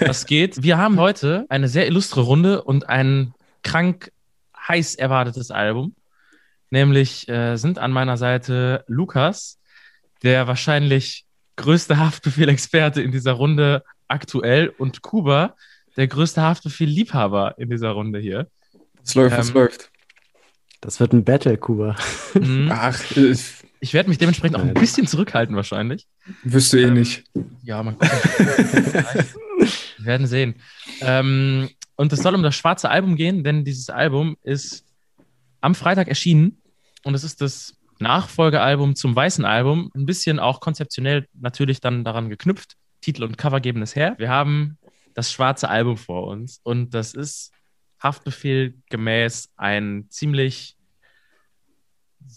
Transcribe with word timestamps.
Was 0.00 0.26
geht? 0.26 0.62
Wir 0.62 0.78
haben 0.78 0.98
heute 0.98 1.46
eine 1.48 1.68
sehr 1.68 1.86
illustre 1.86 2.22
Runde 2.22 2.62
und 2.62 2.88
ein 2.88 3.34
krank 3.62 4.10
heiß 4.56 4.94
erwartetes 4.94 5.50
Album. 5.50 5.94
Nämlich 6.70 7.28
äh, 7.28 7.56
sind 7.56 7.78
an 7.78 7.90
meiner 7.92 8.16
Seite 8.16 8.84
Lukas, 8.86 9.58
der 10.22 10.46
wahrscheinlich 10.46 11.24
größte 11.56 11.98
Haftbefehl-Experte 11.98 13.02
in 13.02 13.12
dieser 13.12 13.32
Runde 13.32 13.82
aktuell 14.08 14.72
und 14.78 15.02
Kuba, 15.02 15.54
der 15.96 16.06
größte 16.06 16.42
Haftbefehl-Liebhaber 16.42 17.56
in 17.58 17.70
dieser 17.70 17.90
Runde 17.90 18.18
hier. 18.20 18.46
Es 19.04 19.14
läuft, 19.14 19.38
es 19.38 19.48
Ähm, 19.48 19.54
läuft. 19.54 19.90
Das 20.80 21.00
wird 21.00 21.12
ein 21.12 21.24
Battle, 21.24 21.58
Kuba. 21.58 21.96
Mhm. 22.34 22.70
Ach, 22.72 22.98
ich, 23.16 23.59
Ich 23.80 23.94
werde 23.94 24.08
mich 24.10 24.18
dementsprechend 24.18 24.56
auch 24.56 24.62
ein 24.62 24.74
bisschen 24.74 25.06
zurückhalten 25.06 25.56
wahrscheinlich. 25.56 26.06
wirst 26.42 26.72
du 26.72 26.76
eh 26.76 26.84
Ähm, 26.84 26.94
nicht. 26.94 27.24
Ja, 27.62 27.82
man 27.82 27.96
Wir 27.98 29.24
werden 30.04 30.26
sehen. 30.26 30.54
Ähm, 31.00 31.70
und 31.96 32.12
es 32.12 32.22
soll 32.22 32.34
um 32.34 32.42
das 32.42 32.54
schwarze 32.54 32.90
Album 32.90 33.16
gehen, 33.16 33.44
denn 33.44 33.64
dieses 33.64 33.90
Album 33.90 34.36
ist 34.42 34.84
am 35.60 35.74
Freitag 35.74 36.08
erschienen 36.08 36.60
und 37.04 37.14
es 37.14 37.24
ist 37.24 37.40
das 37.40 37.74
Nachfolgealbum 37.98 38.96
zum 38.96 39.14
weißen 39.14 39.44
Album. 39.44 39.90
Ein 39.94 40.06
bisschen 40.06 40.38
auch 40.38 40.60
konzeptionell 40.60 41.26
natürlich 41.34 41.80
dann 41.80 42.04
daran 42.04 42.30
geknüpft. 42.30 42.76
Titel 43.02 43.24
und 43.24 43.38
Cover 43.38 43.60
geben 43.60 43.82
es 43.82 43.96
her. 43.96 44.14
Wir 44.18 44.28
haben 44.28 44.78
das 45.14 45.32
schwarze 45.32 45.68
Album 45.68 45.96
vor 45.96 46.26
uns 46.26 46.60
und 46.62 46.90
das 46.94 47.14
ist 47.14 47.52
Haftbefehl 48.02 48.74
gemäß 48.88 49.50
ein 49.56 50.06
ziemlich 50.08 50.76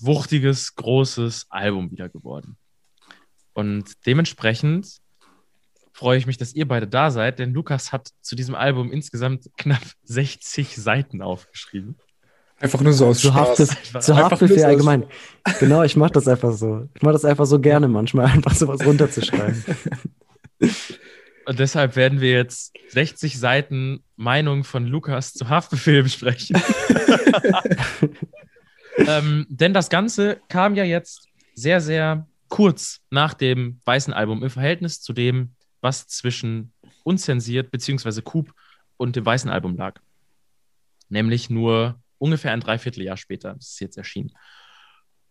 wuchtiges, 0.06 0.76
großes 0.76 1.48
Album 1.50 1.92
wieder 1.92 2.10
geworden. 2.10 2.58
Und 3.54 4.06
dementsprechend 4.06 5.00
freue 5.94 6.18
ich 6.18 6.26
mich, 6.26 6.38
dass 6.38 6.54
ihr 6.54 6.68
beide 6.68 6.88
da 6.88 7.12
seid, 7.12 7.40
denn 7.40 7.54
Lukas 7.54 7.92
hat 7.92 8.10
zu 8.22 8.36
diesem 8.36 8.56
Album 8.56 8.92
insgesamt 8.92 9.50
knapp 9.58 9.84
60 10.04 10.76
Seiten 10.76 11.22
aufgeschrieben. 11.22 11.96
Einfach 12.60 12.82
nur 12.82 12.94
so 12.94 13.08
aus 13.08 13.20
Zu, 13.20 13.28
Spaß. 13.28 13.76
Zu 14.00 14.16
Haftbefehl 14.16 14.64
allgemein. 14.64 15.06
Genau, 15.60 15.84
ich 15.84 15.98
mache 15.98 16.14
das 16.14 16.28
einfach 16.28 16.54
so. 16.54 16.88
Ich 16.96 17.02
mache 17.02 17.14
das 17.14 17.26
einfach 17.26 17.46
so 17.46 17.60
gerne 17.60 17.88
manchmal, 17.88 18.26
einfach 18.32 18.56
sowas 18.56 18.86
runterzuschreiben. 18.86 19.64
Und 21.46 21.60
deshalb 21.60 21.98
werden 21.98 22.22
wir 22.22 22.32
jetzt 22.32 22.74
60 22.88 23.38
Seiten 23.38 24.02
Meinung 24.16 24.64
von 24.64 24.88
Lukas 24.88 25.34
zu 25.34 25.50
Haftbefehl 25.50 26.04
besprechen. 26.04 26.56
Ähm, 28.98 29.46
denn 29.50 29.74
das 29.74 29.90
Ganze 29.90 30.42
kam 30.50 30.76
ja 30.76 30.84
jetzt 30.84 31.28
sehr, 31.56 31.82
sehr 31.82 32.28
kurz 32.50 33.02
nach 33.10 33.34
dem 33.34 33.80
weißen 33.86 34.14
Album 34.14 34.44
im 34.44 34.50
Verhältnis 34.50 35.02
zu 35.02 35.14
dem, 35.14 35.56
was 35.82 36.08
zwischen 36.08 36.72
unzensiert 37.04 37.72
bzw. 37.72 38.22
Coop 38.22 38.54
und 38.98 39.16
dem 39.16 39.26
weißen 39.26 39.50
Album 39.50 39.76
lag. 39.76 40.00
Nämlich 41.10 41.50
nur 41.50 42.02
ungefähr 42.18 42.54
ein 42.54 42.62
Dreivierteljahr 42.62 43.18
später. 43.18 43.56
Das 43.56 43.72
ist 43.72 43.80
jetzt 43.80 43.98
erschienen. 43.98 44.32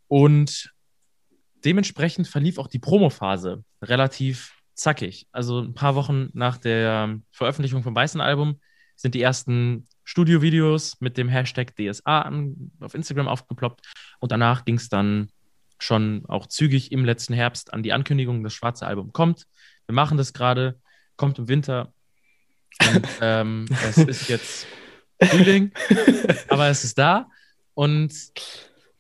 Und 0.09 0.75
dementsprechend 1.65 2.29
verlief 2.29 2.59
auch 2.59 2.67
die 2.67 2.79
Promophase 2.79 3.65
relativ 3.81 4.53
zackig. 4.75 5.27
Also 5.33 5.61
ein 5.61 5.75
paar 5.75 5.95
Wochen 5.95 6.29
nach 6.35 6.59
der 6.59 7.19
Veröffentlichung 7.31 7.83
vom 7.83 7.95
weißen 7.95 8.21
Album 8.21 8.61
sind 8.97 9.15
die 9.15 9.23
ersten 9.23 9.87
Studiovideos 10.05 11.01
mit 11.01 11.17
dem 11.17 11.29
Hashtag 11.29 11.75
DSA 11.77 12.23
an, 12.23 12.73
auf 12.81 12.95
Instagram 12.95 13.29
aufgeploppt. 13.29 13.87
Und 14.21 14.33
danach 14.33 14.65
ging 14.65 14.77
es 14.77 14.89
dann 14.89 15.31
schon 15.79 16.25
auch 16.29 16.47
zügig 16.47 16.93
im 16.93 17.05
letzten 17.05 17.35
Herbst 17.35 17.73
an 17.73 17.83
die 17.83 17.93
Ankündigung, 17.93 18.43
das 18.43 18.55
schwarze 18.55 18.87
Album 18.87 19.13
kommt. 19.13 19.47
Wir 19.87 19.95
machen 19.95 20.17
das 20.17 20.33
gerade, 20.33 20.79
kommt 21.17 21.39
im 21.39 21.49
Winter. 21.49 21.93
Und 22.81 23.07
ähm, 23.21 23.67
es 23.85 23.99
ist 23.99 24.29
jetzt 24.29 24.67
Frühling, 25.23 25.73
aber 26.49 26.69
es 26.69 26.85
ist 26.85 26.99
da. 26.99 27.29
Und 27.75 28.13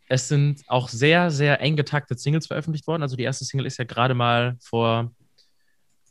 es 0.08 0.28
sind 0.28 0.62
auch 0.66 0.88
sehr, 0.88 1.30
sehr 1.30 1.60
eng 1.60 1.76
getaktet 1.76 2.20
Singles 2.20 2.46
veröffentlicht 2.46 2.86
worden. 2.86 3.02
Also 3.02 3.16
die 3.16 3.22
erste 3.22 3.44
Single 3.44 3.66
ist 3.66 3.78
ja 3.78 3.84
gerade 3.84 4.14
mal 4.14 4.56
vor 4.60 5.12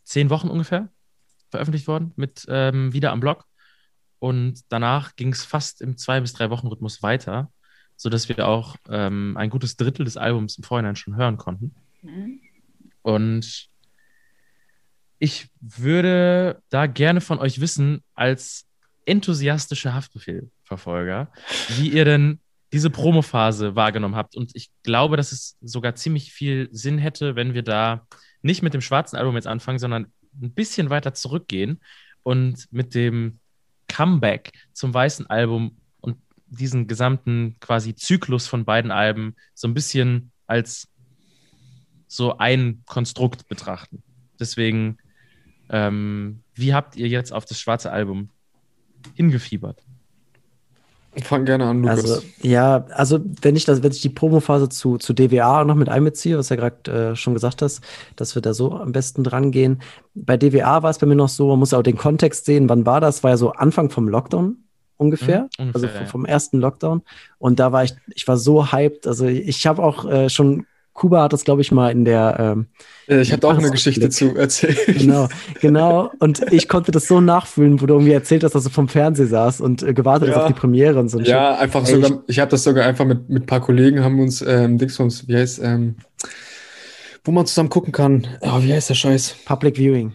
zehn 0.03 0.29
Wochen 0.29 0.47
ungefähr 0.47 0.89
veröffentlicht 1.49 1.87
worden 1.87 2.13
mit 2.15 2.45
ähm, 2.49 2.93
Wieder 2.93 3.11
am 3.11 3.19
Block. 3.19 3.45
Und 4.21 4.61
danach 4.69 5.15
ging 5.15 5.33
es 5.33 5.43
fast 5.43 5.81
im 5.81 5.97
zwei 5.97 6.21
bis 6.21 6.33
drei 6.33 6.51
Wochen 6.51 6.67
Rhythmus 6.67 7.01
weiter, 7.01 7.51
sodass 7.95 8.29
wir 8.29 8.47
auch 8.47 8.75
ähm, 8.87 9.35
ein 9.35 9.49
gutes 9.49 9.77
Drittel 9.77 10.05
des 10.05 10.15
Albums 10.15 10.59
im 10.59 10.63
Vorhinein 10.63 10.95
schon 10.95 11.15
hören 11.15 11.37
konnten. 11.37 11.73
Und 13.01 13.67
ich 15.17 15.49
würde 15.59 16.61
da 16.69 16.85
gerne 16.85 17.19
von 17.19 17.39
euch 17.39 17.61
wissen, 17.61 18.03
als 18.13 18.67
enthusiastische 19.05 19.95
Haftbefehl-Verfolger, 19.95 21.31
wie 21.77 21.89
ihr 21.89 22.05
denn 22.05 22.39
diese 22.71 22.91
Promophase 22.91 23.75
wahrgenommen 23.75 24.15
habt. 24.15 24.35
Und 24.35 24.55
ich 24.55 24.69
glaube, 24.83 25.17
dass 25.17 25.31
es 25.31 25.57
sogar 25.61 25.95
ziemlich 25.95 26.31
viel 26.31 26.69
Sinn 26.71 26.99
hätte, 26.99 27.35
wenn 27.35 27.55
wir 27.55 27.63
da 27.63 28.05
nicht 28.43 28.61
mit 28.61 28.75
dem 28.75 28.81
schwarzen 28.81 29.17
Album 29.17 29.33
jetzt 29.33 29.47
anfangen, 29.47 29.79
sondern 29.79 30.13
ein 30.39 30.51
bisschen 30.53 30.91
weiter 30.91 31.15
zurückgehen 31.15 31.81
und 32.21 32.67
mit 32.71 32.93
dem 32.93 33.39
Comeback 33.91 34.53
zum 34.71 34.93
weißen 34.93 35.27
Album 35.27 35.75
und 35.99 36.17
diesen 36.47 36.87
gesamten 36.87 37.57
quasi 37.59 37.93
Zyklus 37.93 38.47
von 38.47 38.63
beiden 38.63 38.89
Alben 38.89 39.35
so 39.53 39.67
ein 39.67 39.73
bisschen 39.73 40.31
als 40.47 40.87
so 42.07 42.37
ein 42.37 42.83
Konstrukt 42.85 43.49
betrachten. 43.49 44.01
Deswegen, 44.39 44.97
ähm, 45.69 46.41
wie 46.53 46.73
habt 46.73 46.95
ihr 46.95 47.09
jetzt 47.09 47.33
auf 47.33 47.43
das 47.43 47.59
schwarze 47.59 47.91
Album 47.91 48.29
hingefiebert? 49.13 49.83
Fang 51.23 51.43
gerne 51.45 51.65
an, 51.65 51.81
Lukas. 51.81 51.99
Also, 51.99 52.21
ja, 52.41 52.85
also 52.91 53.19
wenn 53.41 53.57
ich 53.57 53.65
das, 53.65 53.83
wenn 53.83 53.91
ich 53.91 54.01
die 54.01 54.09
Promophase 54.09 54.69
zu, 54.69 54.97
zu 54.97 55.13
DWA 55.13 55.65
noch 55.65 55.75
mit 55.75 55.89
einbeziehe, 55.89 56.37
was 56.37 56.49
ja 56.49 56.55
gerade 56.55 57.11
äh, 57.11 57.15
schon 57.17 57.33
gesagt 57.33 57.61
hast, 57.61 57.81
dass 58.15 58.33
wir 58.35 58.41
da 58.41 58.53
so 58.53 58.73
am 58.73 58.93
besten 58.93 59.23
dran 59.23 59.51
gehen. 59.51 59.81
Bei 60.15 60.37
DWA 60.37 60.83
war 60.83 60.89
es 60.89 60.99
bei 60.99 61.07
mir 61.07 61.15
noch 61.15 61.27
so, 61.29 61.49
man 61.49 61.59
muss 61.59 61.73
auch 61.73 61.83
den 61.83 61.97
Kontext 61.97 62.45
sehen, 62.45 62.69
wann 62.69 62.85
war 62.85 63.01
das? 63.01 63.23
War 63.23 63.31
ja 63.31 63.37
so 63.37 63.51
Anfang 63.51 63.89
vom 63.89 64.07
Lockdown 64.07 64.57
ungefähr, 64.97 65.49
Mhm, 65.59 65.65
ungefähr, 65.65 65.73
also 65.73 65.87
ja. 65.87 65.93
vom, 65.93 66.07
vom 66.07 66.25
ersten 66.25 66.59
Lockdown. 66.59 67.01
Und 67.39 67.59
da 67.59 67.71
war 67.71 67.83
ich, 67.83 67.93
ich 68.13 68.27
war 68.27 68.37
so 68.37 68.71
hyped. 68.71 69.05
Also 69.07 69.25
ich 69.25 69.67
habe 69.67 69.83
auch 69.83 70.05
äh, 70.09 70.29
schon, 70.29 70.65
Kuba 71.01 71.23
hat 71.23 71.33
das, 71.33 71.43
glaube 71.43 71.61
ich, 71.61 71.71
mal 71.71 71.89
in 71.91 72.05
der 72.05 72.35
ähm, 72.39 72.67
Äh, 73.07 73.21
ich 73.21 73.33
habe 73.33 73.47
auch 73.47 73.57
eine 73.57 73.71
Geschichte 73.71 74.07
zu 74.11 74.35
erzählen. 74.35 74.77
Genau, 74.85 75.29
genau. 75.59 76.11
Und 76.19 76.53
ich 76.53 76.67
konnte 76.67 76.91
das 76.91 77.07
so 77.07 77.19
nachfühlen, 77.21 77.81
wo 77.81 77.87
du 77.87 77.95
irgendwie 77.95 78.11
erzählt 78.11 78.43
hast, 78.43 78.53
dass 78.53 78.65
du 78.65 78.69
vom 78.69 78.87
Fernseher 78.87 79.25
saß 79.25 79.61
und 79.61 79.81
äh, 79.81 79.95
gewartet 79.95 80.29
hast 80.29 80.35
Ja. 80.35 80.41
auf 80.43 80.47
die 80.47 80.53
Premiere 80.53 80.99
und 80.99 81.09
so. 81.09 81.17
ein 81.17 81.25
Ja, 81.25 81.57
einfach 81.57 81.87
Ey, 81.87 81.95
sogar, 81.95 82.21
ich 82.27 82.39
habe 82.39 82.51
das 82.51 82.63
sogar 82.63 82.85
einfach 82.85 83.05
mit, 83.05 83.27
mit 83.29 83.43
ein 83.43 83.45
paar 83.47 83.61
Kollegen, 83.61 84.03
haben 84.03 84.19
uns, 84.19 84.43
ähm, 84.47 84.77
Dings 84.77 84.95
von 84.95 85.05
uns, 85.05 85.27
wie 85.27 85.35
heißt, 85.35 85.59
ähm, 85.63 85.95
wo 87.23 87.31
man 87.31 87.47
zusammen 87.47 87.69
gucken 87.69 87.91
kann. 87.91 88.27
Oh, 88.41 88.61
wie 88.61 88.71
heißt 88.71 88.91
der 88.91 88.95
Scheiß? 88.95 89.29
Shit. 89.29 89.45
Public 89.45 89.77
Viewing. 89.77 90.13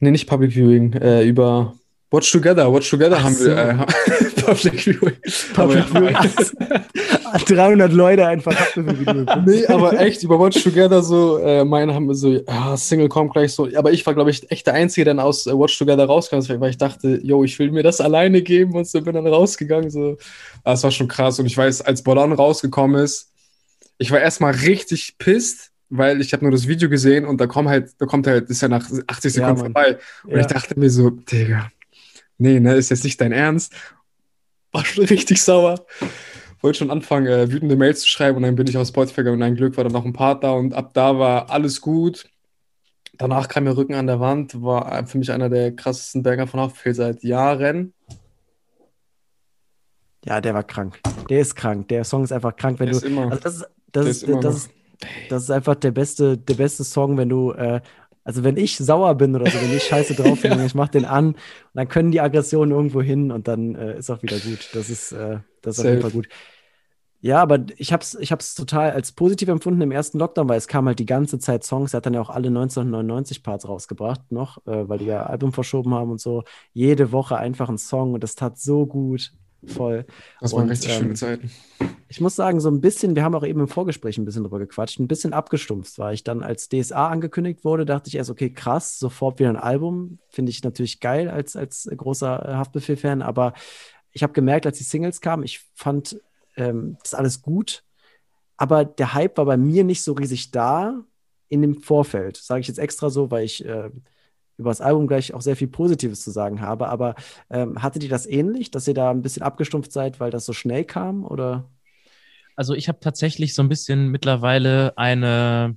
Nee, 0.00 0.10
nicht 0.10 0.26
Public 0.28 0.50
Viewing, 0.52 0.94
äh, 0.94 1.22
über 1.22 1.74
Watch 2.14 2.30
Together, 2.30 2.72
Watch 2.72 2.88
Together 2.90 3.16
Ach 3.18 3.24
haben 3.24 3.34
so. 3.34 3.46
wir, 3.46 3.56
äh, 3.58 4.40
Public 4.42 4.80
Viewing. 4.80 5.16
Public 5.54 5.84
Viewing. 5.88 6.16
300 7.46 7.92
Leute 7.92 8.26
einfach. 8.26 8.54
Nee, 8.76 9.66
aber 9.66 9.98
echt, 10.00 10.22
über 10.22 10.38
Watch 10.38 10.62
Together 10.62 11.02
so, 11.02 11.38
äh, 11.38 11.64
meine 11.64 11.94
haben 11.94 12.06
wir 12.06 12.14
so, 12.14 12.32
ja, 12.32 12.76
Single 12.76 13.08
kommt 13.08 13.32
gleich 13.32 13.52
so. 13.52 13.68
Aber 13.74 13.92
ich 13.92 14.04
war, 14.06 14.14
glaube 14.14 14.30
ich, 14.30 14.50
echt 14.50 14.66
der 14.66 14.74
Einzige, 14.74 15.04
der 15.06 15.14
dann 15.14 15.24
aus 15.24 15.46
äh, 15.46 15.52
Watch 15.58 15.76
Together 15.78 16.04
rauskam, 16.04 16.38
weil 16.60 16.70
ich 16.70 16.78
dachte, 16.78 17.20
yo, 17.22 17.42
ich 17.44 17.58
will 17.58 17.70
mir 17.72 17.82
das 17.82 18.00
alleine 18.00 18.42
geben 18.42 18.74
und 18.74 18.86
so 18.86 19.00
bin 19.00 19.14
dann 19.14 19.26
rausgegangen. 19.26 19.90
So. 19.90 20.16
Aber 20.62 20.74
es 20.74 20.82
war 20.82 20.90
schon 20.90 21.08
krass. 21.08 21.38
Und 21.38 21.46
ich 21.46 21.56
weiß, 21.56 21.82
als 21.82 22.02
Bolon 22.02 22.32
rausgekommen 22.32 23.02
ist, 23.02 23.30
ich 23.98 24.10
war 24.10 24.20
erstmal 24.20 24.52
richtig 24.54 25.16
pisst, 25.18 25.70
weil 25.90 26.20
ich 26.20 26.32
habe 26.32 26.44
nur 26.44 26.52
das 26.52 26.66
Video 26.66 26.88
gesehen 26.88 27.24
und 27.24 27.40
da 27.40 27.46
kommt 27.46 27.68
halt, 27.68 27.90
da 27.98 28.06
kommt 28.06 28.26
halt, 28.26 28.50
ist 28.50 28.62
ja 28.62 28.68
nach 28.68 28.84
80 29.06 29.06
Ja, 29.06 29.30
Sekunden 29.30 29.60
Mann. 29.62 29.72
vorbei. 29.72 29.98
Und 30.24 30.32
Ja. 30.32 30.38
ich 30.40 30.46
dachte 30.46 30.78
mir 30.78 30.90
so, 30.90 31.10
Digga, 31.10 31.70
nee, 32.38 32.60
ne, 32.60 32.74
ist 32.74 32.90
jetzt 32.90 33.04
nicht 33.04 33.20
dein 33.20 33.32
Ernst. 33.32 33.74
War 34.72 34.84
schon 34.84 35.04
richtig 35.06 35.42
sauer. 35.42 35.84
Wollte 36.60 36.78
schon 36.78 36.90
anfangen, 36.90 37.26
äh, 37.26 37.50
wütende 37.52 37.76
Mails 37.76 38.00
zu 38.00 38.08
schreiben 38.08 38.36
und 38.38 38.42
dann 38.42 38.56
bin 38.56 38.66
ich 38.66 38.76
auf 38.78 38.88
Spotify 38.88 39.16
gegangen 39.18 39.36
und 39.36 39.42
ein 39.42 39.54
Glück 39.56 39.76
war 39.76 39.84
dann 39.84 39.92
noch 39.92 40.04
ein 40.04 40.12
Part 40.14 40.42
da 40.44 40.52
und 40.52 40.72
ab 40.74 40.94
da 40.94 41.18
war 41.18 41.50
alles 41.50 41.80
gut. 41.80 42.26
Danach 43.16 43.48
kam 43.48 43.64
mir 43.64 43.76
Rücken 43.76 43.94
an 43.94 44.06
der 44.08 44.18
Wand, 44.18 44.60
war 44.62 45.06
für 45.06 45.18
mich 45.18 45.30
einer 45.30 45.48
der 45.50 45.76
krassesten 45.76 46.22
Banger 46.22 46.46
von 46.46 46.60
Haftbefehl 46.60 46.94
seit 46.94 47.22
Jahren. 47.22 47.92
Ja, 50.24 50.40
der 50.40 50.54
war 50.54 50.64
krank. 50.64 51.00
Der 51.28 51.40
ist 51.40 51.54
krank. 51.54 51.88
Der 51.88 52.04
Song 52.04 52.24
ist 52.24 52.32
einfach 52.32 52.56
krank, 52.56 52.80
wenn 52.80 52.86
Der 52.86 52.92
du. 52.92 52.98
ist 52.98 53.04
immer- 53.04 53.30
also 53.30 53.38
das 53.42 53.54
ist, 53.56 53.66
das 53.92 54.06
ist, 54.06 54.22
ist 54.24 54.42
das 54.42 54.56
ist, 54.56 54.70
das 55.28 55.42
ist 55.44 55.50
einfach 55.50 55.74
der 55.74 55.90
beste, 55.90 56.38
der 56.38 56.54
beste 56.54 56.82
Song, 56.82 57.18
wenn 57.18 57.28
du, 57.28 57.52
äh, 57.52 57.80
also 58.24 58.42
wenn 58.42 58.56
ich 58.56 58.76
sauer 58.78 59.14
bin 59.14 59.36
oder 59.36 59.50
so, 59.50 59.60
wenn 59.60 59.76
ich 59.76 59.84
scheiße 59.84 60.14
drauf 60.22 60.40
bin, 60.40 60.58
ich 60.64 60.74
mach 60.74 60.88
den 60.88 61.04
an 61.04 61.28
und 61.28 61.36
dann 61.74 61.88
können 61.88 62.10
die 62.10 62.20
Aggressionen 62.20 62.74
irgendwo 62.74 63.02
hin 63.02 63.30
und 63.30 63.46
dann 63.46 63.74
äh, 63.74 63.98
ist 63.98 64.10
auch 64.10 64.22
wieder 64.22 64.38
gut. 64.38 64.70
Das 64.72 64.90
ist, 64.90 65.12
äh, 65.12 65.38
das 65.62 65.78
ist 65.78 65.84
auf 65.84 65.90
jeden. 65.90 66.02
Fall 66.02 66.10
gut. 66.10 66.28
Ja, 67.20 67.40
aber 67.40 67.60
ich 67.78 67.90
hab's, 67.90 68.14
ich 68.20 68.32
hab's 68.32 68.54
total 68.54 68.90
als 68.90 69.12
positiv 69.12 69.48
empfunden 69.48 69.80
im 69.80 69.92
ersten 69.92 70.18
Lockdown, 70.18 70.46
weil 70.46 70.58
es 70.58 70.68
kam 70.68 70.86
halt 70.86 70.98
die 70.98 71.06
ganze 71.06 71.38
Zeit 71.38 71.64
Songs. 71.64 71.94
Er 71.94 71.98
hat 71.98 72.06
dann 72.06 72.12
ja 72.12 72.20
auch 72.20 72.28
alle 72.28 72.48
1999 72.48 73.42
Parts 73.42 73.66
rausgebracht 73.66 74.30
noch, 74.30 74.58
äh, 74.66 74.88
weil 74.88 74.98
die 74.98 75.06
ja 75.06 75.24
Album 75.24 75.54
verschoben 75.54 75.94
haben 75.94 76.10
und 76.10 76.20
so. 76.20 76.44
Jede 76.74 77.12
Woche 77.12 77.38
einfach 77.38 77.70
ein 77.70 77.78
Song 77.78 78.12
und 78.12 78.22
das 78.22 78.34
tat 78.34 78.58
so 78.58 78.86
gut. 78.86 79.32
Voll. 79.66 80.06
Das 80.40 80.52
waren 80.52 80.64
Und, 80.64 80.70
richtig 80.70 80.92
ähm, 80.92 81.02
schöne 81.02 81.14
Zeiten. 81.14 81.50
Ich 82.08 82.20
muss 82.20 82.36
sagen, 82.36 82.60
so 82.60 82.70
ein 82.70 82.80
bisschen, 82.80 83.16
wir 83.16 83.24
haben 83.24 83.34
auch 83.34 83.44
eben 83.44 83.60
im 83.60 83.68
Vorgespräch 83.68 84.18
ein 84.18 84.24
bisschen 84.24 84.44
drüber 84.44 84.58
gequatscht, 84.58 85.00
ein 85.00 85.08
bisschen 85.08 85.32
abgestumpft 85.32 85.98
war 85.98 86.12
ich 86.12 86.22
dann, 86.24 86.42
als 86.42 86.68
DSA 86.68 87.08
angekündigt 87.08 87.64
wurde, 87.64 87.84
dachte 87.84 88.08
ich 88.08 88.16
erst, 88.16 88.30
okay, 88.30 88.50
krass, 88.50 88.98
sofort 88.98 89.38
wieder 89.38 89.48
ein 89.48 89.56
Album. 89.56 90.18
Finde 90.28 90.50
ich 90.50 90.62
natürlich 90.62 91.00
geil 91.00 91.28
als, 91.28 91.56
als 91.56 91.88
großer 91.94 92.48
äh, 92.48 92.52
Haftbefehl-Fan, 92.54 93.22
aber 93.22 93.54
ich 94.12 94.22
habe 94.22 94.32
gemerkt, 94.32 94.66
als 94.66 94.78
die 94.78 94.84
Singles 94.84 95.20
kamen, 95.20 95.42
ich 95.42 95.60
fand 95.74 96.20
ähm, 96.56 96.96
das 97.02 97.14
alles 97.14 97.42
gut, 97.42 97.82
aber 98.56 98.84
der 98.84 99.14
Hype 99.14 99.36
war 99.38 99.46
bei 99.46 99.56
mir 99.56 99.84
nicht 99.84 100.02
so 100.02 100.12
riesig 100.12 100.52
da 100.52 101.02
in 101.48 101.62
dem 101.62 101.82
Vorfeld. 101.82 102.36
Sage 102.36 102.60
ich 102.60 102.68
jetzt 102.68 102.78
extra 102.78 103.10
so, 103.10 103.30
weil 103.30 103.44
ich 103.44 103.64
äh, 103.64 103.90
über 104.56 104.70
das 104.70 104.80
Album 104.80 105.06
gleich 105.06 105.34
auch 105.34 105.40
sehr 105.40 105.56
viel 105.56 105.68
Positives 105.68 106.22
zu 106.22 106.30
sagen 106.30 106.60
habe, 106.60 106.88
aber 106.88 107.14
ähm, 107.50 107.82
hattet 107.82 108.02
ihr 108.02 108.08
das 108.08 108.26
ähnlich, 108.26 108.70
dass 108.70 108.86
ihr 108.86 108.94
da 108.94 109.10
ein 109.10 109.22
bisschen 109.22 109.42
abgestumpft 109.42 109.92
seid, 109.92 110.20
weil 110.20 110.30
das 110.30 110.46
so 110.46 110.52
schnell 110.52 110.84
kam 110.84 111.24
oder? 111.24 111.68
Also 112.56 112.74
ich 112.74 112.88
habe 112.88 113.00
tatsächlich 113.00 113.54
so 113.54 113.62
ein 113.62 113.68
bisschen 113.68 114.08
mittlerweile 114.08 114.96
eine 114.96 115.76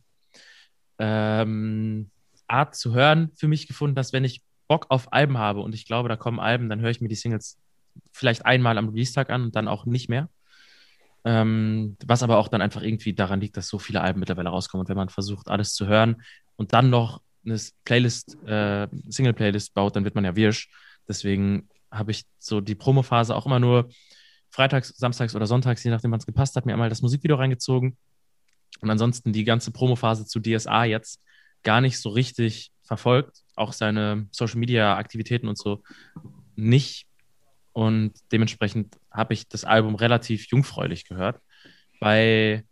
ähm, 0.99 2.09
Art 2.47 2.75
zu 2.75 2.93
hören 2.93 3.31
für 3.35 3.47
mich 3.47 3.67
gefunden, 3.67 3.95
dass 3.95 4.13
wenn 4.13 4.23
ich 4.23 4.43
Bock 4.67 4.87
auf 4.89 5.11
Alben 5.13 5.37
habe 5.37 5.61
und 5.61 5.73
ich 5.73 5.85
glaube, 5.85 6.09
da 6.09 6.15
kommen 6.15 6.39
Alben, 6.39 6.69
dann 6.69 6.81
höre 6.81 6.89
ich 6.89 7.01
mir 7.01 7.07
die 7.07 7.15
Singles 7.15 7.57
vielleicht 8.11 8.45
einmal 8.45 8.77
am 8.77 8.89
Release-Tag 8.89 9.29
an 9.29 9.43
und 9.43 9.55
dann 9.55 9.67
auch 9.67 9.85
nicht 9.85 10.09
mehr. 10.09 10.29
Ähm, 11.25 11.97
was 12.05 12.23
aber 12.23 12.37
auch 12.37 12.47
dann 12.47 12.61
einfach 12.61 12.81
irgendwie 12.81 13.13
daran 13.13 13.41
liegt, 13.41 13.57
dass 13.57 13.67
so 13.67 13.79
viele 13.79 14.01
Alben 14.01 14.19
mittlerweile 14.19 14.49
rauskommen 14.49 14.85
und 14.85 14.89
wenn 14.89 14.97
man 14.97 15.09
versucht, 15.09 15.49
alles 15.49 15.73
zu 15.73 15.87
hören 15.87 16.21
und 16.55 16.73
dann 16.73 16.89
noch 16.89 17.21
eine 17.47 17.59
Playlist, 17.85 18.37
äh, 18.45 18.87
Single-Playlist 19.09 19.73
baut, 19.73 19.95
dann 19.95 20.03
wird 20.03 20.15
man 20.15 20.25
ja 20.25 20.35
wirsch. 20.35 20.69
Deswegen 21.07 21.69
habe 21.91 22.11
ich 22.11 22.25
so 22.39 22.61
die 22.61 22.75
Promophase 22.75 23.35
auch 23.35 23.45
immer 23.45 23.59
nur 23.59 23.89
freitags, 24.49 24.89
samstags 24.89 25.35
oder 25.35 25.45
sonntags, 25.45 25.83
je 25.83 25.91
nachdem, 25.91 26.11
wann 26.11 26.19
es 26.19 26.25
gepasst 26.25 26.55
hat, 26.55 26.65
mir 26.65 26.73
einmal 26.73 26.89
das 26.89 27.01
Musikvideo 27.01 27.37
reingezogen. 27.37 27.97
Und 28.81 28.89
ansonsten 28.89 29.33
die 29.33 29.43
ganze 29.43 29.71
Promophase 29.71 30.25
zu 30.25 30.39
DSA 30.39 30.85
jetzt 30.85 31.21
gar 31.63 31.81
nicht 31.81 31.99
so 31.99 32.09
richtig 32.09 32.71
verfolgt. 32.83 33.43
Auch 33.55 33.73
seine 33.73 34.27
Social 34.31 34.59
Media 34.59 34.97
Aktivitäten 34.97 35.47
und 35.47 35.57
so 35.57 35.83
nicht. 36.55 37.07
Und 37.73 38.13
dementsprechend 38.31 38.95
habe 39.11 39.33
ich 39.33 39.47
das 39.47 39.63
Album 39.63 39.95
relativ 39.95 40.47
jungfräulich 40.47 41.05
gehört. 41.05 41.39
Bei 41.99 42.63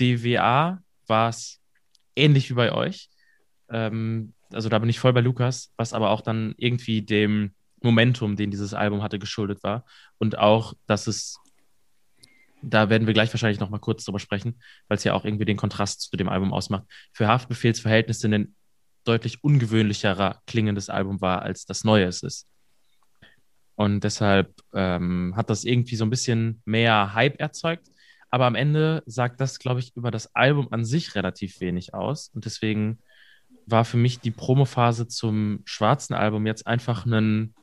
DWA 0.00 0.82
war 1.06 1.28
es 1.28 1.60
ähnlich 2.14 2.50
wie 2.50 2.54
bei 2.54 2.72
euch. 2.72 3.08
Ähm, 3.70 4.34
also 4.52 4.68
da 4.68 4.78
bin 4.78 4.88
ich 4.88 4.98
voll 4.98 5.12
bei 5.12 5.20
Lukas, 5.20 5.72
was 5.76 5.92
aber 5.92 6.10
auch 6.10 6.20
dann 6.20 6.54
irgendwie 6.58 7.02
dem 7.02 7.52
Momentum, 7.82 8.36
den 8.36 8.50
dieses 8.50 8.74
Album 8.74 9.02
hatte, 9.02 9.18
geschuldet 9.18 9.62
war. 9.62 9.84
Und 10.18 10.38
auch, 10.38 10.74
dass 10.86 11.06
es, 11.06 11.38
da 12.62 12.90
werden 12.90 13.06
wir 13.06 13.14
gleich 13.14 13.32
wahrscheinlich 13.32 13.60
noch 13.60 13.70
mal 13.70 13.78
kurz 13.78 14.04
drüber 14.04 14.18
sprechen, 14.18 14.60
weil 14.88 14.98
es 14.98 15.04
ja 15.04 15.14
auch 15.14 15.24
irgendwie 15.24 15.44
den 15.44 15.56
Kontrast 15.56 16.02
zu 16.02 16.16
dem 16.16 16.28
Album 16.28 16.52
ausmacht, 16.52 16.84
für 17.12 17.28
Haftbefehlsverhältnisse 17.28 18.28
ein 18.28 18.54
deutlich 19.04 19.44
ungewöhnlicherer 19.44 20.42
klingendes 20.46 20.90
Album 20.90 21.20
war, 21.20 21.42
als 21.42 21.64
das 21.64 21.84
neue 21.84 22.06
es 22.06 22.22
ist. 22.22 22.48
Und 23.76 24.04
deshalb 24.04 24.54
ähm, 24.72 25.34
hat 25.36 25.50
das 25.50 25.64
irgendwie 25.64 25.96
so 25.96 26.04
ein 26.04 26.10
bisschen 26.10 26.62
mehr 26.64 27.14
Hype 27.14 27.38
erzeugt. 27.38 27.88
Aber 28.30 28.46
am 28.46 28.54
Ende 28.54 29.02
sagt 29.06 29.40
das, 29.40 29.58
glaube 29.58 29.80
ich, 29.80 29.94
über 29.94 30.10
das 30.10 30.34
Album 30.34 30.68
an 30.72 30.84
sich 30.84 31.14
relativ 31.14 31.60
wenig 31.60 31.94
aus. 31.94 32.30
Und 32.34 32.46
deswegen 32.46 32.98
war 33.66 33.84
für 33.84 33.96
mich 33.96 34.20
die 34.20 34.30
Promophase 34.30 35.08
zum 35.08 35.60
schwarzen 35.64 36.14
Album 36.14 36.46
jetzt 36.46 36.66
einfach 36.66 37.04
ein. 37.04 37.54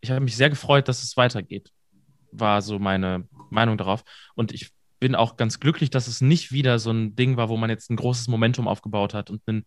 Ich 0.00 0.10
habe 0.10 0.20
mich 0.20 0.36
sehr 0.36 0.50
gefreut, 0.50 0.88
dass 0.88 1.02
es 1.02 1.16
weitergeht. 1.16 1.70
War 2.32 2.62
so 2.62 2.78
meine 2.78 3.28
Meinung 3.50 3.76
darauf. 3.76 4.02
Und 4.34 4.52
ich 4.52 4.70
bin 4.98 5.14
auch 5.14 5.36
ganz 5.36 5.60
glücklich, 5.60 5.90
dass 5.90 6.06
es 6.06 6.20
nicht 6.20 6.52
wieder 6.52 6.78
so 6.78 6.90
ein 6.90 7.16
Ding 7.16 7.36
war, 7.36 7.48
wo 7.48 7.56
man 7.56 7.70
jetzt 7.70 7.90
ein 7.90 7.96
großes 7.96 8.28
Momentum 8.28 8.68
aufgebaut 8.68 9.14
hat 9.14 9.30
und 9.30 9.42
einen 9.46 9.64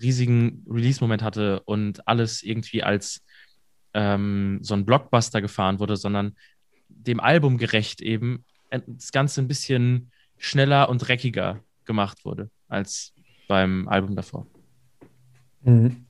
riesigen 0.00 0.64
Release-Moment 0.68 1.22
hatte 1.22 1.60
und 1.60 2.06
alles 2.06 2.42
irgendwie 2.42 2.82
als 2.82 3.24
ähm, 3.94 4.58
so 4.62 4.74
ein 4.74 4.84
Blockbuster 4.84 5.40
gefahren 5.40 5.78
wurde, 5.78 5.96
sondern 5.96 6.36
dem 6.88 7.20
Album 7.20 7.58
gerecht 7.58 8.00
eben 8.00 8.44
das 8.70 9.12
Ganze 9.12 9.40
ein 9.40 9.48
bisschen 9.48 10.10
schneller 10.38 10.88
und 10.88 10.98
dreckiger 10.98 11.60
gemacht 11.84 12.24
wurde 12.24 12.50
als 12.68 13.12
beim 13.48 13.88
Album 13.88 14.16
davor. 14.16 14.46
Mhm. 15.64 16.06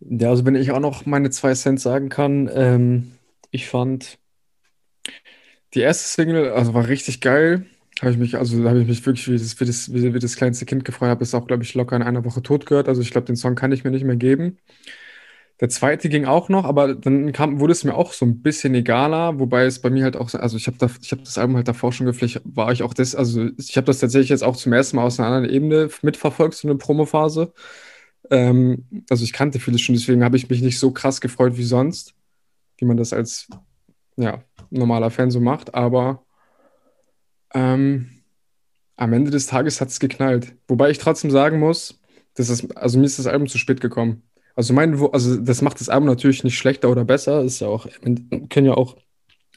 Ja, 0.00 0.30
also 0.30 0.44
wenn 0.46 0.54
ich 0.54 0.70
auch 0.72 0.80
noch 0.80 1.06
meine 1.06 1.30
zwei 1.30 1.54
Cent 1.54 1.80
sagen 1.80 2.08
kann, 2.08 2.50
ähm, 2.54 3.12
ich 3.50 3.68
fand 3.68 4.18
die 5.74 5.80
erste 5.80 6.08
Single, 6.08 6.50
also 6.52 6.74
war 6.74 6.88
richtig 6.88 7.20
geil. 7.20 7.66
Habe 8.00 8.10
ich 8.12 8.18
mich, 8.18 8.36
also 8.36 8.62
habe 8.68 8.80
ich 8.80 8.86
mich 8.86 9.04
wirklich 9.06 9.26
wie 9.28 9.32
das, 9.38 9.58
wie 9.60 9.64
das, 9.64 9.92
wie, 9.92 10.18
das 10.18 10.36
kleinste 10.36 10.66
Kind 10.66 10.84
gefreut, 10.84 11.08
habe 11.08 11.24
es 11.24 11.34
auch, 11.34 11.46
glaube 11.46 11.62
ich, 11.62 11.74
locker 11.74 11.96
in 11.96 12.02
einer 12.02 12.24
Woche 12.24 12.42
tot 12.42 12.66
gehört. 12.66 12.88
Also 12.88 13.00
ich 13.00 13.10
glaube, 13.10 13.26
den 13.26 13.36
Song 13.36 13.54
kann 13.54 13.72
ich 13.72 13.84
mir 13.84 13.90
nicht 13.90 14.04
mehr 14.04 14.16
geben. 14.16 14.58
Der 15.60 15.70
zweite 15.70 16.10
ging 16.10 16.26
auch 16.26 16.50
noch, 16.50 16.64
aber 16.66 16.94
dann 16.94 17.32
kam, 17.32 17.60
wurde 17.60 17.72
es 17.72 17.82
mir 17.82 17.94
auch 17.94 18.12
so 18.12 18.26
ein 18.26 18.42
bisschen 18.42 18.74
egaler, 18.74 19.38
wobei 19.40 19.64
es 19.64 19.80
bei 19.80 19.88
mir 19.88 20.04
halt 20.04 20.14
auch, 20.16 20.28
so- 20.28 20.36
also 20.38 20.58
ich 20.58 20.66
habe 20.66 20.76
da, 20.76 20.86
habe 20.88 21.22
das 21.22 21.38
Album 21.38 21.56
halt 21.56 21.66
davor 21.66 21.92
schon 21.92 22.04
gepflegt, 22.06 22.42
war 22.44 22.72
ich 22.72 22.82
auch 22.82 22.92
das, 22.92 23.14
also 23.14 23.48
ich 23.58 23.74
habe 23.78 23.86
das 23.86 23.98
tatsächlich 24.00 24.28
jetzt 24.28 24.44
auch 24.44 24.56
zum 24.56 24.74
ersten 24.74 24.96
Mal 24.96 25.04
aus 25.04 25.18
einer 25.18 25.28
anderen 25.34 25.48
Ebene 25.54 25.88
mitverfolgt, 26.02 26.54
so 26.56 26.68
eine 26.68 26.76
Promophase. 26.76 27.54
Ähm, 28.30 28.86
also 29.08 29.24
ich 29.24 29.32
kannte 29.32 29.60
vieles 29.60 29.80
schon, 29.80 29.94
deswegen 29.94 30.24
habe 30.24 30.36
ich 30.36 30.48
mich 30.48 30.62
nicht 30.62 30.78
so 30.78 30.90
krass 30.90 31.20
gefreut 31.20 31.56
wie 31.56 31.64
sonst, 31.64 32.14
wie 32.78 32.84
man 32.84 32.96
das 32.96 33.12
als 33.12 33.48
ja, 34.16 34.42
normaler 34.70 35.10
Fan 35.10 35.30
so 35.30 35.40
macht, 35.40 35.74
aber 35.74 36.24
ähm, 37.54 38.10
am 38.96 39.12
Ende 39.12 39.30
des 39.30 39.46
Tages 39.46 39.80
hat 39.80 39.88
es 39.88 40.00
geknallt. 40.00 40.54
Wobei 40.68 40.90
ich 40.90 40.98
trotzdem 40.98 41.30
sagen 41.30 41.58
muss, 41.58 42.00
dass 42.34 42.48
es, 42.48 42.70
also 42.72 42.98
mir 42.98 43.04
ist 43.04 43.18
das 43.18 43.26
Album 43.26 43.46
zu 43.48 43.58
spät 43.58 43.80
gekommen. 43.80 44.22
Also 44.54 44.72
mein, 44.72 44.98
also 45.12 45.36
das 45.36 45.60
macht 45.60 45.80
das 45.80 45.90
Album 45.90 46.08
natürlich 46.08 46.42
nicht 46.42 46.56
schlechter 46.56 46.90
oder 46.90 47.04
besser. 47.04 47.42
Ist 47.42 47.60
ja 47.60 47.68
auch, 47.68 47.86
können 48.48 48.66
ja 48.66 48.74
auch, 48.74 48.96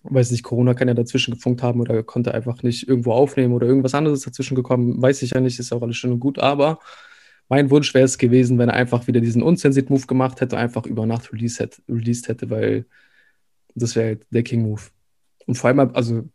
weiß 0.03 0.31
nicht, 0.31 0.43
Corona 0.43 0.73
kann 0.73 0.89
ja 0.89 0.93
dazwischen 0.93 1.33
gefunkt 1.33 1.63
haben 1.63 1.79
oder 1.79 2.03
konnte 2.03 2.33
einfach 2.33 2.63
nicht 2.63 2.87
irgendwo 2.87 3.13
aufnehmen 3.13 3.53
oder 3.53 3.65
irgendwas 3.65 3.95
anderes 3.95 4.21
dazwischen 4.21 4.55
gekommen. 4.55 5.01
Weiß 5.01 5.21
ich 5.21 5.31
ja 5.31 5.39
nicht, 5.39 5.57
ist 5.57 5.71
ja 5.71 5.77
auch 5.77 5.81
alles 5.81 5.95
schön 5.95 6.11
und 6.11 6.19
gut, 6.19 6.39
aber 6.39 6.79
mein 7.49 7.71
Wunsch 7.71 7.93
wäre 7.93 8.05
es 8.05 8.17
gewesen, 8.17 8.57
wenn 8.59 8.69
er 8.69 8.75
einfach 8.75 9.07
wieder 9.07 9.21
diesen 9.21 9.41
unzensiert 9.41 9.89
Move 9.89 10.05
gemacht 10.05 10.39
hätte, 10.39 10.57
einfach 10.57 10.85
über 10.85 11.05
Nacht 11.05 11.31
released 11.33 12.27
hätte, 12.27 12.49
weil 12.49 12.85
das 13.75 13.95
wäre 13.95 14.07
halt 14.07 14.25
der 14.29 14.43
King-Move. 14.43 14.81
Und 15.47 15.55
vor 15.55 15.69
allem, 15.69 15.79
also, 15.79 16.29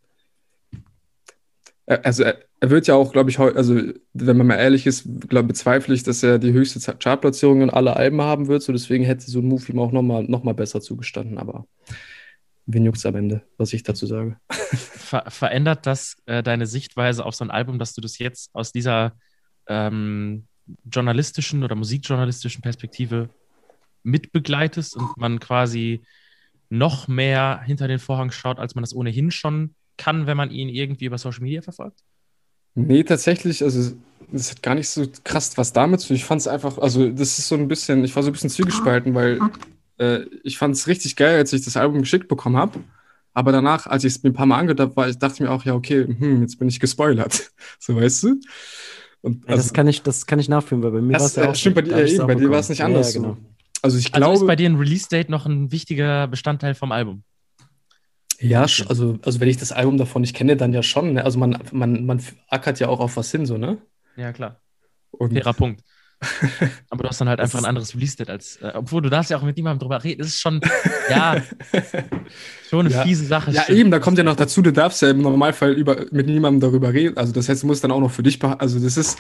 er- 1.87 2.05
also 2.05 2.25
er, 2.25 2.39
wird 2.61 2.87
ja 2.87 2.95
auch, 2.95 3.13
glaube 3.13 3.31
ich, 3.31 3.39
also 3.39 3.81
wenn 4.15 4.37
man 4.37 4.47
mal 4.47 4.57
ehrlich 4.57 4.87
ist, 4.87 5.07
glaub, 5.29 5.47
bezweifle 5.47 5.95
ich, 5.95 6.03
dass 6.03 6.23
er 6.23 6.39
die 6.39 6.53
höchste 6.53 6.81
Chartplatzierung 6.97 7.61
in 7.61 7.71
alle 7.71 7.95
Alben 7.95 8.23
haben 8.23 8.49
wird. 8.49 8.63
So 8.63 8.73
deswegen 8.73 9.05
hätte 9.05 9.31
so 9.31 9.41
ein 9.41 9.47
Move 9.47 9.71
ihm 9.71 9.79
auch 9.79 9.93
nochmal 9.93 10.25
noch 10.25 10.43
mal 10.43 10.55
besser 10.55 10.81
zugestanden. 10.81 11.39
Aber 11.39 11.67
wen 12.67 12.85
juckt's 12.85 13.05
am 13.05 13.15
Ende, 13.17 13.43
was 13.59 13.73
ich 13.73 13.83
dazu 13.83 14.07
sage? 14.07 14.39
Ver 14.51 15.25
verändert 15.29 15.87
das 15.87 16.17
äh, 16.25 16.43
deine 16.43 16.67
Sichtweise 16.67 17.25
auf 17.25 17.35
so 17.35 17.45
ein 17.45 17.51
Album, 17.51 17.79
dass 17.79 17.93
du 17.95 18.01
das 18.01 18.19
jetzt 18.19 18.51
aus 18.55 18.73
dieser 18.73 19.13
ähm, 19.69 20.47
journalistischen 20.91 21.63
oder 21.63 21.75
musikjournalistischen 21.75 22.63
Perspektive 22.63 23.29
mitbegleitest 24.03 24.97
und 24.97 25.17
man 25.17 25.41
quasi 25.41 26.03
noch 26.71 27.09
mehr 27.09 27.61
hinter 27.65 27.89
den 27.89 27.99
Vorhang 27.99 28.31
schaut, 28.31 28.59
als 28.59 28.75
man 28.75 28.83
das 28.83 28.95
ohnehin 28.95 29.31
schon 29.31 29.75
kann, 29.97 30.27
wenn 30.27 30.37
man 30.37 30.51
ihn 30.51 30.69
irgendwie 30.69 31.07
über 31.07 31.19
Social 31.19 31.43
Media 31.43 31.63
verfolgt? 31.63 32.01
Nee, 32.75 33.05
tatsächlich, 33.05 33.63
also 33.63 33.95
das 34.33 34.51
hat 34.51 34.63
gar 34.63 34.75
nicht 34.75 34.89
so 34.89 35.07
krass 35.23 35.57
was 35.57 35.73
damit 35.73 36.01
zu 36.01 36.09
tun. 36.09 36.17
Ich 36.17 36.25
fand 36.25 36.41
es 36.41 36.49
einfach, 36.49 36.79
also 36.79 37.09
das 37.09 37.39
ist 37.39 37.49
so 37.49 37.55
ein 37.55 37.69
bisschen, 37.69 38.05
ich 38.05 38.15
war 38.17 38.23
so 38.23 38.31
ein 38.31 38.33
bisschen 38.33 38.51
zwiegespalten, 38.51 39.15
weil 39.15 39.39
äh, 39.99 40.23
ich 40.43 40.59
fand 40.59 40.75
es 40.75 40.89
richtig 40.89 41.15
geil, 41.15 41.37
als 41.37 41.53
ich 41.53 41.65
das 41.65 41.77
Album 41.77 42.01
geschickt 42.01 42.29
bekommen 42.29 42.57
habe. 42.57 42.81
Aber 43.33 43.53
danach, 43.53 43.87
als 43.87 44.05
ich 44.05 44.15
es 44.15 44.23
mir 44.23 44.31
ein 44.31 44.35
paar 44.35 44.47
Mal 44.47 44.59
angehört 44.59 44.81
habe, 44.81 44.97
war, 44.97 45.09
ich 45.09 45.19
dachte 45.19 45.43
mir 45.43 45.51
auch, 45.51 45.65
ja, 45.65 45.75
okay, 45.75 46.07
hm, 46.07 46.43
jetzt 46.43 46.59
bin 46.59 46.69
ich 46.69 46.81
gespoilert. 46.81 47.51
So, 47.79 47.97
weißt 47.97 48.23
du? 48.23 48.41
Und 49.25 49.49
Ja, 49.49 49.57
das, 49.57 49.73
kann 49.73 49.89
ich, 49.89 50.03
das 50.03 50.27
kann 50.27 50.39
ich 50.39 50.49
nachfühlen, 50.49 50.83
weil 50.83 50.91
bei 50.91 51.01
mir 51.01 51.13
war 51.19 51.27
es 51.27 51.37
also 51.37 51.41
das 51.41 51.45
ja 51.45 51.45
äh, 51.45 51.49
auch 51.51 51.55
stimmt 51.55 51.75
bei 51.77 51.83
dir, 51.83 52.07
ja, 52.07 52.23
auch 52.23 52.27
bei 52.27 52.35
dir 52.35 52.51
war 52.51 52.59
es 52.61 52.69
nicht 52.69 52.79
Ja, 52.81 52.87
anders. 52.87 53.15
Ja, 53.15 53.21
genau. 53.21 53.35
so. 53.35 53.41
Also 53.83 53.99
ich 53.99 54.15
Also 54.15 54.19
glaube, 54.19 54.35
ist 54.45 54.47
bei 54.47 54.57
dir 54.57 54.69
ein 54.69 54.77
Release-Date 54.77 55.29
noch 55.31 55.47
ein 55.47 55.73
wichtiger 55.73 56.27
Bestandteil 56.29 56.75
vom 56.75 56.93
Album? 56.93 57.25
ja, 58.41 58.63
also, 58.63 59.19
also 59.23 59.41
wenn 59.41 59.49
ich 59.49 59.57
das 59.57 59.73
Album 59.73 59.97
davon 59.97 60.21
nicht 60.23 60.35
kenne, 60.37 60.57
dann 60.57 60.73
ja 60.73 60.83
schon. 60.83 61.15
Ne? 61.15 61.25
Also 61.25 61.39
man, 61.39 61.59
man, 61.73 62.05
man 62.05 62.23
ackert 62.49 62.81
ja 62.81 62.89
auch 62.89 63.01
auf 63.01 63.17
was 63.17 63.31
hin, 63.31 63.47
so, 63.47 63.57
ne? 63.57 63.79
Ja, 64.17 64.33
klar. 64.33 64.61
Und 65.11 65.33
Fairer 65.33 65.55
Punkt. 65.55 65.83
Aber 66.91 67.03
du 67.03 67.09
hast 67.09 67.21
dann 67.21 67.29
halt 67.29 67.41
einfach 67.41 67.59
ein 67.59 67.65
anderes 67.65 67.95
Release-Date 67.95 68.31
als, 68.31 68.57
äh, 68.57 68.73
obwohl 68.75 69.03
du 69.03 69.11
darfst 69.11 69.31
ja 69.31 69.37
auch 69.37 69.43
mit 69.43 69.57
niemandem 69.57 69.81
drüber 69.81 70.03
reden. 70.03 70.19
Das 70.21 70.29
ist 70.29 70.41
schon, 70.41 70.61
ja, 71.11 71.43
schon 72.71 72.87
eine 72.87 72.95
Ja. 72.95 73.03
fiese 73.03 73.27
Sache. 73.27 73.51
Ja, 73.51 73.63
stimmt. 73.63 73.79
eben, 73.79 73.91
da 73.91 73.99
kommt 73.99 74.19
ja 74.19 74.25
noch 74.25 74.37
dazu, 74.37 74.63
du 74.63 74.73
darfst 74.73 75.03
ja 75.03 75.11
im 75.11 75.21
Normalfall 75.21 75.73
über, 75.73 76.07
mit 76.11 76.27
niemandem 76.27 76.61
darüber 76.61 76.93
reden. 76.93 77.17
Also 77.17 77.33
das 77.33 77.49
heißt, 77.49 77.63
du 77.63 77.67
musst 77.67 77.85
dann 77.85 77.91
auch 77.91 78.01
noch 78.01 78.11
für 78.11 78.23
dich 78.23 78.43
Also 78.43 78.79
das 78.79 78.97
ist, 78.97 79.19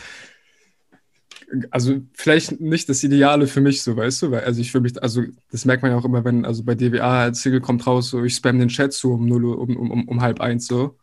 also 1.70 2.00
vielleicht 2.14 2.60
nicht 2.60 2.88
das 2.88 3.02
Ideale 3.02 3.46
für 3.46 3.60
mich, 3.60 3.82
so 3.82 3.96
weißt 3.96 4.22
du, 4.22 4.30
weil 4.30 4.44
also 4.44 4.60
ich 4.60 4.72
für 4.72 4.80
mich, 4.80 5.00
also 5.02 5.22
das 5.50 5.64
merkt 5.64 5.82
man 5.82 5.92
ja 5.92 5.98
auch 5.98 6.04
immer, 6.04 6.24
wenn, 6.24 6.44
also 6.44 6.64
bei 6.64 6.74
DWA 6.74 7.18
halt 7.18 7.36
Single 7.36 7.60
kommt 7.60 7.86
raus, 7.86 8.10
so 8.10 8.24
ich 8.24 8.34
spam 8.34 8.58
den 8.58 8.68
Chat 8.68 8.92
so 8.92 9.12
um 9.12 9.26
0 9.26 9.44
Uhr, 9.44 9.58
um, 9.58 9.76
um, 9.76 9.90
um, 9.90 10.08
um 10.08 10.20
halb 10.20 10.40
eins 10.40 10.66
so. 10.66 10.96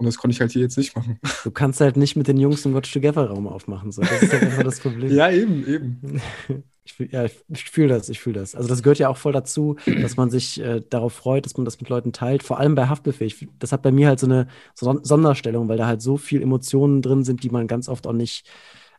Und 0.00 0.06
das 0.06 0.16
konnte 0.16 0.34
ich 0.34 0.40
halt 0.40 0.50
hier 0.50 0.62
jetzt 0.62 0.78
nicht 0.78 0.96
machen. 0.96 1.18
Du 1.44 1.50
kannst 1.50 1.82
halt 1.82 1.98
nicht 1.98 2.16
mit 2.16 2.26
den 2.26 2.38
Jungs 2.38 2.64
im 2.64 2.74
Watch 2.74 2.90
Together 2.90 3.26
Raum 3.26 3.46
aufmachen. 3.46 3.92
So. 3.92 4.00
Das 4.00 4.22
ist 4.22 4.32
halt 4.32 4.44
einfach 4.44 4.62
das 4.62 4.80
Problem. 4.80 5.10
Ja, 5.14 5.30
eben, 5.30 5.66
eben. 5.66 6.22
Ich 6.82 7.12
ja, 7.12 7.26
ich 7.26 7.70
fühle 7.70 7.88
das, 7.88 8.08
ich 8.08 8.18
fühle 8.18 8.40
das. 8.40 8.54
Also 8.54 8.66
das 8.66 8.82
gehört 8.82 8.98
ja 8.98 9.10
auch 9.10 9.18
voll 9.18 9.32
dazu, 9.32 9.76
dass 9.84 10.16
man 10.16 10.30
sich 10.30 10.60
äh, 10.60 10.80
darauf 10.88 11.12
freut, 11.12 11.44
dass 11.44 11.56
man 11.56 11.66
das 11.66 11.78
mit 11.78 11.90
Leuten 11.90 12.12
teilt. 12.12 12.42
Vor 12.42 12.58
allem 12.58 12.74
bei 12.74 12.88
Haftbefehl. 12.88 13.26
Ich, 13.26 13.46
das 13.58 13.70
hat 13.70 13.82
bei 13.82 13.92
mir 13.92 14.08
halt 14.08 14.18
so 14.18 14.26
eine 14.26 14.48
Son 14.74 15.04
Sonderstellung, 15.04 15.68
weil 15.68 15.76
da 15.76 15.86
halt 15.86 16.00
so 16.00 16.16
viel 16.16 16.42
Emotionen 16.42 17.02
drin 17.02 17.22
sind, 17.22 17.42
die 17.42 17.50
man 17.50 17.68
ganz 17.68 17.88
oft 17.88 18.06
auch 18.06 18.14
nicht 18.14 18.50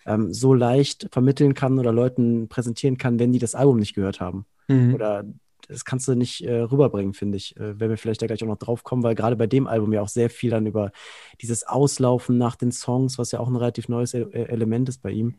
ähm, 0.06 0.32
so 0.32 0.54
leicht 0.54 1.10
vermitteln 1.12 1.56
kann 1.56 1.80
oder 1.80 1.92
Leuten 1.92 2.48
präsentieren 2.48 3.00
kann, 3.00 3.20
wenn 3.20 3.34
die 3.34 3.40
das 3.40 3.56
Album 3.56 3.78
nicht 3.78 3.96
gehört 3.96 4.22
haben. 4.22 4.46
Mhm. 4.68 4.94
Oder 4.94 5.26
das 5.70 5.86
kannst 5.86 6.08
du 6.08 6.16
nicht 6.16 6.42
äh, 6.44 6.62
rüberbringen, 6.62 7.14
finde 7.14 7.38
ich. 7.38 7.56
Äh, 7.58 7.80
wenn 7.80 7.90
wir 7.90 7.98
vielleicht 7.98 8.22
da 8.22 8.28
gleich 8.28 8.44
auch 8.44 8.48
noch 8.48 8.58
drauf 8.58 8.84
kommen, 8.84 9.04
weil 9.04 9.16
gerade 9.16 9.36
bei 9.36 9.48
dem 9.48 9.68
Album 9.68 9.94
ja 9.94 10.02
auch 10.02 10.08
sehr 10.08 10.30
viel 10.30 10.52
dann 10.52 10.66
über 10.66 10.92
dieses 11.42 11.64
Auslaufen 11.64 12.38
nach 12.38 12.56
den 12.56 12.72
Songs, 12.72 13.18
was 13.18 13.32
ja 13.32 13.40
auch 13.40 13.48
ein 13.48 13.56
relativ 13.56 13.90
neues 13.90 14.14
e 14.14 14.22
äh, 14.22 14.46
Element 14.46 14.90
ist 14.90 15.02
bei 15.02 15.12
ihm, 15.12 15.36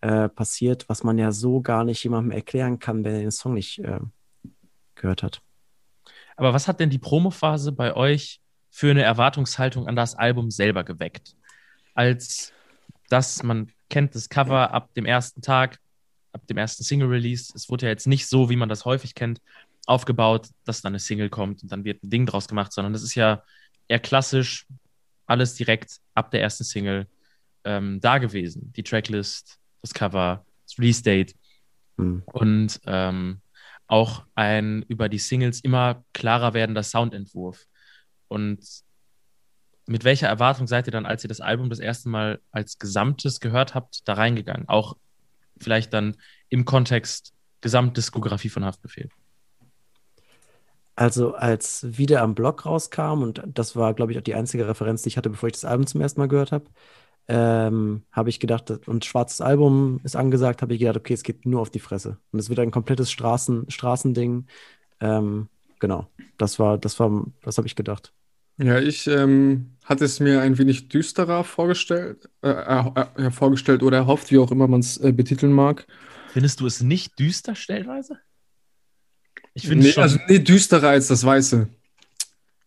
äh, 0.00 0.28
passiert, 0.28 0.88
was 0.88 1.04
man 1.04 1.18
ja 1.18 1.32
so 1.32 1.60
gar 1.60 1.84
nicht 1.84 2.02
jemandem 2.02 2.32
erklären 2.32 2.78
kann, 2.78 3.04
wenn 3.04 3.14
er 3.14 3.20
den 3.20 3.30
Song 3.30 3.54
nicht 3.54 3.78
äh, 3.78 4.00
gehört 4.94 5.22
hat. 5.22 5.40
Aber 6.36 6.52
was 6.52 6.68
hat 6.68 6.80
denn 6.80 6.90
die 6.90 6.98
Promophase 6.98 7.72
bei 7.72 7.94
euch 7.96 8.40
für 8.70 8.90
eine 8.90 9.02
Erwartungshaltung 9.02 9.88
an 9.88 9.96
das 9.96 10.14
Album 10.14 10.50
selber 10.50 10.84
geweckt? 10.84 11.34
Als 11.94 12.52
dass 13.08 13.42
man 13.42 13.72
kennt 13.88 14.14
das 14.14 14.28
Cover 14.28 14.72
ab 14.72 14.92
dem 14.94 15.06
ersten 15.06 15.40
Tag, 15.40 15.78
ab 16.32 16.46
dem 16.46 16.58
ersten 16.58 16.84
Single-Release. 16.84 17.52
Es 17.54 17.70
wurde 17.70 17.86
ja 17.86 17.90
jetzt 17.90 18.06
nicht 18.06 18.26
so, 18.26 18.50
wie 18.50 18.56
man 18.56 18.68
das 18.68 18.84
häufig 18.84 19.14
kennt, 19.14 19.40
aufgebaut, 19.86 20.48
dass 20.64 20.82
dann 20.82 20.90
eine 20.90 20.98
Single 20.98 21.30
kommt 21.30 21.62
und 21.62 21.72
dann 21.72 21.84
wird 21.84 22.02
ein 22.02 22.10
Ding 22.10 22.26
draus 22.26 22.48
gemacht, 22.48 22.72
sondern 22.72 22.94
es 22.94 23.02
ist 23.02 23.14
ja 23.14 23.42
eher 23.88 24.00
klassisch 24.00 24.66
alles 25.26 25.54
direkt 25.54 25.98
ab 26.14 26.30
der 26.30 26.42
ersten 26.42 26.64
Single 26.64 27.06
ähm, 27.64 28.00
da 28.00 28.18
gewesen. 28.18 28.72
Die 28.74 28.82
Tracklist, 28.82 29.58
das 29.82 29.94
Cover, 29.94 30.44
das 30.64 30.78
Release-Date 30.78 31.34
Hm. 31.98 32.22
und 32.26 32.80
ähm, 32.86 33.40
auch 33.86 34.24
ein 34.34 34.82
über 34.88 35.08
die 35.08 35.18
Singles 35.18 35.60
immer 35.60 36.04
klarer 36.12 36.54
werdender 36.54 36.82
Soundentwurf. 36.82 37.66
Und 38.28 38.64
mit 39.86 40.04
welcher 40.04 40.26
Erwartung 40.26 40.66
seid 40.66 40.88
ihr 40.88 40.90
dann, 40.90 41.06
als 41.06 41.24
ihr 41.24 41.28
das 41.28 41.40
Album 41.40 41.70
das 41.70 41.78
erste 41.78 42.08
Mal 42.08 42.40
als 42.50 42.78
Gesamtes 42.78 43.40
gehört 43.40 43.74
habt, 43.74 44.06
da 44.08 44.14
reingegangen? 44.14 44.68
Auch 44.68 44.96
vielleicht 45.60 45.92
dann 45.92 46.16
im 46.48 46.64
Kontext 46.64 47.32
Gesamtdiskografie 47.60 48.48
von 48.48 48.64
Haftbefehl. 48.64 49.08
Also 50.96 51.34
als 51.34 51.86
wieder 51.98 52.22
am 52.22 52.34
Blog 52.34 52.64
rauskam, 52.64 53.22
und 53.22 53.42
das 53.46 53.76
war, 53.76 53.92
glaube 53.94 54.12
ich, 54.12 54.18
auch 54.18 54.22
die 54.22 54.34
einzige 54.34 54.66
Referenz, 54.66 55.02
die 55.02 55.10
ich 55.10 55.18
hatte, 55.18 55.28
bevor 55.30 55.48
ich 55.48 55.52
das 55.52 55.66
Album 55.66 55.86
zum 55.86 56.00
ersten 56.00 56.20
Mal 56.20 56.28
gehört 56.28 56.52
habe, 56.52 56.64
ähm, 57.28 58.02
habe 58.12 58.30
ich 58.30 58.40
gedacht, 58.40 58.70
und 58.88 59.04
schwarzes 59.04 59.42
Album 59.42 60.00
ist 60.04 60.16
angesagt, 60.16 60.62
habe 60.62 60.72
ich 60.72 60.80
gedacht, 60.80 60.96
okay, 60.96 61.12
es 61.12 61.22
geht 61.22 61.44
nur 61.44 61.60
auf 61.60 61.70
die 61.70 61.80
Fresse. 61.80 62.18
Und 62.32 62.38
es 62.38 62.48
wird 62.48 62.60
ein 62.60 62.70
komplettes 62.70 63.10
Straßen, 63.10 63.70
Straßending. 63.70 64.46
Ähm, 65.00 65.48
genau, 65.80 66.08
das 66.38 66.58
war, 66.58 66.78
das 66.78 66.98
war, 66.98 67.26
das 67.42 67.58
habe 67.58 67.66
ich 67.66 67.76
gedacht. 67.76 68.14
Ja, 68.58 68.78
ich 68.78 69.06
ähm, 69.06 69.76
hatte 69.84 70.06
es 70.06 70.18
mir 70.18 70.40
ein 70.40 70.56
wenig 70.56 70.88
düsterer 70.88 71.44
vorgestellt, 71.44 72.30
äh, 72.40 72.48
äh, 72.48 73.30
vorgestellt 73.30 73.82
oder 73.82 73.98
erhofft, 73.98 74.30
wie 74.30 74.38
auch 74.38 74.50
immer 74.50 74.66
man 74.66 74.80
es 74.80 74.96
äh, 74.96 75.12
betiteln 75.12 75.52
mag. 75.52 75.86
Findest 76.28 76.60
du 76.60 76.66
es 76.66 76.82
nicht 76.82 77.18
düster 77.18 77.54
stellenweise? 77.54 78.18
Ich 79.54 79.66
finde 79.66 79.84
Nee, 79.84 79.88
es 79.88 79.94
schon, 79.94 80.02
also 80.02 80.18
nee, 80.28 80.38
düsterer 80.38 80.90
als 80.90 81.08
das 81.08 81.24
Weiße. 81.24 81.68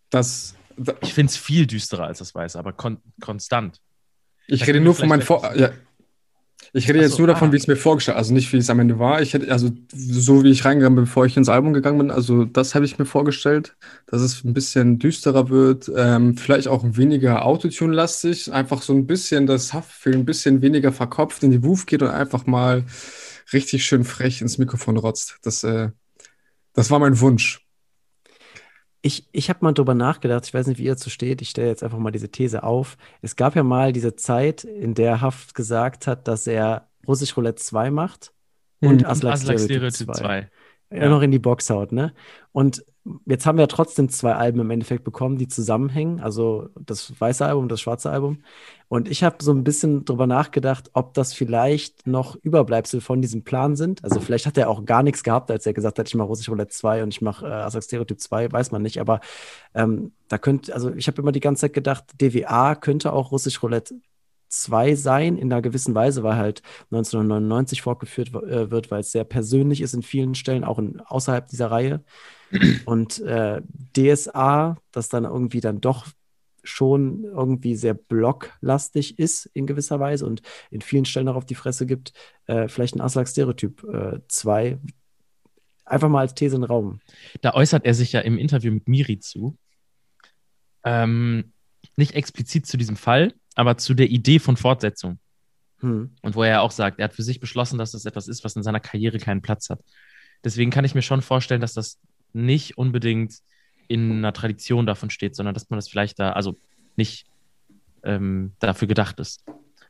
Das, 0.09 0.55
da, 0.75 0.95
ich 1.01 1.13
finde 1.13 1.29
es 1.29 1.37
viel 1.37 1.67
düsterer 1.67 2.05
als 2.05 2.19
das 2.19 2.33
Weiße, 2.33 2.57
aber 2.57 2.73
kon 2.73 2.97
konstant. 3.21 3.79
ich 4.47 4.61
Da 4.61 4.65
rede 4.65 4.81
nur 4.81 4.95
von 4.95 5.07
meinem 5.07 5.21
Vor, 5.21 5.55
ja. 5.55 5.71
Ich 6.73 6.87
rede 6.87 6.99
jetzt 6.99 7.13
so, 7.13 7.19
nur 7.19 7.27
davon, 7.27 7.49
ah. 7.49 7.51
wie 7.51 7.57
es 7.57 7.67
mir 7.67 7.75
vorgestellt 7.75 8.17
also 8.17 8.33
nicht, 8.33 8.51
wie 8.53 8.57
es 8.57 8.69
am 8.69 8.79
Ende 8.79 8.99
war. 8.99 9.21
Ich 9.21 9.33
hätte, 9.33 9.51
also 9.51 9.69
so 9.91 10.43
wie 10.43 10.49
ich 10.49 10.65
reingegangen 10.65 10.95
bin, 10.95 11.05
bevor 11.05 11.25
ich 11.25 11.35
ins 11.35 11.49
Album 11.49 11.73
gegangen 11.73 11.97
bin, 11.97 12.11
also 12.11 12.45
das 12.45 12.75
habe 12.75 12.85
ich 12.85 12.99
mir 12.99 13.05
vorgestellt, 13.05 13.75
dass 14.07 14.21
es 14.21 14.43
ein 14.43 14.53
bisschen 14.53 14.99
düsterer 14.99 15.49
wird, 15.49 15.91
ähm, 15.95 16.37
vielleicht 16.37 16.67
auch 16.67 16.83
weniger 16.85 17.45
Autotune-lastig, 17.45 18.53
einfach 18.53 18.81
so 18.81 18.93
ein 18.93 19.07
bisschen 19.07 19.47
das 19.47 19.73
Haftbefehl 19.73 20.13
ein 20.13 20.25
bisschen 20.25 20.61
weniger 20.61 20.91
verkopft 20.91 21.43
in 21.43 21.51
die 21.51 21.63
Woof 21.63 21.85
geht 21.85 22.03
und 22.03 22.09
einfach 22.09 22.45
mal 22.45 22.83
richtig 23.51 23.85
schön 23.85 24.03
frech 24.03 24.41
ins 24.41 24.57
Mikrofon 24.57 24.97
rotzt. 24.97 25.39
Das, 25.41 25.63
äh, 25.63 25.89
das 26.79 26.89
war 26.89 26.99
mein 26.99 27.19
Wunsch. 27.19 27.67
Ich, 29.01 29.27
ich 29.33 29.49
habe 29.49 29.59
mal 29.61 29.73
drüber 29.73 29.93
nachgedacht, 29.93 30.45
ich 30.45 30.53
weiß 30.53 30.67
nicht, 30.67 30.77
wie 30.77 30.83
ihr 30.83 30.93
dazu 30.93 31.09
steht, 31.09 31.41
ich 31.41 31.49
stelle 31.49 31.67
jetzt 31.67 31.83
einfach 31.83 31.97
mal 31.97 32.11
diese 32.11 32.29
These 32.29 32.63
auf. 32.63 32.97
Es 33.21 33.35
gab 33.35 33.55
ja 33.57 33.63
mal 33.63 33.91
diese 33.91 34.15
Zeit, 34.15 34.63
in 34.63 34.93
der 34.93 35.19
Haft 35.19 35.55
gesagt 35.55 36.07
hat, 36.07 36.27
dass 36.29 36.47
er 36.47 36.87
Russisch 37.05 37.35
Roulette 37.35 37.61
2 37.61 37.91
macht 37.91 38.33
und 38.79 39.01
Mhm. 39.01 39.05
Aslak 39.07 39.39
Stereotyp 39.39 40.07
2. 40.07 40.13
2. 40.13 40.49
Ja. 40.91 41.07
Noch 41.07 41.21
in 41.21 41.29
die 41.29 41.39
Box 41.39 41.69
haut, 41.69 41.91
ne? 41.91 42.13
Und 42.51 42.83
jetzt 43.25 43.45
haben 43.45 43.57
wir 43.57 43.63
ja 43.63 43.67
trotzdem 43.67 44.09
zwei 44.09 44.33
Alben 44.33 44.59
im 44.59 44.71
Endeffekt 44.71 45.03
bekommen, 45.03 45.37
die 45.37 45.47
zusammenhängen, 45.47 46.19
also 46.19 46.69
das 46.79 47.13
weiße 47.19 47.45
Album 47.45 47.63
und 47.63 47.71
das 47.71 47.81
schwarze 47.81 48.09
Album. 48.09 48.39
Und 48.87 49.07
ich 49.07 49.23
habe 49.23 49.37
so 49.41 49.51
ein 49.51 49.63
bisschen 49.63 50.03
drüber 50.03 50.25
nachgedacht, 50.25 50.89
ob 50.93 51.13
das 51.13 51.33
vielleicht 51.33 52.07
noch 52.07 52.35
Überbleibsel 52.35 53.01
von 53.01 53.21
diesem 53.21 53.43
Plan 53.43 53.75
sind. 53.75 54.03
Also 54.03 54.19
vielleicht 54.19 54.47
hat 54.47 54.57
er 54.57 54.67
auch 54.67 54.83
gar 54.85 55.03
nichts 55.03 55.23
gehabt, 55.23 55.51
als 55.51 55.65
er 55.67 55.73
gesagt 55.73 55.99
hat, 55.99 56.07
ich 56.07 56.15
mache 56.15 56.27
Russisch 56.27 56.49
Roulette 56.49 56.73
2 56.73 57.03
und 57.03 57.13
ich 57.13 57.21
mache 57.21 57.45
äh, 57.45 57.51
Aslak 57.51 57.83
Stereotyp 57.83 58.19
2, 58.19 58.51
weiß 58.51 58.71
man 58.71 58.81
nicht. 58.81 58.99
Aber 58.99 59.19
ähm, 59.75 60.13
da 60.27 60.39
könnte, 60.39 60.73
also 60.73 60.91
ich 60.93 61.07
habe 61.07 61.21
immer 61.21 61.31
die 61.31 61.39
ganze 61.39 61.61
Zeit 61.61 61.73
gedacht, 61.73 62.05
DWA 62.19 62.73
könnte 62.73 63.13
auch 63.13 63.31
Russisch 63.31 63.61
Roulette 63.61 63.95
2 64.49 64.95
sein, 64.95 65.37
in 65.37 65.51
einer 65.51 65.61
gewissen 65.61 65.95
Weise, 65.95 66.23
weil 66.23 66.35
halt 66.35 66.61
1999 66.91 67.81
fortgeführt 67.81 68.29
äh, 68.29 68.69
wird, 68.71 68.91
weil 68.91 69.01
es 69.01 69.11
sehr 69.11 69.23
persönlich 69.23 69.81
ist 69.81 69.93
in 69.93 70.03
vielen 70.03 70.35
Stellen, 70.35 70.63
auch 70.63 70.79
in, 70.79 70.99
außerhalb 70.99 71.47
dieser 71.47 71.71
Reihe. 71.71 72.03
Und 72.85 73.19
äh, 73.19 73.61
DSA, 73.95 74.77
das 74.91 75.09
dann 75.09 75.23
irgendwie 75.23 75.61
dann 75.61 75.81
doch 75.81 76.07
schon 76.63 77.23
irgendwie 77.23 77.75
sehr 77.75 77.93
blocklastig 77.93 79.17
ist 79.17 79.45
in 79.53 79.65
gewisser 79.65 80.01
Weise 80.01 80.25
und 80.25 80.41
in 80.69 80.81
vielen 80.81 81.05
Stellen 81.05 81.29
auch 81.29 81.37
auf 81.37 81.45
die 81.45 81.55
Fresse 81.55 81.85
gibt, 81.85 82.11
äh, 82.47 82.67
vielleicht 82.67 82.95
ein 82.95 83.01
Aslak 83.01 83.29
Stereotyp 83.29 83.81
2. 84.27 84.77
Einfach 85.85 86.09
mal 86.09 86.19
als 86.19 86.35
These 86.35 86.55
in 86.55 86.61
den 86.61 86.67
Raum. 86.67 86.99
Da 87.41 87.53
äußert 87.53 87.85
er 87.85 87.93
sich 87.93 88.11
ja 88.11 88.19
im 88.19 88.37
Interview 88.37 88.71
mit 88.71 88.87
Miri 88.89 89.19
zu. 89.19 89.57
Ähm, 90.83 91.53
nicht 91.95 92.13
explizit 92.13 92.67
zu 92.67 92.77
diesem 92.77 92.95
Fall, 92.95 93.33
aber 93.55 93.77
zu 93.77 93.93
der 93.93 94.09
Idee 94.09 94.39
von 94.39 94.57
Fortsetzung. 94.57 95.19
Hm. 95.79 96.11
Und 96.21 96.35
wo 96.35 96.43
er 96.43 96.49
ja 96.49 96.61
auch 96.61 96.71
sagt, 96.71 96.99
er 96.99 97.05
hat 97.05 97.13
für 97.13 97.23
sich 97.23 97.39
beschlossen, 97.39 97.77
dass 97.77 97.91
das 97.91 98.05
etwas 98.05 98.27
ist, 98.27 98.43
was 98.43 98.55
in 98.55 98.63
seiner 98.63 98.79
Karriere 98.79 99.17
keinen 99.17 99.41
Platz 99.41 99.69
hat. 99.69 99.79
Deswegen 100.43 100.71
kann 100.71 100.85
ich 100.85 100.95
mir 100.95 101.01
schon 101.01 101.21
vorstellen, 101.21 101.61
dass 101.61 101.73
das 101.73 101.99
nicht 102.33 102.77
unbedingt 102.77 103.39
in 103.87 104.11
einer 104.11 104.33
Tradition 104.33 104.85
davon 104.85 105.09
steht, 105.09 105.35
sondern 105.35 105.53
dass 105.53 105.69
man 105.69 105.77
das 105.77 105.89
vielleicht 105.89 106.19
da, 106.19 106.33
also 106.33 106.57
nicht 106.95 107.25
ähm, 108.03 108.53
dafür 108.59 108.87
gedacht 108.87 109.19
ist. 109.19 109.43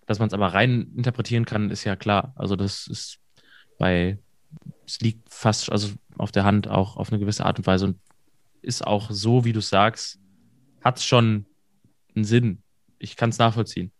Dass 0.05 0.19
man 0.19 0.27
es 0.27 0.33
aber 0.33 0.47
rein 0.53 0.91
interpretieren 0.95 1.45
kann, 1.45 1.69
ist 1.69 1.83
ja 1.83 1.95
klar. 1.95 2.33
Also 2.35 2.55
das 2.55 2.87
ist 2.87 3.19
bei, 3.77 4.17
es 4.85 4.99
liegt 5.01 5.31
fast 5.31 5.71
also 5.71 5.89
auf 6.17 6.31
der 6.31 6.45
Hand 6.45 6.67
auch 6.67 6.97
auf 6.97 7.11
eine 7.11 7.19
gewisse 7.19 7.45
Art 7.45 7.59
und 7.59 7.67
Weise 7.67 7.85
und 7.85 7.99
ist 8.61 8.85
auch 8.85 9.11
so, 9.11 9.45
wie 9.45 9.53
du 9.53 9.61
sagst, 9.61 10.19
hat 10.83 10.97
es 10.97 11.05
schon 11.05 11.45
einen 12.15 12.25
Sinn. 12.25 12.63
Ich 12.99 13.15
kann 13.15 13.29
es 13.29 13.37
nachvollziehen. 13.37 13.91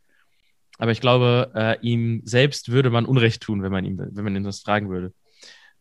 Aber 0.78 0.92
ich 0.92 1.02
glaube, 1.02 1.52
äh, 1.56 1.78
ihm 1.82 2.22
selbst 2.24 2.70
würde 2.72 2.90
man 2.90 3.06
Unrecht 3.06 3.42
tun, 3.42 3.62
wenn 3.62 3.72
man 3.72 3.84
ihm, 3.86 3.98
wenn 4.00 4.24
man 4.24 4.36
ihn 4.36 4.44
das 4.44 4.62
fragen 4.62 4.90
würde. 4.90 5.14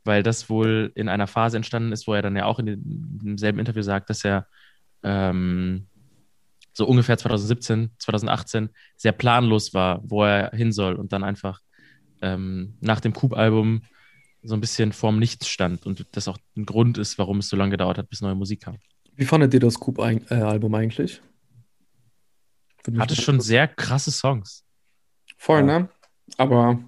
Weil 0.05 0.23
das 0.23 0.51
wohl 0.51 0.93
in 0.95 1.09
einer 1.09 1.27
Phase 1.27 1.57
entstanden 1.57 1.93
ist, 1.93 2.07
wo 2.07 2.15
er 2.15 2.23
dann 2.23 2.37
ja 2.37 2.47
auch 2.47 2.59
in, 2.59 2.81
demselben 2.85 3.61
Interview 3.61 3.83
sagt, 3.83 4.11
dass 4.11 4.25
er 4.25 4.47
ähm, 5.05 5.87
so 6.73 6.87
ungefähr 6.87 7.17
2017, 7.17 7.91
2018 7.99 8.71
sehr 8.97 9.13
planlos 9.13 9.73
war, 9.73 10.01
wo 10.05 10.25
er 10.25 10.51
hin 10.51 10.73
soll 10.73 10.95
und 10.95 11.13
dann 11.13 11.25
einfach 11.25 11.61
ähm, 12.21 12.75
nach 12.81 13.01
dem 13.01 13.13
Coop-Album 13.13 13.83
so 14.43 14.55
ein 14.55 14.61
bisschen 14.61 14.93
vorm 14.93 15.19
Nichts 15.19 15.49
stand 15.49 15.87
und 15.87 16.07
das 16.13 16.29
auch 16.29 16.39
ein 16.57 16.67
Grund 16.67 16.99
ist, 16.99 17.19
warum 17.19 17.39
es 17.39 17.49
so 17.49 17.57
lange 17.57 17.73
gedauert 17.73 17.99
hat, 17.99 18.09
bis 18.09 18.21
neue 18.21 18.35
Musik 18.35 18.63
kam. 18.63 18.77
Wie 19.15 19.25
fandet 19.25 19.55
ihr 19.55 19.61
das 19.61 19.79
Coop-Album 19.79 20.75
eigentlich? 20.75 21.21
Mich 22.91 23.01
Hatte 23.01 23.17
schon 23.17 23.41
sehr 23.41 23.69
krasse 23.69 24.11
Songs. 24.11 24.65
Voll, 25.37 25.61
Ja. 25.61 25.81
ne? 25.81 25.89
Aber 26.37 26.79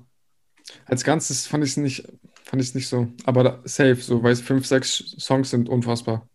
als 0.86 1.04
Ganzes 1.04 1.46
fand 1.46 1.64
ich 1.64 1.70
es 1.70 1.76
nicht, 1.76 2.08
fand 2.44 2.62
ich's 2.62 2.74
nicht 2.74 2.88
so. 2.88 3.08
Aber 3.24 3.42
da, 3.44 3.60
safe, 3.64 3.96
so, 3.96 4.22
weil 4.22 4.32
es 4.32 4.40
fünf, 4.40 4.66
sechs 4.66 4.96
Songs 5.18 5.50
sind 5.50 5.68
unfassbar. 5.68 6.26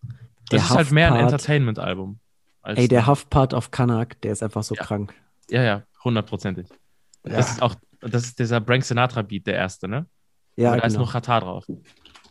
Das 0.50 0.50
Der 0.50 0.60
ist 0.60 0.70
halt 0.72 0.92
mehr 0.92 1.14
ein 1.14 1.22
Entertainment-Album. 1.22 2.20
Ey, 2.64 2.88
der 2.88 3.08
Huff-Part 3.08 3.54
auf 3.54 3.72
Kanak, 3.72 4.20
der 4.22 4.32
ist 4.32 4.42
einfach 4.44 4.64
so 4.64 4.76
Ja. 4.76 4.84
krank. 4.84 5.14
Ja, 5.50 5.64
ja, 5.64 5.84
hundertprozentig. 6.04 6.68
Das 7.24 7.52
ist 7.52 7.62
auch, 7.62 7.76
das 8.02 8.24
ist 8.26 8.40
dieser 8.40 8.62
Frank 8.64 8.84
Sinatra-Beat, 8.84 9.48
der 9.48 9.56
erste, 9.56 9.88
ne? 9.88 10.08
Ja, 10.56 10.74
Und 10.74 10.80
da 10.80 10.86
ist 10.88 10.94
genau. 10.94 11.06
noch 11.06 11.12
Katar 11.14 11.42
drauf. 11.42 11.66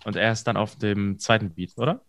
Und 0.04 0.16
er 0.16 0.32
ist 0.32 0.44
dann 0.44 0.56
auf 0.56 0.76
dem 0.76 1.18
zweiten 1.18 1.50
Beat, 1.54 1.72
oder? 1.76 2.00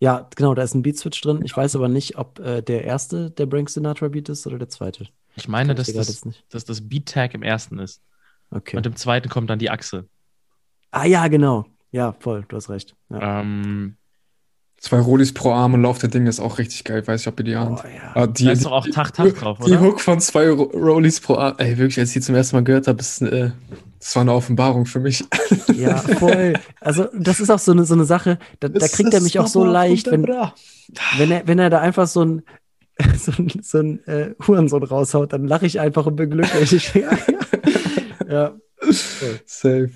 Ja, 0.00 0.28
genau, 0.36 0.54
da 0.54 0.62
ist 0.62 0.74
ein 0.74 0.82
Beat-Switch 0.82 1.20
drin. 1.20 1.42
Ich 1.44 1.56
weiß 1.56 1.74
aber 1.76 1.88
nicht, 1.88 2.18
ob 2.18 2.38
äh, 2.38 2.62
der 2.62 2.84
erste 2.84 3.30
der 3.30 3.46
Brank 3.46 3.68
Sinatra 3.68 4.08
Beat 4.08 4.28
ist 4.28 4.46
oder 4.46 4.58
der 4.58 4.68
zweite. 4.68 5.08
Ich 5.34 5.48
meine, 5.48 5.72
ich 5.72 5.76
dass 5.76 5.92
grad 5.92 6.08
das, 6.08 6.22
dass 6.48 6.64
das 6.64 6.88
Beat-Tag 6.88 7.34
im 7.34 7.42
ersten 7.42 7.78
ist. 7.78 8.02
Okay. 8.50 8.76
Und 8.76 8.86
im 8.86 8.96
zweiten 8.96 9.28
kommt 9.28 9.50
dann 9.50 9.58
die 9.58 9.70
Achse. 9.70 10.08
Ah 10.90 11.04
ja, 11.04 11.28
genau. 11.28 11.66
Ja, 11.90 12.12
voll, 12.12 12.44
du 12.48 12.56
hast 12.56 12.70
recht. 12.70 12.94
Ja. 13.10 13.40
Ähm, 13.40 13.97
Zwei 14.80 15.00
Rollis 15.00 15.34
pro 15.34 15.50
Arm 15.52 15.74
und 15.74 15.82
Lauf 15.82 15.98
der 15.98 16.08
Dinge 16.08 16.28
ist 16.30 16.38
auch 16.38 16.58
richtig 16.58 16.84
geil. 16.84 17.04
Weiß 17.04 17.22
ich, 17.22 17.26
ob 17.28 17.40
ihr 17.40 17.44
die 17.44 17.54
ahnt. 17.56 17.80
Oh, 17.84 17.88
ja. 17.88 18.12
Ah, 18.14 18.26
die, 18.28 18.44
da 18.44 18.52
ist 18.52 18.64
doch 18.64 18.70
auch 18.70 18.84
die- 18.84 18.92
Tach 18.92 19.10
Tach 19.10 19.26
drauf, 19.32 19.58
Die 19.58 19.72
oder? 19.72 19.80
Hook 19.80 20.00
von 20.00 20.20
zwei 20.20 20.48
Ro 20.50 20.62
Rollies 20.72 21.18
pro 21.20 21.34
Arm. 21.34 21.54
Ey, 21.58 21.76
wirklich, 21.78 21.98
als 21.98 22.10
ich 22.10 22.14
die 22.14 22.20
zum 22.20 22.36
ersten 22.36 22.54
Mal 22.54 22.62
gehört 22.62 22.86
habe, 22.86 23.00
ist, 23.00 23.20
äh, 23.22 23.50
das 23.98 24.14
war 24.14 24.22
eine 24.22 24.32
Offenbarung 24.32 24.86
für 24.86 25.00
mich. 25.00 25.24
ja, 25.76 25.96
voll. 26.18 26.54
Also, 26.80 27.08
das 27.18 27.40
ist 27.40 27.50
auch 27.50 27.58
so 27.58 27.72
eine, 27.72 27.84
so 27.86 27.94
eine 27.94 28.04
Sache, 28.04 28.38
da, 28.60 28.68
da 28.68 28.86
kriegt 28.86 29.12
er 29.12 29.20
mich 29.20 29.40
auch 29.40 29.48
so 29.48 29.64
leicht, 29.64 30.08
wenn, 30.12 30.22
wenn, 30.24 31.30
er, 31.32 31.46
wenn 31.48 31.58
er 31.58 31.70
da 31.70 31.80
einfach 31.80 32.06
so 32.06 32.24
ein, 32.24 32.42
so 33.16 33.32
ein, 33.36 33.50
so 33.60 33.78
ein 33.78 34.04
äh, 34.06 34.34
Hurensohn 34.46 34.84
raushaut, 34.84 35.32
dann 35.32 35.48
lache 35.48 35.66
ich 35.66 35.80
einfach 35.80 36.06
und 36.06 36.14
bin 36.14 36.30
glücklich. 36.30 36.94
ja. 36.94 37.10
ja. 38.30 38.52
Safe. 39.44 39.90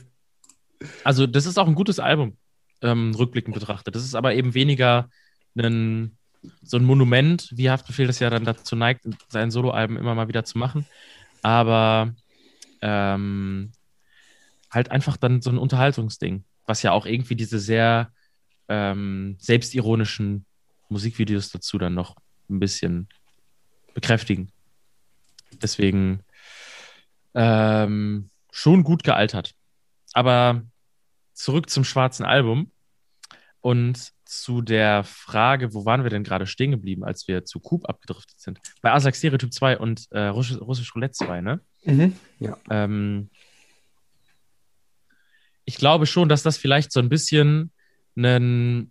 Also, 1.05 1.29
das 1.29 1.47
ist 1.47 1.57
auch 1.59 1.69
ein 1.69 1.77
gutes 1.77 2.01
Album, 2.01 2.37
ähm, 2.83 3.15
rückblickend 3.15 3.55
betrachtet. 3.55 3.95
Das 3.95 4.05
ist 4.05 4.15
aber 4.15 4.35
eben 4.35 4.55
weniger 4.55 5.09
ein, 5.57 6.17
so 6.63 6.77
ein 6.77 6.85
Monument, 6.85 7.51
wie 7.55 7.71
Haftbefehl 7.71 8.07
das 8.07 8.19
ja 8.19 8.31
dann 8.31 8.45
dazu 8.45 8.77
neigt, 8.77 9.05
sein 9.29 9.51
Soloalben 9.51 9.97
immer 9.97 10.15
mal 10.15 10.29
wieder 10.29 10.45
zu 10.45 10.59
machen. 10.59 10.87
Aber 11.43 12.15
ähm, 12.81 13.73
halt 14.71 14.91
einfach 14.91 15.17
dann 15.17 15.43
so 15.43 15.51
ein 15.51 15.59
Unterhaltungsding, 15.59 16.45
was 16.67 16.83
ja 16.83 16.93
auch 16.93 17.07
irgendwie 17.07 17.37
diese 17.37 17.59
sehr 17.59 18.11
ähm, 18.69 19.37
selbstironischen 19.39 20.45
Musikvideos 20.89 21.51
dazu 21.51 21.79
dann 21.79 21.95
noch 21.95 22.17
ein 22.49 22.59
bisschen 22.59 23.09
bekräftigen. 23.95 24.51
Deswegen 25.61 26.21
ähm, 27.35 28.31
schon 28.51 28.83
gut 28.83 29.05
gealtert. 29.05 29.55
Aber 30.13 30.63
zurück 31.43 31.69
zum 31.69 31.85
schwarzen 31.85 32.25
Album 32.25 32.71
und 33.61 34.13
zu 34.25 34.63
der 34.63 35.05
Frage, 35.05 35.75
wo 35.75 35.85
waren 35.85 36.05
wir 36.05 36.11
denn 36.11 36.25
gerade 36.25 36.47
stehen 36.47 36.71
geblieben, 36.71 37.05
als 37.05 37.29
wir 37.29 37.45
zu 37.45 37.61
Coop 37.61 37.89
abgedriftet 37.89 38.41
sind? 38.41 38.61
Bei 38.81 38.93
Aslak 38.93 39.17
Stereotyp 39.17 39.53
2 39.53 39.79
und 39.79 40.07
äh, 40.11 40.27
Russisch, 40.27 40.61
Russisch 40.61 40.95
Roulette 40.95 41.13
2, 41.13 41.41
ne? 41.41 41.61
Mhm. 41.85 42.17
Ähm, 42.71 43.31
ich 45.65 45.77
glaube 45.77 46.07
schon, 46.07 46.29
dass 46.29 46.43
das 46.43 46.57
vielleicht 46.57 46.93
so 46.93 47.01
ein 47.01 47.09
bisschen 47.09 47.73
ein 48.17 48.91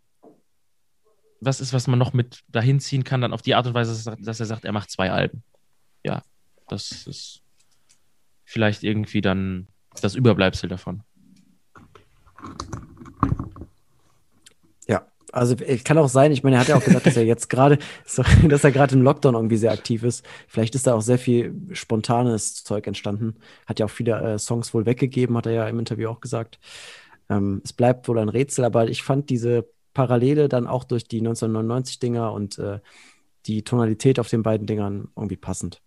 was 1.44 1.60
ist, 1.60 1.74
was 1.74 1.88
man 1.88 1.98
noch 1.98 2.14
mit 2.14 2.44
dahin 2.50 2.80
ziehen 2.80 3.04
kann, 3.04 3.22
dann 3.22 3.34
auf 3.34 3.42
die 3.42 3.56
Art 3.56 3.66
und 3.66 3.74
Weise, 3.74 4.16
dass 4.20 4.40
er 4.40 4.46
sagt, 4.46 4.64
er 4.64 4.72
macht 4.72 4.92
zwei 4.92 5.10
Alben. 5.10 5.44
Ja, 6.04 6.22
das 6.68 7.08
ist 7.08 7.42
vielleicht 8.46 8.84
irgendwie 8.84 9.22
dann 9.22 9.68
das 10.02 10.14
Überbleibsel 10.14 10.70
davon. 10.70 11.04
Ja, 14.88 15.06
also 15.32 15.56
es 15.56 15.84
kann 15.84 15.98
auch 15.98 16.10
sein, 16.10 16.32
ich 16.32 16.44
meine, 16.44 16.58
er 16.58 16.62
hat 16.62 16.68
ja 16.68 16.76
auch 16.76 16.84
gesagt, 16.84 17.06
dass 17.06 17.18
er 17.18 17.26
jetzt 17.26 17.50
gerade, 17.50 17.78
dass 18.48 18.64
er 18.64 18.72
gerade 18.72 18.96
im 18.96 19.02
Lockdown 19.02 19.36
irgendwie 19.36 19.58
sehr 19.58 19.72
aktiv 19.72 20.04
ist. 20.04 20.26
Vielleicht 20.48 20.76
ist 20.76 20.88
da 20.88 20.96
auch 20.96 21.02
sehr 21.02 21.20
viel 21.20 21.54
spontanes 21.72 22.64
Zeug 22.64 22.88
entstanden. 22.88 23.36
Hat 23.66 23.80
ja 23.80 23.86
auch 23.86 23.92
viele 23.92 24.20
äh, 24.20 24.40
Songs 24.40 24.74
wohl 24.74 24.86
weggegeben, 24.86 25.38
hat 25.38 25.46
er 25.46 25.54
ja 25.54 25.68
im 25.68 25.80
Interview 25.80 26.10
auch 26.10 26.20
gesagt. 26.20 26.60
Ähm, 27.30 27.62
es 27.64 27.74
bleibt 27.74 28.08
wohl 28.08 28.20
ein 28.20 28.30
Rätsel, 28.30 28.66
aber 28.66 28.90
ich 28.90 29.04
fand 29.04 29.30
diese 29.30 29.68
Parallele 29.94 30.50
dann 30.50 30.68
auch 30.68 30.84
durch 30.84 31.08
die 31.08 31.22
1999-Dinger 31.22 32.32
und 32.32 32.60
äh, 32.60 32.80
die 33.46 33.64
Tonalität 33.64 34.20
auf 34.20 34.30
den 34.30 34.44
beiden 34.44 34.68
Dingern 34.68 35.10
irgendwie 35.16 35.38
passend. 35.38 35.82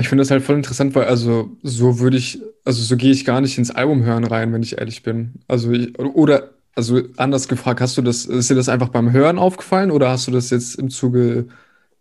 Ich 0.00 0.08
finde 0.08 0.22
das 0.22 0.30
halt 0.30 0.42
voll 0.42 0.56
interessant, 0.56 0.94
weil 0.94 1.04
also 1.04 1.56
so 1.62 1.98
würde 2.00 2.16
ich, 2.16 2.40
also 2.64 2.82
so 2.82 2.96
gehe 2.96 3.12
ich 3.12 3.24
gar 3.24 3.40
nicht 3.40 3.58
ins 3.58 3.70
Album 3.70 4.02
hören 4.02 4.24
rein, 4.24 4.52
wenn 4.52 4.62
ich 4.62 4.78
ehrlich 4.78 5.02
bin. 5.02 5.42
Also 5.48 5.72
ich, 5.72 5.98
oder 5.98 6.54
also 6.74 7.00
anders 7.16 7.48
gefragt, 7.48 7.80
hast 7.80 7.98
du 7.98 8.02
das, 8.02 8.24
ist 8.26 8.50
dir 8.50 8.54
das 8.54 8.68
einfach 8.68 8.88
beim 8.90 9.12
Hören 9.12 9.38
aufgefallen 9.38 9.90
oder 9.90 10.10
hast 10.10 10.26
du 10.26 10.30
das 10.32 10.50
jetzt 10.50 10.76
im 10.76 10.90
Zuge 10.90 11.48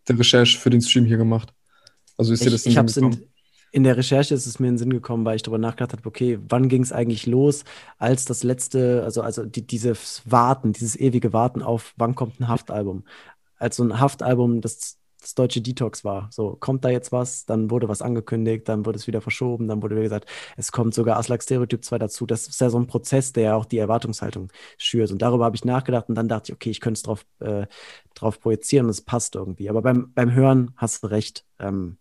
der 0.07 0.19
Recherche 0.19 0.59
für 0.59 0.69
den 0.69 0.81
Stream 0.81 1.05
hier 1.05 1.17
gemacht? 1.17 1.53
Also 2.17 2.33
ist 2.33 2.45
dir 2.45 2.51
das 2.51 2.65
Ich, 2.65 2.67
ich 2.67 2.77
in 2.77 2.85
den 2.85 2.87
Sinn 2.89 3.11
gekommen? 3.11 3.21
in, 3.21 3.29
in 3.71 3.83
der 3.83 3.97
Recherche 3.97 4.33
ist 4.33 4.45
es 4.47 4.59
mir 4.59 4.67
in 4.67 4.75
den 4.75 4.77
Sinn 4.79 4.93
gekommen, 4.93 5.25
weil 5.25 5.35
ich 5.35 5.43
darüber 5.43 5.57
nachgedacht 5.59 5.93
habe, 5.93 6.07
okay, 6.07 6.39
wann 6.49 6.69
ging 6.69 6.83
es 6.83 6.91
eigentlich 6.91 7.25
los, 7.27 7.63
als 7.97 8.25
das 8.25 8.43
letzte, 8.43 9.03
also, 9.03 9.21
also 9.21 9.45
die, 9.45 9.65
dieses 9.65 10.23
Warten, 10.25 10.73
dieses 10.73 10.95
ewige 10.99 11.33
Warten 11.33 11.61
auf, 11.63 11.93
wann 11.97 12.15
kommt 12.15 12.39
ein 12.39 12.47
Haftalbum? 12.47 13.05
Als 13.57 13.77
so 13.77 13.83
ein 13.83 13.99
Haftalbum 13.99 14.61
das, 14.61 14.98
das 15.21 15.35
deutsche 15.35 15.61
Detox 15.61 16.03
war. 16.03 16.29
So, 16.31 16.55
kommt 16.59 16.85
da 16.85 16.89
jetzt 16.89 17.11
was, 17.11 17.45
dann 17.45 17.69
wurde 17.71 17.89
was 17.89 18.01
angekündigt, 18.01 18.69
dann 18.69 18.85
wurde 18.85 18.97
es 18.97 19.07
wieder 19.07 19.21
verschoben, 19.21 19.67
dann 19.67 19.81
wurde 19.81 19.95
wieder 19.95 20.03
gesagt, 20.03 20.29
es 20.57 20.71
kommt 20.71 20.93
sogar 20.93 21.17
Aslak 21.17 21.43
Stereotyp 21.43 21.83
2 21.83 21.99
dazu. 21.99 22.25
Das 22.25 22.47
ist 22.47 22.61
ja 22.61 22.69
so 22.69 22.79
ein 22.79 22.87
Prozess, 22.87 23.33
der 23.33 23.43
ja 23.43 23.55
auch 23.55 23.65
die 23.65 23.77
Erwartungshaltung 23.77 24.51
schürt. 24.77 25.11
Und 25.11 25.21
darüber 25.21 25.45
habe 25.45 25.55
ich 25.55 25.65
nachgedacht 25.65 26.09
und 26.09 26.15
dann 26.15 26.27
dachte 26.27 26.51
ich, 26.51 26.55
okay, 26.55 26.69
ich 26.69 26.79
könnte 26.79 26.97
es 26.97 27.03
drauf, 27.03 27.25
äh, 27.39 27.67
drauf 28.13 28.39
projizieren 28.39 28.85
und 28.85 28.91
es 28.91 29.01
passt 29.01 29.35
irgendwie. 29.35 29.69
Aber 29.69 29.81
beim, 29.81 30.13
beim 30.13 30.31
Hören 30.33 30.71
hast 30.75 31.03
du 31.03 31.07
recht. 31.07 31.45
Ähm, 31.59 31.97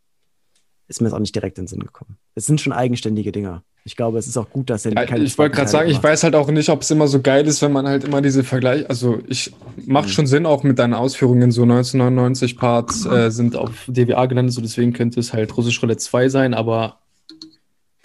ist 0.89 1.01
mir 1.01 1.09
das 1.09 1.15
auch 1.15 1.21
nicht 1.21 1.35
direkt 1.35 1.59
in 1.59 1.65
den 1.65 1.69
Sinn 1.69 1.81
gekommen. 1.81 2.17
Es 2.35 2.47
sind 2.47 2.61
schon 2.61 2.73
eigenständige 2.73 3.31
Dinger. 3.31 3.63
Ich 3.89 3.97
glaube, 3.97 4.19
es 4.19 4.27
ist 4.29 4.37
auch 4.37 4.51
gut, 4.51 4.69
dass 4.69 4.85
er 4.85 4.93
Ja, 4.93 5.07
keine 5.07 5.25
ich 5.25 5.39
wollte 5.39 5.57
gerade 5.57 5.71
sagen, 5.71 5.85
Teile 5.85 5.93
ich 5.93 5.97
macht. 5.97 6.05
weiß 6.13 6.23
halt 6.25 6.35
auch 6.35 6.51
nicht, 6.51 6.69
ob 6.69 6.83
es 6.83 6.91
immer 6.91 7.09
so 7.09 7.23
geil 7.23 7.47
ist, 7.47 7.63
wenn 7.63 7.73
man 7.73 7.89
halt 7.89 8.05
immer 8.05 8.21
diese 8.21 8.45
Vergleich, 8.45 8.87
also 8.91 9.19
ich 9.29 9.51
macht 9.87 10.09
Mhm. 10.09 10.13
schon 10.13 10.27
Sinn 10.27 10.45
auch 10.45 10.63
mit 10.63 10.79
deinen 10.79 10.93
Ausführungen, 10.93 11.51
so 11.51 11.63
1999 11.63 12.59
Parts 12.59 13.07
äh, 13.07 13.31
sind 13.31 13.57
auf 13.57 13.87
DWA 13.87 14.27
gelandet, 14.27 14.55
so 14.55 14.61
deswegen 14.61 14.93
könnte 14.93 15.19
es 15.21 15.33
halt 15.33 15.57
Russisch 15.57 15.81
Roulette 15.83 16.01
2 16.03 16.29
sein, 16.29 16.53
aber 16.53 16.99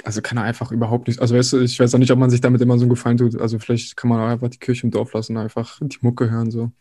also 0.05 0.21
kann 0.21 0.37
er 0.37 0.45
einfach 0.45 0.71
überhaupt 0.71 1.09
nicht, 1.09 1.19
also 1.19 1.35
weißt 1.35 1.51
du, 1.51 1.59
ich 1.59 1.77
weiß 1.77 1.93
auch 1.95 1.99
nicht, 1.99 2.11
ob 2.11 2.19
man 2.19 2.29
sich 2.29 2.39
damit 2.39 2.61
immer 2.61 2.77
so 2.77 2.83
einen 2.83 2.89
Gefallen 2.89 3.17
tut, 3.17 3.37
also 3.41 3.59
vielleicht 3.59 3.97
kann 3.97 4.09
man 4.09 4.21
auch 4.21 4.27
einfach 4.27 4.47
die 4.49 4.59
Kirche 4.59 4.85
im 4.87 4.91
Dorf 4.91 5.11
lassen, 5.13 5.35
einfach 5.37 5.79
die 5.81 5.97
Mucke 5.99 6.31
hören, 6.31 6.49
so. 6.49 6.71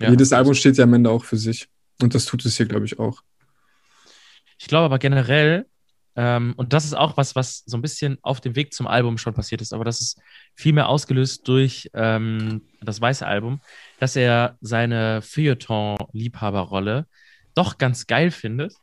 Ja. 0.00 0.10
Jedes 0.10 0.34
Album 0.34 0.52
steht 0.52 0.76
ja 0.76 0.84
am 0.84 0.92
Ende 0.92 1.08
auch 1.08 1.24
für 1.24 1.38
sich 1.38 1.68
und 2.02 2.14
das 2.14 2.26
tut 2.26 2.44
es 2.44 2.58
hier, 2.58 2.66
glaube 2.66 2.84
ich, 2.84 2.98
auch. 2.98 3.22
Ich 4.58 4.66
glaube 4.66 4.84
aber 4.84 4.98
generell, 4.98 5.64
ähm, 6.16 6.54
und 6.56 6.72
das 6.72 6.84
ist 6.84 6.94
auch 6.94 7.16
was, 7.16 7.36
was 7.36 7.62
so 7.66 7.76
ein 7.76 7.82
bisschen 7.82 8.18
auf 8.22 8.40
dem 8.40 8.56
Weg 8.56 8.74
zum 8.74 8.86
Album 8.86 9.16
schon 9.16 9.34
passiert 9.34 9.60
ist, 9.60 9.72
aber 9.72 9.84
das 9.84 10.00
ist 10.00 10.20
viel 10.54 10.72
mehr 10.72 10.88
ausgelöst 10.88 11.46
durch 11.46 11.88
ähm, 11.94 12.62
das 12.80 13.00
weiße 13.00 13.26
Album, 13.26 13.60
dass 14.00 14.16
er 14.16 14.56
seine 14.60 15.22
Feuilleton-Liebhaberrolle 15.22 17.06
doch 17.54 17.78
ganz 17.78 18.06
geil 18.06 18.30
findet 18.30 18.74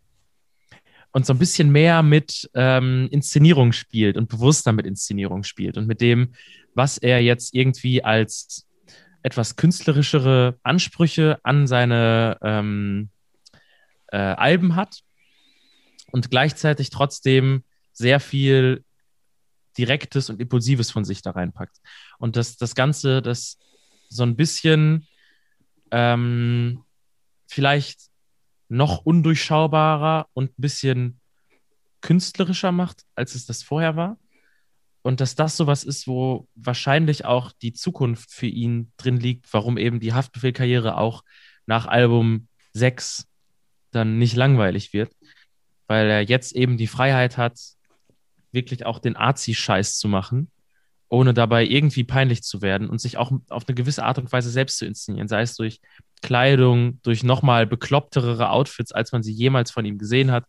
und 1.12 1.26
so 1.26 1.34
ein 1.34 1.40
bisschen 1.40 1.72
mehr 1.72 2.02
mit 2.02 2.50
ähm, 2.54 3.08
Inszenierung 3.12 3.74
spielt 3.74 4.18
und 4.18 4.30
bewusster 4.30 4.72
mit 4.72 4.86
Inszenierung 4.86 5.44
spielt 5.44 5.78
und 5.78 5.88
mit 5.88 6.00
dem, 6.00 6.34
was 6.76 6.98
er 6.98 7.22
jetzt 7.22 7.54
irgendwie 7.54 8.04
als 8.04 8.68
etwas 9.22 9.58
künstlerischere 9.58 10.58
Ansprüche 10.64 11.40
an 11.44 11.68
seine 11.68 12.38
ähm, 12.42 13.10
äh, 14.12 14.18
Alben 14.18 14.76
hat 14.76 15.02
und 16.12 16.30
gleichzeitig 16.30 16.90
trotzdem 16.90 17.64
sehr 17.94 18.20
viel 18.20 18.84
Direktes 19.78 20.30
und 20.30 20.42
Impulsives 20.42 20.92
von 20.92 21.06
sich 21.06 21.22
da 21.22 21.32
reinpackt. 21.32 21.78
Und 22.18 22.36
das, 22.36 22.58
das 22.58 22.76
Ganze, 22.76 23.22
das 23.22 23.58
so 24.10 24.24
ein 24.24 24.36
bisschen 24.36 25.08
ähm, 25.92 26.84
vielleicht 27.48 28.10
noch 28.70 29.06
undurchschaubarer 29.06 30.28
und 30.34 30.52
ein 30.52 30.62
bisschen 30.62 31.20
künstlerischer 32.02 32.72
macht, 32.72 33.04
als 33.16 33.36
es 33.36 33.46
das 33.46 33.64
vorher 33.64 33.96
war. 33.96 34.18
Und 35.02 35.22
dass 35.22 35.36
das 35.36 35.56
sowas 35.56 35.84
ist, 35.84 36.08
wo 36.08 36.48
wahrscheinlich 36.56 37.24
auch 37.24 37.54
die 37.62 37.72
Zukunft 37.72 38.32
für 38.32 38.48
ihn 38.48 38.92
drin 38.98 39.18
liegt, 39.18 39.52
warum 39.54 39.78
eben 39.78 40.00
die 40.00 40.14
Haftbefehl-Karriere 40.14 40.98
auch 40.98 41.24
nach 41.66 41.86
Album 41.86 42.48
6 42.74 43.28
dann 43.92 44.18
nicht 44.18 44.36
langweilig 44.36 44.92
wird, 44.92 45.14
weil 45.88 46.10
er 46.10 46.22
jetzt 46.22 46.56
eben 46.56 46.78
die 46.78 46.88
Freiheit 46.88 47.38
hat, 47.38 47.58
wirklich 48.52 48.86
auch 48.86 49.00
den 49.00 49.16
Arzi-Scheiß 49.16 49.98
zu 49.98 50.08
machen, 50.08 50.52
ohne 51.10 51.34
dabei 51.34 51.66
irgendwie 51.66 52.04
peinlich 52.04 52.44
zu 52.44 52.62
werden 52.62 52.90
und 52.90 53.00
sich 53.00 53.18
auch 53.18 53.32
auf 53.50 53.68
eine 53.68 53.76
gewisse 53.76 54.04
Art 54.04 54.18
und 54.18 54.32
Weise 54.32 54.50
selbst 54.50 54.78
zu 54.78 54.86
inszenieren, 54.86 55.28
sei 55.28 55.42
es 55.42 55.56
durch 55.56 55.80
Kleidung, 56.22 57.00
durch 57.04 57.24
nochmal 57.24 57.68
bekloppterere 57.68 58.50
Outfits, 58.50 58.92
als 58.92 59.12
man 59.12 59.24
sie 59.24 59.34
jemals 59.34 59.72
von 59.72 59.86
ihm 59.86 59.98
gesehen 59.98 60.32
hat, 60.32 60.46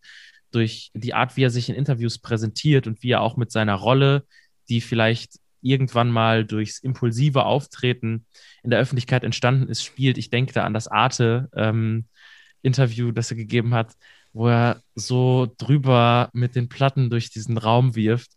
durch 0.51 0.91
die 0.93 1.13
Art, 1.13 1.37
wie 1.37 1.43
er 1.43 1.51
sich 1.51 1.69
in 1.69 1.75
Interviews 1.75 2.19
präsentiert 2.19 2.87
und 2.87 3.03
wie 3.03 3.11
er 3.11 3.21
auch 3.21 3.37
mit 3.37 3.51
seiner 3.51 3.75
Rolle, 3.75 4.25
die 4.67 4.81
vielleicht 4.81 5.39
irgendwann 5.61 6.09
mal 6.09 6.45
durchs 6.45 6.79
impulsive 6.79 7.45
Auftreten 7.45 8.25
in 8.63 8.69
der 8.69 8.79
Öffentlichkeit 8.79 9.23
entstanden 9.23 9.69
ist, 9.69 9.83
spielt. 9.83 10.17
Ich 10.17 10.29
denke 10.29 10.53
da 10.53 10.63
an 10.63 10.73
das 10.73 10.87
Arte-Interview, 10.87 13.07
ähm, 13.09 13.13
das 13.13 13.31
er 13.31 13.37
gegeben 13.37 13.73
hat, 13.73 13.93
wo 14.33 14.47
er 14.49 14.81
so 14.95 15.53
drüber 15.57 16.29
mit 16.33 16.55
den 16.55 16.69
Platten 16.69 17.09
durch 17.09 17.29
diesen 17.29 17.57
Raum 17.57 17.95
wirft. 17.95 18.31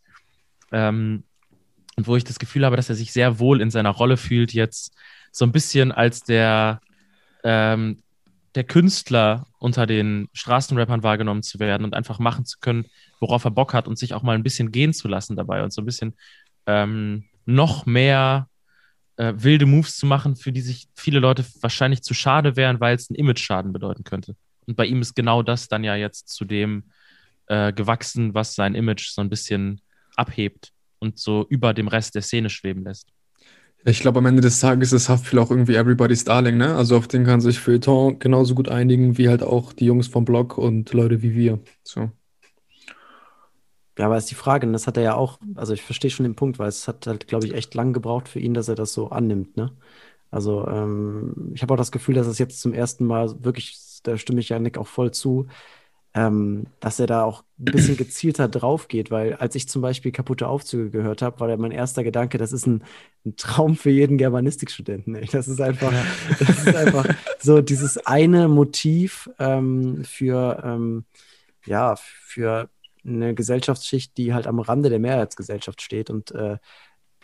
Ähm, 0.71 1.25
und 1.97 2.07
wo 2.07 2.17
ich 2.17 2.25
das 2.25 2.39
Gefühl 2.39 2.65
habe, 2.65 2.77
dass 2.77 2.89
er 2.89 2.95
sich 2.95 3.13
sehr 3.13 3.39
wohl 3.39 3.61
in 3.61 3.71
seiner 3.71 3.91
Rolle 3.91 4.17
fühlt, 4.17 4.53
jetzt 4.53 4.97
so 5.31 5.45
ein 5.45 5.53
bisschen 5.53 5.93
als 5.93 6.23
der, 6.23 6.81
ähm, 7.45 8.03
der 8.55 8.65
Künstler 8.65 9.47
unter 9.59 9.87
den 9.87 10.29
Straßenrappern 10.33 11.03
wahrgenommen 11.03 11.43
zu 11.43 11.59
werden 11.59 11.85
und 11.85 11.95
einfach 11.95 12.19
machen 12.19 12.45
zu 12.45 12.59
können, 12.61 12.87
worauf 13.21 13.45
er 13.45 13.51
Bock 13.51 13.75
hat 13.75 13.89
und 13.89 13.99
sich 13.99 14.15
auch 14.15 14.23
mal 14.23 14.35
ein 14.35 14.43
bisschen 14.43 14.73
gehen 14.73 14.93
zu 14.93 15.09
lassen 15.09 15.37
dabei 15.37 15.63
und 15.63 15.73
so 15.73 15.83
ein 15.83 15.87
bisschen 15.87 16.15
ähm, 16.67 17.25
noch 17.45 17.87
mehr 17.87 18.49
äh, 19.17 19.35
wilde 19.37 19.67
Moves 19.67 19.97
zu 19.97 20.07
machen, 20.07 20.37
für 20.37 20.53
die 20.53 20.61
sich 20.61 20.89
viele 20.95 21.19
Leute 21.19 21.45
wahrscheinlich 21.61 22.03
zu 22.03 22.15
schade 22.15 22.57
wären, 22.57 22.81
weil 22.81 22.97
es 22.97 23.11
einen 23.11 23.17
Image-Schaden 23.17 23.73
bedeuten 23.73 24.05
könnte. 24.05 24.37
Und 24.67 24.77
bei 24.77 24.87
ihm 24.87 25.01
ist 25.01 25.15
genau 25.15 25.43
das 25.43 25.69
dann 25.69 25.85
ja 25.85 25.97
jetzt 25.97 26.29
zu 26.29 26.45
dem 26.45 26.85
äh, 27.47 27.73
gewachsen, 27.73 28.35
was 28.35 28.55
sein 28.55 28.75
Image 28.75 29.09
so 29.11 29.21
ein 29.21 29.31
bisschen 29.31 29.81
abhebt 30.17 30.73
und 30.99 31.19
so 31.19 31.47
über 31.49 31.75
dem 31.75 31.89
Rest 31.89 32.15
der 32.15 32.23
Szene 32.23 32.51
schweben 32.51 32.85
lässt. 32.85 33.09
Ich 33.85 34.01
glaube, 34.01 34.21
am 34.21 34.27
Ende 34.27 34.43
des 34.43 34.61
Tages 34.61 34.93
ist 34.93 35.09
Haftbefehl 35.09 35.41
auch 35.41 35.51
irgendwie 35.51 35.75
Everybody's 35.75 36.23
Darling, 36.23 36.57
ne? 36.57 36.77
Also 36.77 36.97
auf 36.97 37.09
den 37.09 37.25
kann 37.25 37.41
sich 37.41 37.59
Feuilleton 37.59 38.21
genauso 38.21 38.55
gut 38.55 38.69
einigen, 38.69 39.19
wie 39.19 39.29
halt 39.29 39.43
auch 39.43 39.73
die 39.73 39.87
Jungs 39.87 40.07
vom 40.07 40.25
Blog 40.25 40.57
und 40.57 40.93
Leute 40.93 41.21
wie 41.23 41.35
wir. 41.35 41.59
So. 41.83 42.13
Ja, 43.99 44.07
aber 44.07 44.17
ist 44.17 44.31
die 44.31 44.37
Frage, 44.37 44.67
und 44.67 44.73
das 44.73 44.87
hat 44.87 44.97
er 44.97 45.03
ja 45.03 45.15
auch, 45.15 45.39
also 45.57 45.75
ich 45.75 45.83
verstehe 45.83 46.11
schon 46.11 46.25
den 46.25 46.37
Punkt, 46.37 46.61
weil 46.61 46.69
es 46.69 46.87
hat 46.87 47.07
halt, 47.09 47.27
glaube 47.27 47.47
ich, 47.47 47.55
echt 47.55 47.75
lang 47.75 47.93
gebraucht 47.93 48.29
für 48.29 48.39
ihn, 48.39 48.55
dass 48.55 48.69
er 48.69 48.77
das 48.77 48.93
so 48.93 49.09
annimmt, 49.09 49.57
ne? 49.57 49.73
Also 50.31 50.67
ähm, 50.67 51.53
ich 51.53 51.63
habe 51.63 51.75
auch 51.75 51.79
das 51.79 51.93
Gefühl, 51.93 52.15
dass 52.15 52.27
es 52.27 52.39
jetzt 52.39 52.61
zum 52.61 52.73
ersten 52.73 53.05
Mal 53.05 53.45
wirklich, 53.45 53.77
da 54.03 54.19
stimme 54.19 54.41
ich 54.41 54.49
ja 54.49 54.59
Nick 54.59 54.79
auch 54.79 54.87
voll 54.87 55.13
zu, 55.13 55.47
ähm, 56.15 56.67
dass 56.81 57.01
er 57.01 57.07
da 57.07 57.25
auch 57.25 57.43
ein 57.59 57.65
bisschen 57.67 57.97
gezielter 57.97 58.49
drauf 58.49 58.89
geht, 58.89 59.11
weil 59.11 59.35
als 59.35 59.55
ich 59.55 59.69
zum 59.69 59.83
Beispiel 59.83 60.13
kaputte 60.13 60.47
Aufzüge 60.49 60.91
gehört 60.91 61.23
habe, 61.23 61.41
war 61.41 61.57
mein 61.57 61.71
erster 61.71 62.05
Gedanke, 62.05 62.39
das 62.39 62.53
ist 62.53 62.67
ein, 62.67 62.85
ein 63.25 63.37
Traum 63.37 63.77
für 63.77 63.91
jeden 63.91 64.19
Germanistikstudenten. 64.19 65.15
Ey. 65.15 65.27
Das 65.33 65.49
ist 65.49 65.61
einfach, 65.61 65.93
das 66.39 66.67
ist 66.67 66.77
einfach 66.77 67.07
so 67.39 67.63
dieses 67.63 67.99
eine 67.99 68.49
Motiv 68.49 69.31
ähm, 69.39 70.05
für, 70.05 70.63
ähm, 70.65 71.05
ja, 71.65 71.97
für 71.97 72.69
eine 73.05 73.35
Gesellschaftsschicht, 73.35 74.17
die 74.17 74.35
halt 74.35 74.47
am 74.47 74.61
Rande 74.61 74.91
der 74.91 74.99
Mehrheitsgesellschaft 74.99 75.83
steht 75.83 76.11
und 76.11 76.31
äh, 76.33 76.59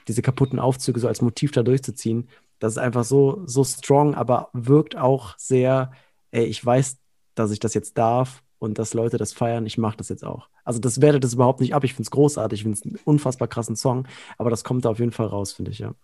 diese 0.08 0.22
kaputten 0.22 0.58
Aufzüge 0.58 0.98
so 0.98 1.08
als 1.08 1.20
Motiv 1.20 1.52
da 1.52 1.62
durchzuziehen, 1.62 2.28
das 2.58 2.72
ist 2.72 2.78
einfach 2.78 3.04
so, 3.04 3.42
so 3.44 3.62
strong, 3.62 4.14
aber 4.14 4.48
wirkt 4.52 4.96
auch 4.96 5.36
sehr, 5.38 5.92
ey, 6.30 6.44
ich 6.44 6.64
weiß, 6.64 6.98
dass 7.34 7.50
ich 7.50 7.60
das 7.60 7.74
jetzt 7.74 7.96
darf 7.98 8.42
und 8.58 8.78
dass 8.78 8.94
Leute 8.94 9.18
das 9.18 9.32
feiern, 9.32 9.66
ich 9.66 9.78
mache 9.78 9.96
das 9.96 10.08
jetzt 10.08 10.24
auch. 10.24 10.48
Also 10.64 10.80
das 10.80 11.00
wertet 11.00 11.24
das 11.24 11.34
überhaupt 11.34 11.60
nicht 11.60 11.74
ab, 11.74 11.84
ich 11.84 11.92
finde 11.92 12.02
es 12.02 12.10
großartig, 12.10 12.60
ich 12.60 12.62
finde 12.64 12.78
es 12.78 12.84
einen 12.84 12.98
unfassbar 13.04 13.48
krassen 13.48 13.76
Song, 13.76 14.06
aber 14.36 14.50
das 14.50 14.64
kommt 14.64 14.84
da 14.84 14.90
auf 14.90 14.98
jeden 14.98 15.12
Fall 15.12 15.26
raus, 15.26 15.52
finde 15.52 15.70
ich, 15.70 15.78
ja. 15.78 15.94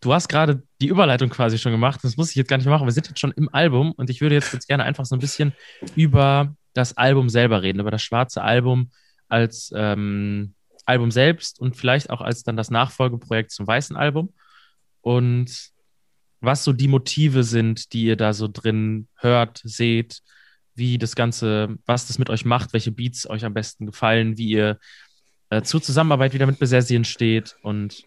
Du 0.00 0.12
hast 0.12 0.28
gerade 0.28 0.62
die 0.82 0.88
Überleitung 0.88 1.30
quasi 1.30 1.56
schon 1.56 1.72
gemacht, 1.72 2.00
das 2.02 2.16
muss 2.16 2.30
ich 2.30 2.36
jetzt 2.36 2.48
gar 2.48 2.58
nicht 2.58 2.66
machen, 2.66 2.86
wir 2.86 2.92
sind 2.92 3.08
jetzt 3.08 3.20
schon 3.20 3.32
im 3.32 3.48
Album 3.54 3.92
und 3.92 4.10
ich 4.10 4.20
würde 4.20 4.34
jetzt, 4.34 4.52
jetzt 4.52 4.68
gerne 4.68 4.84
einfach 4.84 5.06
so 5.06 5.16
ein 5.16 5.20
bisschen 5.20 5.54
über 5.96 6.54
das 6.74 6.96
Album 6.96 7.28
selber 7.28 7.62
reden, 7.62 7.80
über 7.80 7.90
das 7.90 8.02
schwarze 8.02 8.42
Album 8.42 8.90
als 9.28 9.72
ähm, 9.74 10.54
Album 10.84 11.10
selbst 11.10 11.58
und 11.60 11.76
vielleicht 11.76 12.10
auch 12.10 12.20
als 12.20 12.42
dann 12.42 12.56
das 12.56 12.70
Nachfolgeprojekt 12.70 13.50
zum 13.50 13.66
weißen 13.66 13.96
Album. 13.96 14.34
Und 15.00 15.70
was 16.44 16.64
so 16.64 16.72
die 16.72 16.88
Motive 16.88 17.44
sind, 17.44 17.92
die 17.92 18.04
ihr 18.04 18.16
da 18.16 18.32
so 18.32 18.48
drin 18.48 19.08
hört, 19.16 19.60
seht, 19.64 20.20
wie 20.74 20.98
das 20.98 21.14
Ganze, 21.14 21.76
was 21.86 22.06
das 22.06 22.18
mit 22.18 22.30
euch 22.30 22.44
macht, 22.44 22.72
welche 22.72 22.92
Beats 22.92 23.28
euch 23.28 23.44
am 23.44 23.54
besten 23.54 23.86
gefallen, 23.86 24.36
wie 24.36 24.48
ihr 24.48 24.78
äh, 25.50 25.62
zur 25.62 25.82
Zusammenarbeit 25.82 26.34
wieder 26.34 26.46
mit 26.46 26.58
Besessien 26.58 27.04
steht 27.04 27.56
und 27.62 28.04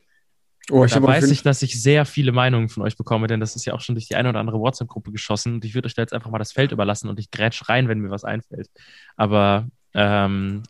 Oh, 0.70 0.84
ich 0.84 0.92
da 0.92 1.02
weiß 1.02 1.32
ich, 1.32 1.44
dass 1.44 1.62
ich 1.62 1.82
sehr 1.82 2.06
viele 2.06 2.34
Meinungen 2.34 2.68
von 2.68 2.84
euch 2.84 2.98
bekomme, 2.98 3.28
denn 3.28 3.40
das 3.40 3.56
ist 3.56 3.66
ja 3.66 3.74
auch 3.74 3.80
schon 3.80 3.96
durch 3.96 4.08
die 4.10 4.16
eine 4.16 4.28
oder 4.30 4.42
andere 4.42 4.60
WhatsApp-Gruppe 4.60 5.14
geschossen. 5.14 5.56
Und 5.56 5.66
ich 5.66 5.74
würde 5.74 5.86
euch 5.86 5.94
da 5.94 6.02
jetzt 6.02 6.14
einfach 6.14 6.30
mal 6.30 6.40
das 6.40 6.52
Feld 6.52 6.74
überlassen 6.74 7.08
und 7.08 7.20
ich 7.20 7.32
grätsch 7.32 7.70
rein, 7.70 7.88
wenn 7.88 8.00
mir 8.00 8.10
was 8.10 8.26
einfällt. 8.26 8.70
Aber 9.16 9.70
ähm, 9.94 10.64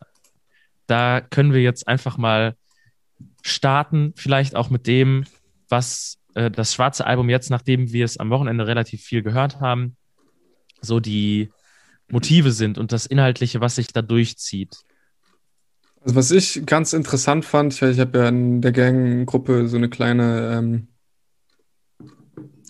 da 0.86 1.20
können 1.22 1.52
wir 1.52 1.62
jetzt 1.62 1.88
einfach 1.88 2.18
mal 2.18 2.56
starten, 3.42 4.14
vielleicht 4.16 4.56
auch 4.56 4.70
mit 4.70 4.86
dem, 4.86 5.26
was 5.68 6.20
äh, 6.38 6.52
das 6.52 6.74
schwarze 6.74 7.06
Album 7.06 7.30
jetzt, 7.30 7.50
nachdem 7.50 7.92
wir 7.92 8.06
es 8.06 8.18
am 8.18 8.30
Wochenende 8.30 8.68
relativ 8.68 9.02
viel 9.02 9.24
gehört 9.24 9.60
haben, 9.60 9.98
so 10.82 11.00
die 11.00 11.50
Motive 12.10 12.52
sind 12.52 12.78
und 12.78 12.92
das 12.92 13.06
Inhaltliche, 13.06 13.60
was 13.60 13.76
sich 13.76 13.88
da 13.88 14.02
durchzieht. 14.02 14.78
Also 16.02 16.16
was 16.16 16.32
ich 16.32 16.66
ganz 16.66 16.94
interessant 16.94 17.44
fand, 17.44 17.74
ich, 17.74 17.82
ich 17.82 18.00
habe 18.00 18.20
ja 18.20 18.30
in 18.30 18.62
der 18.62 18.72
Gang-Gruppe 18.72 19.68
so 19.68 19.78
eine 19.78 19.90
kleine, 19.90 20.54
ähm, 20.54 20.88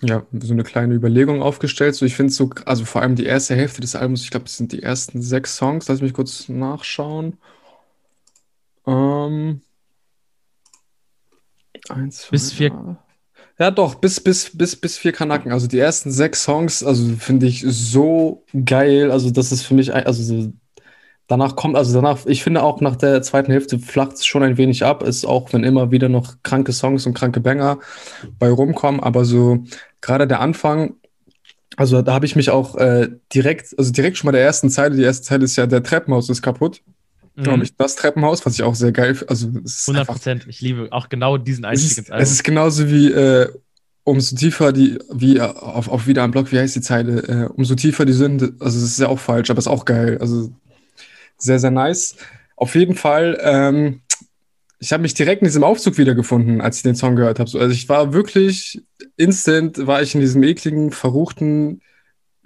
ja, 0.01 0.25
so 0.31 0.53
eine 0.53 0.63
kleine 0.63 0.95
Überlegung 0.95 1.41
aufgestellt. 1.41 1.95
So, 1.95 2.05
ich 2.05 2.15
finde 2.15 2.31
so, 2.31 2.49
also 2.65 2.85
vor 2.85 3.01
allem 3.01 3.15
die 3.15 3.25
erste 3.25 3.55
Hälfte 3.55 3.81
des 3.81 3.95
Albums, 3.95 4.23
ich 4.23 4.31
glaube, 4.31 4.45
das 4.45 4.57
sind 4.57 4.71
die 4.71 4.81
ersten 4.81 5.21
sechs 5.21 5.57
Songs. 5.57 5.87
Lass 5.87 6.01
mich 6.01 6.13
kurz 6.13 6.49
nachschauen. 6.49 7.37
Ähm, 8.85 9.61
eins, 11.89 12.27
bis 12.31 12.53
vier. 12.53 12.97
Ja, 13.59 13.71
doch, 13.71 13.95
bis, 13.95 14.19
bis, 14.19 14.55
bis, 14.55 14.75
bis 14.75 14.97
vier 14.97 15.11
Kanaken. 15.11 15.51
Also 15.51 15.67
die 15.67 15.79
ersten 15.79 16.11
sechs 16.11 16.43
Songs, 16.43 16.83
also 16.83 17.15
finde 17.15 17.47
ich 17.47 17.63
so 17.67 18.43
geil. 18.65 19.11
Also, 19.11 19.31
das 19.31 19.51
ist 19.51 19.63
für 19.63 19.73
mich, 19.73 19.93
also 19.93 20.23
so 20.23 20.53
Danach 21.27 21.57
kommt, 21.57 21.75
also 21.75 21.93
danach, 21.93 22.25
ich 22.25 22.41
finde 22.41 22.63
auch 22.63 22.79
nach 22.79 22.95
der 22.95 23.21
zweiten 23.21 23.51
Hälfte 23.51 23.79
flacht 23.79 24.13
es 24.13 24.25
schon 24.25 24.43
ein 24.43 24.57
wenig 24.57 24.85
ab, 24.85 25.03
ist 25.03 25.25
auch, 25.25 25.51
wenn 25.51 25.65
immer 25.65 25.91
wieder 25.91 26.07
noch 26.07 26.35
kranke 26.41 26.71
Songs 26.71 27.05
und 27.05 27.15
kranke 27.15 27.41
Banger 27.41 27.79
bei 28.39 28.49
rumkommen, 28.49 29.01
aber 29.01 29.25
so 29.25 29.63
gerade 29.99 30.25
der 30.25 30.39
Anfang, 30.39 30.95
also 31.75 32.01
da 32.01 32.13
habe 32.13 32.25
ich 32.25 32.37
mich 32.37 32.49
auch 32.49 32.75
äh, 32.75 33.09
direkt, 33.33 33.75
also 33.77 33.91
direkt 33.91 34.17
schon 34.17 34.27
mal 34.27 34.31
der 34.31 34.43
ersten 34.43 34.69
Zeile, 34.69 34.95
die 34.95 35.03
erste 35.03 35.23
Zeile 35.23 35.45
ist 35.45 35.57
ja, 35.57 35.67
der 35.67 35.83
Treppenhaus 35.83 36.29
ist 36.29 36.41
kaputt. 36.41 36.81
Mhm. 37.37 37.61
Ich, 37.61 37.75
das 37.75 37.95
Treppenhaus, 37.95 38.45
was 38.45 38.55
ich 38.55 38.63
auch 38.63 38.73
sehr 38.73 38.91
geil 38.91 39.13
finde. 39.13 39.29
Also, 39.29 39.47
100 39.47 40.07
Prozent, 40.07 40.45
ich 40.47 40.59
liebe 40.59 40.87
auch 40.91 41.07
genau 41.07 41.37
diesen 41.37 41.65
Einstieg 41.65 41.91
ist, 41.91 41.97
ins 41.99 42.09
Album. 42.09 42.23
Es 42.23 42.31
ist 42.31 42.43
genauso 42.43 42.89
wie, 42.89 43.11
äh, 43.11 43.47
umso 44.03 44.35
tiefer 44.35 44.73
die, 44.73 44.97
wie 45.11 45.39
auf, 45.39 45.87
auf 45.87 46.07
wieder 46.07 46.23
am 46.23 46.31
Blog, 46.31 46.51
wie 46.51 46.57
heißt 46.57 46.75
die 46.75 46.81
Zeile, 46.81 47.19
äh, 47.27 47.49
umso 47.53 47.75
tiefer 47.75 48.05
die 48.05 48.13
sind, 48.13 48.41
also 48.59 48.77
es 48.77 48.83
ist 48.83 48.99
ja 48.99 49.07
auch 49.07 49.19
falsch, 49.19 49.51
aber 49.51 49.59
es 49.59 49.65
ist 49.65 49.71
auch 49.71 49.85
geil. 49.85 50.17
Also 50.19 50.51
sehr, 51.37 51.59
sehr 51.59 51.71
nice. 51.71 52.15
Auf 52.55 52.73
jeden 52.73 52.95
Fall, 52.95 53.37
ähm, 53.41 54.01
ich 54.79 54.91
habe 54.91 55.03
mich 55.03 55.13
direkt 55.13 55.43
in 55.43 55.47
diesem 55.47 55.63
Aufzug 55.63 55.97
wiedergefunden, 55.99 56.61
als 56.61 56.77
ich 56.77 56.83
den 56.83 56.95
Song 56.95 57.15
gehört 57.15 57.39
habe. 57.39 57.49
So, 57.49 57.59
also 57.59 57.71
ich 57.71 57.87
war 57.87 58.13
wirklich 58.13 58.81
instant, 59.15 59.85
war 59.85 60.01
ich 60.01 60.15
in 60.15 60.21
diesem 60.21 60.41
ekligen, 60.41 60.91
verruchten, 60.91 61.81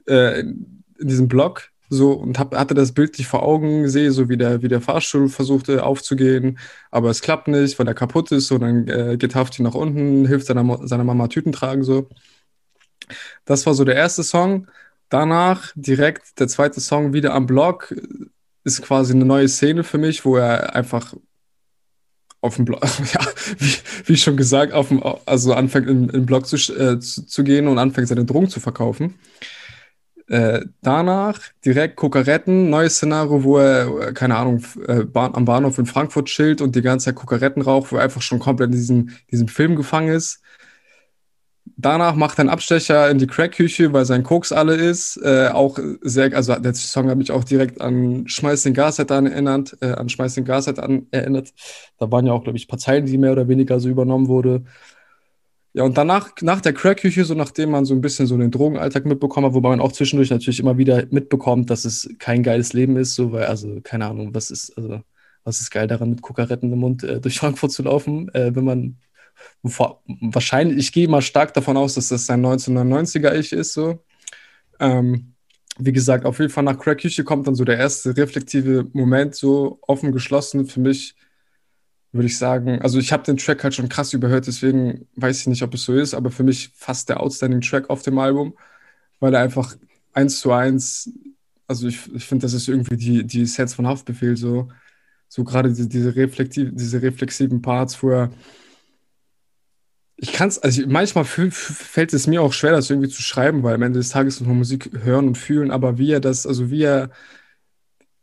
äh, 0.07 0.41
in 0.41 0.83
diesem 0.99 1.29
Block 1.29 1.70
so 1.91 2.13
und 2.13 2.39
hab, 2.39 2.55
hatte 2.55 2.73
das 2.73 2.93
Bild 2.93 3.17
nicht 3.17 3.27
vor 3.27 3.43
Augen, 3.43 3.89
sehe 3.89 4.11
so 4.11 4.29
wie 4.29 4.37
der, 4.37 4.61
wie 4.61 4.69
der 4.69 4.79
Fahrstuhl 4.79 5.27
versuchte 5.27 5.83
aufzugehen, 5.83 6.57
aber 6.89 7.09
es 7.09 7.21
klappt 7.21 7.49
nicht, 7.49 7.77
weil 7.77 7.87
er 7.87 7.93
kaputt 7.93 8.31
ist 8.31 8.49
und 8.51 8.61
dann 8.61 8.87
äh, 8.87 9.17
geht 9.17 9.35
Hafti 9.35 9.61
nach 9.61 9.73
unten, 9.75 10.25
hilft 10.25 10.47
seiner, 10.47 10.87
seiner 10.87 11.03
Mama 11.03 11.27
Tüten 11.27 11.51
tragen 11.51 11.83
so. 11.83 12.07
Das 13.43 13.65
war 13.65 13.73
so 13.73 13.83
der 13.83 13.95
erste 13.95 14.23
Song. 14.23 14.67
Danach 15.09 15.73
direkt 15.75 16.39
der 16.39 16.47
zweite 16.47 16.79
Song 16.79 17.11
wieder 17.11 17.33
am 17.33 17.45
Block, 17.45 17.93
ist 18.63 18.81
quasi 18.81 19.13
eine 19.13 19.25
neue 19.25 19.49
Szene 19.49 19.83
für 19.83 19.97
mich, 19.97 20.23
wo 20.23 20.37
er 20.37 20.73
einfach 20.73 21.13
auf 22.39 22.55
dem 22.55 22.63
Blog, 22.63 22.81
ja, 23.13 23.27
wie, 23.59 23.73
wie, 24.05 24.17
schon 24.17 24.37
gesagt, 24.37 24.71
auf 24.71 24.87
dem, 24.87 25.03
also 25.25 25.53
anfängt 25.53 25.89
in 25.89 26.07
den 26.07 26.25
Blog 26.25 26.47
zu, 26.47 26.55
äh, 26.55 26.99
zu, 26.99 27.25
zu, 27.25 27.43
gehen 27.43 27.67
und 27.67 27.77
anfängt 27.79 28.07
seine 28.07 28.23
Drogen 28.23 28.49
zu 28.49 28.61
verkaufen. 28.61 29.15
Äh, 30.31 30.65
danach 30.81 31.41
direkt 31.65 31.97
Kokaretten, 31.97 32.69
neues 32.69 32.95
Szenario, 32.95 33.43
wo 33.43 33.57
er, 33.57 34.13
keine 34.13 34.37
Ahnung, 34.37 34.63
äh, 34.87 35.03
Bahn, 35.03 35.35
am 35.35 35.43
Bahnhof 35.43 35.77
in 35.77 35.85
Frankfurt 35.85 36.27
chillt 36.29 36.61
und 36.61 36.73
die 36.73 36.81
ganze 36.81 37.07
Zeit 37.07 37.15
Kokaretten 37.15 37.61
raucht, 37.61 37.91
wo 37.91 37.97
er 37.97 38.03
einfach 38.03 38.21
schon 38.21 38.39
komplett 38.39 38.69
in 38.69 38.77
diesem, 38.77 39.09
diesem 39.29 39.49
Film 39.49 39.75
gefangen 39.75 40.07
ist. 40.07 40.39
Danach 41.75 42.15
macht 42.15 42.39
er 42.39 42.43
einen 42.43 42.49
Abstecher 42.49 43.09
in 43.09 43.17
die 43.17 43.27
Crackküche, 43.27 43.91
weil 43.91 44.05
sein 44.05 44.23
Koks 44.23 44.53
alle 44.53 44.75
ist. 44.75 45.17
Äh, 45.21 45.49
auch 45.49 45.77
sehr, 45.99 46.33
also 46.33 46.55
der 46.55 46.75
Song 46.75 47.09
hat 47.09 47.17
mich 47.17 47.31
auch 47.31 47.43
direkt 47.43 47.81
an 47.81 48.25
Schmeiß 48.25 48.63
den 48.63 48.73
Gasset 48.73 49.11
an 49.11 49.25
erinnert, 49.25 49.75
äh, 49.81 49.91
an 49.91 50.07
Schmeiß 50.07 50.35
den 50.35 50.45
Gasset 50.45 50.79
an 50.79 51.07
erinnert. 51.11 51.49
Da 51.99 52.09
waren 52.09 52.25
ja 52.25 52.31
auch, 52.31 52.43
glaube 52.45 52.57
ich, 52.57 52.69
Zeilen, 52.69 53.05
die 53.05 53.17
mehr 53.17 53.33
oder 53.33 53.49
weniger 53.49 53.81
so 53.81 53.89
übernommen 53.89 54.29
wurde. 54.29 54.63
Ja, 55.73 55.83
und 55.83 55.97
danach, 55.97 56.31
nach 56.41 56.59
der 56.59 56.73
Crackküche, 56.73 57.23
so 57.23 57.33
nachdem 57.33 57.71
man 57.71 57.85
so 57.85 57.93
ein 57.93 58.01
bisschen 58.01 58.27
so 58.27 58.37
den 58.37 58.51
Drogenalltag 58.51 59.05
mitbekommen 59.05 59.47
hat, 59.47 59.53
wobei 59.53 59.69
man 59.69 59.79
auch 59.79 59.93
zwischendurch 59.93 60.29
natürlich 60.29 60.59
immer 60.59 60.77
wieder 60.77 61.05
mitbekommt, 61.11 61.69
dass 61.69 61.85
es 61.85 62.09
kein 62.19 62.43
geiles 62.43 62.73
Leben 62.73 62.97
ist, 62.97 63.15
so, 63.15 63.31
weil, 63.31 63.45
also, 63.45 63.79
keine 63.81 64.07
Ahnung, 64.07 64.33
was 64.35 64.51
ist, 64.51 64.77
also, 64.77 65.01
was 65.45 65.61
ist 65.61 65.71
geil 65.71 65.87
daran, 65.87 66.09
mit 66.09 66.21
Kokaretten 66.21 66.73
im 66.73 66.79
Mund 66.79 67.03
äh, 67.03 67.21
durch 67.21 67.39
Frankfurt 67.39 67.71
zu 67.71 67.83
laufen, 67.83 68.29
äh, 68.33 68.53
wenn 68.53 68.65
man 68.65 68.97
vor, 69.65 70.03
wahrscheinlich, 70.07 70.77
ich 70.77 70.91
gehe 70.91 71.07
mal 71.07 71.21
stark 71.21 71.53
davon 71.53 71.77
aus, 71.77 71.95
dass 71.95 72.09
das 72.09 72.25
sein 72.25 72.45
1999er-Ich 72.45 73.53
ist, 73.53 73.73
so. 73.73 74.03
Ähm, 74.79 75.35
wie 75.77 75.93
gesagt, 75.93 76.25
auf 76.25 76.39
jeden 76.39 76.51
Fall 76.51 76.63
nach 76.65 76.77
Crackküche 76.79 77.23
kommt 77.23 77.47
dann 77.47 77.55
so 77.55 77.63
der 77.65 77.77
erste 77.77 78.15
reflektive 78.17 78.87
Moment, 78.93 79.35
so 79.35 79.79
offen 79.87 80.11
geschlossen 80.11 80.65
für 80.67 80.81
mich 80.81 81.15
würde 82.11 82.27
ich 82.27 82.37
sagen. 82.37 82.81
Also 82.81 82.99
ich 82.99 83.13
habe 83.13 83.23
den 83.23 83.37
Track 83.37 83.63
halt 83.63 83.73
schon 83.73 83.89
krass 83.89 84.13
überhört, 84.13 84.47
deswegen 84.47 85.07
weiß 85.15 85.41
ich 85.41 85.47
nicht, 85.47 85.63
ob 85.63 85.73
es 85.73 85.83
so 85.83 85.93
ist, 85.93 86.13
aber 86.13 86.31
für 86.31 86.43
mich 86.43 86.71
fast 86.75 87.09
der 87.09 87.19
outstanding 87.21 87.61
Track 87.61 87.89
auf 87.89 88.01
dem 88.01 88.19
Album, 88.19 88.55
weil 89.19 89.33
er 89.33 89.41
einfach 89.41 89.75
eins 90.13 90.39
zu 90.39 90.51
eins, 90.51 91.09
also 91.67 91.87
ich, 91.87 92.13
ich 92.13 92.25
finde, 92.25 92.43
das 92.43 92.53
ist 92.53 92.67
irgendwie 92.67 92.97
die, 92.97 93.25
die 93.25 93.45
Sets 93.45 93.73
von 93.73 93.87
Haftbefehl 93.87 94.35
so, 94.35 94.69
so 95.29 95.43
gerade 95.43 95.71
die, 95.71 95.87
diese, 95.87 96.15
reflektiv, 96.15 96.71
diese 96.73 97.01
reflexiven 97.01 97.61
Parts, 97.61 98.01
wo 98.03 98.09
er 98.09 98.31
ich 100.23 100.33
kann 100.33 100.49
es, 100.49 100.59
also 100.59 100.83
manchmal 100.85 101.25
fällt 101.25 102.13
es 102.13 102.27
mir 102.27 102.43
auch 102.43 102.53
schwer, 102.53 102.73
das 102.73 102.91
irgendwie 102.91 103.09
zu 103.09 103.23
schreiben, 103.23 103.63
weil 103.63 103.73
am 103.73 103.81
Ende 103.81 103.97
des 103.97 104.09
Tages 104.09 104.39
man 104.39 104.55
Musik 104.55 104.91
hören 105.03 105.27
und 105.27 105.35
fühlen, 105.35 105.71
aber 105.71 105.97
wie 105.97 106.11
er 106.11 106.19
das, 106.19 106.45
also 106.45 106.69
wie 106.69 106.83
er 106.83 107.09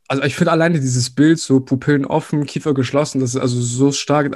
also 0.09 0.23
ich 0.23 0.37
finde 0.37 0.53
alleine 0.53 0.81
dieses 0.81 1.11
Bild, 1.11 1.38
so 1.38 1.61
Pupillen 1.61 2.07
offen, 2.07 2.47
Kiefer 2.47 2.73
geschlossen, 2.73 3.21
das 3.21 3.35
ist 3.35 3.40
also 3.40 3.61
so 3.61 3.92
stark. 3.92 4.35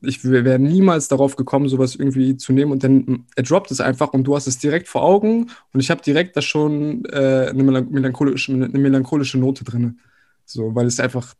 Ich 0.00 0.24
wäre 0.24 0.58
niemals 0.58 1.08
darauf 1.08 1.36
gekommen, 1.36 1.68
sowas 1.68 1.94
irgendwie 1.94 2.38
zu 2.38 2.54
nehmen 2.54 2.72
und 2.72 2.82
dann 2.82 3.26
er 3.36 3.42
droppt 3.42 3.70
es 3.70 3.80
einfach 3.80 4.14
und 4.14 4.24
du 4.24 4.34
hast 4.34 4.46
es 4.46 4.58
direkt 4.58 4.88
vor 4.88 5.02
Augen 5.02 5.50
und 5.72 5.80
ich 5.80 5.90
habe 5.90 6.00
direkt 6.00 6.34
da 6.36 6.40
schon 6.40 7.04
äh, 7.04 7.48
eine, 7.50 7.62
melancholische, 7.62 8.52
eine 8.54 8.78
melancholische 8.78 9.38
Note 9.38 9.64
drin. 9.64 10.00
So, 10.46 10.74
weil 10.74 10.86
es 10.86 10.98
einfach 10.98 11.34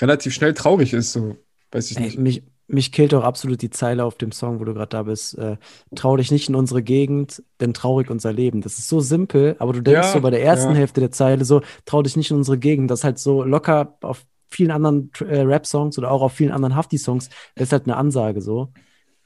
relativ 0.00 0.34
schnell 0.34 0.54
traurig 0.54 0.92
ist, 0.92 1.12
so 1.12 1.36
weiß 1.70 1.92
ich 1.92 1.96
Ey, 1.96 2.02
nicht. 2.02 2.18
mich, 2.18 2.42
mich 2.68 2.92
killt 2.92 3.12
auch 3.14 3.24
absolut 3.24 3.60
die 3.62 3.70
Zeile 3.70 4.04
auf 4.04 4.16
dem 4.16 4.32
Song, 4.32 4.60
wo 4.60 4.64
du 4.64 4.74
gerade 4.74 4.88
da 4.88 5.02
bist. 5.02 5.36
Äh, 5.38 5.56
trau 5.94 6.16
dich 6.16 6.30
nicht 6.30 6.48
in 6.48 6.54
unsere 6.54 6.82
Gegend, 6.82 7.42
denn 7.60 7.74
traurig 7.74 8.10
unser 8.10 8.32
Leben. 8.32 8.60
Das 8.60 8.78
ist 8.78 8.88
so 8.88 9.00
simpel, 9.00 9.56
aber 9.58 9.72
du 9.72 9.82
denkst 9.82 10.08
Ja, 10.08 10.12
so 10.12 10.20
bei 10.20 10.30
der 10.30 10.42
ersten 10.42 10.70
ja. 10.70 10.78
Hälfte 10.78 11.00
der 11.00 11.10
Zeile 11.10 11.44
so, 11.44 11.62
trau 11.84 12.02
dich 12.02 12.16
nicht 12.16 12.30
in 12.30 12.36
unsere 12.38 12.58
Gegend. 12.58 12.90
Das 12.90 13.00
ist 13.00 13.04
halt 13.04 13.18
so 13.18 13.42
locker 13.42 13.96
auf 14.02 14.24
vielen 14.48 14.70
anderen 14.70 15.10
äh, 15.20 15.40
Rap-Songs 15.40 15.98
oder 15.98 16.10
auch 16.10 16.22
auf 16.22 16.32
vielen 16.32 16.52
anderen 16.52 16.76
Hafti-Songs. 16.76 17.30
Das 17.54 17.68
ist 17.68 17.72
halt 17.72 17.84
eine 17.86 17.96
Ansage 17.96 18.40
so. 18.40 18.72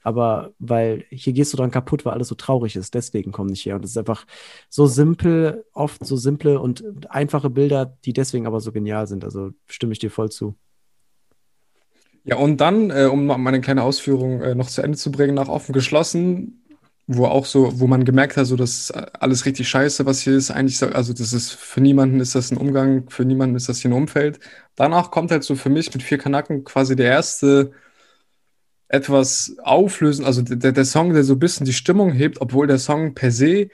Aber 0.03 0.53
weil 0.57 1.03
hier 1.09 1.33
gehst 1.33 1.51
du 1.51 1.57
dran 1.57 1.71
kaputt, 1.71 2.05
weil 2.05 2.13
alles 2.13 2.29
so 2.29 2.35
traurig 2.35 2.77
ist. 2.77 2.93
Deswegen 2.93 3.31
komm 3.33 3.47
nicht 3.47 3.65
her. 3.65 3.75
Und 3.75 3.83
es 3.83 3.91
ist 3.91 3.97
einfach 3.97 4.25
so 4.69 4.85
simpel, 4.87 5.65
oft 5.73 6.05
so 6.05 6.15
simple 6.15 6.61
und 6.61 7.11
einfache 7.11 7.49
Bilder, 7.49 7.97
die 8.05 8.13
deswegen 8.13 8.47
aber 8.47 8.61
so 8.61 8.71
genial 8.71 9.07
sind. 9.07 9.25
Also 9.25 9.51
stimme 9.67 9.91
ich 9.91 9.99
dir 9.99 10.09
voll 10.09 10.29
zu. 10.29 10.55
Ja, 12.29 12.35
und 12.37 12.57
dann, 12.59 12.89
äh, 12.91 13.05
um 13.05 13.25
meine 13.25 13.61
kleine 13.61 13.83
Ausführung 13.83 14.41
äh, 14.41 14.53
noch 14.53 14.67
zu 14.69 14.81
Ende 14.81 14.97
zu 14.97 15.11
bringen, 15.11 15.35
nach 15.35 15.47
offen 15.47 15.71
geschlossen, 15.71 16.61
wo 17.07 17.25
auch 17.25 17.45
so, 17.45 17.79
wo 17.79 17.87
man 17.87 18.03
gemerkt 18.03 18.35
hat, 18.35 18.45
so 18.47 18.57
das 18.57 18.71
ist 18.89 18.91
alles 18.91 19.45
richtig 19.45 19.69
scheiße, 19.69 20.05
was 20.05 20.19
hier 20.21 20.35
ist. 20.35 20.51
Eigentlich, 20.51 20.77
so- 20.77 20.87
also 20.87 21.13
das 21.13 21.31
ist 21.31 21.53
für 21.53 21.79
niemanden 21.79 22.19
ist 22.19 22.35
das 22.35 22.51
ein 22.51 22.57
Umgang, 22.57 23.09
für 23.09 23.23
niemanden 23.23 23.55
ist 23.55 23.69
das 23.69 23.79
hier 23.79 23.91
ein 23.91 23.93
Umfeld. 23.93 24.39
Danach 24.75 25.09
kommt 25.11 25.31
halt 25.31 25.43
so 25.45 25.55
für 25.55 25.69
mich 25.69 25.93
mit 25.93 26.03
vier 26.03 26.17
Kanaken 26.17 26.65
quasi 26.65 26.97
der 26.97 27.07
erste 27.11 27.71
etwas 28.89 29.55
auflösen, 29.63 30.25
also 30.25 30.41
der, 30.41 30.71
der 30.71 30.85
Song, 30.85 31.13
der 31.13 31.23
so 31.23 31.33
ein 31.33 31.39
bisschen 31.39 31.65
die 31.65 31.73
Stimmung 31.73 32.11
hebt, 32.13 32.39
obwohl 32.41 32.67
der 32.67 32.79
Song 32.79 33.13
per 33.13 33.31
se 33.31 33.69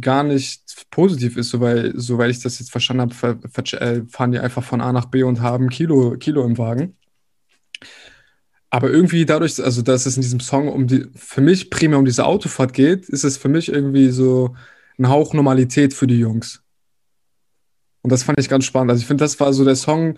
gar 0.00 0.22
nicht 0.24 0.62
positiv 0.90 1.36
ist, 1.36 1.48
so 1.50 1.60
weil, 1.60 1.92
soweit 1.98 2.30
ich 2.30 2.40
das 2.42 2.58
jetzt 2.58 2.70
verstanden 2.70 3.10
habe, 3.22 3.38
äh, 3.80 4.02
fahren 4.08 4.32
die 4.32 4.38
einfach 4.38 4.62
von 4.62 4.80
A 4.82 4.92
nach 4.92 5.06
B 5.06 5.22
und 5.22 5.40
haben 5.40 5.70
Kilo, 5.70 6.16
Kilo 6.18 6.44
im 6.44 6.58
Wagen. 6.58 6.97
Aber 8.70 8.90
irgendwie 8.90 9.24
dadurch, 9.24 9.62
also 9.62 9.82
dass 9.82 10.04
es 10.06 10.16
in 10.16 10.22
diesem 10.22 10.40
Song 10.40 10.68
um 10.68 10.86
die, 10.86 11.06
für 11.14 11.40
mich 11.40 11.70
primär 11.70 11.98
um 11.98 12.04
diese 12.04 12.26
Autofahrt 12.26 12.74
geht, 12.74 13.08
ist 13.08 13.24
es 13.24 13.36
für 13.38 13.48
mich 13.48 13.70
irgendwie 13.70 14.10
so 14.10 14.54
ein 14.98 15.08
Hauch 15.08 15.32
Normalität 15.32 15.94
für 15.94 16.06
die 16.06 16.18
Jungs. 16.18 16.62
Und 18.02 18.12
das 18.12 18.22
fand 18.22 18.38
ich 18.38 18.48
ganz 18.48 18.64
spannend. 18.64 18.90
Also 18.90 19.00
ich 19.00 19.06
finde, 19.06 19.24
das 19.24 19.38
war 19.40 19.52
so 19.52 19.64
der 19.64 19.76
Song, 19.76 20.16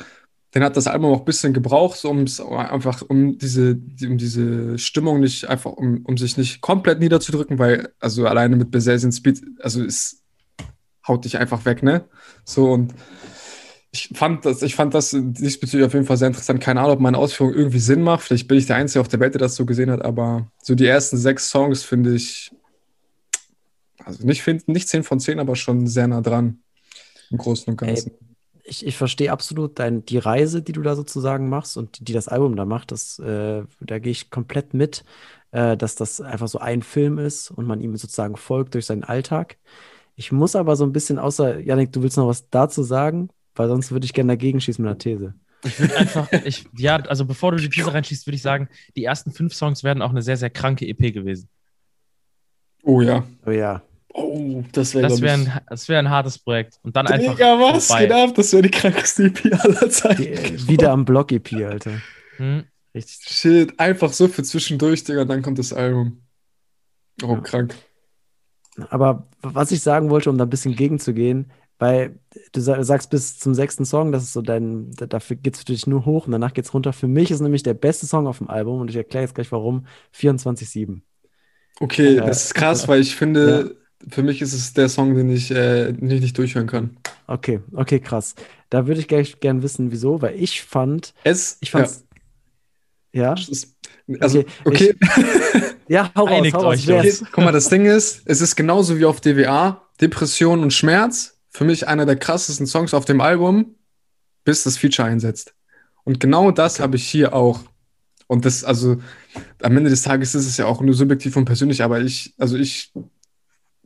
den 0.54 0.64
hat 0.64 0.76
das 0.76 0.88
Album 0.88 1.12
auch 1.12 1.20
ein 1.20 1.24
bisschen 1.24 1.52
gebraucht, 1.52 2.04
um 2.04 2.24
einfach, 2.56 3.02
um 3.02 3.38
diese, 3.38 3.76
die- 3.76 4.08
um 4.08 4.18
diese 4.18 4.78
Stimmung 4.78 5.20
nicht 5.20 5.48
einfach, 5.48 5.72
um, 5.72 6.04
um 6.04 6.16
sich 6.16 6.36
nicht 6.36 6.60
komplett 6.60 6.98
niederzudrücken, 6.98 7.58
weil, 7.58 7.92
also 8.00 8.26
alleine 8.26 8.56
mit 8.56 8.70
Besazian 8.72 9.12
Speed, 9.12 9.42
also 9.60 9.84
es 9.84 10.22
haut 11.06 11.24
dich 11.24 11.38
einfach 11.38 11.64
weg, 11.64 11.82
ne? 11.84 12.04
So 12.44 12.72
und 12.72 12.94
ich 13.92 14.10
fand 14.14 14.44
das, 14.44 14.62
ich 14.62 14.76
fand 14.76 14.94
das 14.94 15.10
diesbezüglich 15.10 15.86
auf 15.86 15.94
jeden 15.94 16.06
Fall 16.06 16.16
sehr 16.16 16.28
interessant. 16.28 16.60
Keine 16.60 16.80
Ahnung, 16.80 16.92
ob 16.92 17.00
meine 17.00 17.18
Ausführung 17.18 17.54
irgendwie 17.54 17.80
Sinn 17.80 18.02
macht. 18.02 18.22
Vielleicht 18.22 18.46
bin 18.46 18.58
ich 18.58 18.66
der 18.66 18.76
Einzige 18.76 19.00
auf 19.00 19.08
der 19.08 19.18
Welt, 19.18 19.34
der 19.34 19.40
das 19.40 19.56
so 19.56 19.66
gesehen 19.66 19.90
hat, 19.90 20.02
aber 20.02 20.46
so 20.62 20.74
die 20.74 20.86
ersten 20.86 21.16
sechs 21.16 21.50
Songs 21.50 21.82
finde 21.82 22.14
ich, 22.14 22.52
also 24.04 24.24
nicht, 24.24 24.42
find, 24.42 24.68
nicht 24.68 24.88
10 24.88 25.02
von 25.02 25.18
10, 25.18 25.40
aber 25.40 25.56
schon 25.56 25.86
sehr 25.88 26.06
nah 26.06 26.20
dran. 26.20 26.60
Im 27.30 27.38
Großen 27.38 27.70
und 27.70 27.76
Ganzen. 27.76 28.12
ich, 28.64 28.86
ich 28.86 28.96
verstehe 28.96 29.32
absolut 29.32 29.78
dein, 29.80 30.04
die 30.04 30.18
Reise, 30.18 30.62
die 30.62 30.72
du 30.72 30.82
da 30.82 30.94
sozusagen 30.94 31.48
machst 31.48 31.76
und 31.76 31.98
die, 31.98 32.04
die 32.04 32.12
das 32.12 32.28
Album 32.28 32.54
da 32.54 32.64
macht. 32.64 32.92
Das, 32.92 33.18
äh, 33.18 33.64
da 33.80 33.98
gehe 33.98 34.12
ich 34.12 34.30
komplett 34.30 34.72
mit, 34.72 35.04
äh, 35.50 35.76
dass 35.76 35.96
das 35.96 36.20
einfach 36.20 36.48
so 36.48 36.58
ein 36.58 36.82
Film 36.82 37.18
ist 37.18 37.50
und 37.50 37.66
man 37.66 37.80
ihm 37.80 37.96
sozusagen 37.96 38.36
folgt 38.36 38.74
durch 38.74 38.86
seinen 38.86 39.04
Alltag. 39.04 39.58
Ich 40.14 40.30
muss 40.30 40.54
aber 40.54 40.76
so 40.76 40.84
ein 40.84 40.92
bisschen, 40.92 41.18
außer, 41.18 41.58
Janik, 41.58 41.92
du 41.92 42.02
willst 42.02 42.16
noch 42.16 42.28
was 42.28 42.48
dazu 42.50 42.82
sagen, 42.84 43.30
weil 43.54 43.68
sonst 43.68 43.90
würde 43.92 44.04
ich 44.04 44.12
gerne 44.12 44.32
dagegen 44.32 44.60
schießen 44.60 44.82
mit 44.82 44.90
einer 44.90 44.98
These. 44.98 45.34
Ich 45.64 45.78
würde 45.78 45.96
einfach, 45.98 46.32
ich, 46.44 46.64
ja, 46.76 46.96
also 46.96 47.24
bevor 47.26 47.52
du 47.52 47.58
die 47.58 47.68
These 47.68 47.92
reinschießt, 47.92 48.26
würde 48.26 48.36
ich 48.36 48.42
sagen, 48.42 48.68
die 48.96 49.04
ersten 49.04 49.32
fünf 49.32 49.54
Songs 49.54 49.84
werden 49.84 50.02
auch 50.02 50.10
eine 50.10 50.22
sehr, 50.22 50.36
sehr 50.36 50.50
kranke 50.50 50.86
EP 50.86 51.12
gewesen. 51.12 51.48
Oh 52.82 53.00
ja. 53.02 53.24
Oh 53.44 53.50
ja. 53.50 53.82
Oh, 54.12 54.64
das 54.72 54.94
wäre, 54.94 55.06
Das 55.08 55.20
ich. 55.20 55.28
ein, 55.30 55.52
das 55.68 55.88
wär 55.88 55.98
ein 55.98 56.10
hartes 56.10 56.38
Projekt. 56.38 56.80
Und 56.82 56.96
dann 56.96 57.06
einfach. 57.06 57.34
Digga, 57.34 57.60
was 57.60 57.86
vorbei. 57.86 58.02
geht 58.06 58.12
ab? 58.12 58.34
Das 58.34 58.52
wäre 58.52 58.62
die 58.62 58.70
krankste 58.70 59.24
EP 59.26 59.44
aller 59.64 59.90
Zeiten. 59.90 60.22
Die, 60.22 60.28
äh, 60.30 60.66
wieder 60.68 60.90
am 60.92 61.04
Block-EP, 61.04 61.52
Alter. 61.64 62.00
Hm, 62.38 62.64
Richtig. 62.94 63.28
Shit, 63.28 63.78
einfach 63.78 64.12
so 64.12 64.26
für 64.26 64.42
zwischendurch, 64.42 65.04
Digga, 65.04 65.24
dann 65.24 65.42
kommt 65.42 65.58
das 65.60 65.72
Album. 65.72 66.22
Oh, 67.22 67.34
Ja. 67.34 67.40
krank. 67.40 67.74
Aber 68.88 69.28
was 69.42 69.70
ich 69.72 69.80
sagen 69.82 70.10
wollte, 70.10 70.30
um 70.30 70.38
da 70.38 70.44
ein 70.44 70.50
bisschen 70.50 70.74
gegenzugehen, 70.74 71.52
weil 71.80 72.20
du 72.52 72.60
sa- 72.60 72.84
sagst 72.84 73.10
bis 73.10 73.40
zum 73.40 73.54
sechsten 73.54 73.84
Song, 73.84 74.12
das 74.12 74.22
ist 74.22 74.34
so 74.34 74.42
dein, 74.42 74.92
da- 74.92 75.06
dafür 75.06 75.36
geht 75.36 75.54
es 75.54 75.60
für 75.60 75.66
dich 75.66 75.88
nur 75.88 76.04
hoch 76.06 76.26
und 76.26 76.32
danach 76.32 76.54
geht 76.54 76.66
es 76.66 76.74
runter. 76.74 76.92
Für 76.92 77.08
mich 77.08 77.32
ist 77.32 77.40
nämlich 77.40 77.64
der 77.64 77.74
beste 77.74 78.06
Song 78.06 78.28
auf 78.28 78.38
dem 78.38 78.48
Album 78.48 78.80
und 78.80 78.90
ich 78.90 78.96
erkläre 78.96 79.24
jetzt 79.24 79.34
gleich 79.34 79.50
warum, 79.50 79.86
24-7. 80.12 81.02
Okay, 81.80 82.18
Äh, 82.18 82.20
das 82.20 82.44
ist 82.46 82.54
krass, 82.54 82.86
weil 82.86 83.00
ich 83.00 83.16
finde, 83.16 83.76
für 84.08 84.22
mich 84.22 84.42
ist 84.42 84.52
es 84.52 84.72
der 84.74 84.88
Song, 84.88 85.14
den 85.14 85.30
ich 85.30 85.50
äh, 85.50 85.92
nicht, 85.92 86.22
nicht 86.22 86.38
durchhören 86.38 86.66
kann. 86.68 86.96
Okay, 87.26 87.60
okay, 87.72 88.00
krass. 88.00 88.34
Da 88.70 88.86
würde 88.86 89.00
ich 89.00 89.08
gleich 89.08 89.40
gern 89.40 89.62
wissen, 89.62 89.90
wieso, 89.90 90.22
weil 90.22 90.40
ich 90.40 90.62
fand, 90.62 91.14
Es, 91.24 91.58
ich 91.60 91.70
fand's, 91.70 92.04
ja, 93.12 93.22
ja, 93.22 93.34
es, 93.34 93.74
also, 94.20 94.44
Okay, 94.64 94.94
okay, 94.94 94.94
ja, 95.88 96.10
hau 96.14 96.24
raus, 96.24 96.30
Einigt 96.30 96.56
hau 96.56 96.60
raus, 96.60 96.78
ich 96.78 97.20
guck 97.32 97.44
mal, 97.44 97.52
das 97.52 97.68
Ding 97.68 97.86
ist, 97.86 98.22
es 98.26 98.40
ist 98.40 98.56
genauso 98.56 98.98
wie 98.98 99.04
auf 99.04 99.20
DWA, 99.20 99.82
Depression 100.00 100.60
und 100.62 100.72
Schmerz, 100.72 101.39
für 101.50 101.64
mich 101.64 101.88
einer 101.88 102.06
der 102.06 102.16
krassesten 102.16 102.66
Songs 102.66 102.94
auf 102.94 103.04
dem 103.04 103.20
Album, 103.20 103.74
bis 104.44 104.62
das 104.62 104.78
Feature 104.78 105.08
einsetzt. 105.08 105.54
Und 106.04 106.20
genau 106.20 106.50
das 106.50 106.80
habe 106.80 106.96
ich 106.96 107.06
hier 107.06 107.34
auch. 107.34 107.60
Und 108.26 108.44
das, 108.44 108.64
also, 108.64 108.98
am 109.60 109.76
Ende 109.76 109.90
des 109.90 110.02
Tages 110.02 110.34
ist 110.34 110.46
es 110.46 110.56
ja 110.56 110.66
auch 110.66 110.80
nur 110.80 110.94
subjektiv 110.94 111.36
und 111.36 111.44
persönlich, 111.44 111.82
aber 111.82 112.00
ich, 112.00 112.34
also 112.38 112.56
ich 112.56 112.92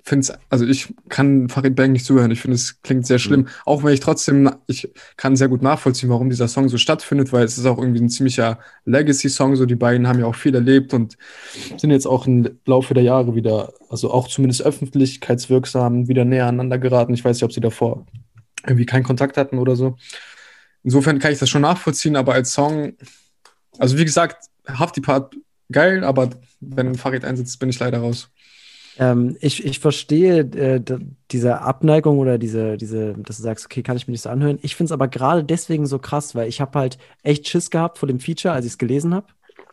finde 0.04 0.20
es, 0.20 0.32
also 0.50 0.66
ich 0.66 0.92
kann 1.08 1.48
Farid 1.48 1.74
Bang 1.74 1.92
nicht 1.92 2.04
zuhören. 2.04 2.30
Ich 2.30 2.40
finde, 2.40 2.56
es 2.56 2.82
klingt 2.82 3.06
sehr 3.06 3.18
schlimm. 3.18 3.48
Auch 3.64 3.82
wenn 3.82 3.94
ich 3.94 4.00
trotzdem, 4.00 4.50
ich 4.66 4.92
kann 5.16 5.34
sehr 5.34 5.48
gut 5.48 5.62
nachvollziehen, 5.62 6.10
warum 6.10 6.28
dieser 6.28 6.46
Song 6.46 6.68
so 6.68 6.76
stattfindet, 6.76 7.32
weil 7.32 7.44
es 7.44 7.56
ist 7.56 7.64
auch 7.64 7.78
irgendwie 7.78 8.00
ein 8.00 8.10
ziemlicher 8.10 8.58
Legacy-Song. 8.84 9.56
So, 9.56 9.64
die 9.64 9.76
beiden 9.76 10.06
haben 10.06 10.20
ja 10.20 10.26
auch 10.26 10.34
viel 10.34 10.54
erlebt 10.54 10.92
und 10.92 11.16
sind 11.78 11.90
jetzt 11.90 12.06
auch 12.06 12.26
im 12.26 12.58
Laufe 12.66 12.92
der 12.92 13.02
Jahre 13.02 13.34
wieder, 13.34 13.72
also 13.88 14.10
auch 14.10 14.28
zumindest 14.28 14.62
öffentlichkeitswirksam, 14.62 16.06
wieder 16.06 16.26
näher 16.26 16.46
aneinander 16.46 16.78
geraten. 16.78 17.14
Ich 17.14 17.24
weiß 17.24 17.36
nicht, 17.38 17.44
ob 17.44 17.52
sie 17.52 17.60
davor 17.60 18.06
irgendwie 18.66 18.86
keinen 18.86 19.04
Kontakt 19.04 19.38
hatten 19.38 19.58
oder 19.58 19.74
so. 19.74 19.96
insofern 20.82 21.18
kann 21.18 21.32
ich 21.32 21.38
das 21.38 21.48
schon 21.48 21.62
nachvollziehen, 21.62 22.16
aber 22.16 22.34
als 22.34 22.52
Song, 22.52 22.92
also 23.78 23.96
wie 23.96 24.04
gesagt, 24.04 24.48
Hafti 24.68 25.00
Part 25.00 25.34
geil, 25.72 26.04
aber 26.04 26.30
wenn 26.60 26.94
Farid 26.94 27.24
einsetzt, 27.24 27.58
bin 27.58 27.70
ich 27.70 27.78
leider 27.78 27.98
raus. 27.98 28.30
Ähm, 28.98 29.36
ich, 29.40 29.64
ich 29.64 29.80
verstehe 29.80 30.40
äh, 30.40 30.80
diese 31.30 31.60
Abneigung 31.60 32.18
oder 32.18 32.38
diese, 32.38 32.76
diese, 32.76 33.14
dass 33.14 33.38
du 33.38 33.42
sagst, 33.42 33.66
okay, 33.66 33.82
kann 33.82 33.96
ich 33.96 34.06
mir 34.06 34.12
nicht 34.12 34.22
so 34.22 34.30
anhören. 34.30 34.58
Ich 34.62 34.76
finde 34.76 34.88
es 34.88 34.92
aber 34.92 35.08
gerade 35.08 35.44
deswegen 35.44 35.86
so 35.86 35.98
krass, 35.98 36.34
weil 36.34 36.48
ich 36.48 36.60
habe 36.60 36.78
halt 36.78 36.98
echt 37.22 37.48
Schiss 37.48 37.70
gehabt 37.70 37.98
vor 37.98 38.06
dem 38.06 38.20
Feature, 38.20 38.54
als 38.54 38.66
ich 38.66 38.72
es 38.72 38.78
gelesen 38.78 39.14
habe. 39.14 39.26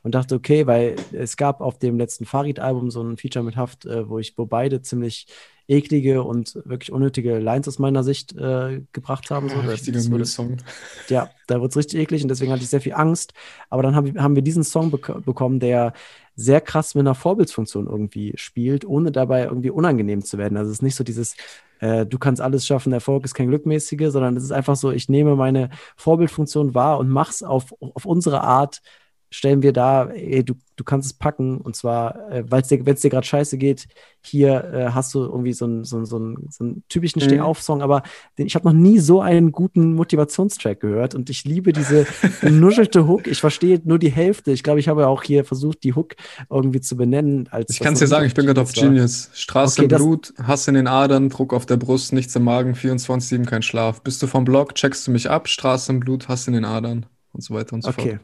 Und 0.04 0.16
dachte, 0.16 0.34
okay, 0.34 0.66
weil 0.66 0.96
es 1.12 1.38
gab 1.38 1.62
auf 1.62 1.78
dem 1.78 1.98
letzten 2.00 2.26
Farid-Album 2.26 2.90
so 2.90 3.04
ein 3.04 3.18
Feature 3.18 3.46
mit 3.46 3.56
Haft, 3.56 3.86
äh, 3.86 4.10
wo 4.10 4.18
ich, 4.18 4.36
wo 4.36 4.48
beide 4.48 4.82
ziemlich 4.82 5.28
eklige 5.72 6.24
und 6.24 6.56
wirklich 6.66 6.92
unnötige 6.92 7.40
Lines 7.40 7.68
aus 7.68 7.80
meiner 7.80 8.04
Sicht 8.04 8.36
äh, 8.36 8.82
gebracht 8.92 9.32
haben. 9.32 9.50
So. 9.50 9.56
Das- 9.62 9.72
richtiger 9.72 10.00
wurde- 10.00 10.10
Müllsong. 10.10 10.58
ja, 11.08 11.30
da 11.48 11.62
wird 11.62 11.72
es 11.72 11.78
richtig 11.78 12.00
eklig 12.02 12.22
und 12.24 12.28
deswegen 12.30 12.52
hatte 12.52 12.62
ich 12.64 12.70
sehr 12.70 12.82
viel 12.82 12.94
Angst. 12.94 13.34
Aber 13.70 13.82
dann 13.82 13.96
haben, 13.96 14.14
wir- 14.14 14.22
haben 14.22 14.36
wir 14.36 14.44
diesen 14.44 14.64
Song 14.64 14.92
bek 14.92 15.24
bekommen, 15.26 15.60
der 15.60 15.94
sehr 16.36 16.62
krass 16.62 16.96
mit 16.96 17.02
einer 17.02 17.16
Vorbildsfunktion 17.16 17.88
irgendwie 17.88 18.34
spielt, 18.36 18.86
ohne 18.86 19.12
dabei 19.12 19.44
irgendwie 19.44 19.70
unangenehm 19.70 20.24
zu 20.24 20.38
werden. 20.38 20.58
Also 20.58 20.70
es 20.72 20.78
ist 20.78 20.82
nicht 20.82 20.96
so 20.96 21.04
dieses, 21.04 21.36
äh, 21.80 22.06
du 22.06 22.18
kannst 22.20 22.42
alles 22.42 22.66
schaffen, 22.66 22.94
Erfolg 22.94 23.26
ist 23.26 23.34
kein 23.34 23.50
Glückmäßige, 23.50 24.10
sondern 24.12 24.36
es 24.38 24.44
ist 24.44 24.52
einfach 24.52 24.76
so, 24.76 24.92
ich 24.92 25.10
nehme 25.10 25.36
meine 25.36 25.70
Vorbildfunktion 25.98 26.74
wahr 26.74 27.00
und 27.00 27.10
mach's 27.10 27.44
auf, 27.44 27.74
auf 27.80 28.06
unsere 28.06 28.42
Art. 28.42 28.82
Stellen 29.34 29.64
wir 29.64 29.72
da, 29.72 30.08
ey, 30.08 30.44
du, 30.44 30.56
du 30.76 30.84
kannst 30.84 31.06
es 31.08 31.14
packen 31.14 31.58
und 31.62 31.76
zwar, 31.76 32.30
äh, 32.32 32.44
weil 32.50 32.64
es 32.64 32.68
dir, 32.68 32.86
wenn 32.86 32.96
es 32.96 33.00
dir 33.02 33.10
gerade 33.10 33.26
scheiße 33.26 33.58
geht, 33.58 33.88
hier 34.20 34.64
äh, 34.74 34.86
hast 34.92 35.14
du 35.16 35.20
irgendwie 35.24 35.54
so 35.54 35.64
einen 35.66 35.86
so 35.86 35.96
einen- 35.96 36.06
so 36.06 36.18
einen- 36.18 36.48
so 36.52 36.64
einen 36.66 36.84
typischen 36.90 37.22
Mhm. 37.22 37.26
Steh-auf-Song, 37.26 37.82
aber 37.82 38.04
den, 38.38 38.46
ich 38.46 38.56
habe 38.56 38.66
noch 38.68 38.74
nie 38.74 39.00
so 39.00 39.22
einen 39.22 39.52
guten 39.54 39.94
Motivationstrack 39.94 40.82
gehört 40.82 41.16
und 41.16 41.30
ich 41.30 41.46
liebe 41.46 41.72
diese 41.72 42.06
nuschelte 42.42 43.08
Hook. 43.08 43.26
Ich 43.28 43.40
verstehe 43.40 43.82
nur 43.86 44.00
die 44.00 44.12
Hälfte. 44.12 44.52
Ich 44.52 44.64
glaube, 44.64 44.80
ich 44.82 44.88
habe 44.90 45.02
ja 45.02 45.08
auch 45.08 45.24
hier 45.24 45.46
versucht, 45.46 45.84
die 45.84 45.94
Hook 45.96 46.16
irgendwie 46.50 46.82
zu 46.82 46.98
benennen. 46.98 47.48
Als 47.52 47.70
Ich 47.72 47.80
kann 47.80 47.94
es 47.94 48.00
dir 48.00 48.08
sagen, 48.08 48.26
ich 48.26 48.34
bin 48.34 48.46
gerade 48.46 48.62
auf. 48.62 48.74
Genius. 48.74 49.30
Straße 49.34 49.82
Okay, 49.82 49.94
im 49.94 49.98
Blut, 49.98 50.34
Hass 50.44 50.68
in 50.68 50.74
den 50.74 50.88
Adern, 50.88 51.30
Druck 51.30 51.54
auf 51.54 51.66
der 51.66 51.78
Brust, 51.78 52.12
nichts 52.14 52.36
im 52.36 52.44
Magen, 52.44 52.74
24-7 52.76 53.46
kein 53.46 53.62
Schlaf. 53.62 54.02
Bist 54.02 54.22
du 54.22 54.28
vom 54.28 54.44
Block, 54.44 54.76
checkst 54.76 55.08
du 55.08 55.12
mich 55.12 55.30
ab, 55.30 55.48
Straße 55.48 55.92
im 55.92 56.00
Blut, 56.02 56.28
Hass 56.28 56.48
in 56.48 56.54
den 56.54 56.66
Adern 56.66 57.06
und 57.34 57.42
so 57.44 57.54
weiter 57.54 57.74
und 57.74 57.82
so 57.84 57.90
Okay, 57.90 58.20
fort. 58.20 58.22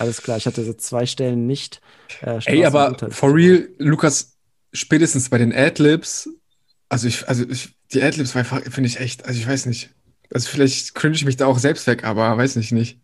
Alles 0.00 0.22
klar. 0.22 0.36
Ich 0.36 0.46
hatte 0.46 0.64
so 0.64 0.72
zwei 0.72 1.06
Stellen 1.06 1.46
nicht. 1.46 1.80
Äh, 2.22 2.40
Ey, 2.46 2.64
aber 2.64 2.96
for 3.10 3.34
nicht. 3.34 3.48
real, 3.48 3.68
Lukas, 3.78 4.36
spätestens 4.72 5.28
bei 5.28 5.38
den 5.38 5.52
Adlibs, 5.52 6.28
also 6.88 7.06
ich, 7.06 7.28
also 7.28 7.44
ich, 7.48 7.76
die 7.92 8.02
Adlibs 8.02 8.32
finde 8.32 8.86
ich 8.86 8.98
echt, 9.00 9.24
also 9.26 9.38
ich 9.38 9.46
weiß 9.46 9.66
nicht. 9.66 9.90
Also 10.32 10.48
vielleicht 10.48 10.94
cringe 10.94 11.16
ich 11.16 11.24
mich 11.24 11.36
da 11.36 11.46
auch 11.46 11.58
selbst 11.58 11.86
weg, 11.86 12.04
aber 12.04 12.36
weiß 12.36 12.56
ich 12.56 12.72
nicht. 12.72 13.00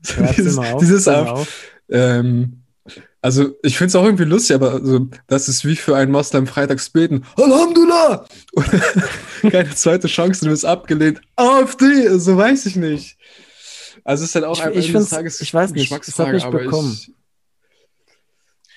Erzähl 0.00 0.34
dieses, 0.36 0.58
auf, 0.58 0.80
dieses 0.80 1.08
auf, 1.08 1.28
auf. 1.28 1.64
ähm, 1.90 2.62
also 3.22 3.56
ich 3.62 3.78
finde 3.78 3.88
es 3.88 3.96
auch 3.96 4.04
irgendwie 4.04 4.24
lustig, 4.24 4.54
aber 4.56 4.74
also, 4.74 5.08
das 5.26 5.48
ist 5.48 5.64
wie 5.64 5.76
für 5.76 5.96
einen 5.96 6.12
Moslem 6.12 6.46
freitags 6.46 6.90
beten. 6.90 7.24
Alhamdulillah! 7.36 8.26
Keine 9.42 9.74
zweite 9.74 10.06
Chance, 10.06 10.44
du 10.44 10.50
wirst 10.50 10.64
abgelehnt. 10.64 11.20
AfD! 11.36 12.18
So 12.18 12.36
weiß 12.36 12.66
ich 12.66 12.76
nicht. 12.76 13.16
Also 14.06 14.22
es 14.22 14.30
ist 14.30 14.34
halt 14.36 14.44
auch 14.44 14.56
Ich- 14.58 14.64
am 14.64 14.72
ich 14.72 14.92
des 14.92 15.08
Tages 15.10 15.40
ich 15.40 15.52
weiß 15.52 15.72
nicht, 15.72 15.90
hat 15.90 16.32
mich 16.32 16.44
aber 16.44 16.58
bekommen. 16.58 16.92
Ich, 16.92 17.10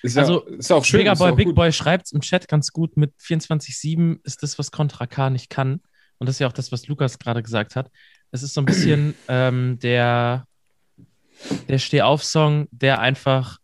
ist 0.02 0.16
ja, 0.16 0.22
Also, 0.24 0.42
ist 0.46 0.70
ja 0.70 0.76
auch 0.78 0.86
schön. 0.86 1.00
Bigger 1.02 1.12
ist 1.14 1.20
ja 1.20 1.26
Boy, 1.26 1.32
auch 1.34 1.38
Big 1.38 1.46
gut. 1.48 1.56
Boy 1.56 1.72
schreibt 1.72 2.08
es 2.08 2.12
im 2.14 2.22
Chat 2.22 2.48
ganz 2.48 2.72
gut 2.72 2.98
mit 2.98 3.14
24-7 3.22 4.20
ist 4.24 4.42
das, 4.42 4.58
was 4.58 4.72
Contra 4.72 5.06
K 5.08 5.30
nicht 5.30 5.50
kann. 5.50 5.82
Und 6.18 6.28
das 6.28 6.38
ist 6.38 6.40
ja 6.40 6.48
auch 6.48 6.54
das, 6.54 6.72
was 6.72 6.88
Lukas 6.88 7.20
gerade 7.20 7.44
gesagt 7.44 7.76
hat. 7.76 7.92
Es 8.32 8.42
ist 8.42 8.54
so 8.54 8.62
ein 8.62 8.66
bisschen 8.66 9.14
ähm, 9.28 9.78
der, 9.80 10.48
der 11.68 11.78
Steh-auf-Song, 11.78 12.68
der 12.72 13.00
einfach 13.00 13.60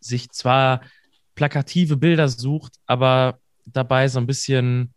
sich 0.00 0.30
zwar 0.30 0.80
plakative 1.36 1.96
Bilder 1.96 2.28
sucht, 2.28 2.74
aber 2.86 3.38
dabei 3.66 4.08
so 4.08 4.18
ein 4.18 4.26
bisschen 4.26 4.92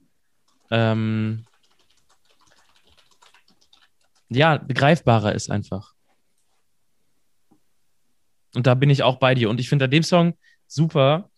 ähm, 0.71 1.45
ja, 4.29 4.57
begreifbarer 4.57 5.33
ist 5.33 5.49
einfach. 5.49 5.93
Und 8.53 8.67
da 8.67 8.73
bin 8.73 8.89
ich 8.89 9.03
auch 9.03 9.17
bei 9.17 9.35
dir. 9.35 9.49
Und 9.49 9.59
ich 9.59 9.69
finde 9.69 9.85
an 9.85 9.91
dem 9.91 10.03
Song 10.03 10.37
super, 10.67 11.29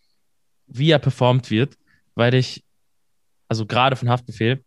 wie 0.66 0.90
er 0.90 0.98
performt 0.98 1.50
wird, 1.50 1.76
weil 2.14 2.34
ich, 2.34 2.64
also 3.48 3.66
gerade 3.66 3.96
von 3.96 4.08
Haftbefehl, 4.08 4.64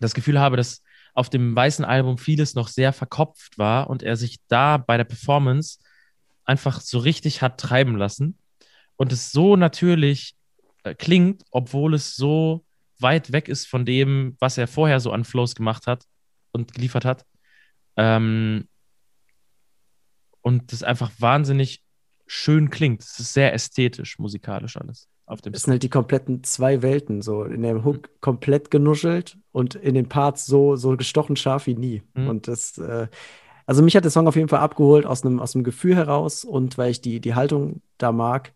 das 0.00 0.14
Gefühl 0.14 0.40
habe, 0.40 0.56
dass 0.56 0.82
auf 1.14 1.30
dem 1.30 1.54
weißen 1.54 1.84
Album 1.84 2.18
vieles 2.18 2.54
noch 2.54 2.68
sehr 2.68 2.92
verkopft 2.92 3.56
war 3.58 3.88
und 3.88 4.02
er 4.02 4.16
sich 4.16 4.38
da 4.48 4.76
bei 4.76 4.96
der 4.96 5.04
Performance 5.04 5.78
einfach 6.44 6.80
so 6.80 6.98
richtig 6.98 7.40
hat 7.40 7.58
treiben 7.58 7.96
lassen 7.96 8.38
und 8.96 9.12
es 9.12 9.30
so 9.30 9.56
natürlich 9.56 10.34
äh, 10.82 10.94
klingt, 10.94 11.44
obwohl 11.50 11.94
es 11.94 12.16
so 12.16 12.64
weit 12.98 13.32
weg 13.32 13.48
ist 13.48 13.66
von 13.66 13.84
dem, 13.84 14.36
was 14.40 14.58
er 14.58 14.66
vorher 14.66 15.00
so 15.00 15.12
an 15.12 15.24
Flows 15.24 15.54
gemacht 15.54 15.86
hat 15.86 16.04
und 16.52 16.74
geliefert 16.74 17.04
hat. 17.04 17.24
Ähm, 17.96 18.68
und 20.40 20.72
das 20.72 20.82
einfach 20.82 21.10
wahnsinnig 21.18 21.82
schön 22.26 22.70
klingt. 22.70 23.02
Es 23.02 23.18
ist 23.18 23.32
sehr 23.32 23.52
ästhetisch, 23.54 24.18
musikalisch 24.18 24.76
alles 24.76 25.08
auf 25.26 25.40
dem 25.40 25.54
Es 25.54 25.62
sind 25.62 25.72
halt 25.72 25.82
die 25.82 25.88
kompletten 25.90 26.44
zwei 26.44 26.82
Welten. 26.82 27.22
So 27.22 27.44
in 27.44 27.62
dem 27.62 27.84
Hook 27.84 28.10
komplett 28.20 28.70
genuschelt 28.70 29.38
und 29.52 29.74
in 29.74 29.94
den 29.94 30.08
Parts 30.08 30.46
so, 30.46 30.76
so 30.76 30.96
gestochen 30.96 31.36
scharf 31.36 31.66
wie 31.66 31.74
nie. 31.74 32.02
Mhm. 32.14 32.28
Und 32.28 32.48
das, 32.48 32.78
äh, 32.78 33.08
also 33.66 33.82
mich 33.82 33.96
hat 33.96 34.04
der 34.04 34.10
Song 34.10 34.28
auf 34.28 34.36
jeden 34.36 34.48
Fall 34.48 34.60
abgeholt 34.60 35.06
aus 35.06 35.24
einem, 35.24 35.40
aus 35.40 35.54
einem 35.54 35.64
Gefühl 35.64 35.96
heraus 35.96 36.44
und 36.44 36.76
weil 36.76 36.90
ich 36.90 37.00
die, 37.00 37.20
die 37.20 37.34
Haltung 37.34 37.80
da 37.98 38.12
mag. 38.12 38.52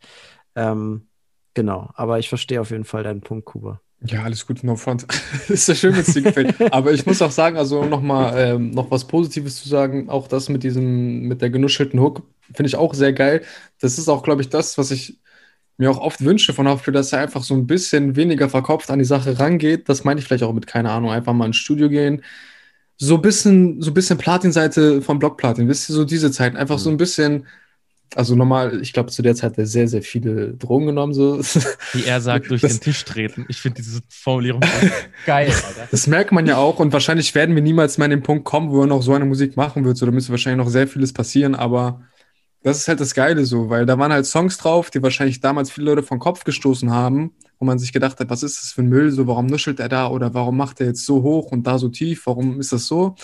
Ähm, 0.55 1.09
genau, 1.55 1.91
aber 1.95 2.19
ich 2.19 2.29
verstehe 2.29 2.61
auf 2.61 2.71
jeden 2.71 2.85
Fall 2.85 3.03
deinen 3.03 3.23
Punkt, 3.23 3.47
Kuba. 3.47 3.81
Ja, 4.01 4.23
alles 4.23 4.47
gut, 4.47 4.63
no 4.63 4.77
front. 4.77 5.07
ist 5.49 5.67
ja 5.69 5.75
schön, 5.75 5.93
wenn 5.95 6.03
es 6.03 6.15
dir 6.15 6.23
gefällt. 6.23 6.55
Aber 6.73 6.93
ich 6.93 7.05
muss 7.05 7.21
auch 7.21 7.33
sagen, 7.33 7.57
also 7.57 7.81
um 7.81 7.89
noch 7.89 8.01
mal 8.01 8.33
ähm, 8.39 8.71
noch 8.71 8.91
was 8.91 9.07
Positives 9.07 9.57
zu 9.61 9.69
sagen, 9.69 10.09
auch 10.09 10.29
das 10.29 10.49
mit 10.49 10.63
diesem, 10.63 11.23
mit 11.23 11.43
der 11.43 11.51
genuschelten 11.51 12.01
Hook, 12.01 12.23
finde 12.55 12.69
ich 12.69 12.77
auch 12.77 12.95
sehr 12.95 13.13
geil. 13.13 13.43
Das 13.81 13.99
ist 13.99 14.09
auch, 14.09 14.23
glaube 14.23 14.43
ich, 14.43 14.49
das, 14.51 14.79
was 14.79 14.93
ich 14.93 15.19
mir 15.79 15.91
auch 15.91 15.99
oft 15.99 16.25
wünsche 16.25 16.53
von 16.55 16.69
Haftbefehl, 16.69 16.95
dass 16.95 17.13
er 17.13 17.21
einfach 17.21 17.43
so 17.45 17.55
ein 17.55 17.67
bisschen 17.67 18.17
weniger 18.17 18.49
verkopft 18.49 18.91
an 18.91 18.99
die 19.01 19.05
Sache 19.05 19.39
rangeht. 19.39 19.89
Das 19.89 20.05
meine 20.05 20.21
ich 20.21 20.27
vielleicht 20.27 20.45
auch 20.45 20.53
mit, 20.53 20.67
keine 20.67 20.91
Ahnung, 20.91 21.11
einfach 21.11 21.33
mal 21.35 21.47
ins 21.47 21.57
Studio 21.57 21.89
gehen. 21.89 22.23
So 22.99 23.17
ein 23.17 23.23
bisschen, 23.23 23.81
so 23.83 23.91
ein 23.93 23.95
bisschen 23.95 24.19
Platin-Seite 24.19 25.03
von 25.03 25.19
Blockplatin, 25.21 25.69
wisst 25.69 25.91
ihr, 25.91 25.95
so 25.95 26.05
diese 26.05 26.33
Zeit. 26.33 26.57
Einfach 26.57 26.79
so 26.79 26.91
ein 26.91 26.97
bisschen, 26.97 27.47
also 28.15 28.35
normal, 28.35 28.81
ich 28.81 28.93
glaube, 28.93 29.11
zu 29.11 29.23
der 29.23 29.35
Zeit 29.35 29.53
hat 29.53 29.59
er 29.59 29.67
sehr, 29.67 29.87
sehr 29.89 30.03
viele 30.03 30.55
Drogen 30.55 30.87
genommen, 30.87 31.13
so. 31.15 31.39
Wie 31.93 32.05
er 32.05 32.21
sagt, 32.21 32.51
durch 32.51 32.63
Das- 32.63 32.73
den 32.75 32.81
Tisch 32.81 33.05
treten. 33.05 33.45
Ich 33.49 33.61
finde 33.61 33.77
diese 33.83 34.01
Formulierung 34.09 34.63
geil, 35.27 35.49
Alter. 35.51 35.89
Das 35.91 36.07
merkt 36.07 36.33
man 36.33 36.47
ja 36.47 36.57
auch 36.57 36.79
und 36.79 36.93
wahrscheinlich 36.93 37.35
werden 37.35 37.55
wir 37.55 37.63
niemals 37.63 37.99
mehr 37.99 38.07
an 38.07 38.11
den 38.11 38.23
Punkt 38.23 38.45
kommen, 38.45 38.71
wo 38.71 38.81
er 38.83 38.87
noch 38.87 39.03
so 39.03 39.13
eine 39.15 39.25
Musik 39.25 39.57
machen 39.57 39.85
wird. 39.85 39.97
So, 39.97 40.07
da 40.07 40.13
müsste 40.13 40.31
wahrscheinlich 40.33 40.65
noch 40.65 40.71
sehr 40.71 40.89
vieles 40.89 41.13
passieren, 41.13 41.55
aber 41.55 42.03
das 42.63 42.79
ist 42.79 42.89
halt 42.89 43.01
das 43.01 43.15
Geile 43.15 43.45
so, 43.45 43.71
weil 43.71 43.87
da 43.87 43.99
waren 43.99 44.13
halt 44.13 44.27
Songs 44.27 44.59
drauf, 44.59 44.91
die 44.91 45.03
wahrscheinlich 45.03 45.41
damals 45.41 45.71
viele 45.71 45.87
Leute 45.87 46.03
vom 46.03 46.19
Kopf 46.19 46.43
gestoßen 46.45 46.91
haben, 46.91 47.33
wo 47.61 47.65
man 47.65 47.79
sich 47.79 47.93
gedacht 47.93 48.19
hat, 48.19 48.31
was 48.31 48.43
ist 48.43 48.61
das 48.61 48.73
für 48.73 48.83
ein 48.83 48.89
Müll, 48.89 49.11
so, 49.13 49.27
warum 49.29 49.47
nuschelt 49.47 49.79
er 49.81 49.89
da 49.89 50.09
oder 50.09 50.35
warum 50.35 50.57
macht 50.57 50.81
er 50.81 50.89
jetzt 50.89 51.05
so 51.07 51.23
hoch 51.23 51.53
und 51.53 51.67
da 51.67 51.79
so 51.79 51.89
tief, 51.89 52.27
warum 52.27 52.59
ist 52.59 52.73
das 52.73 52.87
so? 52.87 53.15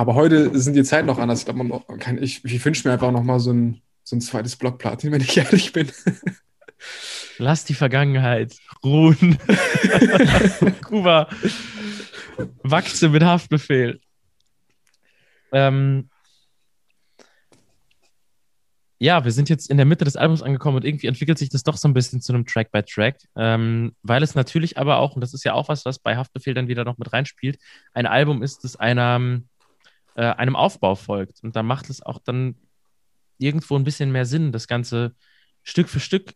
Aber 0.00 0.14
heute 0.14 0.58
sind 0.58 0.76
die 0.76 0.82
Zeiten 0.82 1.06
noch 1.06 1.18
anders. 1.18 1.40
Ich, 1.40 1.44
glaub, 1.44 1.58
man 1.58 1.98
kann, 1.98 2.22
ich, 2.22 2.42
ich 2.42 2.64
wünsche 2.64 2.88
mir 2.88 2.94
einfach 2.94 3.12
noch 3.12 3.22
mal 3.22 3.38
so 3.38 3.52
ein, 3.52 3.82
so 4.02 4.16
ein 4.16 4.22
zweites 4.22 4.56
Blockplatin, 4.56 5.12
wenn 5.12 5.20
ich 5.20 5.36
ehrlich 5.36 5.74
bin. 5.74 5.92
Lass 7.36 7.66
die 7.66 7.74
Vergangenheit 7.74 8.56
ruhen. 8.82 9.36
Kuba, 10.86 11.28
wachse 12.62 13.10
mit 13.10 13.22
Haftbefehl. 13.22 14.00
Ähm, 15.52 16.08
ja, 18.98 19.22
wir 19.22 19.32
sind 19.32 19.50
jetzt 19.50 19.68
in 19.68 19.76
der 19.76 19.84
Mitte 19.84 20.06
des 20.06 20.16
Albums 20.16 20.40
angekommen 20.40 20.78
und 20.78 20.86
irgendwie 20.86 21.08
entwickelt 21.08 21.36
sich 21.36 21.50
das 21.50 21.62
doch 21.62 21.76
so 21.76 21.86
ein 21.86 21.94
bisschen 21.94 22.22
zu 22.22 22.32
einem 22.32 22.46
Track 22.46 22.72
by 22.72 22.82
Track, 22.82 23.18
ähm, 23.36 23.94
weil 24.02 24.22
es 24.22 24.34
natürlich 24.34 24.78
aber 24.78 24.96
auch, 24.96 25.14
und 25.14 25.20
das 25.20 25.34
ist 25.34 25.44
ja 25.44 25.52
auch 25.52 25.68
was, 25.68 25.84
was 25.84 25.98
bei 25.98 26.16
Haftbefehl 26.16 26.54
dann 26.54 26.68
wieder 26.68 26.84
noch 26.84 26.96
mit 26.96 27.12
reinspielt, 27.12 27.58
ein 27.92 28.06
Album 28.06 28.42
ist, 28.42 28.64
das 28.64 28.76
einem, 28.76 29.49
äh, 30.14 30.24
einem 30.24 30.56
Aufbau 30.56 30.94
folgt. 30.94 31.42
Und 31.42 31.56
da 31.56 31.62
macht 31.62 31.90
es 31.90 32.02
auch 32.02 32.18
dann 32.18 32.56
irgendwo 33.38 33.76
ein 33.76 33.84
bisschen 33.84 34.12
mehr 34.12 34.26
Sinn, 34.26 34.52
das 34.52 34.66
Ganze 34.66 35.14
Stück 35.62 35.88
für 35.88 36.00
Stück 36.00 36.34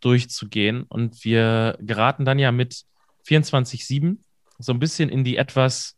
durchzugehen. 0.00 0.82
Und 0.84 1.24
wir 1.24 1.76
geraten 1.80 2.24
dann 2.24 2.38
ja 2.38 2.52
mit 2.52 2.84
24-7 3.26 4.18
so 4.58 4.72
ein 4.72 4.78
bisschen 4.78 5.08
in 5.08 5.24
die 5.24 5.36
etwas 5.36 5.96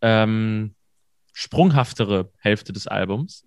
ähm, 0.00 0.74
sprunghaftere 1.32 2.30
Hälfte 2.38 2.72
des 2.72 2.86
Albums, 2.86 3.46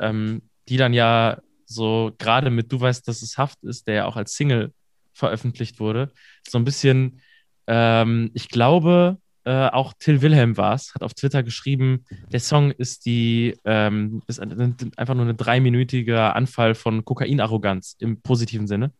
ähm, 0.00 0.42
die 0.68 0.76
dann 0.76 0.92
ja 0.92 1.40
so 1.66 2.12
gerade 2.18 2.50
mit 2.50 2.70
Du 2.72 2.80
weißt, 2.80 3.06
dass 3.08 3.22
es 3.22 3.38
Haft 3.38 3.62
ist, 3.62 3.86
der 3.86 3.94
ja 3.94 4.06
auch 4.06 4.16
als 4.16 4.34
Single 4.34 4.72
veröffentlicht 5.12 5.80
wurde, 5.80 6.12
so 6.46 6.58
ein 6.58 6.64
bisschen, 6.64 7.20
ähm, 7.66 8.30
ich 8.34 8.48
glaube, 8.48 9.18
äh, 9.44 9.68
auch 9.68 9.92
Till 9.98 10.22
Wilhelm 10.22 10.56
war 10.56 10.74
es, 10.74 10.94
hat 10.94 11.02
auf 11.02 11.14
Twitter 11.14 11.42
geschrieben, 11.42 12.04
der 12.32 12.40
Song 12.40 12.70
ist 12.70 13.04
die, 13.06 13.54
ähm, 13.64 14.22
ist 14.26 14.40
ein- 14.40 14.92
einfach 14.96 15.14
nur 15.14 15.26
ein 15.26 15.36
dreiminütiger 15.36 16.34
Anfall 16.34 16.74
von 16.74 17.04
Kokainarroganz 17.04 17.96
im 17.98 18.22
positiven 18.22 18.66
Sinne. 18.66 18.92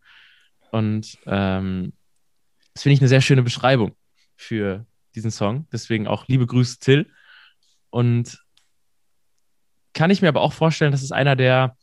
Und 0.70 1.18
ähm, 1.26 1.92
das 2.74 2.82
finde 2.82 2.94
ich 2.94 3.00
eine 3.00 3.08
sehr 3.08 3.20
schöne 3.20 3.42
Beschreibung 3.42 3.94
für 4.36 4.84
diesen 5.14 5.30
Song. 5.30 5.66
Deswegen 5.72 6.06
auch 6.06 6.26
liebe 6.28 6.46
Grüße, 6.46 6.78
Till. 6.78 7.10
Und 7.90 8.38
kann 9.92 10.10
ich 10.10 10.20
mir 10.20 10.28
aber 10.28 10.40
auch 10.40 10.52
vorstellen, 10.52 10.90
dass 10.92 11.02
es 11.02 11.12
einer 11.12 11.36
der 11.36 11.76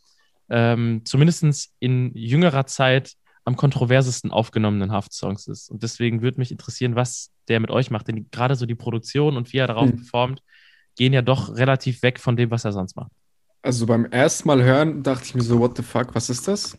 ähm, 0.50 1.04
zumindest 1.06 1.74
in 1.80 2.14
jüngerer 2.14 2.66
Zeit 2.66 3.14
am 3.44 3.56
kontroversesten 3.56 4.32
aufgenommenen 4.32 4.92
Haft-Songs 4.92 5.48
ist. 5.48 5.70
Und 5.70 5.84
deswegen 5.84 6.22
würde 6.22 6.40
mich 6.40 6.52
interessieren, 6.52 6.96
was 6.96 7.32
der 7.48 7.60
mit 7.60 7.72
euch 7.72 7.90
macht. 7.92 8.08
Denn 8.08 8.30
gerade 8.32 8.56
so 8.56 8.66
die 8.66 8.76
Produktion 8.76 9.36
und 9.38 9.52
wie 9.52 9.58
er 9.58 9.68
darauf 9.68 9.90
Hm. 9.90 9.98
performt, 9.98 10.44
gehen 10.96 11.14
ja 11.14 11.22
doch 11.22 11.56
relativ 11.56 12.04
weg 12.04 12.20
von 12.20 12.36
dem, 12.36 12.52
was 12.52 12.66
er 12.66 12.72
sonst 12.72 12.96
macht. 12.96 13.12
Also 13.64 13.86
beim 13.86 14.06
ersten 14.06 14.48
Mal 14.48 14.64
hören 14.64 15.04
dachte 15.04 15.26
ich 15.26 15.36
mir 15.36 15.42
so, 15.44 15.60
what 15.60 15.78
the 15.78 15.84
fuck, 15.84 16.14
was 16.16 16.30
ist 16.30 16.48
das? 16.48 16.78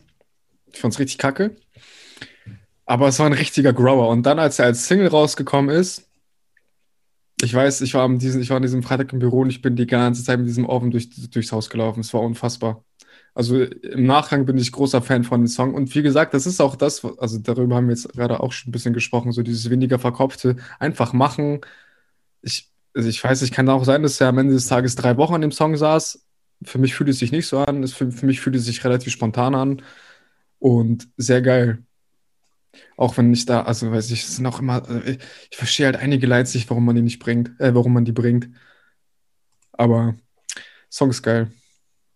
Ich 0.71 0.79
fand's 0.79 0.99
richtig 0.99 1.17
kacke. 1.17 1.55
Aber 2.85 3.07
es 3.07 3.19
war 3.19 3.25
ein 3.25 3.33
richtiger 3.33 3.73
Grower. 3.73 4.09
Und 4.09 4.23
dann, 4.23 4.39
als 4.39 4.59
er 4.59 4.65
als 4.65 4.87
Single 4.87 5.07
rausgekommen 5.07 5.73
ist, 5.73 6.09
ich 7.41 7.53
weiß, 7.53 7.81
ich 7.81 7.93
war, 7.93 8.03
am 8.03 8.19
diesen, 8.19 8.41
ich 8.41 8.49
war 8.49 8.57
an 8.57 8.61
diesem 8.63 8.83
Freitag 8.83 9.11
im 9.11 9.19
Büro 9.19 9.41
und 9.41 9.49
ich 9.49 9.61
bin 9.61 9.75
die 9.75 9.87
ganze 9.87 10.23
Zeit 10.23 10.39
mit 10.39 10.47
diesem 10.47 10.65
Ofen 10.65 10.91
durch, 10.91 11.09
durchs 11.29 11.51
Haus 11.51 11.69
gelaufen. 11.69 11.99
Es 11.99 12.13
war 12.13 12.21
unfassbar. 12.21 12.83
Also 13.33 13.63
im 13.63 14.05
Nachgang 14.05 14.45
bin 14.45 14.57
ich 14.57 14.71
großer 14.71 15.01
Fan 15.01 15.23
von 15.23 15.41
dem 15.41 15.47
Song. 15.47 15.73
Und 15.73 15.93
wie 15.95 16.03
gesagt, 16.03 16.33
das 16.33 16.45
ist 16.45 16.61
auch 16.61 16.75
das, 16.75 17.03
also 17.17 17.39
darüber 17.39 17.75
haben 17.75 17.87
wir 17.87 17.95
jetzt 17.95 18.09
gerade 18.13 18.39
auch 18.39 18.51
schon 18.51 18.69
ein 18.69 18.71
bisschen 18.71 18.93
gesprochen, 18.93 19.31
so 19.31 19.41
dieses 19.41 19.69
weniger 19.69 19.99
verkopfte, 19.99 20.57
einfach 20.79 21.13
machen. 21.13 21.61
Ich, 22.41 22.69
also 22.93 23.09
ich 23.09 23.23
weiß, 23.23 23.41
ich 23.41 23.51
kann 23.51 23.69
auch 23.69 23.85
sein, 23.85 24.03
dass 24.03 24.21
er 24.21 24.29
am 24.29 24.37
Ende 24.37 24.53
des 24.53 24.67
Tages 24.67 24.95
drei 24.95 25.17
Wochen 25.17 25.35
an 25.35 25.41
dem 25.41 25.51
Song 25.51 25.75
saß. 25.77 26.25
Für 26.63 26.77
mich 26.77 26.93
fühlt 26.95 27.09
es 27.09 27.19
sich 27.19 27.31
nicht 27.31 27.47
so 27.47 27.59
an. 27.59 27.87
Für, 27.87 28.11
für 28.11 28.25
mich 28.25 28.39
fühlt 28.41 28.55
es 28.55 28.65
sich 28.65 28.83
relativ 28.85 29.13
spontan 29.13 29.55
an 29.55 29.81
und 30.59 31.09
sehr 31.17 31.41
geil. 31.41 31.83
Auch 32.97 33.17
wenn 33.17 33.33
ich 33.33 33.45
da, 33.45 33.63
also 33.63 33.91
weiß 33.91 34.11
ich, 34.11 34.23
es 34.23 34.35
sind 34.37 34.45
auch 34.45 34.59
immer, 34.59 34.83
ich, 35.05 35.19
ich 35.51 35.57
verstehe 35.57 35.87
halt 35.87 35.97
einige 35.97 36.27
Lines 36.27 36.53
nicht, 36.53 36.69
warum 36.69 36.85
man 36.85 36.95
die 36.95 37.01
nicht 37.01 37.19
bringt, 37.19 37.59
äh, 37.59 37.75
warum 37.75 37.93
man 37.93 38.05
die 38.05 38.11
bringt. 38.11 38.49
Aber 39.73 40.15
Song 40.89 41.09
ist 41.09 41.23
geil. 41.23 41.51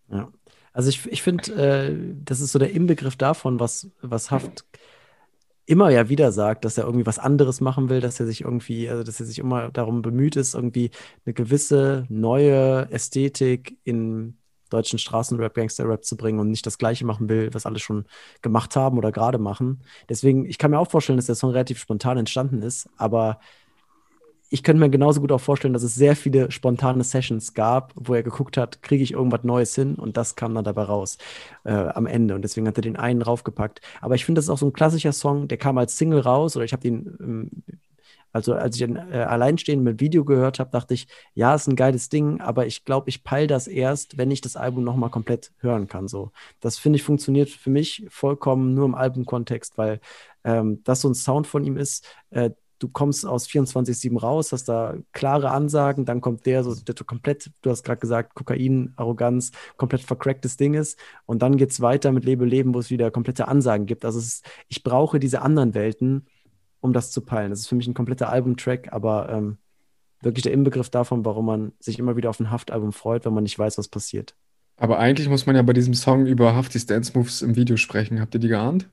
Ja. 0.10 0.32
Also 0.78 0.89
ich, 0.89 1.11
ich 1.11 1.23
finde, 1.23 1.53
äh, 1.55 1.95
das 2.23 2.39
ist 2.39 2.51
so 2.51 2.59
der 2.59 2.69
Inbegriff 2.69 3.15
davon, 3.15 3.59
was, 3.59 3.89
was 4.03 4.30
Haft 4.30 4.63
immer 5.65 5.89
ja 5.89 6.07
wieder 6.07 6.32
sagt, 6.32 6.65
dass 6.65 6.78
er 6.78 6.84
irgendwie 6.84 7.07
was 7.07 7.17
anderes 7.17 7.61
machen 7.61 7.89
will, 7.89 7.99
dass 7.99 8.19
er 8.19 8.28
sich 8.28 8.41
irgendwie, 8.41 8.88
also 8.88 9.03
dass 9.03 9.19
er 9.19 9.25
sich 9.25 9.39
immer 9.39 9.71
darum 9.71 10.03
bemüht 10.03 10.36
ist, 10.36 10.53
irgendwie 10.53 10.91
eine 11.25 11.34
gewisse 11.34 12.05
neue 12.09 12.91
Ästhetik 12.91 13.75
in 13.86 14.38
deutschen 14.69 14.99
Straßenrap, 14.99 15.55
Gangsterrap 15.55 16.05
zu 16.05 16.15
bringen 16.15 16.38
und 16.38 16.51
nicht 16.51 16.67
das 16.67 16.78
Gleiche 16.78 17.07
machen 17.07 17.28
will, 17.28 17.51
was 17.55 17.65
alle 17.65 17.80
schon 17.80 18.05
gemacht 18.43 18.75
haben 18.75 18.99
oder 18.99 19.11
gerade 19.11 19.39
machen. 19.39 19.82
Deswegen, 20.09 20.45
ich 20.45 20.59
kann 20.59 20.69
mir 20.69 20.78
auch 20.78 20.91
vorstellen, 20.91 21.17
dass 21.17 21.25
der 21.25 21.34
Song 21.34 21.49
relativ 21.49 21.80
spontan 21.80 22.19
entstanden 22.19 22.61
ist, 22.61 22.88
aber 22.97 23.39
ich 24.50 24.64
könnte 24.64 24.80
mir 24.80 24.89
genauso 24.89 25.22
gut 25.22 25.32
auch 25.32 25.41
vorstellen, 25.41 25.74
dass 25.74 25.84
es 25.84 25.95
sehr 25.95 26.16
viele 26.16 26.52
spontane 26.52 27.04
Sessions 27.04 27.54
gab, 27.54 27.93
wo 27.95 28.14
er 28.14 28.24
geguckt 28.24 28.58
hat, 28.58 28.82
kriege 28.82 29.04
ich 29.04 29.14
irgendwas 29.14 29.43
Neues 29.43 29.76
hin 29.76 29.95
und 29.95 30.18
das 30.18 30.36
kam 30.36 30.56
dann 30.56 30.64
dabei 30.64 30.84
raus 30.84 31.18
äh, 31.66 31.72
am 31.72 32.06
Ende 32.06 32.36
und 32.36 32.43
deswegen 32.43 32.68
hat 32.68 32.78
er 32.78 32.82
den 32.82 32.95
einen 32.95 33.20
draufgepackt. 33.20 33.82
Aber 34.02 34.16
ich 34.16 34.26
finde, 34.26 34.39
das 34.39 34.45
ist 34.45 34.50
auch 34.50 34.58
so 34.58 34.66
ein 34.68 34.74
klassischer 34.74 35.12
Song, 35.12 35.48
der 35.48 35.58
kam 35.58 35.78
als 35.78 35.98
Single 35.98 36.22
raus 36.22 36.56
oder 36.56 36.64
ich 36.66 36.72
habe 36.72 36.82
den, 36.82 37.18
ähm, 37.20 37.64
also 38.32 38.54
als 38.54 38.76
ich 38.76 38.86
den 38.86 38.95
äh, 38.95 39.26
alleinstehend 39.28 39.84
mit 39.84 40.00
Video 40.00 40.24
gehört 40.24 40.60
habe, 40.60 40.70
dachte 40.72 40.93
ich, 40.93 41.08
ja, 41.34 41.56
ist 41.56 41.68
ein 41.68 41.76
geiles 41.76 42.10
Ding, 42.10 42.39
aber 42.39 42.68
ich 42.68 42.86
glaube, 42.86 43.10
ich 43.10 43.24
peil 43.24 43.48
das 43.48 43.68
erst, 43.68 44.18
wenn 44.18 44.32
ich 44.32 44.41
das 44.41 44.56
Album 44.56 44.84
nochmal 44.84 45.10
komplett 45.10 45.52
hören 45.60 45.88
kann. 45.88 46.08
So, 46.08 46.32
das 46.60 46.78
finde 46.78 46.98
ich 46.98 47.04
funktioniert 47.04 47.50
für 47.50 47.70
mich 47.70 48.06
vollkommen 48.10 48.74
nur 48.74 48.86
im 48.86 48.95
Albumkontext, 48.95 49.78
weil 49.78 50.00
ähm, 50.43 50.82
das 50.84 51.02
so 51.02 51.10
ein 51.10 51.16
Sound 51.16 51.48
von 51.48 51.66
ihm 51.66 51.78
ist. 51.78 52.06
Äh, 52.30 52.52
du 52.80 52.88
kommst 52.88 53.25
aus 53.25 53.47
24-7 53.47 54.19
raus, 54.19 54.51
hast 54.51 54.65
da 54.65 54.95
klare 55.11 55.51
Ansagen, 55.51 56.05
dann 56.05 56.21
kommt 56.21 56.45
der 56.45 56.63
so, 56.63 56.75
der 56.75 56.95
komplett, 57.05 57.51
du 57.61 57.69
hast 57.69 57.84
gerade 57.84 57.99
gesagt, 57.99 58.36
Kokain, 58.36 58.93
Arroganz, 58.95 59.51
komplett 59.78 60.01
vercracktes 60.01 60.57
Ding 60.57 60.73
ist. 60.73 60.99
Und 61.25 61.41
dann 61.41 61.57
geht's 61.57 61.82
weiter 61.82 62.11
mit 62.11 62.25
Lebe 62.25 62.45
Leben, 62.45 62.73
wo 62.73 62.80
es 62.80 62.89
wieder 62.89 63.11
komplette 63.11 63.47
Ansagen 63.47 63.86
gibt. 63.86 64.05
Also 64.05 64.19
es 64.19 64.25
ist, 64.25 64.45
ich 64.67 64.84
brauche 64.84 65.19
diese 65.19 65.41
anderen 65.41 65.73
Welten, 65.73 66.28
um 66.80 66.93
das 66.93 67.11
zu 67.11 67.21
peilen. 67.21 67.49
Das 67.49 67.59
ist 67.59 67.67
für 67.67 67.75
mich 67.75 67.88
ein 67.88 67.93
kompletter 67.93 68.30
Albumtrack, 68.30 68.93
aber 68.93 69.30
ähm, 69.30 69.57
wirklich 70.21 70.43
der 70.43 70.53
Inbegriff 70.53 70.89
davon, 70.89 71.25
warum 71.25 71.45
man 71.45 71.71
sich 71.80 71.99
immer 71.99 72.15
wieder 72.15 72.30
auf 72.30 72.39
ein 72.39 72.51
Haftalbum 72.51 72.93
freut, 72.93 73.25
wenn 73.25 73.34
man 73.34 73.43
nicht 73.43 73.57
weiß, 73.57 73.78
was 73.78 73.88
passiert. 73.88 74.36
Aber 74.78 74.99
eigentlich 74.99 75.28
muss 75.28 75.45
man 75.47 75.55
ja 75.55 75.63
bei 75.63 75.73
diesem 75.73 75.95
Song 75.95 76.28
über 76.28 76.55
Haftis 76.55 76.86
Dance 76.86 77.11
Moves 77.15 77.41
im 77.41 77.55
Video 77.55 77.78
sprechen. 77.78 78.21
Habt 78.21 78.36
ihr 78.36 78.39
die 78.39 78.47
geahnt? 78.47 78.88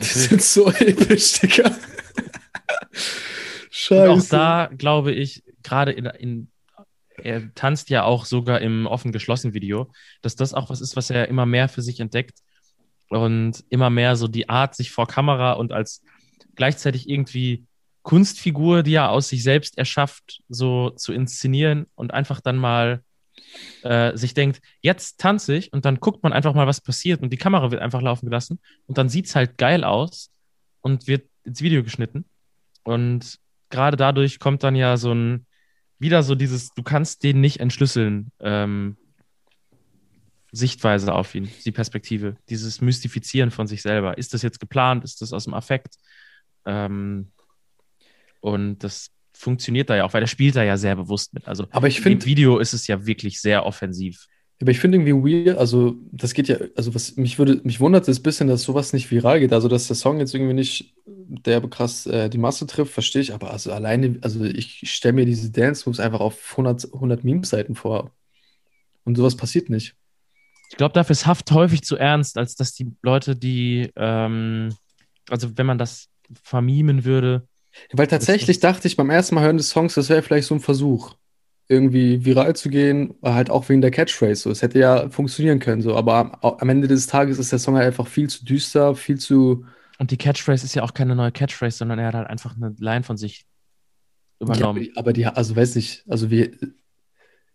Die 0.00 0.06
sind 0.06 0.42
so 0.42 0.70
episch, 0.70 1.40
Digga. 1.40 1.70
Und 3.90 4.08
auch 4.08 4.16
Scheiße. 4.16 4.30
da 4.30 4.70
glaube 4.76 5.12
ich, 5.12 5.42
gerade 5.62 5.92
in, 5.92 6.06
in, 6.06 6.50
er 7.16 7.54
tanzt 7.54 7.90
ja 7.90 8.04
auch 8.04 8.24
sogar 8.24 8.60
im 8.60 8.86
offen-geschlossen 8.86 9.54
Video, 9.54 9.92
dass 10.22 10.36
das 10.36 10.54
auch 10.54 10.70
was 10.70 10.80
ist, 10.80 10.96
was 10.96 11.10
er 11.10 11.28
immer 11.28 11.46
mehr 11.46 11.68
für 11.68 11.82
sich 11.82 12.00
entdeckt 12.00 12.38
und 13.08 13.64
immer 13.68 13.90
mehr 13.90 14.16
so 14.16 14.28
die 14.28 14.48
Art, 14.48 14.74
sich 14.74 14.90
vor 14.90 15.06
Kamera 15.06 15.52
und 15.52 15.72
als 15.72 16.02
gleichzeitig 16.54 17.08
irgendwie 17.08 17.66
Kunstfigur, 18.02 18.82
die 18.82 18.94
er 18.94 19.10
aus 19.10 19.28
sich 19.28 19.42
selbst 19.42 19.78
erschafft, 19.78 20.42
so 20.48 20.90
zu 20.90 21.12
inszenieren 21.12 21.86
und 21.94 22.12
einfach 22.12 22.40
dann 22.40 22.56
mal 22.56 23.02
äh, 23.82 24.16
sich 24.16 24.34
denkt, 24.34 24.60
jetzt 24.80 25.18
tanze 25.18 25.54
ich 25.56 25.72
und 25.72 25.84
dann 25.84 26.00
guckt 26.00 26.22
man 26.22 26.32
einfach 26.32 26.54
mal, 26.54 26.66
was 26.66 26.80
passiert 26.80 27.22
und 27.22 27.30
die 27.30 27.38
Kamera 27.38 27.70
wird 27.70 27.82
einfach 27.82 28.02
laufen 28.02 28.26
gelassen 28.26 28.60
und 28.86 28.98
dann 28.98 29.08
sieht 29.08 29.26
es 29.26 29.34
halt 29.34 29.58
geil 29.58 29.84
aus 29.84 30.30
und 30.80 31.06
wird 31.06 31.28
ins 31.44 31.62
Video 31.62 31.82
geschnitten. 31.82 32.26
Und 32.82 33.38
gerade 33.74 33.96
dadurch 33.96 34.38
kommt 34.38 34.62
dann 34.62 34.76
ja 34.76 34.96
so 34.96 35.12
ein, 35.12 35.46
wieder 35.98 36.22
so 36.22 36.34
dieses, 36.34 36.72
du 36.74 36.82
kannst 36.82 37.24
den 37.24 37.40
nicht 37.40 37.58
entschlüsseln, 37.60 38.30
ähm, 38.40 38.96
Sichtweise 40.52 41.12
auf 41.12 41.34
ihn, 41.34 41.50
die 41.64 41.72
Perspektive, 41.72 42.36
dieses 42.48 42.80
Mystifizieren 42.80 43.50
von 43.50 43.66
sich 43.66 43.82
selber. 43.82 44.16
Ist 44.16 44.32
das 44.32 44.42
jetzt 44.42 44.60
geplant? 44.60 45.02
Ist 45.02 45.20
das 45.20 45.32
aus 45.32 45.44
dem 45.44 45.54
Affekt? 45.54 45.96
Ähm, 46.64 47.32
und 48.40 48.78
das 48.84 49.10
funktioniert 49.32 49.90
da 49.90 49.96
ja 49.96 50.04
auch, 50.04 50.12
weil 50.12 50.20
der 50.20 50.28
spielt 50.28 50.54
da 50.54 50.62
ja 50.62 50.76
sehr 50.76 50.94
bewusst 50.94 51.34
mit. 51.34 51.48
Also 51.48 51.66
Aber 51.72 51.88
ich 51.88 51.96
im 51.96 52.02
finde, 52.04 52.26
Video 52.26 52.58
ist 52.58 52.74
es 52.74 52.86
ja 52.86 53.04
wirklich 53.04 53.40
sehr 53.40 53.66
offensiv. 53.66 54.28
Aber 54.60 54.70
ich 54.70 54.78
finde 54.78 54.98
irgendwie 54.98 55.46
weird, 55.46 55.58
also 55.58 55.96
das 56.12 56.32
geht 56.32 56.48
ja, 56.48 56.56
also 56.76 56.94
was 56.94 57.16
mich 57.16 57.38
würde, 57.38 57.60
mich 57.64 57.80
wundert 57.80 58.06
es 58.08 58.18
ein 58.18 58.22
bisschen, 58.22 58.48
dass 58.48 58.62
sowas 58.62 58.92
nicht 58.92 59.10
viral 59.10 59.40
geht. 59.40 59.52
Also 59.52 59.68
dass 59.68 59.88
der 59.88 59.96
Song 59.96 60.20
jetzt 60.20 60.34
irgendwie 60.34 60.54
nicht 60.54 60.94
der 61.06 61.60
krass 61.62 62.06
äh, 62.06 62.30
die 62.30 62.38
Masse 62.38 62.66
trifft, 62.66 62.92
verstehe 62.92 63.22
ich, 63.22 63.34
aber 63.34 63.50
also 63.50 63.72
alleine, 63.72 64.18
also 64.22 64.44
ich 64.44 64.90
stelle 64.90 65.14
mir 65.14 65.26
diese 65.26 65.50
Dance 65.50 65.88
Moves 65.88 66.00
einfach 66.00 66.20
auf 66.20 66.52
100, 66.52 66.94
100 66.94 67.24
Meme-Seiten 67.24 67.74
vor. 67.74 68.12
Und 69.04 69.16
sowas 69.16 69.36
passiert 69.36 69.68
nicht. 69.70 69.96
Ich 70.70 70.76
glaube, 70.76 70.94
dafür 70.94 71.12
ist 71.12 71.26
Haft 71.26 71.50
häufig 71.50 71.82
zu 71.82 71.96
ernst, 71.96 72.38
als 72.38 72.54
dass 72.54 72.74
die 72.74 72.92
Leute, 73.02 73.36
die, 73.36 73.90
ähm, 73.96 74.74
also 75.28 75.50
wenn 75.56 75.66
man 75.66 75.78
das 75.78 76.08
vermimen 76.42 77.04
würde, 77.04 77.46
Weil 77.92 78.06
tatsächlich 78.06 78.60
dachte 78.60 78.86
ich 78.86 78.96
beim 78.96 79.10
ersten 79.10 79.34
Mal 79.34 79.44
hören 79.44 79.56
des 79.56 79.70
Songs, 79.70 79.94
das 79.94 80.08
wäre 80.08 80.22
vielleicht 80.22 80.46
so 80.46 80.54
ein 80.54 80.60
Versuch, 80.60 81.16
irgendwie 81.68 82.24
viral 82.24 82.54
zu 82.56 82.68
gehen, 82.68 83.14
halt 83.22 83.50
auch 83.50 83.68
wegen 83.68 83.80
der 83.80 83.90
Catchphrase. 83.90 84.42
So, 84.42 84.50
es 84.50 84.62
hätte 84.62 84.78
ja 84.78 85.08
funktionieren 85.10 85.58
können, 85.60 85.82
so, 85.82 85.96
aber 85.96 86.38
am, 86.42 86.68
Ende 86.68 86.88
des 86.88 87.06
Tages 87.06 87.38
ist 87.38 87.52
der 87.52 87.58
Song 87.58 87.76
halt 87.76 87.86
einfach 87.86 88.06
viel 88.06 88.28
zu 88.28 88.44
düster, 88.44 88.94
viel 88.94 89.18
zu. 89.18 89.64
und 89.98 90.10
die 90.10 90.16
Catchphrase 90.18 90.64
ist 90.66 90.74
ja 90.74 90.82
auch 90.82 90.94
keine 90.94 91.14
neue 91.14 91.32
Catchphrase, 91.32 91.78
sondern 91.78 91.98
er 91.98 92.08
hat 92.08 92.14
halt 92.14 92.28
einfach 92.28 92.54
eine 92.56 92.74
Line 92.78 93.02
von 93.02 93.16
sich 93.16 93.46
übernommen. 94.40 94.82
Ja, 94.84 94.90
aber 94.96 95.12
die, 95.12 95.26
also 95.26 95.56
weiß 95.56 95.76
nicht, 95.76 96.04
also 96.08 96.30
wie, 96.30 96.50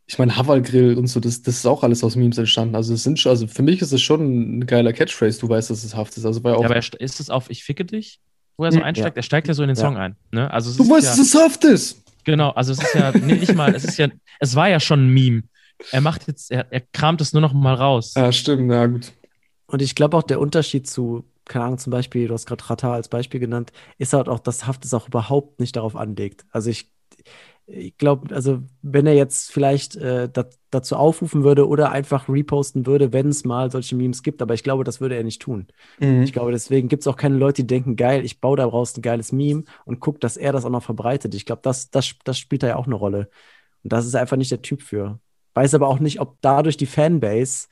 ich 0.08 0.18
meine, 0.18 0.36
Havalgrill 0.36 0.98
und 0.98 1.06
so, 1.08 1.20
das, 1.20 1.44
das 1.44 1.58
ist 1.58 1.66
auch 1.68 1.84
alles 1.84 2.04
aus 2.04 2.16
Memes 2.16 2.38
entstanden. 2.40 2.76
Also 2.76 2.96
es 2.96 3.04
sind 3.04 3.20
schon, 3.20 3.30
also 3.30 3.46
für 3.46 3.62
mich 3.62 3.80
ist 3.82 3.92
es 3.92 4.02
schon 4.02 4.58
ein 4.60 4.66
geiler 4.66 4.92
Catchphrase, 4.92 5.40
du 5.40 5.48
weißt, 5.50 5.70
dass 5.70 5.84
es 5.84 5.96
Haft 5.96 6.18
ist. 6.18 6.26
Also 6.26 6.42
ja 6.42 6.56
auch. 6.56 6.62
Ja, 6.62 6.66
aber 6.66 6.76
er 6.76 6.82
st- 6.82 6.98
ist 6.98 7.20
es 7.20 7.30
auf 7.30 7.50
Ich 7.52 7.64
ficke 7.64 7.86
dich, 7.86 8.20
wo 8.58 8.66
er 8.66 8.72
so 8.72 8.80
Hm, 8.80 8.86
einsteigt? 8.86 9.18
Er 9.18 9.24
steigt 9.24 9.48
ja 9.48 9.54
so 9.54 9.62
in 9.62 9.68
den 9.68 9.78
Ja. 9.78 9.84
Song 9.84 9.98
ein. 9.98 10.16
Ne? 10.32 10.50
Also 10.52 10.84
du 10.84 10.90
weißt, 10.90 11.06
ja, 11.06 11.12
dass 11.12 11.20
es 11.20 11.36
Haft 11.36 11.64
ist! 11.64 11.99
Genau, 12.24 12.50
also 12.52 12.72
es 12.72 12.82
ist 12.82 12.96
ja 12.96 13.12
nee, 13.12 13.36
nicht 13.36 13.56
mal, 13.56 13.74
es 13.76 13.84
ist 13.84 13.98
ja, 13.98 14.08
es 14.40 14.56
war 14.56 14.70
ja 14.70 14.80
schon 14.80 15.08
ein 15.08 15.14
Meme. 15.14 15.44
Er 15.92 16.02
macht 16.02 16.28
jetzt, 16.28 16.52
er, 16.52 16.72
er 16.72 16.82
kramt 16.82 17.22
es 17.22 17.34
nur 17.34 17.42
noch 17.42 17.54
mal 17.54 17.74
raus. 17.74 18.14
Ja, 18.16 18.32
stimmt, 18.32 18.72
ja, 18.72 18.86
gut. 18.86 19.14
Und 19.68 19.82
ich 19.82 19.96
glaube 19.96 20.18
auch 20.18 20.24
der 20.24 20.40
Unterschied 20.40 20.88
zu, 20.88 21.26
keine 21.46 21.66
Ahnung, 21.66 21.78
zum 21.78 21.92
Beispiel, 21.92 22.28
du 22.28 22.34
hast 22.34 22.46
gerade 22.46 22.68
Rata 22.70 22.94
als 22.94 23.08
Beispiel 23.08 23.40
genannt, 23.40 23.72
ist 23.98 24.14
halt 24.14 24.28
auch, 24.28 24.40
dass 24.40 24.66
Haft 24.66 24.84
es 24.86 24.94
auch 24.94 25.08
überhaupt 25.08 25.60
nicht 25.60 25.76
darauf 25.76 25.96
anlegt. 25.96 26.46
Also 26.52 26.70
ich, 26.70 26.92
ich 27.72 27.98
glaube, 27.98 28.34
also 28.34 28.64
wenn 28.82 29.06
er 29.06 29.14
jetzt 29.14 29.52
vielleicht 29.52 29.96
äh, 29.96 30.28
dat, 30.30 30.58
dazu 30.72 30.96
aufrufen 30.96 31.44
würde 31.44 31.68
oder 31.68 31.92
einfach 31.92 32.28
reposten 32.28 32.86
würde, 32.86 33.14
wenn 33.14 33.30
es 33.30 33.46
mal 33.46 33.72
solche 33.72 33.96
Memes 33.96 34.24
gibt, 34.24 34.42
aber 34.42 34.54
ich 34.54 34.64
glaube, 34.64 34.84
das 34.84 35.02
würde 35.02 35.16
er 35.16 35.24
nicht 35.24 35.42
tun. 35.42 35.68
Mhm. 36.00 36.24
Ich 36.24 36.34
glaube, 36.34 36.52
deswegen 36.52 36.88
gibt 36.88 37.04
es 37.04 37.08
auch 37.08 37.16
keine 37.16 37.38
Leute, 37.38 37.64
die 37.64 37.68
denken, 37.68 37.96
geil, 37.96 38.26
ich 38.26 38.42
baue 38.42 38.58
daraus 38.58 38.98
ein 38.98 39.02
geiles 39.02 39.32
Meme 39.32 39.64
und 39.86 40.00
guck, 40.00 40.20
dass 40.20 40.38
er 40.38 40.52
das 40.52 40.66
auch 40.66 40.70
noch 40.70 40.84
verbreitet. 40.84 41.36
Ich 41.36 41.46
glaube, 41.46 41.62
das, 41.64 41.92
das, 41.92 42.16
das 42.24 42.40
spielt 42.40 42.64
da 42.64 42.68
ja 42.68 42.76
auch 42.76 42.88
eine 42.88 42.96
Rolle. 42.96 43.30
Und 43.84 43.94
das 43.94 44.06
ist 44.06 44.16
einfach 44.16 44.38
nicht 44.38 44.52
der 44.52 44.62
Typ 44.62 44.82
für. 44.82 45.20
Weiß 45.54 45.74
aber 45.74 45.88
auch 45.88 46.00
nicht, 46.00 46.20
ob 46.20 46.38
dadurch 46.42 46.78
die 46.78 46.86
Fanbase 46.86 47.68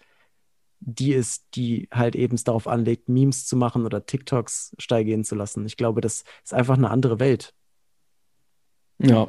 die 0.80 1.14
ist, 1.14 1.46
die 1.56 1.88
halt 1.92 2.16
eben 2.16 2.36
es 2.36 2.44
darauf 2.44 2.68
anlegt, 2.68 3.10
Memes 3.10 3.48
zu 3.48 3.56
machen 3.56 3.84
oder 3.84 4.06
TikToks 4.06 4.76
steil 4.78 5.06
gehen 5.06 5.24
zu 5.24 5.34
lassen. 5.34 5.66
Ich 5.66 5.76
glaube, 5.76 6.02
das 6.02 6.24
ist 6.44 6.54
einfach 6.54 6.78
eine 6.78 6.92
andere 6.92 7.20
Welt. 7.20 7.56
Ja, 9.00 9.28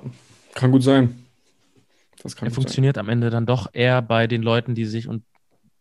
kann 0.59 0.73
gut 0.73 0.83
sein. 0.83 1.25
Das 2.23 2.35
kann 2.35 2.47
Er 2.47 2.51
gut 2.51 2.55
sein. 2.55 2.63
funktioniert 2.63 2.99
am 2.99 3.09
Ende 3.09 3.31
dann 3.31 3.47
doch 3.47 3.69
eher 3.73 4.03
bei 4.03 4.27
den 4.27 4.43
Leuten, 4.43 4.75
die 4.75 4.85
sich, 4.85 5.09
und 5.09 5.25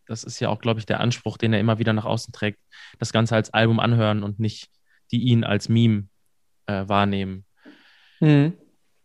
das 0.05 0.23
ist 0.23 0.39
ja 0.39 0.49
auch, 0.49 0.61
glaube 0.61 0.80
ich, 0.80 0.86
der 0.86 0.99
Anspruch, 0.99 1.38
den 1.38 1.51
er 1.51 1.59
immer 1.59 1.80
wieder 1.80 1.93
nach 1.93 2.05
außen 2.05 2.32
trägt, 2.32 2.59
das 2.99 3.11
Ganze 3.11 3.36
als 3.36 3.53
Album 3.53 3.80
anhören 3.80 4.23
und 4.23 4.39
nicht 4.39 4.69
die 5.11 5.23
ihn 5.23 5.43
als 5.43 5.67
Meme 5.67 6.07
äh, 6.67 6.88
wahrnehmen. 6.88 7.45
Mhm. 8.19 8.53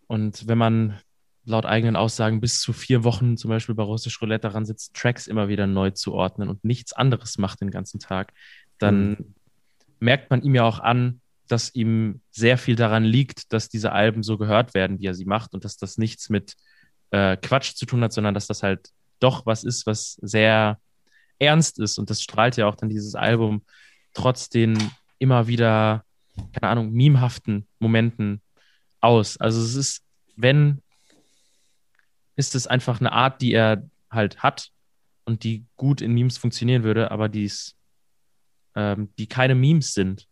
Und 0.08 0.46
wenn 0.46 0.58
man 0.58 1.00
laut 1.44 1.64
eigenen 1.64 1.96
Aussagen 1.96 2.40
bis 2.40 2.60
zu 2.60 2.72
vier 2.72 3.02
Wochen 3.02 3.36
zum 3.36 3.48
Beispiel 3.48 3.74
bei 3.74 3.82
Russisch 3.82 4.20
Roulette 4.20 4.48
daran 4.48 4.66
sitzt, 4.66 4.94
Tracks 4.94 5.26
immer 5.26 5.48
wieder 5.48 5.66
neu 5.66 5.90
zu 5.90 6.12
ordnen 6.12 6.48
und 6.48 6.64
nichts 6.64 6.92
anderes 6.92 7.38
macht 7.38 7.62
den 7.62 7.70
ganzen 7.70 7.98
Tag, 7.98 8.32
dann 8.78 9.34
merkt 10.00 10.30
man 10.30 10.42
ihm 10.42 10.54
ja 10.54 10.64
auch 10.64 10.80
an, 10.80 11.21
dass 11.48 11.74
ihm 11.74 12.20
sehr 12.30 12.58
viel 12.58 12.76
daran 12.76 13.04
liegt, 13.04 13.52
dass 13.52 13.68
diese 13.68 13.92
Alben 13.92 14.22
so 14.22 14.38
gehört 14.38 14.74
werden, 14.74 14.98
wie 14.98 15.06
er 15.06 15.14
sie 15.14 15.24
macht 15.24 15.54
und 15.54 15.64
dass 15.64 15.76
das 15.76 15.98
nichts 15.98 16.30
mit 16.30 16.54
äh, 17.10 17.36
Quatsch 17.36 17.74
zu 17.74 17.86
tun 17.86 18.02
hat, 18.02 18.12
sondern 18.12 18.34
dass 18.34 18.46
das 18.46 18.62
halt 18.62 18.90
doch 19.20 19.46
was 19.46 19.64
ist, 19.64 19.86
was 19.86 20.14
sehr 20.22 20.78
ernst 21.38 21.78
ist 21.78 21.98
und 21.98 22.10
das 22.10 22.22
strahlt 22.22 22.56
ja 22.56 22.66
auch 22.66 22.76
dann 22.76 22.88
dieses 22.88 23.14
Album 23.14 23.64
trotz 24.14 24.48
den 24.48 24.78
immer 25.18 25.46
wieder, 25.46 26.04
keine 26.52 26.70
Ahnung, 26.70 26.92
memehaften 26.92 27.66
Momenten 27.78 28.42
aus. 29.00 29.36
Also 29.36 29.60
es 29.62 29.74
ist, 29.74 30.02
wenn, 30.36 30.82
ist 32.36 32.54
es 32.54 32.66
einfach 32.66 33.00
eine 33.00 33.12
Art, 33.12 33.40
die 33.42 33.52
er 33.52 33.88
halt 34.10 34.42
hat 34.42 34.70
und 35.24 35.44
die 35.44 35.64
gut 35.76 36.00
in 36.00 36.12
Memes 36.12 36.38
funktionieren 36.38 36.82
würde, 36.82 37.10
aber 37.10 37.28
die's, 37.28 37.76
ähm, 38.74 39.12
die 39.18 39.26
keine 39.26 39.54
Memes 39.54 39.94
sind, 39.94 40.26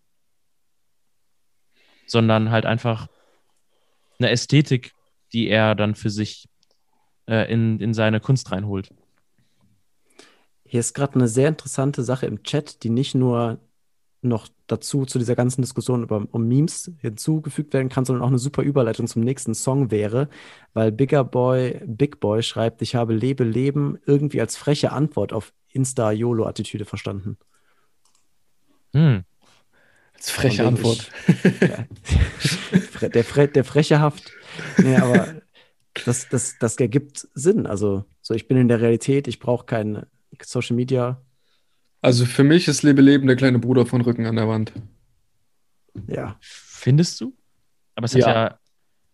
sondern 2.11 2.50
halt 2.50 2.66
einfach 2.66 3.08
eine 4.18 4.30
Ästhetik, 4.30 4.92
die 5.32 5.48
er 5.48 5.74
dann 5.74 5.94
für 5.94 6.11
sich 6.11 6.48
äh, 7.26 7.50
in, 7.52 7.78
in 7.80 7.94
seine 7.94 8.20
Kunst 8.20 8.50
reinholt. 8.52 8.92
Hier 10.64 10.80
ist 10.80 10.94
gerade 10.94 11.14
eine 11.14 11.28
sehr 11.28 11.48
interessante 11.48 12.02
Sache 12.02 12.26
im 12.26 12.42
Chat, 12.42 12.82
die 12.82 12.90
nicht 12.90 13.14
nur 13.14 13.58
noch 14.22 14.48
dazu 14.66 15.06
zu 15.06 15.18
dieser 15.18 15.34
ganzen 15.34 15.62
Diskussion 15.62 16.02
über, 16.02 16.26
um 16.30 16.46
Memes 16.46 16.92
hinzugefügt 16.98 17.72
werden 17.72 17.88
kann, 17.88 18.04
sondern 18.04 18.22
auch 18.22 18.28
eine 18.28 18.38
super 18.38 18.62
Überleitung 18.62 19.06
zum 19.06 19.22
nächsten 19.22 19.54
Song 19.54 19.90
wäre, 19.90 20.28
weil 20.74 20.92
Bigger 20.92 21.24
Boy, 21.24 21.80
Big 21.86 22.20
Boy 22.20 22.42
schreibt, 22.42 22.82
ich 22.82 22.94
habe 22.94 23.14
Lebe 23.14 23.44
Leben 23.44 23.98
irgendwie 24.04 24.40
als 24.40 24.56
freche 24.56 24.92
Antwort 24.92 25.32
auf 25.32 25.52
Insta-YOLO-Attitüde 25.72 26.84
verstanden. 26.84 27.38
Hm. 28.92 29.24
Als 30.21 30.31
freche 30.31 30.66
Antwort. 30.66 31.11
Fre- 32.93 33.09
der, 33.14 33.25
Fre 33.25 33.49
der 33.49 33.64
freche 33.64 34.01
Haft. 34.01 34.31
Nee, 34.79 34.97
aber 34.97 35.41
das, 36.05 36.29
das, 36.29 36.59
das 36.59 36.77
ergibt 36.77 37.27
Sinn. 37.35 37.66
Also, 37.66 38.05
so 38.21 38.35
ich 38.35 38.47
bin 38.47 38.59
in 38.59 38.68
der 38.68 38.81
Realität, 38.83 39.29
ich 39.29 39.39
brauche 39.39 39.64
kein 39.64 40.05
Social 40.43 40.77
Media. 40.77 41.23
Also 42.03 42.27
für 42.27 42.45
mich 42.45 42.68
ist 42.68 42.83
Lebe 42.83 43.01
Leben 43.03 43.27
der 43.27 43.37
kleine 43.37 43.59
Bruder 43.59 43.87
von 43.87 44.03
Rücken 44.03 44.27
an 44.27 44.37
der 44.37 44.47
Wand. 44.49 44.73
Ja, 46.07 46.37
Findest 46.41 47.21
du? 47.21 47.35
Aber 47.95 48.05
es 48.07 48.14
hat 48.14 48.21
Ja. 48.21 48.33
ja, 48.47 48.59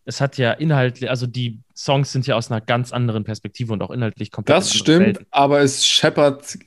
es 0.05 0.21
hat 0.21 0.39
ja 0.39 0.53
inhaltlich, 0.53 1.09
also 1.11 1.27
die 1.27 1.61
Songs 1.75 2.13
sind 2.13 2.27
ja 2.29 2.37
aus 2.37 2.51
einer 2.51 2.61
ganz 2.61 2.93
anderen 2.93 3.25
Perspektive 3.25 3.73
und 3.73 3.83
auch 3.83 3.91
inhaltlich 3.91 4.31
komplett 4.31 4.57
Das 4.59 4.73
stimmt, 4.75 5.07
Welten. 5.07 5.27
aber 5.31 5.61
es 5.61 5.85
scheppert 5.87 6.59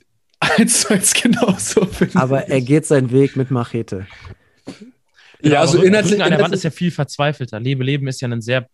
eins 0.58 0.82
zu 0.82 0.94
eins 0.94 1.14
genauso. 1.14 1.88
aber 2.14 2.48
ich. 2.48 2.54
er 2.54 2.62
geht 2.62 2.86
seinen 2.86 3.12
Weg 3.12 3.36
mit 3.36 3.52
Machete. 3.52 4.08
ja, 5.42 5.62
also 5.62 5.78
aber 5.78 5.88
inhaltlich, 5.88 6.14
Rücken 6.14 6.24
an 6.24 6.32
der 6.32 6.42
Wand 6.42 6.54
ist 6.54 6.64
ja 6.64 6.72
viel 6.72 6.92
verzweifelter. 6.92 7.60
Lebe 7.60 7.84
Leben 7.84 8.08
ist 8.08 8.22
ja 8.22 8.28
ein 8.28 8.42
sehr 8.42 8.68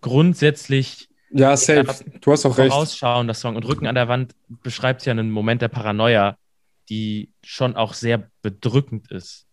grundsätzlich 0.00 1.08
ja, 1.30 1.56
safe. 1.56 2.04
Du 2.20 2.32
hast 2.32 2.46
auch 2.46 2.56
recht. 2.56 2.70
vorausschauender 2.72 3.34
Song 3.34 3.56
und 3.56 3.64
Rücken 3.64 3.86
an 3.86 3.96
der 3.96 4.08
Wand 4.08 4.34
beschreibt 4.62 5.04
ja 5.04 5.10
einen 5.10 5.30
Moment 5.30 5.62
der 5.62 5.68
Paranoia, 5.68 6.38
die 6.88 7.30
schon 7.42 7.74
auch 7.74 7.94
sehr 7.94 8.30
bedrückend 8.40 9.10
ist. 9.10 9.46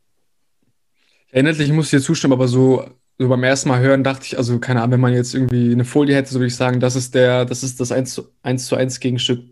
Ja, 1.31 1.39
inhaltlich 1.39 1.71
muss 1.71 1.85
ich 1.85 1.91
dir 1.91 2.01
zustimmen, 2.01 2.33
aber 2.33 2.47
so, 2.47 2.87
so 3.17 3.27
beim 3.27 3.43
ersten 3.43 3.69
Mal 3.69 3.79
hören 3.79 4.03
dachte 4.03 4.25
ich, 4.27 4.37
also 4.37 4.59
keine 4.59 4.81
Ahnung, 4.81 4.93
wenn 4.93 4.99
man 4.99 5.13
jetzt 5.13 5.33
irgendwie 5.33 5.71
eine 5.71 5.85
Folie 5.85 6.15
hätte, 6.15 6.31
so 6.31 6.39
würde 6.39 6.47
ich 6.47 6.55
sagen, 6.55 6.79
das 6.79 6.95
ist 6.95 7.15
der, 7.15 7.45
das 7.45 7.63
ist 7.63 7.79
das 7.79 7.91
1 7.91 8.13
zu 8.13 8.29
1, 8.43 8.67
zu 8.67 8.75
1 8.75 8.99
Gegenstück. 8.99 9.43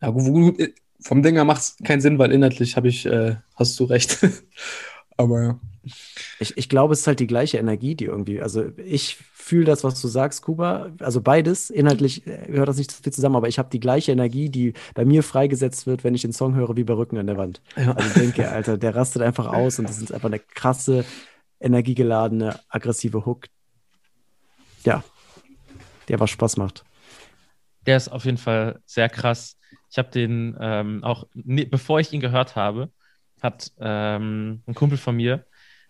Ja, 0.00 0.08
gut, 0.08 0.58
vom 1.04 1.22
Dinger 1.22 1.44
macht 1.44 1.60
es 1.60 1.76
keinen 1.84 2.00
Sinn, 2.00 2.18
weil 2.18 2.32
inhaltlich 2.32 2.76
habe 2.76 2.88
ich, 2.88 3.04
äh, 3.04 3.36
hast 3.54 3.78
du 3.78 3.84
recht. 3.84 4.18
aber 5.16 5.42
ja. 5.42 5.60
Ich, 6.40 6.56
ich 6.56 6.70
glaube, 6.70 6.94
es 6.94 7.00
ist 7.00 7.06
halt 7.06 7.20
die 7.20 7.26
gleiche 7.26 7.58
Energie, 7.58 7.94
die 7.94 8.06
irgendwie, 8.06 8.40
also 8.40 8.64
ich 8.78 9.18
fühle 9.34 9.66
das, 9.66 9.84
was 9.84 10.00
du 10.00 10.08
sagst, 10.08 10.40
Kuba, 10.40 10.92
also 11.00 11.20
beides, 11.20 11.68
inhaltlich 11.68 12.26
äh, 12.26 12.46
gehört 12.46 12.70
das 12.70 12.78
nicht 12.78 12.90
so 12.90 13.02
viel 13.02 13.12
zusammen, 13.12 13.36
aber 13.36 13.48
ich 13.48 13.58
habe 13.58 13.68
die 13.70 13.80
gleiche 13.80 14.12
Energie, 14.12 14.48
die 14.48 14.72
bei 14.94 15.04
mir 15.04 15.22
freigesetzt 15.22 15.86
wird, 15.86 16.04
wenn 16.04 16.14
ich 16.14 16.22
den 16.22 16.32
Song 16.32 16.54
höre, 16.54 16.74
wie 16.74 16.84
bei 16.84 16.94
Rücken 16.94 17.18
an 17.18 17.26
der 17.26 17.36
Wand. 17.36 17.60
Ja. 17.76 17.92
Also 17.92 18.08
ich 18.08 18.14
denke, 18.14 18.50
Alter, 18.50 18.78
der 18.78 18.96
rastet 18.96 19.20
einfach 19.20 19.46
aus 19.46 19.78
und 19.78 19.86
das 19.86 19.98
ist 19.98 20.10
einfach 20.10 20.30
eine 20.30 20.38
krasse, 20.38 21.04
energiegeladene, 21.60 22.58
aggressive 22.70 23.26
Hook. 23.26 23.48
Ja, 24.84 25.04
der 26.08 26.18
was 26.18 26.30
Spaß 26.30 26.56
macht. 26.56 26.82
Der 27.84 27.98
ist 27.98 28.08
auf 28.08 28.24
jeden 28.24 28.38
Fall 28.38 28.80
sehr 28.86 29.10
krass. 29.10 29.58
Ich 29.94 29.98
habe 29.98 30.10
den 30.10 30.56
ähm, 30.58 31.04
auch, 31.04 31.28
ne, 31.34 31.66
bevor 31.66 32.00
ich 32.00 32.12
ihn 32.12 32.18
gehört 32.18 32.56
habe, 32.56 32.90
hat 33.40 33.70
ähm, 33.78 34.60
ein 34.66 34.74
Kumpel 34.74 34.98
von 34.98 35.14
mir 35.14 35.46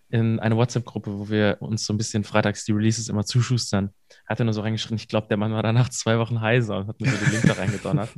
in 0.09 0.39
eine 0.39 0.55
WhatsApp-Gruppe, 0.55 1.17
wo 1.17 1.29
wir 1.29 1.57
uns 1.59 1.87
so 1.87 1.91
ein 1.91 1.97
bisschen 1.97 2.23
freitags 2.23 2.65
die 2.65 2.71
Releases 2.71 3.09
immer 3.09 3.25
zuschustern, 3.25 3.89
hat 4.27 4.37
er 4.37 4.45
nur 4.45 4.53
so 4.53 4.61
reingeschrieben, 4.61 4.97
ich 4.97 5.07
glaube, 5.07 5.25
der 5.27 5.37
Mann 5.37 5.53
war 5.53 5.63
danach 5.63 5.89
zwei 5.89 6.19
Wochen 6.19 6.39
heiser 6.39 6.77
und 6.77 6.87
hat 6.87 7.01
mir 7.01 7.09
so 7.09 7.17
den 7.17 7.31
Link 7.31 7.47
da 7.47 7.53
reingedonnert. 7.53 8.09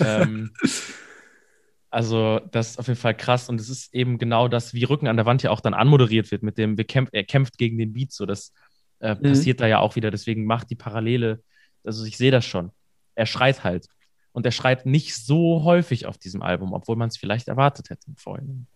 ähm, 0.04 0.50
also, 1.88 2.38
das 2.50 2.72
ist 2.72 2.78
auf 2.78 2.88
jeden 2.88 3.00
Fall 3.00 3.16
krass 3.16 3.48
und 3.48 3.58
es 3.58 3.70
ist 3.70 3.94
eben 3.94 4.18
genau 4.18 4.48
das, 4.48 4.74
wie 4.74 4.84
Rücken 4.84 5.06
an 5.06 5.16
der 5.16 5.24
Wand 5.24 5.42
ja 5.42 5.50
auch 5.50 5.60
dann 5.60 5.72
anmoderiert 5.72 6.30
wird, 6.30 6.42
mit 6.42 6.58
dem, 6.58 6.76
wir 6.76 6.84
kämpf, 6.84 7.08
er 7.12 7.24
kämpft 7.24 7.56
gegen 7.56 7.78
den 7.78 7.94
Beat, 7.94 8.12
so 8.12 8.26
das 8.26 8.52
äh, 8.98 9.16
passiert 9.16 9.62
da 9.62 9.66
ja 9.66 9.78
auch 9.78 9.96
wieder. 9.96 10.10
Deswegen 10.10 10.44
macht 10.44 10.68
die 10.68 10.76
Parallele, 10.76 11.42
also 11.84 12.04
ich 12.04 12.18
sehe 12.18 12.30
das 12.30 12.44
schon. 12.44 12.70
Er 13.14 13.24
schreit 13.24 13.64
halt. 13.64 13.86
Und 14.36 14.44
er 14.44 14.52
schreit 14.52 14.84
nicht 14.84 15.16
so 15.16 15.64
häufig 15.64 16.04
auf 16.04 16.18
diesem 16.18 16.42
Album, 16.42 16.74
obwohl 16.74 16.94
man 16.94 17.08
es 17.08 17.16
vielleicht 17.16 17.48
erwartet 17.48 17.88
hätte 17.88 18.06
im 18.08 18.16
Vorhinein. 18.16 18.66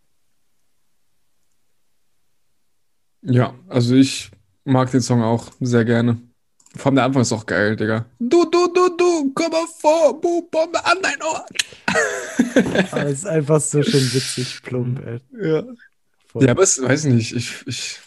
Ja, 3.20 3.54
also 3.68 3.94
ich 3.94 4.30
mag 4.64 4.90
den 4.90 5.02
Song 5.02 5.22
auch 5.22 5.52
sehr 5.61 5.84
gerne. 5.84 6.18
Vor 6.76 6.86
allem 6.86 6.94
der 6.94 7.04
Anfang 7.04 7.20
ist 7.20 7.32
auch 7.32 7.44
geil, 7.44 7.76
Digga. 7.76 8.06
Du, 8.18 8.46
du, 8.46 8.72
du, 8.72 8.96
du, 8.96 9.32
komm 9.34 9.50
mal 9.50 9.66
vor, 9.78 10.18
Bu, 10.18 10.48
Bombe 10.50 10.82
an 10.82 10.96
dein 11.02 11.20
Ohr. 11.22 11.44
Aber 12.92 13.04
es 13.04 13.18
ist 13.18 13.26
einfach 13.26 13.61
so 13.61 13.82
schön 13.82 14.14
witzig, 14.14 14.62
plump, 14.62 15.04
ey. 15.04 15.20
Ja. 15.42 15.62
Voll. 16.28 16.44
Ja, 16.44 16.52
aber 16.52 16.62
es 16.62 16.80
weiß 16.80 17.04
nicht, 17.04 17.34
ich, 17.34 17.66
ich, 17.66 18.00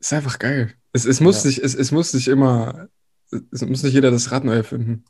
ist 0.00 0.12
einfach 0.12 0.38
geil. 0.38 0.74
Es, 0.92 1.06
es 1.06 1.18
muss 1.20 1.44
Ja. 1.44 1.48
nicht, 1.48 1.60
es, 1.60 1.74
es 1.74 1.92
muss 1.92 2.12
nicht 2.12 2.28
immer, 2.28 2.88
es 3.30 3.64
muss 3.64 3.82
nicht 3.82 3.94
jeder 3.94 4.10
das 4.10 4.30
Rad 4.32 4.44
neu 4.44 4.56
erfinden. 4.56 5.06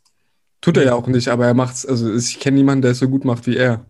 Tut 0.63 0.77
er 0.77 0.85
ja 0.85 0.95
auch 0.95 1.09
nicht, 1.09 1.29
aber 1.29 1.47
er 1.47 1.55
macht's, 1.55 1.85
also 1.85 2.15
ich 2.15 2.41
kenne 2.41 2.57
niemanden, 2.57 2.83
der 2.83 2.93
es 2.93 3.01
so 3.01 3.09
gut 3.09 3.25
macht 3.25 3.47
wie 3.47 3.57
er. 3.57 3.85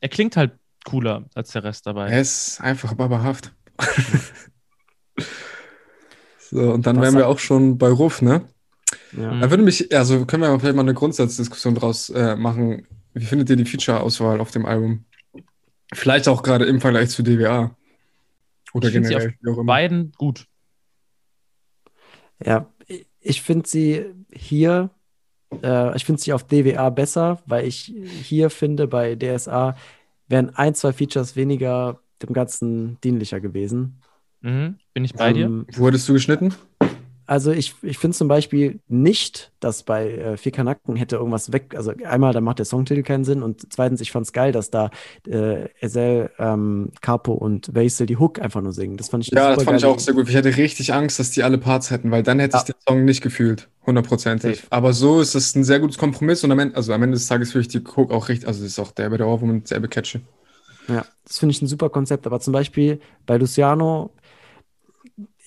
Er 0.00 0.08
klingt 0.08 0.36
halt 0.36 0.52
cooler 0.84 1.24
als 1.34 1.52
der 1.52 1.64
Rest 1.64 1.86
dabei. 1.86 2.10
Er 2.10 2.20
ist 2.20 2.60
einfach 2.60 2.92
babahaft. 2.94 3.54
so, 6.50 6.72
und 6.72 6.86
dann 6.86 6.96
Was 6.96 7.02
wären 7.04 7.16
wir 7.16 7.28
auch 7.28 7.38
schon 7.38 7.78
bei 7.78 7.88
Ruf, 7.88 8.20
ne? 8.20 8.42
Ja. 9.16 9.38
Da 9.38 9.50
würde 9.50 9.62
mich, 9.62 9.94
also 9.94 10.26
können 10.26 10.42
wir 10.42 10.58
vielleicht 10.58 10.76
mal 10.76 10.82
eine 10.82 10.94
Grundsatzdiskussion 10.94 11.76
draus 11.76 12.10
äh, 12.10 12.34
machen. 12.34 12.86
Wie 13.14 13.24
findet 13.24 13.48
ihr 13.50 13.56
die 13.56 13.64
Feature-Auswahl 13.64 14.40
auf 14.40 14.50
dem 14.50 14.66
Album? 14.66 15.04
Vielleicht 15.94 16.28
auch 16.28 16.42
gerade 16.42 16.64
im 16.64 16.80
Vergleich 16.80 17.10
zu 17.10 17.22
DWA. 17.22 17.76
Oder 18.74 18.88
Ich 18.88 18.94
find 18.94 19.06
sie 19.06 19.14
generell, 19.14 19.34
wie 19.40 19.50
auch 19.50 19.58
immer. 19.58 19.64
Beiden 19.64 20.12
gut. 20.18 20.46
Ja, 22.44 22.72
ich 23.20 23.42
finde 23.42 23.68
sie 23.68 24.06
hier, 24.32 24.90
äh, 25.62 25.96
ich 25.96 26.04
finde 26.04 26.20
sie 26.20 26.32
auf 26.32 26.44
DWA 26.44 26.90
besser, 26.90 27.40
weil 27.46 27.66
ich 27.66 27.92
hier 28.22 28.50
finde, 28.50 28.86
bei 28.86 29.14
DSA 29.14 29.76
wären 30.28 30.54
ein, 30.54 30.74
zwei 30.74 30.92
Features 30.92 31.36
weniger 31.36 32.00
dem 32.22 32.32
Ganzen 32.32 33.00
dienlicher 33.00 33.40
gewesen. 33.40 34.00
Mhm. 34.40 34.76
Bin 34.94 35.04
ich 35.04 35.14
bei 35.14 35.32
dir? 35.32 35.46
Ähm, 35.46 35.66
Wo 35.76 35.86
hattest 35.86 36.08
du 36.08 36.12
geschnitten? 36.12 36.54
Also 37.28 37.52
ich, 37.52 37.74
ich 37.82 37.98
finde 37.98 38.16
zum 38.16 38.26
Beispiel 38.26 38.80
nicht, 38.88 39.52
dass 39.60 39.82
bei 39.82 40.10
äh, 40.12 40.36
Vier 40.38 40.50
Kanaken 40.50 40.96
hätte 40.96 41.16
irgendwas 41.16 41.52
weg. 41.52 41.74
Also 41.76 41.92
einmal, 42.04 42.32
da 42.32 42.40
macht 42.40 42.58
der 42.58 42.64
Songtitel 42.64 43.02
keinen 43.02 43.24
Sinn 43.24 43.42
und 43.42 43.70
zweitens, 43.70 44.00
ich 44.00 44.10
fand 44.12 44.24
es 44.24 44.32
geil, 44.32 44.50
dass 44.50 44.70
da 44.70 44.90
äh, 45.26 45.68
Ezel, 45.80 46.30
ähm, 46.38 46.90
Capo 47.02 47.34
und 47.34 47.74
Vasil 47.74 48.06
die 48.06 48.16
Hook 48.16 48.40
einfach 48.40 48.62
nur 48.62 48.72
singen. 48.72 48.96
Das 48.96 49.10
fand 49.10 49.24
ich 49.24 49.30
Ja, 49.30 49.54
das 49.54 49.64
fand 49.64 49.76
ich 49.76 49.82
geil. 49.82 49.92
auch 49.92 49.98
sehr 49.98 50.14
gut. 50.14 50.26
Ich 50.30 50.36
hatte 50.36 50.56
richtig 50.56 50.94
Angst, 50.94 51.18
dass 51.18 51.30
die 51.30 51.42
alle 51.42 51.58
Parts 51.58 51.90
hätten, 51.90 52.10
weil 52.10 52.22
dann 52.22 52.38
hätte 52.40 52.56
ich 52.56 52.62
Ja. 52.62 52.72
den 52.72 52.80
Song 52.88 53.04
nicht 53.04 53.20
gefühlt. 53.20 53.68
Hundertprozentig. 53.84 54.62
Aber 54.70 54.94
so 54.94 55.20
ist 55.20 55.34
es 55.34 55.54
ein 55.54 55.64
sehr 55.64 55.80
gutes 55.80 55.98
Kompromiss 55.98 56.44
und 56.44 56.52
am 56.52 56.58
Ende, 56.58 56.76
also 56.76 56.94
am 56.94 57.02
Ende 57.02 57.16
des 57.16 57.26
Tages 57.26 57.52
finde 57.52 57.62
ich 57.62 57.68
die 57.68 57.84
Hook 57.96 58.10
auch 58.10 58.28
richtig, 58.30 58.48
also 58.48 58.62
das 58.62 58.72
ist 58.72 58.78
auch 58.78 58.92
der 58.92 59.10
bei 59.10 59.18
der 59.18 59.26
Ohrwurm 59.26 59.50
und 59.50 59.68
selbe 59.68 59.88
Catchy. 59.88 60.20
Ja, 60.88 61.06
das 61.24 61.38
finde 61.38 61.52
ich 61.52 61.60
ein 61.60 61.66
super 61.66 61.90
Konzept. 61.90 62.26
Aber 62.26 62.40
zum 62.40 62.52
Beispiel 62.52 63.00
bei 63.26 63.36
Luciano, 63.36 64.10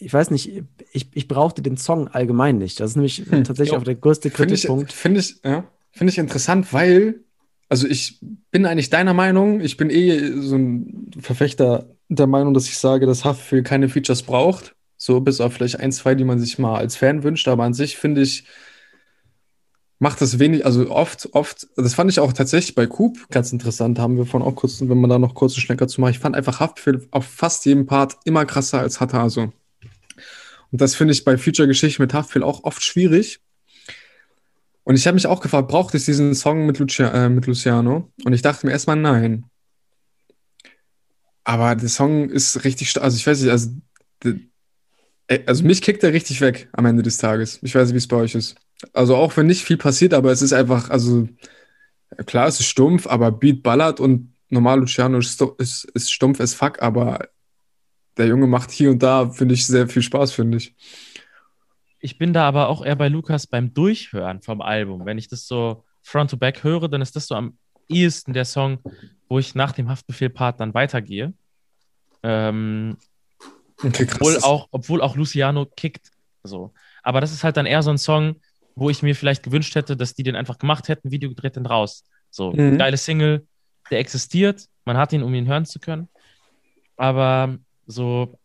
ich 0.02 0.14
weiß 0.14 0.32
nicht, 0.32 0.64
ich, 0.91 1.08
ich 1.14 1.28
brauchte 1.28 1.62
den 1.62 1.78
Song 1.78 2.08
allgemein 2.08 2.58
nicht. 2.58 2.80
Das 2.80 2.91
ist 2.91 2.95
nämlich 2.95 3.26
Hm, 3.30 3.43
tatsächlich 3.43 3.74
jo. 3.74 3.78
auch 3.78 3.84
der 3.84 3.95
größte 3.95 4.30
Finde 4.30 4.56
ich, 4.56 4.62
Kritikpunkt. 4.64 4.93
finde 4.93 5.20
ich, 5.20 5.36
ja, 5.43 5.66
finde 5.91 6.12
ich 6.12 6.18
interessant, 6.18 6.74
weil, 6.74 7.22
also 7.70 7.88
ich 7.88 8.20
bin 8.52 8.66
eigentlich 8.66 8.89
deiner 8.89 9.14
Meinung, 9.14 9.62
ich 9.62 9.78
bin 9.78 9.89
eh 9.89 10.41
so 10.41 10.56
ein 10.56 11.12
Verfechter 11.20 11.95
der 12.10 12.28
Meinung, 12.28 12.54
dass 12.54 12.68
ich 12.68 12.78
sage, 12.78 13.06
dass 13.06 13.24
Haftbefehl 13.26 13.64
keine 13.64 13.89
Features 13.89 14.24
braucht. 14.24 14.76
So 14.97 15.20
bis 15.22 15.41
auf 15.41 15.54
vielleicht 15.54 15.80
ein, 15.80 15.91
zwei, 15.91 16.14
die 16.16 16.24
man 16.24 16.39
sich 16.39 16.60
mal 16.60 16.78
als 16.78 16.95
Fan 16.95 17.24
wünscht, 17.24 17.47
aber 17.47 17.64
an 17.64 17.74
sich 17.74 17.97
finde 17.97 18.22
ich, 18.22 18.45
macht 19.99 20.22
das 20.22 20.39
wenig, 20.39 20.66
also 20.66 20.89
oft, 20.89 21.30
oft, 21.34 21.68
das 21.76 21.93
fand 21.93 22.10
ich 22.12 22.20
auch 22.20 22.34
tatsächlich 22.34 22.76
bei 22.76 22.88
Coop 22.88 23.30
ganz 23.30 23.52
interessant, 23.52 23.99
haben 23.99 24.18
wir 24.18 24.26
von 24.26 24.41
auch 24.41 24.56
kurz, 24.56 24.82
wenn 24.82 24.99
man 24.99 25.10
da 25.10 25.20
noch 25.20 25.36
kurz 25.36 25.54
einen 25.54 25.62
Schlenker 25.62 25.88
zu 25.88 26.02
machen. 26.02 26.12
Ich 26.12 26.20
fand 26.20 26.36
einfach 26.36 26.60
Haftbefehl 26.60 27.08
auf 27.12 27.26
fast 27.26 27.66
jedem 27.66 27.86
Part 27.86 28.18
immer 28.26 28.45
krasser 28.45 28.80
als 28.80 28.99
Hataso. 28.99 29.52
Und 30.72 30.82
das 30.82 30.95
finde 30.95 31.13
ich 31.13 31.24
bei 31.24 31.38
Feature-Geschichten 31.38 32.01
mit 32.01 32.13
Haftbefehl 32.13 32.43
auch 32.43 32.63
oft 32.63 32.84
schwierig. 32.84 33.41
Und 34.84 34.95
ich 34.95 35.05
habe 35.05 35.15
mich 35.15 35.28
auch 35.28 35.41
gefragt, 35.41 35.67
braucht 35.67 35.93
es 35.95 36.05
diesen 36.05 36.34
Song 36.34 36.65
mit, 36.65 36.80
Lucia, 36.80 37.09
äh, 37.13 37.30
mit 37.30 37.45
Luciano? 37.45 38.11
Und 38.26 38.34
ich 38.34 38.41
dachte 38.41 38.65
mir 38.65 38.72
erstmal 38.72 38.95
nein. 38.95 39.45
Aber 41.43 41.76
der 41.76 41.89
Song 41.89 42.30
ist 42.30 42.63
richtig, 42.63 42.99
also 43.01 43.17
ich 43.17 43.28
weiß 43.28 43.41
nicht, 43.41 43.51
also, 43.51 43.69
äh, 44.24 45.39
also 45.45 45.63
mich 45.63 45.82
kickt 45.82 46.03
er 46.03 46.13
richtig 46.13 46.41
weg 46.41 46.69
am 46.74 46.86
Ende 46.86 47.03
des 47.03 47.17
Tages. 47.17 47.59
Ich 47.61 47.76
weiß 47.76 47.88
nicht, 47.88 47.93
wie 47.93 47.99
es 47.99 48.07
bei 48.07 48.17
euch 48.17 48.36
ist. 48.36 48.55
Also 48.93 49.15
auch 49.15 49.36
wenn 49.38 49.47
nicht 49.47 49.63
viel 49.63 49.78
passiert, 49.78 50.13
aber 50.13 50.32
es 50.32 50.41
ist 50.41 50.53
einfach, 50.53 50.89
also 50.89 51.28
klar, 52.26 52.47
es 52.47 52.59
ist 52.59 52.67
stumpf, 52.67 53.07
aber 53.07 53.32
Beat 53.32 53.63
ballert 53.63 53.99
und 53.99 54.34
normal 54.49 54.80
Luciano 54.80 55.19
ist, 55.19 55.41
ist, 55.59 55.86
ist 55.93 56.11
stumpf 56.11 56.39
as 56.39 56.53
fuck, 56.53 56.82
aber 56.82 57.28
der 58.22 58.30
Junge 58.30 58.47
macht 58.47 58.72
hier 58.72 58.91
und 58.91 59.01
da, 59.03 59.30
finde 59.30 59.53
ich, 59.55 59.65
sehr 59.65 59.88
viel 59.88 60.01
Spaß, 60.01 60.32
finde 60.32 60.57
ich. 60.57 60.76
Ich 61.99 62.17
bin 62.17 62.34
da 62.34 62.47
aber 62.47 62.69
auch 62.69 62.84
eher 62.86 62.95
bei 62.95 63.09
Lukas 63.09 63.45
beim 63.47 63.74
Durchhören 63.74 64.41
vom 64.41 64.61
Album. 64.61 65.05
Wenn 65.05 65.17
ich 65.17 65.28
das 65.28 65.45
so 65.45 65.84
front 66.01 66.32
to 66.32 66.38
back 66.38 66.63
höre, 66.63 66.88
dann 66.88 67.01
ist 67.01 67.15
das 67.15 67.28
so 67.28 67.36
am 67.36 67.57
ehesten 67.88 68.34
der 68.34 68.45
Song, 68.45 68.80
wo 69.30 69.38
ich 69.39 69.53
nach 69.53 69.72
dem 69.72 69.89
Haftbefehl-Part 69.89 70.59
dann 70.59 70.74
weitergehe. 70.74 71.34
Ähm, 72.24 72.97
Okay, 73.84 74.07
obwohl, 74.13 74.38
auch, 74.43 74.67
obwohl 74.72 75.01
auch 75.01 75.15
Luciano 75.15 75.65
kickt. 75.65 76.11
So. 76.43 76.72
Aber 77.01 77.19
das 77.19 77.32
ist 77.32 77.43
halt 77.43 77.57
dann 77.57 77.65
eher 77.65 77.82
so 77.82 77.89
ein 77.89 77.97
Song, 77.97 78.36
wo 78.76 78.89
ich 78.91 79.01
mir 79.01 79.15
vielleicht 79.15 79.41
gewünscht 79.43 79.74
hätte, 79.76 79.97
dass 79.97 80.13
die 80.13 80.22
den 80.24 80.36
einfach 80.36 80.59
gemacht 80.59 80.88
hätten, 80.88 81.11
Video 81.11 81.30
gedreht 81.30 81.57
und 81.57 81.65
raus. 81.65 82.03
So, 82.30 82.51
Mhm. 82.51 82.78
geile 82.78 82.97
Single, 82.97 83.47
der 83.89 83.99
existiert, 83.99 84.67
man 84.86 84.97
hat 84.97 85.13
ihn, 85.13 85.24
um 85.24 85.34
ihn 85.34 85.47
hören 85.47 85.65
zu 85.65 85.80
können. 85.80 86.09
Aber 86.95 87.57
so 87.92 88.39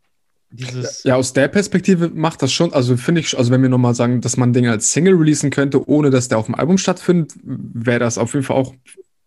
dieses. 0.50 1.02
Ja, 1.04 1.16
aus 1.16 1.32
der 1.32 1.48
Perspektive 1.48 2.08
macht 2.08 2.42
das 2.42 2.52
schon, 2.52 2.72
also 2.72 2.96
finde 2.96 3.20
ich, 3.20 3.36
also 3.36 3.50
wenn 3.50 3.62
wir 3.62 3.68
nochmal 3.68 3.94
sagen, 3.94 4.20
dass 4.20 4.36
man 4.36 4.52
Dinge 4.52 4.70
als 4.70 4.92
Single 4.92 5.14
releasen 5.14 5.50
könnte, 5.50 5.88
ohne 5.88 6.10
dass 6.10 6.28
der 6.28 6.38
auf 6.38 6.46
dem 6.46 6.54
Album 6.54 6.78
stattfindet, 6.78 7.34
wäre 7.42 8.00
das 8.00 8.18
auf 8.18 8.34
jeden 8.34 8.44
Fall 8.44 8.56
auch, 8.56 8.74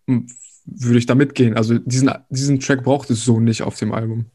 würde 0.06 0.98
ich 0.98 1.06
da 1.06 1.16
mitgehen. 1.16 1.56
Also 1.56 1.78
diesen, 1.78 2.12
diesen 2.30 2.60
Track 2.60 2.84
braucht 2.84 3.10
es 3.10 3.24
so 3.24 3.40
nicht 3.40 3.64
auf 3.64 3.76
dem 3.78 3.94
Album. 3.94 4.26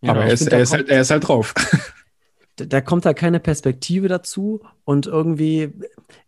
Ja, 0.00 0.12
Aber 0.12 0.24
er 0.24 0.32
ist, 0.32 0.40
find, 0.40 0.52
er, 0.52 0.60
ist 0.60 0.72
halt, 0.72 0.88
er 0.88 1.00
ist 1.00 1.10
halt 1.10 1.28
drauf. 1.28 1.54
da, 2.56 2.80
kommt 2.80 3.04
da 3.04 3.14
keine 3.14 3.40
Perspektive 3.40 4.08
dazu 4.08 4.60
und 4.84 5.06
irgendwie, 5.06 5.70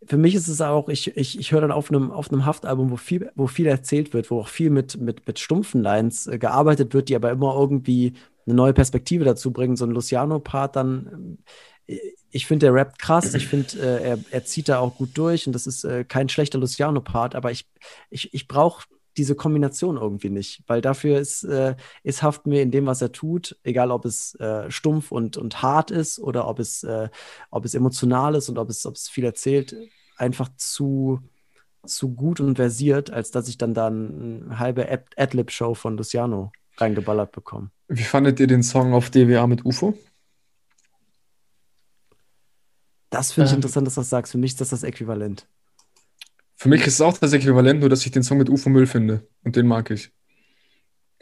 für 0.06 0.16
mich 0.16 0.34
ist 0.34 0.48
es 0.48 0.60
auch, 0.60 0.88
ich, 0.88 1.16
ich, 1.16 1.38
ich 1.38 1.52
höre 1.52 1.60
dann 1.60 1.72
auf 1.72 1.90
einem, 1.90 2.10
auf 2.10 2.30
einem 2.30 2.46
Haftalbum, 2.46 2.90
wo 2.90 2.96
viel, 2.96 3.30
wo 3.34 3.46
viel 3.48 3.66
erzählt 3.66 4.14
wird, 4.14 4.30
wo 4.30 4.40
auch 4.40 4.48
viel 4.48 4.70
mit, 4.70 5.00
mit, 5.00 5.26
mit 5.26 5.38
stumpfen 5.38 5.82
Lines 5.82 6.26
äh, 6.26 6.38
gearbeitet 6.38 6.94
wird, 6.94 7.08
die 7.08 7.16
aber 7.16 7.30
immer 7.30 7.54
irgendwie 7.54 8.14
eine 8.46 8.54
neue 8.54 8.72
Perspektive 8.72 9.24
dazu 9.24 9.52
bringen. 9.52 9.76
So 9.76 9.84
ein 9.86 9.90
Luciano-Part 9.90 10.76
dann, 10.76 11.38
äh, 11.86 11.98
ich 12.30 12.46
finde, 12.46 12.66
der 12.66 12.74
rappt 12.74 12.98
krass, 12.98 13.34
ich 13.34 13.46
finde, 13.46 13.78
äh, 13.78 14.02
er, 14.10 14.18
er 14.30 14.44
zieht 14.44 14.68
da 14.68 14.78
auch 14.80 14.96
gut 14.96 15.10
durch 15.14 15.46
und 15.46 15.52
das 15.52 15.66
ist 15.66 15.84
äh, 15.84 16.04
kein 16.04 16.28
schlechter 16.28 16.58
Luciano-Part, 16.58 17.34
aber 17.34 17.50
ich, 17.50 17.68
ich, 18.10 18.34
ich 18.34 18.48
brauche 18.48 18.86
diese 19.16 19.36
Kombination 19.36 19.96
irgendwie 19.96 20.30
nicht, 20.30 20.62
weil 20.66 20.80
dafür 20.80 21.18
ist, 21.20 21.44
äh, 21.44 21.76
ist 22.02 22.22
Haft 22.22 22.46
mir 22.46 22.62
in 22.62 22.70
dem, 22.70 22.86
was 22.86 23.00
er 23.00 23.12
tut, 23.12 23.56
egal 23.62 23.90
ob 23.90 24.04
es 24.04 24.34
äh, 24.40 24.70
stumpf 24.70 25.12
und, 25.12 25.36
und 25.36 25.62
hart 25.62 25.90
ist 25.90 26.18
oder 26.18 26.48
ob 26.48 26.58
es, 26.58 26.82
äh, 26.82 27.08
ob 27.50 27.64
es 27.64 27.74
emotional 27.74 28.34
ist 28.34 28.48
und 28.48 28.58
ob 28.58 28.70
es, 28.70 28.84
ob 28.86 28.94
es 28.96 29.08
viel 29.08 29.24
erzählt, 29.24 29.76
einfach 30.16 30.48
zu, 30.56 31.20
zu 31.86 32.14
gut 32.14 32.40
und 32.40 32.56
versiert, 32.56 33.10
als 33.10 33.30
dass 33.30 33.48
ich 33.48 33.58
dann 33.58 33.74
da 33.74 33.86
eine 33.88 34.58
halbe 34.58 34.90
Ad- 34.90 35.06
Adlib-Show 35.16 35.74
von 35.74 35.96
Luciano 35.96 36.50
reingeballert 36.78 37.32
bekomme. 37.32 37.70
Wie 37.88 38.02
fandet 38.02 38.40
ihr 38.40 38.46
den 38.46 38.62
Song 38.62 38.92
auf 38.94 39.10
DWA 39.10 39.46
mit 39.46 39.64
UFO? 39.64 39.96
Das 43.10 43.32
finde 43.32 43.46
ich 43.46 43.52
Ähm. 43.52 43.56
interessant, 43.58 43.86
dass 43.86 43.94
du 43.94 44.00
das 44.00 44.10
sagst. 44.10 44.32
Für 44.32 44.38
mich 44.38 44.52
ist 44.52 44.60
das 44.60 44.70
das 44.70 44.82
Äquivalent. 44.82 45.46
Für 46.56 46.68
mich 46.68 46.86
ist 46.86 46.94
es 46.94 47.00
auch 47.00 47.16
das 47.18 47.32
Äquivalent, 47.32 47.80
nur 47.80 47.88
dass 47.88 48.04
ich 48.06 48.12
den 48.12 48.22
Song 48.22 48.38
mit 48.38 48.48
UFO 48.48 48.68
Müll 48.70 48.86
finde. 48.86 49.26
Und 49.44 49.56
den 49.56 49.66
mag 49.66 49.90
ich. 49.90 50.12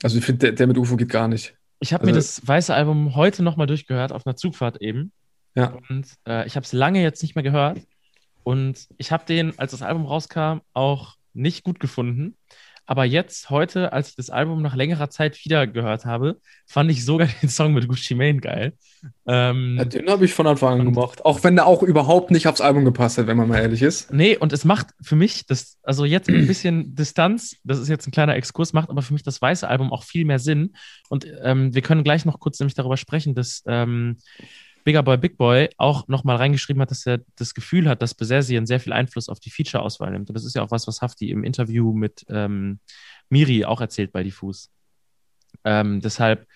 Also 0.02 0.18
ich 0.18 0.24
finde, 0.24 0.38
der, 0.40 0.52
der 0.52 0.66
mit 0.66 0.78
UFO 0.78 0.96
geht 0.96 1.08
gar 1.10 1.28
nicht. 1.28 1.54
Ich 1.80 1.92
habe 1.92 2.04
mir 2.06 2.14
Also- 2.14 2.18
das 2.40 2.46
weiße 2.46 2.74
Album 2.74 3.14
heute 3.16 3.42
nochmal 3.42 3.66
durchgehört 3.66 4.12
auf 4.12 4.26
einer 4.26 4.36
Zugfahrt 4.36 4.80
eben. 4.80 5.12
Ja. 5.54 5.76
Und 5.90 6.14
äh, 6.26 6.46
ich 6.46 6.56
habe 6.56 6.64
es 6.64 6.72
lange 6.72 7.02
jetzt 7.02 7.22
nicht 7.22 7.34
mehr 7.34 7.42
gehört. 7.42 7.80
Und 8.44 8.88
ich 8.96 9.12
habe 9.12 9.24
den, 9.26 9.58
als 9.58 9.72
das 9.72 9.82
Album 9.82 10.06
rauskam, 10.06 10.60
auch 10.72 11.16
nicht 11.34 11.62
gut 11.64 11.78
gefunden. 11.80 12.36
Aber 12.86 13.04
jetzt, 13.04 13.48
heute, 13.50 13.92
als 13.92 14.10
ich 14.10 14.16
das 14.16 14.30
Album 14.30 14.60
nach 14.60 14.74
längerer 14.74 15.08
Zeit 15.08 15.44
wieder 15.44 15.66
gehört 15.66 16.04
habe, 16.04 16.40
fand 16.66 16.90
ich 16.90 17.04
sogar 17.04 17.28
den 17.42 17.48
Song 17.48 17.72
mit 17.72 17.88
Gucci 17.88 18.14
Mane 18.14 18.40
geil. 18.40 18.72
Ähm, 19.26 19.76
Ja, 19.78 19.84
den 19.84 20.10
habe 20.10 20.24
ich 20.24 20.34
von 20.34 20.46
Anfang 20.46 20.80
an 20.80 20.86
gemacht. 20.86 21.24
Auch 21.24 21.44
wenn 21.44 21.56
der 21.56 21.66
auch 21.66 21.82
überhaupt 21.82 22.30
nicht 22.30 22.48
aufs 22.48 22.60
Album 22.60 22.84
gepasst 22.84 23.18
hat, 23.18 23.26
wenn 23.26 23.36
man 23.36 23.48
mal 23.48 23.60
ehrlich 23.60 23.82
ist. 23.82 24.12
Nee, 24.12 24.36
und 24.36 24.52
es 24.52 24.64
macht 24.64 24.88
für 25.00 25.16
mich 25.16 25.46
das, 25.46 25.78
also 25.82 26.04
jetzt 26.04 26.28
ein 26.28 26.46
bisschen 26.46 26.94
Distanz, 26.94 27.56
das 27.64 27.78
ist 27.78 27.88
jetzt 27.88 28.06
ein 28.06 28.12
kleiner 28.12 28.36
Exkurs, 28.36 28.72
macht 28.72 28.90
aber 28.90 29.02
für 29.02 29.12
mich 29.12 29.22
das 29.22 29.40
weiße 29.40 29.66
Album 29.66 29.92
auch 29.92 30.02
viel 30.02 30.24
mehr 30.24 30.38
Sinn. 30.38 30.74
Und 31.08 31.26
ähm, 31.42 31.74
wir 31.74 31.82
können 31.82 32.04
gleich 32.04 32.24
noch 32.24 32.40
kurz 32.40 32.58
nämlich 32.58 32.74
darüber 32.74 32.96
sprechen, 32.96 33.34
dass 33.34 33.62
ähm, 33.66 34.18
Bigger 34.84 35.02
Boy 35.02 35.16
Big 35.16 35.36
Boy 35.36 35.68
auch 35.76 36.08
nochmal 36.08 36.36
reingeschrieben 36.36 36.82
hat, 36.82 36.90
dass 36.90 37.06
er 37.06 37.20
das 37.36 37.54
Gefühl 37.54 37.88
hat, 37.88 38.02
dass 38.02 38.14
Besessien 38.14 38.66
sehr 38.66 38.80
viel 38.80 38.92
Einfluss 38.92 39.28
auf 39.28 39.40
die 39.40 39.50
Feature-Auswahl 39.50 40.10
nimmt. 40.10 40.28
Und 40.28 40.34
das 40.34 40.44
ist 40.44 40.54
ja 40.54 40.62
auch 40.62 40.70
was, 40.70 40.86
was 40.86 41.02
Hafti 41.02 41.30
im 41.30 41.44
Interview 41.44 41.92
mit 41.92 42.24
ähm, 42.28 42.80
Miri 43.28 43.64
auch 43.64 43.80
erzählt 43.80 44.12
bei 44.12 44.22
Diffus. 44.22 44.70
Ähm, 45.64 46.00
deshalb 46.00 46.46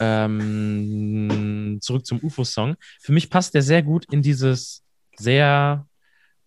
ähm, 0.00 1.78
zurück 1.80 2.06
zum 2.06 2.22
UFO-Song. 2.22 2.76
Für 3.00 3.12
mich 3.12 3.30
passt 3.30 3.54
der 3.54 3.62
sehr 3.62 3.82
gut 3.82 4.04
in 4.12 4.22
dieses 4.22 4.84
sehr 5.16 5.86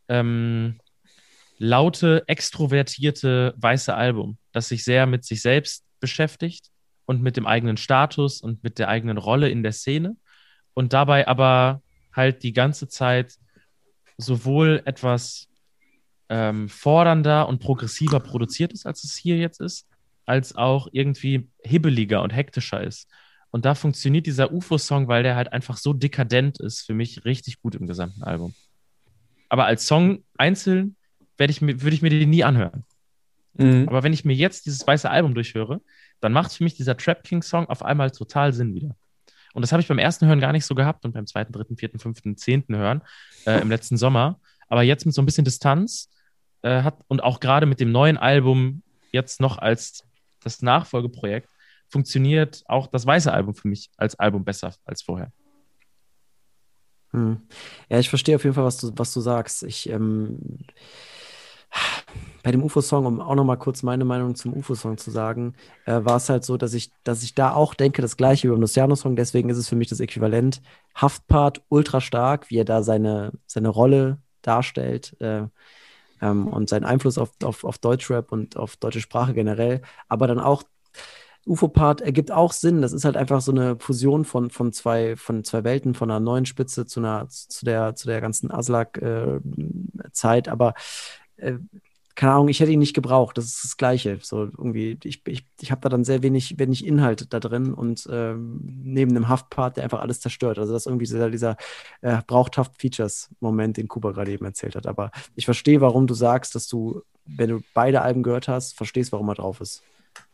ähm, 0.07 0.79
laute, 1.57 2.23
extrovertierte 2.27 3.53
weiße 3.57 3.93
Album, 3.93 4.38
das 4.51 4.69
sich 4.69 4.83
sehr 4.83 5.05
mit 5.07 5.25
sich 5.25 5.41
selbst 5.41 5.83
beschäftigt 5.99 6.69
und 7.05 7.21
mit 7.21 7.38
dem 7.38 7.47
eigenen 7.47 7.77
Status 7.77 8.41
und 8.41 8.63
mit 8.63 8.79
der 8.79 8.89
eigenen 8.89 9.17
Rolle 9.17 9.49
in 9.49 9.63
der 9.63 9.71
Szene 9.71 10.15
und 10.78 10.93
dabei 10.93 11.28
aber 11.28 11.82
halt 12.13 12.43
die 12.43 12.53
ganze 12.53 12.88
Zeit 12.88 13.39
sowohl 14.19 14.84
etwas 14.86 15.47
ähm, 16.30 16.69
fordernder 16.69 17.47
und 17.47 17.57
progressiver 17.57 18.19
produziert 18.19 18.73
ist, 18.73 18.86
als 18.86 19.03
es 19.03 19.15
hier 19.15 19.38
jetzt 19.38 19.59
ist, 19.59 19.88
als 20.28 20.55
auch 20.55 20.88
irgendwie 20.91 21.49
hibbeliger 21.63 22.21
und 22.21 22.30
hektischer 22.30 22.84
ist. 22.84 23.09
Und 23.49 23.65
da 23.65 23.73
funktioniert 23.73 24.28
dieser 24.28 24.53
UFO-Song, 24.53 25.07
weil 25.07 25.23
der 25.23 25.36
halt 25.36 25.51
einfach 25.51 25.78
so 25.78 25.93
dekadent 25.93 26.59
ist, 26.59 26.86
für 26.86 26.93
mich 26.93 27.25
richtig 27.25 27.59
gut 27.59 27.73
im 27.73 27.88
gesamten 27.88 28.21
Album. 28.21 28.53
Aber 29.49 29.65
als 29.65 29.88
Song 29.88 30.23
einzeln 30.38 30.95
werde 31.38 31.49
ich 31.49 31.59
mir, 31.59 31.82
würde 31.82 31.95
ich 31.95 32.03
mir 32.03 32.11
den 32.11 32.30
nie 32.30 32.43
anhören. 32.43 32.86
Mhm. 33.55 33.89
Aber 33.89 34.03
wenn 34.03 34.13
ich 34.13 34.25
mir 34.25 34.36
jetzt 34.36 34.67
dieses 34.67 34.86
weiße 34.86 35.09
Album 35.09 35.34
durchhöre, 35.34 35.82
dann 36.19 36.34
macht 36.34 36.53
für 36.53 36.63
mich 36.63 36.75
dieser 36.75 36.95
Trap 36.97 37.23
King 37.23 37.41
Song 37.41 37.67
auf 37.67 37.82
einmal 37.82 38.11
total 38.11 38.53
Sinn 38.53 38.75
wieder. 38.75 38.95
Und 39.53 39.61
das 39.61 39.71
habe 39.71 39.81
ich 39.81 39.87
beim 39.87 39.99
ersten 39.99 40.27
Hören 40.27 40.39
gar 40.39 40.51
nicht 40.51 40.65
so 40.65 40.75
gehabt 40.75 41.05
und 41.05 41.13
beim 41.13 41.27
zweiten, 41.27 41.53
dritten, 41.53 41.77
vierten, 41.77 41.99
fünften, 41.99 42.37
zehnten 42.37 42.75
Hören 42.75 43.01
äh, 43.45 43.61
im 43.61 43.69
letzten 43.69 43.97
Sommer. 43.97 44.39
Aber 44.67 44.83
jetzt 44.83 45.05
mit 45.05 45.15
so 45.15 45.21
ein 45.21 45.25
bisschen 45.25 45.45
Distanz 45.45 46.09
äh, 46.61 46.83
hat 46.83 46.99
und 47.07 47.23
auch 47.23 47.39
gerade 47.39 47.65
mit 47.65 47.79
dem 47.79 47.91
neuen 47.91 48.17
Album 48.17 48.83
jetzt 49.11 49.39
noch 49.39 49.57
als 49.57 50.03
das 50.41 50.61
Nachfolgeprojekt 50.61 51.49
funktioniert 51.89 52.63
auch 52.67 52.87
das 52.87 53.05
weiße 53.05 53.31
Album 53.31 53.55
für 53.55 53.67
mich 53.67 53.89
als 53.97 54.19
Album 54.19 54.43
besser 54.43 54.73
als 54.85 55.01
vorher. 55.01 55.31
Hm. 57.11 57.41
Ja, 57.89 57.99
ich 57.99 58.09
verstehe 58.09 58.35
auf 58.35 58.43
jeden 58.43 58.53
Fall, 58.53 58.65
was 58.65 58.77
du, 58.77 58.91
was 58.95 59.13
du 59.13 59.21
sagst. 59.21 59.63
Ich, 59.63 59.89
ähm, 59.89 60.65
bei 62.47 62.51
dem 62.51 62.63
UFO-Song, 62.63 63.05
um 63.05 63.19
auch 63.19 63.35
noch 63.35 63.43
mal 63.43 63.57
kurz 63.57 63.83
meine 63.83 64.05
Meinung 64.05 64.33
zum 64.35 64.53
UFO-Song 64.53 64.97
zu 64.97 65.11
sagen, 65.11 65.53
äh, 65.83 65.99
war 66.05 66.15
es 66.15 66.29
halt 66.29 66.45
so, 66.45 66.55
dass 66.55 66.73
ich, 66.73 66.91
dass 67.03 67.21
ich 67.21 67.35
da 67.35 67.51
auch 67.53 67.73
denke, 67.73 68.01
das 68.01 68.15
gleiche 68.15 68.47
über 68.47 68.55
den 68.55 68.61
Luciano-Song, 68.61 69.17
deswegen 69.17 69.49
ist 69.49 69.57
es 69.57 69.67
für 69.67 69.75
mich 69.75 69.89
das 69.89 69.99
Äquivalent. 69.99 70.61
Haftpart 70.95 71.61
ultra 71.67 71.99
stark, 71.99 72.49
wie 72.49 72.59
er 72.59 72.63
da 72.63 72.83
seine, 72.83 73.33
seine 73.47 73.67
Rolle 73.67 74.19
darstellt 74.43 75.19
äh, 75.19 75.43
ähm, 76.21 76.47
und 76.47 76.69
seinen 76.69 76.85
Einfluss 76.85 77.17
auf, 77.17 77.31
auf, 77.43 77.65
auf 77.65 77.79
Deutschrap 77.79 78.31
und 78.31 78.55
auf 78.55 78.77
deutsche 78.77 79.01
Sprache 79.01 79.33
generell, 79.33 79.81
aber 80.07 80.27
dann 80.27 80.39
auch 80.39 80.63
UFO-Part 81.45 81.99
ergibt 81.99 82.31
auch 82.31 82.53
Sinn. 82.53 82.81
Das 82.81 82.93
ist 82.93 83.03
halt 83.03 83.17
einfach 83.17 83.41
so 83.41 83.51
eine 83.51 83.77
Fusion 83.77 84.23
von, 84.23 84.51
von, 84.51 84.71
zwei, 84.71 85.17
von 85.17 85.43
zwei 85.43 85.65
Welten, 85.65 85.95
von 85.95 86.09
einer 86.09 86.21
neuen 86.21 86.45
Spitze 86.45 86.85
zu, 86.85 87.01
einer, 87.01 87.27
zu, 87.27 87.65
der, 87.65 87.95
zu 87.95 88.07
der 88.07 88.21
ganzen 88.21 88.51
Aslak-Zeit. 88.51 90.47
Äh, 90.47 90.49
aber 90.49 90.75
äh, 91.35 91.55
keine 92.18 92.32
Ahnung, 92.32 92.47
ich 92.47 92.59
hätte 92.59 92.72
ihn 92.72 92.80
nicht 92.80 92.95
gebraucht. 92.95 93.38
Das 93.38 93.45
ist 93.45 93.63
das 93.63 93.78
Gleiche. 93.78 94.18
So 94.24 94.45
irgendwie, 94.45 94.97
ich, 95.03 95.22
ich, 95.28 95.45
ich 95.61 95.70
habe 95.72 95.82
da 95.82 95.89
dann 95.89 96.03
sehr 96.03 96.24
wenig, 96.24 96.57
wenig 96.57 96.84
Inhalt 96.84 97.32
da 97.32 97.39
drin 97.39 97.76
und 97.76 98.07
ähm, 98.11 98.59
neben 98.63 99.13
dem 99.13 99.30
Haftpart, 99.30 99.78
der 99.78 99.84
einfach 99.84 99.99
alles 99.99 100.20
zerstört. 100.20 100.57
Also 100.57 100.74
das 100.74 100.82
ist 100.82 100.88
irgendwie 100.88 101.05
dieser, 101.05 101.30
dieser 101.30 101.57
äh, 102.01 102.24
Braucht-Haft-Features-Moment, 102.26 103.78
den 103.78 103.88
Kuba 103.88 104.13
gerade 104.13 104.32
eben 104.32 104.45
erzählt 104.45 104.76
hat. 104.76 104.88
Aber 104.88 105.11
ich 105.36 105.45
verstehe, 105.45 105.80
warum 105.80 106.07
du 106.07 106.15
sagst, 106.15 106.55
dass 106.55 106.68
du, 106.68 107.03
wenn 107.24 107.51
du 107.51 107.61
beide 107.76 108.01
Alben 108.01 108.24
gehört 108.24 108.47
hast, 108.47 108.76
verstehst, 108.76 109.11
warum 109.11 109.30
er 109.30 109.36
drauf 109.36 109.61
ist. 109.61 109.84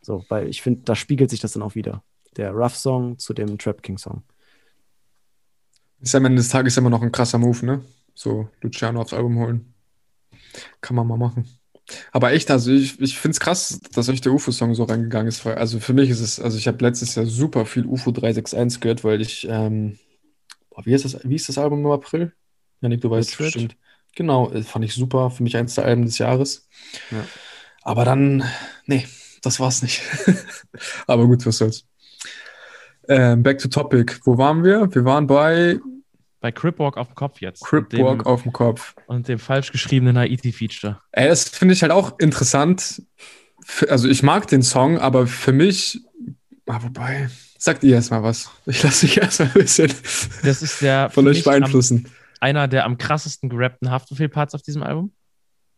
So, 0.00 0.24
weil 0.30 0.48
ich 0.48 0.62
finde, 0.62 0.80
da 0.86 0.94
spiegelt 0.94 1.28
sich 1.28 1.40
das 1.40 1.52
dann 1.52 1.62
auch 1.62 1.74
wieder. 1.74 2.02
Der 2.38 2.52
Rough-Song 2.52 3.18
zu 3.18 3.34
dem 3.34 3.58
Trap 3.58 3.82
King-Song. 3.82 4.22
Ist 6.00 6.14
am 6.14 6.24
Ende 6.24 6.38
des 6.38 6.48
Tages 6.48 6.78
immer 6.78 6.88
noch 6.88 7.02
ein 7.02 7.12
krasser 7.12 7.36
Move, 7.36 7.66
ne? 7.66 7.84
So 8.14 8.48
Luciano 8.62 9.02
aufs 9.02 9.12
Album 9.12 9.38
holen. 9.38 9.74
Kann 10.80 10.96
man 10.96 11.06
mal 11.06 11.18
machen. 11.18 11.46
Aber 12.12 12.32
echt, 12.32 12.50
also 12.50 12.72
ich, 12.72 13.00
ich 13.00 13.18
finde 13.18 13.32
es 13.32 13.40
krass, 13.40 13.80
dass 13.92 14.08
euch 14.08 14.20
der 14.20 14.32
UFO-Song 14.32 14.74
so 14.74 14.84
reingegangen 14.84 15.28
ist. 15.28 15.46
Also 15.46 15.80
für 15.80 15.92
mich 15.92 16.10
ist 16.10 16.20
es, 16.20 16.40
also 16.40 16.56
ich 16.56 16.66
habe 16.66 16.82
letztes 16.84 17.14
Jahr 17.14 17.26
super 17.26 17.66
viel 17.66 17.84
UFO 17.84 18.10
361 18.10 18.80
gehört, 18.80 19.04
weil 19.04 19.20
ich, 19.20 19.46
ähm, 19.48 19.98
boah, 20.70 20.84
wie, 20.86 20.94
ist 20.94 21.04
das, 21.04 21.18
wie 21.24 21.34
ist 21.34 21.48
das 21.48 21.58
Album 21.58 21.84
im 21.84 21.90
April? 21.90 22.32
Janik, 22.80 23.00
du 23.00 23.10
weißt 23.10 23.38
Rich 23.38 23.54
bestimmt. 23.54 23.76
Genau, 24.14 24.50
äh, 24.52 24.62
fand 24.62 24.84
ich 24.84 24.94
super. 24.94 25.30
Für 25.30 25.42
mich 25.42 25.56
eins 25.56 25.74
der 25.74 25.84
Alben 25.84 26.04
des 26.04 26.18
Jahres. 26.18 26.68
Ja. 27.10 27.24
Aber 27.82 28.04
dann, 28.04 28.44
nee, 28.86 29.06
das 29.42 29.60
war's 29.60 29.82
nicht. 29.82 30.02
Aber 31.06 31.26
gut, 31.26 31.44
was 31.44 31.58
soll's. 31.58 31.84
Ähm, 33.08 33.42
back 33.42 33.58
to 33.58 33.68
topic. 33.68 34.20
Wo 34.24 34.38
waren 34.38 34.64
wir? 34.64 34.94
Wir 34.94 35.04
waren 35.04 35.26
bei 35.26 35.78
Bei 36.44 36.52
Cripwalk 36.52 36.98
auf 36.98 37.06
dem 37.06 37.14
Kopf 37.14 37.40
jetzt. 37.40 37.64
Cripwalk 37.64 38.26
auf 38.26 38.42
dem 38.42 38.52
Kopf. 38.52 38.94
und 39.06 39.28
dem 39.28 39.38
falsch 39.38 39.72
geschriebenen 39.72 40.18
Haiti-Feature. 40.18 41.00
Ey, 41.12 41.28
das 41.28 41.48
finde 41.48 41.72
ich 41.72 41.80
halt 41.80 41.90
auch 41.90 42.18
interessant. 42.18 43.00
Also 43.88 44.10
ich 44.10 44.22
mag 44.22 44.46
den 44.48 44.60
Song, 44.60 44.98
aber 44.98 45.26
für 45.26 45.52
mich, 45.52 46.02
ah, 46.66 46.80
wobei, 46.82 47.30
sagt 47.56 47.82
ihr 47.82 47.94
erstmal 47.94 48.22
was. 48.22 48.50
Ich 48.66 48.82
lasse 48.82 49.06
mich 49.06 49.16
erstmal 49.22 49.48
ein 49.48 49.54
bisschen 49.54 49.90
Das 50.42 50.60
ist 50.60 50.82
der 50.82 51.08
von 51.08 51.26
euch 51.28 51.38
mich 51.38 51.46
am, 51.46 51.60
beeinflussen. 51.60 52.10
einer 52.40 52.68
der 52.68 52.84
am 52.84 52.98
krassesten 52.98 53.48
gerappten 53.48 53.90
Haftbefehl-Parts 53.90 54.54
auf 54.54 54.60
diesem 54.60 54.82
Album. 54.82 55.14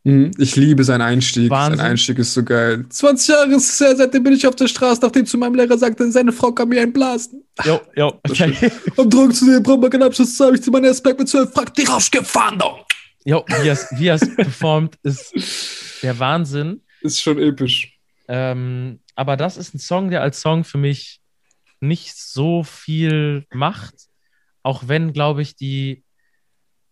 Mhm, 0.07 0.31
Ich 0.39 0.55
liebe 0.55 0.85
seinen 0.85 1.03
Einstieg. 1.03 1.51
Wahnsinn. 1.51 1.79
Sein 1.79 1.87
Einstieg 1.91 2.19
ist 2.19 2.33
so 2.33 2.45
geil. 2.45 2.85
20 2.89 3.29
Jahre 3.29 3.55
ist 3.55 3.71
es 3.71 3.81
her, 3.81 3.97
seitdem 3.97 4.23
bin 4.23 4.33
ich 4.35 4.47
auf 4.47 4.55
der 4.55 4.69
Straße, 4.69 5.01
nachdem 5.03 5.27
zu 5.27 5.37
meinem 5.37 5.55
Lehrer 5.57 5.77
sagte, 5.77 6.11
seine 6.13 6.33
Frau 6.33 6.53
kann 6.53 6.69
mir 6.69 6.81
einblasen. 6.81 7.43
Jo, 7.65 7.81
jo. 7.97 8.21
Um 8.97 9.11
Drogen 9.11 9.33
zu 9.33 9.47
nehmen, 9.47 9.63
braucht 9.65 9.81
man 9.81 9.91
keinen 9.91 10.05
Abschluss, 10.05 10.39
habe 10.39 10.55
ich 10.55 10.63
zu 10.63 10.71
meinem 10.71 10.95
Berg 11.03 11.19
mit 11.19 11.29
12 11.29 11.53
Franken 11.53 11.73
die 11.77 11.85
Rauschgefahndung. 11.85 12.77
jo, 13.25 13.45
wie 13.49 13.67
er 13.69 13.73
es 13.73 13.89
wie 13.97 14.07
er's 14.07 14.35
performt, 14.37 14.97
ist 15.03 15.33
der 16.03 16.17
Wahnsinn. 16.19 16.83
Ist 17.03 17.21
schon 17.21 17.39
episch. 17.41 17.99
Ähm, 18.29 19.01
aber 19.17 19.37
das 19.37 19.57
ist 19.57 19.75
ein 19.75 19.79
Song, 19.81 20.11
der 20.11 20.23
als 20.23 20.41
Song 20.41 20.63
für 20.65 20.79
mich 20.79 21.21
nicht 21.81 22.17
so 22.17 22.63
viel 22.63 23.45
macht. 23.53 23.95
Auch 24.63 24.85
wenn, 24.87 25.13
glaube 25.13 25.43
ich, 25.43 25.57
die. 25.57 26.05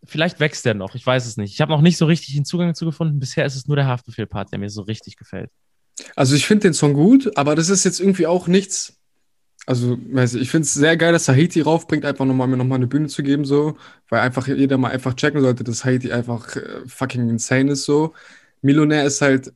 Vielleicht 0.06 0.40
wächst 0.40 0.64
der 0.64 0.74
noch, 0.74 0.94
ich 0.94 1.06
weiß 1.06 1.26
es 1.26 1.36
nicht. 1.36 1.52
Ich 1.52 1.60
habe 1.60 1.72
noch 1.72 1.80
nicht 1.80 1.96
so 1.96 2.06
richtig 2.06 2.34
den 2.34 2.44
Zugang 2.44 2.68
dazu 2.68 2.84
gefunden. 2.84 3.18
Bisher 3.18 3.46
ist 3.46 3.56
es 3.56 3.66
nur 3.66 3.76
der 3.76 3.86
Haftbefehl-Part, 3.86 4.52
der 4.52 4.58
mir 4.58 4.70
so 4.70 4.82
richtig 4.82 5.16
gefällt. 5.16 5.50
Also 6.16 6.34
ich 6.34 6.46
finde 6.46 6.68
den 6.68 6.74
Song 6.74 6.92
gut, 6.94 7.36
aber 7.36 7.54
das 7.54 7.68
ist 7.68 7.84
jetzt 7.84 8.00
irgendwie 8.00 8.26
auch 8.26 8.46
nichts. 8.46 8.98
Also, 9.66 9.96
ich, 10.12 10.50
finde 10.50 10.66
es 10.66 10.74
sehr 10.74 10.96
geil, 10.98 11.12
dass 11.12 11.26
Haiti 11.26 11.62
raufbringt, 11.62 12.04
einfach 12.04 12.26
nochmal 12.26 12.46
mir 12.48 12.58
nochmal 12.58 12.76
eine 12.76 12.86
Bühne 12.86 13.08
zu 13.08 13.22
geben, 13.22 13.46
so, 13.46 13.78
weil 14.10 14.20
einfach 14.20 14.46
jeder 14.46 14.76
mal 14.76 14.90
einfach 14.90 15.14
checken 15.14 15.40
sollte, 15.40 15.64
dass 15.64 15.86
Haiti 15.86 16.12
einfach 16.12 16.54
äh, 16.56 16.86
fucking 16.86 17.30
insane 17.30 17.72
ist, 17.72 17.84
so. 17.84 18.12
Millionär 18.60 19.06
ist 19.06 19.22
halt, 19.22 19.52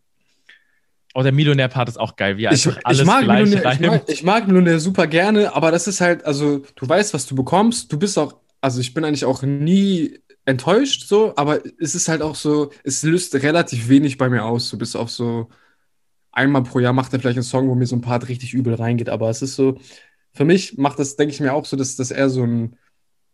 Oh, 1.14 1.22
der 1.22 1.32
Millionär-Part 1.32 1.88
ist 1.88 1.98
auch 1.98 2.16
geil, 2.16 2.36
wie 2.36 2.42
ich, 2.42 2.48
einfach 2.48 2.78
ich, 2.78 2.86
alles 2.86 3.04
mag 3.04 3.24
gleich 3.24 3.44
Millionär, 3.44 3.72
ich, 3.72 3.80
mag, 3.80 4.02
ich 4.06 4.22
mag 4.22 4.46
Millionär 4.46 4.80
super 4.80 5.06
gerne, 5.06 5.54
aber 5.54 5.70
das 5.70 5.86
ist 5.86 6.00
halt, 6.00 6.24
also, 6.24 6.64
du 6.76 6.88
weißt, 6.88 7.12
was 7.12 7.26
du 7.26 7.34
bekommst, 7.34 7.92
du 7.92 7.98
bist 7.98 8.18
auch, 8.18 8.36
also 8.62 8.80
ich 8.80 8.94
bin 8.94 9.04
eigentlich 9.04 9.26
auch 9.26 9.42
nie 9.42 10.20
enttäuscht, 10.48 11.06
so, 11.06 11.34
aber 11.36 11.60
es 11.78 11.94
ist 11.94 12.08
halt 12.08 12.22
auch 12.22 12.34
so, 12.34 12.70
es 12.82 13.02
löst 13.02 13.34
relativ 13.34 13.88
wenig 13.88 14.16
bei 14.16 14.30
mir 14.30 14.44
aus, 14.46 14.70
so 14.70 14.78
bis 14.78 14.96
auf 14.96 15.10
so 15.10 15.50
einmal 16.32 16.62
pro 16.62 16.78
Jahr 16.78 16.94
macht 16.94 17.12
er 17.12 17.20
vielleicht 17.20 17.36
einen 17.36 17.44
Song, 17.44 17.68
wo 17.68 17.74
mir 17.74 17.86
so 17.86 17.96
ein 17.96 18.00
Part 18.00 18.28
richtig 18.28 18.54
übel 18.54 18.74
reingeht, 18.74 19.10
aber 19.10 19.28
es 19.28 19.42
ist 19.42 19.56
so, 19.56 19.78
für 20.32 20.46
mich 20.46 20.78
macht 20.78 20.98
das, 20.98 21.16
denke 21.16 21.34
ich 21.34 21.40
mir 21.40 21.52
auch 21.52 21.66
so, 21.66 21.76
dass 21.76 21.96
das 21.96 22.10
eher 22.10 22.30
so 22.30 22.44
ein 22.44 22.78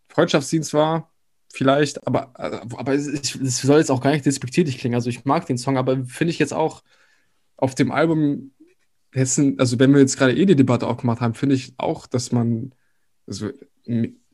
Freundschaftsdienst 0.08 0.74
war, 0.74 1.12
vielleicht, 1.52 2.04
aber, 2.04 2.32
aber 2.36 2.94
es, 2.94 3.06
es 3.06 3.36
es 3.36 3.62
soll 3.62 3.78
jetzt 3.78 3.90
auch 3.92 4.00
gar 4.00 4.10
nicht 4.10 4.26
despektierlich 4.26 4.78
klingen, 4.78 4.96
also 4.96 5.08
ich 5.08 5.24
mag 5.24 5.46
den 5.46 5.58
Song, 5.58 5.78
aber 5.78 6.04
finde 6.06 6.32
ich 6.32 6.40
jetzt 6.40 6.54
auch 6.54 6.82
auf 7.56 7.76
dem 7.76 7.92
Album, 7.92 8.52
also 9.14 9.78
wenn 9.78 9.92
wir 9.92 10.00
jetzt 10.00 10.18
gerade 10.18 10.36
eh 10.36 10.46
die 10.46 10.56
Debatte 10.56 10.88
aufgemacht 10.88 11.20
haben, 11.20 11.34
finde 11.34 11.54
ich 11.54 11.74
auch, 11.76 12.08
dass 12.08 12.32
man, 12.32 12.74
also 13.28 13.50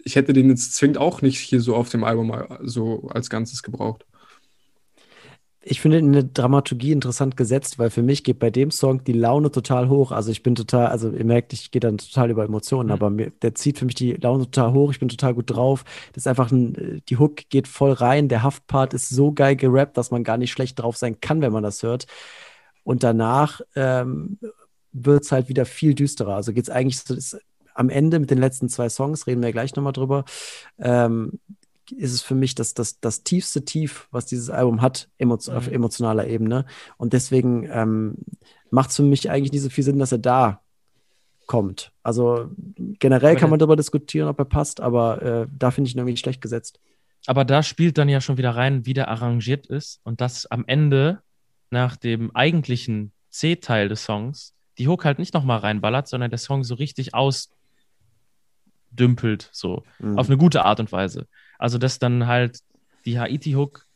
ich 0.04 0.16
hätte 0.16 0.32
den 0.32 0.48
jetzt 0.50 0.74
zwingend 0.74 0.98
auch 0.98 1.22
nicht 1.22 1.38
hier 1.38 1.60
so 1.60 1.74
auf 1.76 1.88
dem 1.90 2.04
Album 2.04 2.28
mal 2.28 2.58
so 2.62 3.08
als 3.08 3.30
Ganzes 3.30 3.62
gebraucht. 3.62 4.04
Ich 5.62 5.82
finde 5.82 5.98
eine 5.98 6.24
Dramaturgie 6.24 6.92
interessant 6.92 7.36
gesetzt, 7.36 7.78
weil 7.78 7.90
für 7.90 8.02
mich 8.02 8.24
geht 8.24 8.38
bei 8.38 8.48
dem 8.50 8.70
Song 8.70 9.04
die 9.04 9.12
Laune 9.12 9.50
total 9.50 9.90
hoch. 9.90 10.10
Also 10.10 10.30
ich 10.30 10.42
bin 10.42 10.54
total, 10.54 10.86
also 10.86 11.10
ihr 11.12 11.24
merkt, 11.26 11.52
ich 11.52 11.70
gehe 11.70 11.80
dann 11.80 11.98
total 11.98 12.30
über 12.30 12.44
Emotionen, 12.44 12.88
Mhm. 12.88 12.92
aber 12.92 13.10
mir, 13.10 13.30
der 13.42 13.54
zieht 13.54 13.78
für 13.78 13.84
mich 13.84 13.94
die 13.94 14.12
Laune 14.14 14.44
total 14.44 14.72
hoch. 14.72 14.90
Ich 14.90 15.00
bin 15.00 15.10
total 15.10 15.34
gut 15.34 15.50
drauf. 15.50 15.84
Das 16.14 16.22
ist 16.22 16.26
einfach 16.28 16.50
ein, 16.50 17.02
die 17.10 17.18
Hook 17.18 17.36
geht 17.50 17.68
voll 17.68 17.92
rein. 17.92 18.28
Der 18.28 18.42
Haftpart 18.42 18.94
ist 18.94 19.10
so 19.10 19.32
geil 19.32 19.54
gerappt, 19.56 19.98
dass 19.98 20.10
man 20.10 20.24
gar 20.24 20.38
nicht 20.38 20.50
schlecht 20.52 20.78
drauf 20.78 20.96
sein 20.96 21.20
kann, 21.20 21.42
wenn 21.42 21.52
man 21.52 21.62
das 21.62 21.82
hört. 21.82 22.06
Und 22.82 23.02
danach 23.02 23.60
ähm, 23.76 24.38
wird 24.92 25.24
es 25.24 25.32
halt 25.32 25.48
wieder 25.50 25.66
viel 25.66 25.94
düsterer. 25.94 26.36
Also 26.36 26.52
geht 26.54 26.64
es 26.64 26.70
eigentlich 26.70 26.98
so, 27.00 27.14
ist, 27.14 27.38
am 27.74 27.88
Ende 27.90 28.18
mit 28.18 28.30
den 28.30 28.38
letzten 28.38 28.68
zwei 28.68 28.88
Songs, 28.88 29.26
reden 29.26 29.42
wir 29.42 29.52
gleich 29.52 29.74
nochmal 29.76 29.92
drüber, 29.92 30.24
ähm, 30.78 31.40
ist 31.96 32.12
es 32.12 32.22
für 32.22 32.34
mich 32.34 32.54
das, 32.54 32.74
das, 32.74 33.00
das 33.00 33.24
tiefste 33.24 33.64
Tief, 33.64 34.06
was 34.10 34.26
dieses 34.26 34.48
Album 34.48 34.80
hat, 34.80 35.08
emotio 35.18 35.54
auf 35.54 35.66
Mhm. 35.66 35.74
emotionaler 35.74 36.26
Ebene. 36.28 36.64
Und 36.96 37.12
deswegen 37.12 37.68
ähm, 37.70 38.14
macht 38.70 38.90
es 38.90 38.96
für 38.96 39.02
mich 39.02 39.28
eigentlich 39.28 39.52
nicht 39.52 39.62
so 39.62 39.70
viel 39.70 39.84
Sinn, 39.84 39.98
dass 39.98 40.12
er 40.12 40.18
da 40.18 40.60
kommt. 41.46 41.90
Also 42.04 42.48
generell 43.00 43.34
kann 43.34 43.50
man 43.50 43.58
darüber 43.58 43.74
diskutieren, 43.74 44.28
ob 44.28 44.38
er 44.38 44.44
passt, 44.44 44.80
aber 44.80 45.20
äh, 45.22 45.46
da 45.58 45.72
finde 45.72 45.88
ich 45.88 45.96
ihn 45.96 45.98
irgendwie 45.98 46.16
schlecht 46.16 46.40
gesetzt. 46.40 46.78
Aber 47.26 47.44
da 47.44 47.64
spielt 47.64 47.98
dann 47.98 48.08
ja 48.08 48.20
schon 48.20 48.38
wieder 48.38 48.52
rein, 48.52 48.86
wie 48.86 48.94
der 48.94 49.08
arrangiert 49.08 49.66
ist 49.66 50.00
und 50.04 50.20
dass 50.20 50.46
am 50.46 50.64
Ende 50.68 51.22
nach 51.70 51.96
dem 51.96 52.34
eigentlichen 52.36 53.10
C-Teil 53.30 53.88
des 53.88 54.04
Songs 54.04 54.54
die 54.78 54.86
Hook 54.86 55.04
halt 55.04 55.18
nicht 55.18 55.34
nochmal 55.34 55.58
reinballert, 55.58 56.06
sondern 56.06 56.30
der 56.30 56.38
Song 56.38 56.62
so 56.62 56.74
richtig 56.76 57.14
ausdümpelt, 58.90 59.48
so 59.52 59.84
Mhm. 59.98 60.18
auf 60.18 60.26
eine 60.28 60.36
gute 60.36 60.64
Art 60.64 60.80
und 60.80 60.92
Weise. 60.92 61.26
Also 61.58 61.78
dass 61.78 61.98
dann 61.98 62.26
halt 62.26 62.58
die 63.04 63.18
Haiti-Hook 63.18 63.86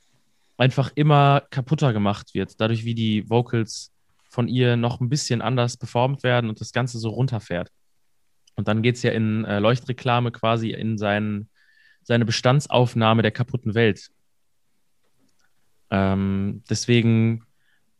einfach 0.56 0.92
immer 0.94 1.42
kaputter 1.50 1.92
gemacht 1.92 2.34
wird, 2.34 2.60
dadurch 2.60 2.84
wie 2.84 2.94
die 2.94 3.28
Vocals 3.28 3.92
von 4.30 4.48
ihr 4.48 4.76
noch 4.76 5.00
ein 5.00 5.08
bisschen 5.08 5.42
anders 5.42 5.76
performt 5.76 6.22
werden 6.22 6.48
und 6.48 6.60
das 6.60 6.72
Ganze 6.72 6.98
so 6.98 7.10
runterfährt. 7.10 7.70
Und 8.56 8.68
dann 8.68 8.82
geht 8.82 8.96
es 8.96 9.02
ja 9.02 9.10
in 9.12 9.44
äh, 9.44 9.58
Leuchtreklame 9.58 10.30
quasi 10.30 10.70
in 10.70 10.96
seinen, 10.96 11.48
seine 12.02 12.24
Bestandsaufnahme 12.24 13.22
der 13.22 13.32
kaputten 13.32 13.74
Welt. 13.74 14.10
Ähm, 15.90 16.62
deswegen 16.70 17.44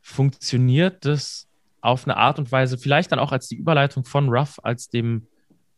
funktioniert 0.00 1.04
das 1.04 1.48
auf 1.80 2.04
eine 2.06 2.16
Art 2.16 2.38
und 2.38 2.50
Weise, 2.50 2.78
vielleicht 2.78 3.12
dann 3.12 3.18
auch 3.18 3.32
als 3.32 3.48
die 3.48 3.56
Überleitung 3.56 4.04
von 4.04 4.28
Ruff, 4.28 4.58
als 4.62 4.88
dem 4.88 5.26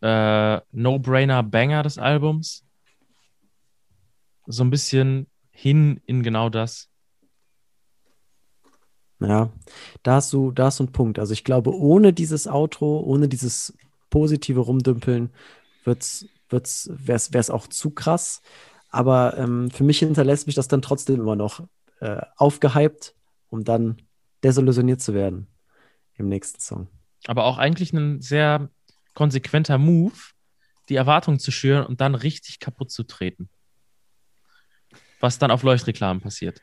äh, 0.01 0.61
No-Brainer-Banger 0.73 1.83
des 1.83 1.99
Albums, 1.99 2.65
so 4.47 4.63
ein 4.65 4.71
bisschen 4.71 5.27
hin 5.51 6.01
in 6.07 6.23
genau 6.23 6.49
das. 6.49 6.89
Ja, 9.19 9.51
da 10.03 10.17
hast 10.17 10.33
du, 10.33 10.51
da 10.51 10.67
hast 10.67 10.79
du 10.79 10.85
einen 10.85 10.93
Punkt. 10.93 11.19
Also 11.19 11.33
ich 11.33 11.45
glaube, 11.45 11.75
ohne 11.75 12.13
dieses 12.13 12.47
Outro, 12.47 13.01
ohne 13.01 13.29
dieses 13.29 13.77
positive 14.11 14.61
Rumdümpeln, 14.61 15.31
wird's, 15.85 16.27
wird's, 16.51 16.91
wär's, 16.93 17.33
wär's 17.33 17.51
auch 17.51 17.67
zu 17.67 17.91
krass. 17.91 18.43
Aber 18.91 19.37
ähm, 19.39 19.71
für 19.71 19.85
mich 19.85 20.01
hinterlässt 20.01 20.47
mich 20.47 20.55
das 20.55 20.69
dann 20.69 20.83
trotzdem 20.83 21.21
immer 21.21 21.37
noch 21.37 21.67
äh, 22.01 22.21
aufgehypt, 22.37 23.15
um 23.49 23.65
dann 23.65 24.03
desillusioniert 24.45 25.01
zu 25.01 25.15
werden 25.15 25.47
im 26.15 26.29
nächsten 26.29 26.61
Song. 26.61 26.89
Aber 27.27 27.45
auch 27.45 27.59
eigentlich 27.59 27.93
ein 27.93 28.21
sehr 28.21 28.69
konsequenter 29.17 29.79
Move, 29.79 30.13
die 30.89 30.95
Erwartungen 30.95 31.41
zu 31.41 31.51
schüren 31.51 31.85
und 31.85 32.01
dann 32.01 32.15
richtig 32.15 32.61
kaputt 32.61 32.93
zu 32.93 33.03
treten. 33.03 33.49
Was 35.19 35.39
dann 35.41 35.51
auf 35.51 35.65
Leuchtreklamen 35.65 36.23
passiert. 36.23 36.61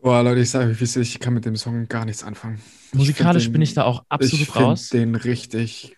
Boah, 0.00 0.22
Leute, 0.22 0.40
ich 0.40 0.50
sage, 0.50 0.70
ist, 0.70 0.96
ich 0.96 1.18
kann 1.18 1.34
mit 1.34 1.44
dem 1.44 1.56
Song 1.56 1.88
gar 1.88 2.04
nichts 2.04 2.22
anfangen. 2.22 2.62
Musikalisch 2.92 3.46
bin 3.46 3.54
den- 3.54 3.62
ich 3.62 3.74
da 3.74 3.84
auch 3.84 4.04
absolut 4.08 4.48
ich 4.48 4.56
raus. 4.56 4.88
den 4.88 5.16
richtig. 5.16 5.96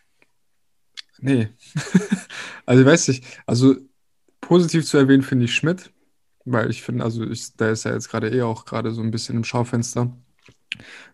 Nee. 1.18 1.49
also, 2.66 2.81
ich 2.83 2.87
weiß 2.87 3.09
nicht. 3.09 3.24
Also, 3.45 3.76
positiv 4.41 4.87
zu 4.87 4.97
erwähnen 4.97 5.22
finde 5.22 5.45
ich 5.45 5.55
Schmidt, 5.55 5.93
weil 6.47 6.70
ich 6.70 6.83
finde, 6.83 7.05
also, 7.05 7.29
ich, 7.29 7.55
der 7.57 7.72
ist 7.72 7.85
ja 7.85 7.93
jetzt 7.93 8.09
gerade 8.09 8.31
eh 8.31 8.43
auch 8.43 8.64
gerade 8.64 8.93
so 8.93 9.03
ein 9.03 9.11
bisschen 9.11 9.37
im 9.37 9.45
Schaufenster. 9.45 10.16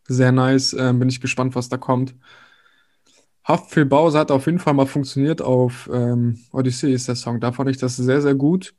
Sehr 0.07 0.31
nice. 0.31 0.73
Ähm, 0.75 1.01
bin 1.01 1.09
ich 1.09 1.21
gespannt, 1.21 1.57
was 1.57 1.69
da 1.69 1.79
kommt. 1.79 2.15
Haftbefehl 3.45 3.85
Bowser 3.85 4.21
hat 4.21 4.31
auf 4.31 4.47
jeden 4.47 4.59
Fall 4.59 4.75
mal 4.75 4.87
funktioniert 4.87 5.43
auf 5.43 5.89
ähm, 5.93 6.41
Odyssey 6.51 6.93
ist 6.93 7.09
der 7.09 7.15
Song. 7.15 7.41
Da 7.41 7.53
fand 7.53 7.71
ich 7.71 7.77
das 7.77 7.97
sehr, 7.97 8.23
sehr 8.23 8.35
gut. 8.35 8.75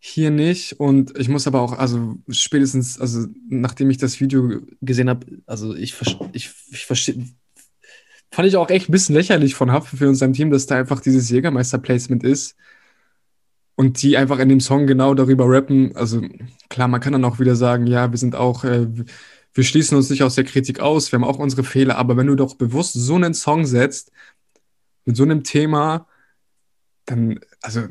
Hier 0.00 0.30
nicht. 0.30 0.74
Und 0.80 1.16
ich 1.18 1.28
muss 1.28 1.46
aber 1.46 1.60
auch, 1.60 1.78
also 1.78 2.16
spätestens, 2.28 3.00
also 3.00 3.26
nachdem 3.48 3.90
ich 3.90 3.98
das 3.98 4.20
Video 4.20 4.60
gesehen 4.80 5.08
habe, 5.08 5.26
also 5.46 5.74
ich, 5.74 5.94
ich, 6.32 6.50
ich 6.70 6.86
verstehe, 6.86 7.26
fand 8.32 8.48
ich 8.48 8.56
auch 8.56 8.70
echt 8.70 8.88
ein 8.88 8.92
bisschen 8.92 9.14
lächerlich 9.14 9.54
von 9.54 9.70
Haftbefehl 9.70 10.08
und 10.08 10.16
seinem 10.16 10.32
Team, 10.32 10.50
dass 10.50 10.66
da 10.66 10.76
einfach 10.76 11.00
dieses 11.00 11.30
Jägermeister-Placement 11.30 12.24
ist. 12.24 12.56
Und 13.76 14.02
die 14.02 14.16
einfach 14.16 14.40
in 14.40 14.48
dem 14.48 14.58
Song 14.58 14.88
genau 14.88 15.14
darüber 15.14 15.44
rappen. 15.48 15.94
Also 15.94 16.22
klar, 16.68 16.88
man 16.88 17.00
kann 17.00 17.12
dann 17.12 17.24
auch 17.24 17.38
wieder 17.38 17.54
sagen, 17.54 17.86
ja, 17.86 18.10
wir 18.10 18.18
sind 18.18 18.34
auch, 18.34 18.64
äh, 18.64 18.88
wir 19.54 19.64
schließen 19.64 19.96
uns 19.96 20.10
nicht 20.10 20.22
aus 20.22 20.34
der 20.36 20.44
Kritik 20.44 20.80
aus, 20.80 21.10
wir 21.12 21.18
haben 21.18 21.24
auch 21.24 21.38
unsere 21.38 21.64
Fehler, 21.64 21.96
aber 21.98 22.16
wenn 22.16 22.26
du 22.26 22.36
doch 22.36 22.54
bewusst 22.56 22.92
so 22.94 23.14
einen 23.16 23.34
Song 23.34 23.66
setzt, 23.66 24.12
mit 25.04 25.16
so 25.16 25.22
einem 25.24 25.42
Thema, 25.42 26.06
dann, 27.06 27.40
also 27.62 27.88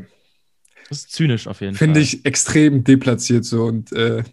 Das 0.89 0.99
ist 0.99 1.11
zynisch 1.11 1.47
auf 1.47 1.61
jeden 1.61 1.75
finde 1.75 1.95
Fall. 1.95 2.03
ich 2.03 2.25
extrem 2.25 2.83
deplatziert 2.83 3.43
so 3.45 3.65
und 3.65 3.91
äh, 3.91 4.23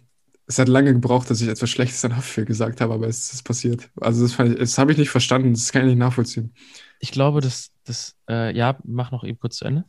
es 0.47 0.59
hat 0.59 0.67
lange 0.67 0.93
gebraucht, 0.93 1.29
dass 1.31 1.41
ich 1.41 1.47
etwas 1.47 1.69
Schlechtes 1.71 2.05
an 2.05 2.15
Haftbefehl 2.15 2.45
gesagt 2.45 2.79
habe, 2.79 2.93
aber 2.93 3.07
es 3.07 3.33
ist 3.33 3.41
passiert. 3.43 3.89
Also 3.99 4.21
das, 4.21 4.37
ich- 4.47 4.59
das 4.59 4.77
habe 4.77 4.91
ich 4.91 4.97
nicht 4.99 5.09
verstanden, 5.09 5.53
das 5.53 5.71
kann 5.71 5.81
ich 5.81 5.87
nicht 5.89 5.97
nachvollziehen. 5.97 6.53
Ich 6.99 7.11
glaube, 7.11 7.41
dass 7.41 7.71
das, 7.83 8.15
äh, 8.29 8.55
ja, 8.55 8.77
mach 8.83 9.11
noch 9.11 9.23
eben 9.23 9.39
kurz 9.39 9.57
zu 9.57 9.65
Ende. 9.65 9.85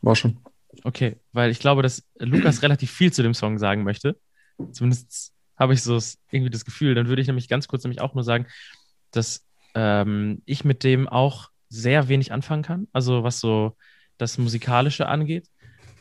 War 0.00 0.16
schon. 0.16 0.38
Okay, 0.82 1.16
weil 1.32 1.50
ich 1.50 1.58
glaube, 1.58 1.82
dass 1.82 2.02
Lukas 2.18 2.62
relativ 2.62 2.90
viel 2.90 3.12
zu 3.12 3.22
dem 3.22 3.34
Song 3.34 3.58
sagen 3.58 3.82
möchte. 3.84 4.18
Zumindest 4.72 5.32
habe 5.60 5.74
ich 5.74 5.82
so 5.82 6.00
irgendwie 6.32 6.50
das 6.50 6.64
Gefühl. 6.64 6.96
Dann 6.96 7.06
würde 7.06 7.22
ich 7.22 7.28
nämlich 7.28 7.48
ganz 7.48 7.68
kurz 7.68 7.84
nämlich 7.84 8.00
auch 8.00 8.14
nur 8.14 8.24
sagen, 8.24 8.46
dass 9.12 9.46
ähm, 9.74 10.42
ich 10.46 10.64
mit 10.64 10.82
dem 10.82 11.08
auch 11.08 11.50
sehr 11.68 12.08
wenig 12.08 12.32
anfangen 12.32 12.62
kann. 12.62 12.88
Also 12.92 13.22
was 13.22 13.38
so 13.38 13.76
das 14.18 14.38
Musikalische 14.38 15.06
angeht. 15.06 15.46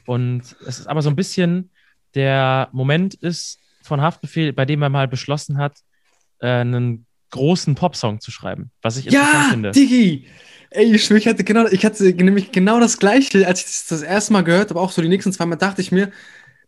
Und 0.07 0.55
es 0.65 0.79
ist 0.79 0.87
aber 0.87 1.03
so 1.03 1.09
ein 1.09 1.15
bisschen 1.15 1.71
der 2.15 2.69
Moment 2.71 3.13
ist 3.13 3.59
von 3.83 4.01
Haftbefehl, 4.01 4.53
bei 4.53 4.65
dem 4.65 4.81
er 4.81 4.89
mal 4.89 5.07
beschlossen 5.07 5.57
hat, 5.57 5.77
äh, 6.39 6.47
einen 6.47 7.05
großen 7.31 7.75
Popsong 7.75 8.19
zu 8.19 8.31
schreiben, 8.31 8.71
was 8.81 8.97
ich 8.97 9.07
interessant 9.07 9.43
Ja, 9.43 9.49
finde. 9.51 9.71
Digi! 9.71 10.27
Ey, 10.71 10.95
ich, 10.95 11.09
ich 11.09 11.27
hatte 11.27 11.43
genau, 11.43 11.65
ich 11.67 11.83
hatte 11.83 12.03
nämlich 12.13 12.51
genau 12.51 12.79
das 12.79 12.99
Gleiche, 12.99 13.47
als 13.47 13.59
ich 13.61 13.65
das 13.65 13.87
das 13.87 14.01
erste 14.03 14.33
Mal 14.33 14.43
gehört 14.43 14.69
habe, 14.69 14.79
auch 14.79 14.91
so 14.91 15.01
die 15.01 15.07
nächsten 15.07 15.33
zwei 15.33 15.45
Mal, 15.47 15.55
dachte 15.55 15.81
ich 15.81 15.91
mir, 15.91 16.11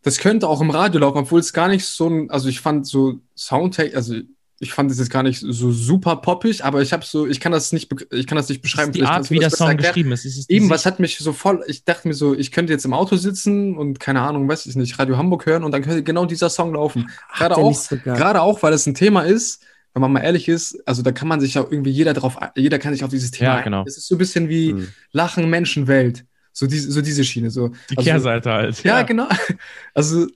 das 0.03 0.17
könnte 0.17 0.47
auch 0.47 0.61
im 0.61 0.69
Radio 0.71 0.99
laufen, 1.01 1.17
obwohl 1.19 1.39
es 1.39 1.53
gar 1.53 1.67
nicht 1.67 1.85
so 1.85 2.07
ein, 2.09 2.29
also 2.29 2.49
ich 2.49 2.59
fand 2.61 2.87
so 2.87 3.19
Soundtech, 3.35 3.95
also 3.95 4.15
ich 4.63 4.73
fand 4.73 4.91
es 4.91 4.99
jetzt 4.99 5.09
gar 5.09 5.23
nicht 5.23 5.39
so 5.39 5.71
super 5.71 6.17
poppig, 6.17 6.63
aber 6.63 6.83
ich 6.83 6.93
habe 6.93 7.03
so, 7.03 7.25
ich 7.25 7.39
kann 7.39 7.51
das 7.51 7.71
nicht, 7.71 7.91
ich 8.11 8.27
kann 8.27 8.35
das 8.35 8.47
nicht 8.47 8.59
Das 8.59 8.71
beschreiben. 8.71 8.91
ist 8.91 8.95
die 8.99 9.03
Art, 9.03 9.31
wie 9.31 9.39
das 9.39 9.53
der 9.53 9.57
Song 9.57 9.67
erklären. 9.69 9.93
geschrieben 9.93 10.11
ist. 10.11 10.25
Es 10.25 10.37
ist 10.37 10.49
die 10.49 10.53
Eben, 10.53 10.69
was 10.69 10.85
hat 10.85 10.99
mich 10.99 11.17
so 11.17 11.33
voll, 11.33 11.63
ich 11.67 11.83
dachte 11.83 12.07
mir 12.07 12.13
so, 12.13 12.35
ich 12.35 12.51
könnte 12.51 12.71
jetzt 12.71 12.85
im 12.85 12.93
Auto 12.93 13.15
sitzen 13.15 13.75
und 13.75 13.99
keine 13.99 14.21
Ahnung, 14.21 14.47
weiß 14.47 14.67
ich 14.67 14.75
nicht, 14.75 14.99
Radio 14.99 15.17
Hamburg 15.17 15.47
hören 15.47 15.63
und 15.63 15.71
dann 15.71 15.81
könnte 15.81 16.03
genau 16.03 16.25
dieser 16.25 16.49
Song 16.51 16.73
laufen. 16.73 17.09
Gerade 17.35 17.57
auch, 17.57 17.73
sogar- 17.73 18.15
gerade 18.17 18.41
auch, 18.41 18.61
weil 18.61 18.73
es 18.73 18.85
ein 18.85 18.93
Thema 18.93 19.21
ist, 19.23 19.63
wenn 19.95 20.01
man 20.01 20.13
mal 20.13 20.21
ehrlich 20.21 20.47
ist, 20.47 20.77
also 20.87 21.01
da 21.01 21.11
kann 21.11 21.27
man 21.27 21.39
sich 21.41 21.55
ja 21.55 21.65
irgendwie 21.67 21.89
jeder 21.91 22.13
drauf, 22.13 22.37
jeder 22.55 22.77
kann 22.77 22.93
sich 22.93 23.03
auf 23.03 23.09
dieses 23.09 23.31
Thema 23.31 23.57
Ja, 23.57 23.61
genau. 23.61 23.83
Es 23.87 23.97
ist 23.97 24.07
so 24.07 24.13
ein 24.15 24.19
bisschen 24.19 24.47
wie 24.47 24.71
Hm. 24.73 24.87
Lachen, 25.11 25.49
Menschenwelt. 25.49 26.23
So 26.53 26.67
diese, 26.67 26.91
so 26.91 27.01
diese 27.01 27.23
Schiene. 27.23 27.49
So. 27.49 27.69
die 27.89 27.97
also, 27.97 28.09
Kehrseite 28.09 28.51
halt. 28.51 28.83
Ja, 28.83 29.01
genau. 29.03 29.27
Also 29.93 30.27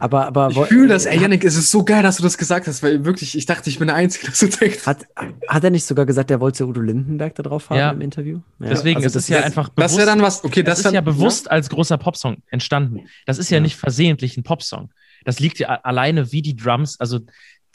Aber, 0.00 0.26
aber 0.26 0.48
ich 0.50 0.56
wo- 0.56 0.64
fühle 0.64 0.88
das, 0.88 1.06
ey, 1.06 1.20
Yannick, 1.20 1.44
es 1.44 1.54
ist 1.56 1.70
so 1.70 1.84
geil, 1.84 2.02
dass 2.02 2.16
du 2.16 2.24
das 2.24 2.36
gesagt 2.36 2.66
hast, 2.66 2.82
weil 2.82 3.04
wirklich, 3.04 3.36
ich 3.38 3.46
dachte, 3.46 3.70
ich 3.70 3.78
bin 3.78 3.86
der 3.86 3.94
Einzige, 3.96 4.26
der 4.26 4.34
so 4.34 4.48
denkt. 4.48 4.84
hat, 4.86 5.06
hat 5.46 5.62
er 5.64 5.70
nicht 5.70 5.84
sogar 5.86 6.04
gesagt, 6.04 6.32
er 6.32 6.40
wollte 6.40 6.66
Udo 6.66 6.80
Lindenberg 6.80 7.34
da 7.36 7.44
drauf 7.44 7.70
haben 7.70 7.78
Ja. 7.78 7.90
im 7.92 8.00
Interview? 8.00 8.40
Ja, 8.58 8.70
Deswegen 8.70 8.96
also 8.96 9.06
ist 9.06 9.14
es 9.14 9.26
das 9.26 9.28
ja 9.28 9.44
einfach 9.44 9.68
Das 9.76 9.96
wäre 9.96 10.06
dann 10.06 10.20
was, 10.20 10.42
okay, 10.42 10.64
das, 10.64 10.72
das 10.72 10.78
ist 10.80 10.84
dann, 10.86 10.94
ja 10.94 11.00
bewusst 11.00 11.48
als 11.50 11.68
großer 11.68 11.96
Popsong 11.96 12.38
entstanden. 12.48 13.06
Das 13.26 13.38
ist 13.38 13.50
ja, 13.50 13.58
Ja. 13.58 13.60
nicht 13.62 13.76
versehentlich 13.76 14.36
ein 14.36 14.42
Popsong. 14.42 14.90
Das 15.24 15.38
liegt 15.38 15.58
ja 15.60 15.68
alleine 15.68 16.32
wie 16.32 16.42
die 16.42 16.56
Drums, 16.56 16.98
also 16.98 17.20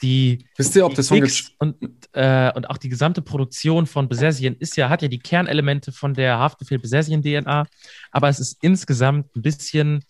die, 0.02 0.46
Wisst 0.56 0.74
ihr, 0.76 0.84
ob 0.84 0.94
der 0.94 1.04
Song 1.04 1.18
jetzt, 1.18 1.52
und, 1.58 1.76
äh, 2.12 2.52
und 2.54 2.68
auch 2.68 2.76
die 2.76 2.88
gesamte 2.88 3.22
Produktion 3.22 3.86
von 3.86 4.08
Besessien 4.08 4.56
ist 4.56 4.76
ja, 4.76 4.88
hat 4.88 5.02
ja 5.02 5.08
die 5.08 5.18
Kernelemente 5.18 5.92
von 5.92 6.14
der 6.14 6.38
Haftbefehl 6.38 6.78
Besessien 6.78 7.22
DNA, 7.22 7.66
aber 8.10 8.28
es 8.28 8.40
ist 8.40 8.58
insgesamt 8.62 9.34
ein 9.36 9.42
bisschen 9.42 10.04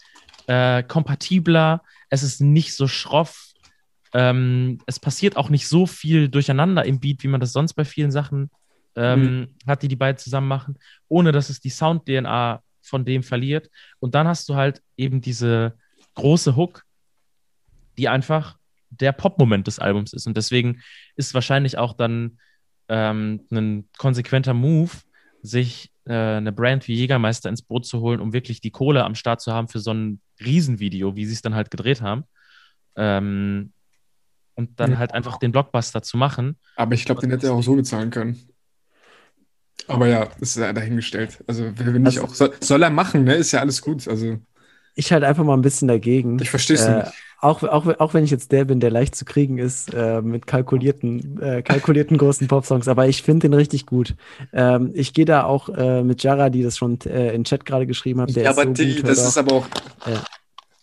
äh, 0.46 0.82
kompatibler, 0.82 1.82
es 2.10 2.22
ist 2.22 2.40
nicht 2.40 2.74
so 2.74 2.88
schroff, 2.88 3.52
ähm, 4.12 4.78
es 4.86 4.98
passiert 5.00 5.36
auch 5.36 5.50
nicht 5.50 5.68
so 5.68 5.86
viel 5.86 6.28
durcheinander 6.28 6.84
im 6.84 7.00
Beat, 7.00 7.22
wie 7.22 7.28
man 7.28 7.40
das 7.40 7.52
sonst 7.52 7.74
bei 7.74 7.84
vielen 7.84 8.10
Sachen 8.10 8.50
ähm, 8.96 9.56
hat, 9.66 9.82
die 9.82 9.88
die 9.88 9.96
beiden 9.96 10.18
zusammen 10.18 10.48
machen, 10.48 10.78
ohne 11.08 11.32
dass 11.32 11.50
es 11.50 11.60
die 11.60 11.70
Sound-DNA 11.70 12.62
von 12.80 13.04
dem 13.04 13.22
verliert. 13.22 13.70
Und 13.98 14.14
dann 14.14 14.28
hast 14.28 14.48
du 14.48 14.54
halt 14.54 14.82
eben 14.96 15.20
diese 15.20 15.76
große 16.14 16.54
Hook, 16.54 16.84
die 17.98 18.08
einfach 18.08 18.56
der 19.00 19.12
Pop-Moment 19.12 19.66
des 19.66 19.78
Albums 19.78 20.12
ist. 20.12 20.26
Und 20.26 20.36
deswegen 20.36 20.80
ist 21.16 21.34
wahrscheinlich 21.34 21.78
auch 21.78 21.92
dann 21.94 22.38
ähm, 22.88 23.40
ein 23.50 23.88
konsequenter 23.98 24.54
Move, 24.54 24.90
sich 25.42 25.92
äh, 26.06 26.12
eine 26.12 26.52
Brand 26.52 26.86
wie 26.88 26.94
Jägermeister 26.94 27.48
ins 27.48 27.62
Boot 27.62 27.86
zu 27.86 28.00
holen, 28.00 28.20
um 28.20 28.32
wirklich 28.32 28.60
die 28.60 28.70
Kohle 28.70 29.04
am 29.04 29.14
Start 29.14 29.40
zu 29.40 29.52
haben 29.52 29.68
für 29.68 29.80
so 29.80 29.92
ein 29.92 30.20
Riesenvideo, 30.44 31.16
wie 31.16 31.24
sie 31.26 31.32
es 31.34 31.42
dann 31.42 31.54
halt 31.54 31.70
gedreht 31.70 32.02
haben. 32.02 32.24
Ähm, 32.96 33.72
und 34.54 34.78
dann 34.78 34.92
Ja. 34.92 34.98
halt 34.98 35.12
einfach 35.14 35.38
den 35.38 35.50
Blockbuster 35.52 36.02
zu 36.02 36.16
machen. 36.16 36.56
aber 36.76 36.94
ich 36.94 37.04
glaube, 37.04 37.20
den 37.20 37.30
hätte 37.30 37.46
er 37.48 37.54
auch 37.54 37.62
so 37.62 37.74
bezahlen 37.74 38.10
können. 38.10 38.38
Aber 39.88 40.06
ja, 40.06 40.26
das 40.26 40.50
ist 40.50 40.56
ja 40.56 40.72
dahingestellt. 40.72 41.42
Also, 41.46 41.64
nicht 41.70 42.06
Also- 42.06 42.24
auch, 42.24 42.34
soll, 42.34 42.52
soll 42.60 42.82
er 42.82 42.90
machen, 42.90 43.24
ne? 43.24 43.34
Ist 43.34 43.52
ja 43.52 43.60
alles 43.60 43.80
gut. 43.82 44.06
Also, 44.08 44.38
Ich 44.94 45.12
halt 45.12 45.24
einfach 45.24 45.44
mal 45.44 45.54
ein 45.56 45.62
bisschen 45.62 45.88
dagegen. 45.88 46.38
ich 46.40 46.50
verstehe 46.50 46.76
es 46.76 46.84
Äh, 46.86 46.98
nicht. 47.04 47.12
Auch, 47.44 47.62
auch, 47.62 47.86
auch 47.98 48.14
wenn 48.14 48.24
ich 48.24 48.30
jetzt 48.30 48.52
der 48.52 48.64
bin, 48.64 48.80
der 48.80 48.90
leicht 48.90 49.14
zu 49.14 49.24
kriegen 49.24 49.58
ist 49.58 49.92
äh, 49.92 50.22
mit 50.22 50.46
kalkulierten, 50.46 51.40
äh, 51.40 51.62
kalkulierten 51.62 52.16
großen 52.18 52.48
Popsongs, 52.48 52.88
aber 52.88 53.06
ich 53.06 53.22
finde 53.22 53.48
den 53.48 53.54
richtig 53.54 53.86
gut. 53.86 54.14
Ähm, 54.52 54.90
ich 54.94 55.12
gehe 55.12 55.24
da 55.24 55.44
auch 55.44 55.68
äh, 55.68 56.02
mit 56.02 56.22
Jara, 56.22 56.50
die 56.50 56.62
das 56.62 56.76
schon 56.78 56.98
äh, 57.02 57.28
in 57.28 57.42
den 57.42 57.44
Chat 57.44 57.64
gerade 57.64 57.86
geschrieben 57.86 58.20
hat. 58.20 58.30
Ja, 58.30 58.50
aber 58.50 58.64
so 58.64 58.72
die, 58.72 58.96
gut, 58.96 59.08
das 59.08 59.26
ist 59.26 59.38
aber 59.38 59.56
auch, 59.56 59.66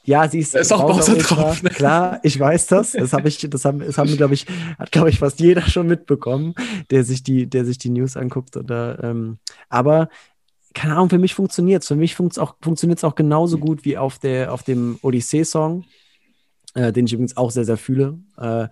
ja, 0.03 0.27
sie 0.27 0.39
ist, 0.39 0.55
Da 0.55 0.59
ist 0.59 0.73
auch 0.73 0.87
Bowser 0.87 1.15
drauf, 1.15 1.61
ne? 1.61 1.69
Klar, 1.69 2.19
ich 2.23 2.39
weiß 2.39 2.67
das. 2.67 2.93
Das 2.93 3.13
habe 3.13 3.27
ich, 3.27 3.37
das 3.49 3.65
haben, 3.65 3.79
das 3.79 3.97
haben 3.97 4.15
glaube 4.17 4.33
ich, 4.33 4.47
hat 4.79 4.91
glaube 4.91 5.09
ich 5.09 5.19
fast 5.19 5.39
jeder 5.39 5.61
schon 5.61 5.87
mitbekommen, 5.87 6.55
der 6.89 7.03
sich 7.03 7.23
die, 7.23 7.47
der 7.47 7.65
sich 7.65 7.77
die 7.77 7.89
News 7.89 8.17
anguckt 8.17 8.57
oder. 8.57 9.03
Ähm, 9.03 9.37
aber 9.69 10.09
keine 10.73 10.93
Ahnung, 10.95 11.09
für 11.09 11.19
mich 11.19 11.35
funktioniert 11.35 11.83
es. 11.83 11.87
Für 11.87 11.95
mich 11.95 12.15
funkt's 12.15 12.37
auch, 12.37 12.55
funktioniert 12.61 12.99
es 12.99 13.03
auch 13.03 13.15
genauso 13.15 13.57
gut 13.57 13.85
wie 13.85 13.97
auf 13.97 14.19
der, 14.19 14.53
auf 14.53 14.63
dem 14.63 14.97
Odyssee-Song, 15.01 15.85
äh, 16.75 16.91
den 16.91 17.05
ich 17.05 17.13
übrigens 17.13 17.37
auch 17.37 17.51
sehr, 17.51 17.65
sehr 17.65 17.77
fühle. 17.77 18.19
Äh, 18.37 18.67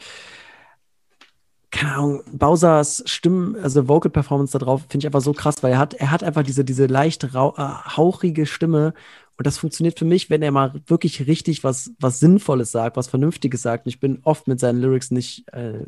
keine 1.72 1.94
Ahnung, 1.94 2.24
Bowsers 2.32 3.04
Stimmen, 3.06 3.56
also 3.56 3.88
Vocal 3.88 4.12
Performance 4.12 4.58
da 4.58 4.64
drauf, 4.64 4.82
finde 4.90 5.04
ich 5.04 5.06
einfach 5.06 5.22
so 5.22 5.34
krass, 5.34 5.62
weil 5.62 5.74
er 5.74 5.78
hat, 5.78 5.94
er 5.94 6.12
hat 6.12 6.24
einfach 6.24 6.44
diese, 6.44 6.66
diese 6.66 6.88
leicht 6.88 7.36
rau, 7.36 7.54
äh, 7.58 7.96
hauchige 7.96 8.46
Stimme 8.46 8.94
und 9.40 9.48
das 9.48 9.58
funktioniert 9.58 9.98
für 9.98 10.04
mich, 10.04 10.30
wenn 10.30 10.42
er 10.42 10.52
mal 10.52 10.74
wirklich 10.88 11.26
richtig 11.26 11.64
was, 11.64 11.94
was 11.98 12.20
Sinnvolles 12.20 12.72
sagt, 12.72 12.98
was 12.98 13.08
Vernünftiges 13.08 13.62
sagt. 13.62 13.86
Und 13.86 13.90
ich 13.90 14.02
bin 14.02 14.20
oft 14.24 14.50
mit 14.50 14.60
seinen 14.60 14.82
Lyrics 14.82 15.12
nicht, 15.12 15.48
äh, 15.54 15.80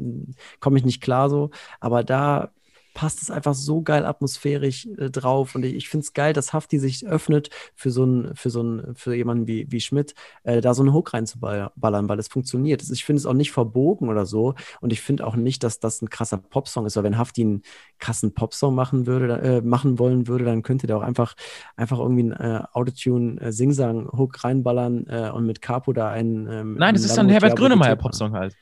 komme 0.62 0.78
ich 0.78 0.86
nicht 0.86 1.02
klar 1.02 1.30
so, 1.30 1.50
aber 1.82 2.06
da 2.06 2.52
passt 2.94 3.22
es 3.22 3.32
einfach 3.32 3.54
so 3.54 3.82
geil 3.82 4.06
atmosphärisch 4.06 4.88
äh, 4.98 5.10
drauf. 5.10 5.56
Und 5.56 5.64
ich, 5.64 5.76
ich 5.76 5.90
finde 5.90 6.04
es 6.04 6.14
geil, 6.14 6.34
dass 6.34 6.54
Hafti 6.54 6.80
sich 6.80 7.06
öffnet 7.08 7.50
für 7.76 7.92
so 7.92 8.04
einen, 8.04 8.36
für 8.36 8.50
so 8.50 8.62
einen, 8.62 8.96
für 8.96 9.16
jemanden 9.16 9.48
wie, 9.48 9.68
wie 9.70 9.80
Schmidt, 9.80 10.14
äh, 10.44 10.62
da 10.62 10.74
so 10.74 10.84
einen 10.84 10.94
Hook 10.94 11.14
reinzuballern, 11.14 12.10
weil 12.10 12.20
es 12.20 12.28
funktioniert. 12.28 12.84
Ich 12.90 13.06
finde 13.06 13.20
es 13.20 13.26
auch 13.26 13.34
nicht 13.34 13.52
verbogen 13.52 14.10
oder 14.10 14.26
so. 14.26 14.56
Und 14.82 14.94
ich 14.94 15.02
finde 15.02 15.26
auch 15.26 15.36
nicht, 15.36 15.64
dass 15.64 15.80
das 15.80 16.02
ein 16.02 16.10
krasser 16.10 16.38
Popsong 16.38 16.86
ist, 16.86 16.96
weil 16.96 17.04
wenn 17.04 17.18
Hafti 17.18 17.42
einen 17.42 17.62
krassen 18.00 18.34
Popsong 18.34 18.76
machen 18.76 19.08
würde, 19.08 19.34
äh, 19.42 19.62
machen 19.62 20.00
wollen 20.00 20.28
würde, 20.28 20.46
dann 20.46 20.64
könnte 20.64 20.88
der 20.88 20.98
auch 20.98 21.02
einfach, 21.02 21.36
einfach 21.76 22.00
irgendwie 22.00 22.34
einen 22.34 22.34
äh, 22.34 22.64
Autotune-Singsang-Hook 22.74 24.44
reinballern 24.44 25.08
äh, 25.08 25.32
und 25.32 25.46
mit 25.46 25.62
Capo 25.62 25.94
da 25.94 26.10
einen. 26.10 26.76
Nein, 26.76 26.94
das 26.94 27.04
ist 27.04 27.18
dann 27.18 27.30
Herbert 27.30 27.58
Grönemeyer-Popsong 27.58 28.34
halt. 28.34 28.56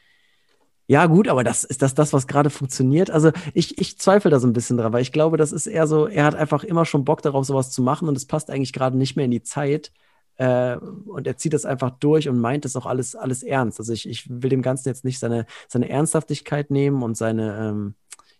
Ja, 0.90 1.06
gut, 1.06 1.28
aber 1.28 1.44
das 1.44 1.64
ist 1.64 1.84
das, 1.84 1.94
das 1.94 2.14
was 2.14 2.26
gerade 2.26 2.50
funktioniert. 2.50 3.12
Also 3.12 3.32
ich, 3.54 3.78
ich 3.78 4.00
zweifle 4.00 4.32
da 4.32 4.40
so 4.40 4.48
ein 4.48 4.54
bisschen 4.54 4.76
dran, 4.76 4.92
weil 4.92 5.04
ich 5.04 5.12
glaube, 5.12 5.38
das 5.38 5.52
ist 5.52 5.68
eher 5.68 5.86
so, 5.86 6.08
er 6.08 6.24
hat 6.26 6.34
einfach 6.34 6.64
immer 6.64 6.84
schon 6.84 7.06
Bock 7.06 7.22
darauf, 7.22 7.46
sowas 7.46 7.70
zu 7.70 7.84
machen 7.84 8.08
und 8.08 8.18
es 8.18 8.26
passt 8.26 8.50
eigentlich 8.50 8.74
gerade 8.74 8.98
nicht 8.98 9.16
mehr 9.16 9.26
in 9.26 9.30
die 9.32 9.44
Zeit. 9.44 9.92
Äh, 10.38 10.78
und 10.78 11.28
er 11.28 11.38
zieht 11.38 11.54
das 11.54 11.66
einfach 11.66 11.92
durch 12.00 12.28
und 12.28 12.40
meint 12.40 12.66
das 12.66 12.76
auch 12.76 12.88
alles, 12.88 13.16
alles 13.16 13.44
ernst. 13.44 13.80
Also 13.80 13.94
ich, 13.94 14.10
ich 14.10 14.28
will 14.32 14.50
dem 14.50 14.64
Ganzen 14.64 14.88
jetzt 14.90 15.06
nicht 15.06 15.20
seine, 15.20 15.46
seine 15.68 15.90
Ernsthaftigkeit 15.90 16.72
nehmen 16.72 17.04
und 17.04 17.16
seine, 17.16 17.70
ähm, 17.70 17.94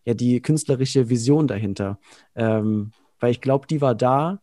ja, 0.06 0.16
die 0.16 0.42
künstlerische 0.42 1.08
Vision 1.08 1.46
dahinter. 1.48 2.00
Ähm, 2.34 2.94
weil 3.20 3.30
ich 3.30 3.42
glaube, 3.42 3.68
die 3.68 3.80
war 3.80 3.94
da 3.94 4.42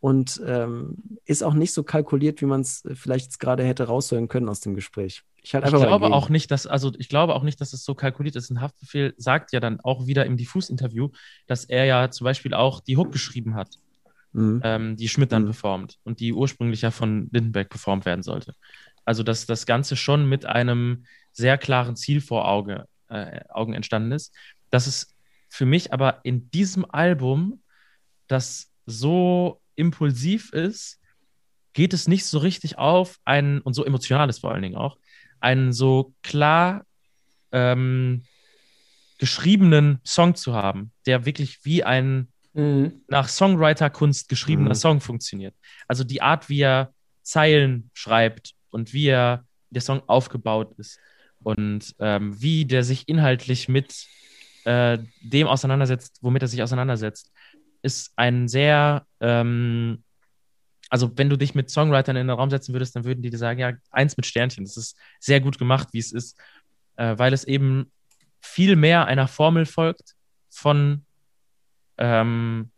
und 0.00 0.40
ähm, 0.46 0.96
ist 1.26 1.42
auch 1.42 1.54
nicht 1.54 1.72
so 1.72 1.82
kalkuliert, 1.82 2.40
wie 2.40 2.46
man 2.46 2.62
es 2.62 2.82
vielleicht 2.94 3.26
jetzt 3.26 3.40
gerade 3.40 3.64
hätte 3.64 3.84
raushören 3.84 4.28
können 4.28 4.48
aus 4.48 4.60
dem 4.60 4.74
Gespräch. 4.74 5.22
Ich, 5.42 5.54
halt 5.54 5.64
ich 5.64 5.70
glaube 5.70 6.12
auch 6.12 6.28
nicht, 6.28 6.50
dass, 6.50 6.66
also 6.66 6.92
ich 6.98 7.08
glaube 7.08 7.34
auch 7.34 7.42
nicht, 7.42 7.60
dass 7.60 7.72
es 7.72 7.84
so 7.84 7.94
kalkuliert 7.94 8.36
ist. 8.36 8.50
Ein 8.50 8.60
Haftbefehl 8.60 9.14
sagt 9.16 9.52
ja 9.52 9.60
dann 9.60 9.80
auch 9.80 10.06
wieder 10.06 10.26
im 10.26 10.36
Diffus-Interview, 10.36 11.10
dass 11.46 11.64
er 11.64 11.84
ja 11.84 12.10
zum 12.10 12.24
Beispiel 12.24 12.54
auch 12.54 12.80
die 12.80 12.96
Hook 12.96 13.12
geschrieben 13.12 13.54
hat, 13.54 13.78
mhm. 14.32 14.60
ähm, 14.64 14.96
die 14.96 15.08
Schmidt 15.08 15.32
dann 15.32 15.42
mhm. 15.42 15.46
performt 15.46 15.98
und 16.04 16.20
die 16.20 16.32
ursprünglich 16.32 16.82
ja 16.82 16.90
von 16.90 17.28
Lindenberg 17.32 17.68
performt 17.68 18.04
werden 18.04 18.22
sollte. 18.22 18.54
Also, 19.04 19.22
dass 19.22 19.46
das 19.46 19.66
Ganze 19.66 19.96
schon 19.96 20.28
mit 20.28 20.46
einem 20.46 21.04
sehr 21.32 21.58
klaren 21.58 21.96
Ziel 21.96 22.20
vor 22.20 22.48
Auge, 22.48 22.86
äh, 23.08 23.40
Augen 23.48 23.72
entstanden 23.72 24.12
ist. 24.12 24.34
Dass 24.70 24.86
es 24.86 25.14
für 25.48 25.66
mich 25.66 25.92
aber 25.92 26.20
in 26.22 26.50
diesem 26.50 26.84
Album, 26.90 27.62
das 28.28 28.70
so 28.86 29.59
impulsiv 29.76 30.52
ist, 30.52 30.98
geht 31.72 31.92
es 31.92 32.08
nicht 32.08 32.24
so 32.24 32.38
richtig 32.38 32.78
auf, 32.78 33.18
ein, 33.24 33.60
und 33.60 33.74
so 33.74 33.84
emotional 33.84 34.28
ist 34.28 34.40
vor 34.40 34.52
allen 34.52 34.62
Dingen 34.62 34.76
auch, 34.76 34.98
einen 35.40 35.72
so 35.72 36.14
klar 36.22 36.84
ähm, 37.52 38.24
geschriebenen 39.18 40.00
Song 40.04 40.34
zu 40.34 40.54
haben, 40.54 40.92
der 41.06 41.26
wirklich 41.26 41.64
wie 41.64 41.84
ein 41.84 42.28
mhm. 42.54 43.02
nach 43.08 43.28
Songwriter-Kunst 43.28 44.28
geschriebener 44.28 44.70
mhm. 44.70 44.74
Song 44.74 45.00
funktioniert. 45.00 45.54
Also 45.88 46.04
die 46.04 46.22
Art, 46.22 46.48
wie 46.48 46.60
er 46.60 46.92
Zeilen 47.22 47.90
schreibt 47.92 48.52
und 48.70 48.92
wie 48.92 49.06
er 49.06 49.44
der 49.70 49.82
Song 49.82 50.02
aufgebaut 50.08 50.74
ist 50.78 50.98
und 51.42 51.94
ähm, 51.98 52.40
wie 52.40 52.64
der 52.64 52.82
sich 52.82 53.08
inhaltlich 53.08 53.68
mit 53.68 54.06
äh, 54.64 54.98
dem 55.22 55.46
auseinandersetzt, 55.46 56.18
womit 56.22 56.42
er 56.42 56.48
sich 56.48 56.62
auseinandersetzt, 56.62 57.30
ist 57.82 58.12
ein 58.16 58.48
sehr 58.48 59.06
ähm, 59.20 60.02
also 60.90 61.16
wenn 61.16 61.30
du 61.30 61.38
dich 61.38 61.54
mit 61.54 61.70
Songwritern 61.70 62.16
in 62.16 62.26
den 62.26 62.36
Raum 62.36 62.50
setzen 62.50 62.74
würdest, 62.74 62.96
dann 62.96 63.04
würden 63.04 63.22
die 63.22 63.30
dir 63.30 63.38
sagen, 63.38 63.60
ja, 63.60 63.72
eins 63.92 64.16
mit 64.16 64.26
Sternchen, 64.26 64.64
das 64.64 64.76
ist 64.76 64.98
sehr 65.20 65.40
gut 65.40 65.56
gemacht, 65.56 65.88
wie 65.92 66.00
es 66.00 66.12
ist, 66.12 66.36
äh, 66.96 67.16
weil 67.16 67.32
es 67.32 67.44
eben 67.44 67.90
viel 68.40 68.74
mehr 68.74 69.06
einer 69.06 69.28
Formel 69.28 69.66
folgt 69.66 70.16
von 70.50 71.06
ähm, 71.96 72.72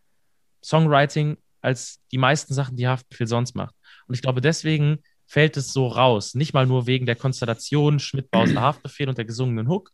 Songwriting 0.62 1.38
als 1.62 2.00
die 2.12 2.18
meisten 2.18 2.52
Sachen, 2.52 2.76
die 2.76 2.86
Haftbefehl 2.86 3.26
sonst 3.26 3.54
macht. 3.54 3.74
Und 4.06 4.14
ich 4.14 4.20
glaube, 4.20 4.42
deswegen 4.42 4.98
fällt 5.26 5.56
es 5.56 5.72
so 5.72 5.86
raus. 5.86 6.34
Nicht 6.34 6.52
mal 6.52 6.66
nur 6.66 6.86
wegen 6.86 7.06
der 7.06 7.16
Konstellation 7.16 7.98
Schmidt-Bauser 7.98 8.60
Haftbefehl 8.60 9.08
und 9.08 9.16
der 9.16 9.24
gesungenen 9.24 9.68
Hook, 9.68 9.90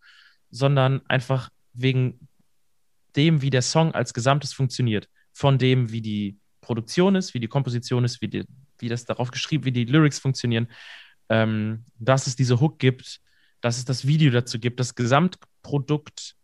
sondern 0.50 1.02
einfach 1.06 1.50
wegen 1.72 2.27
dem, 3.16 3.42
wie 3.42 3.50
der 3.50 3.62
Song 3.62 3.92
als 3.92 4.14
Gesamtes 4.14 4.52
funktioniert. 4.52 5.08
Von 5.32 5.58
dem, 5.58 5.90
wie 5.90 6.02
die 6.02 6.38
Produktion 6.60 7.14
ist, 7.14 7.34
wie 7.34 7.40
die 7.40 7.48
Komposition 7.48 8.04
ist, 8.04 8.20
wie, 8.20 8.28
die, 8.28 8.44
wie 8.78 8.88
das 8.88 9.04
darauf 9.04 9.30
geschrieben, 9.30 9.64
wie 9.64 9.72
die 9.72 9.84
Lyrics 9.84 10.18
funktionieren, 10.18 10.68
ähm, 11.28 11.84
dass 11.98 12.26
es 12.26 12.36
diese 12.36 12.60
Hook 12.60 12.78
gibt, 12.78 13.20
dass 13.60 13.78
es 13.78 13.84
das 13.84 14.06
Video 14.06 14.30
dazu 14.30 14.58
gibt, 14.58 14.80
das 14.80 14.94
Gesamtprodukt, 14.94 16.34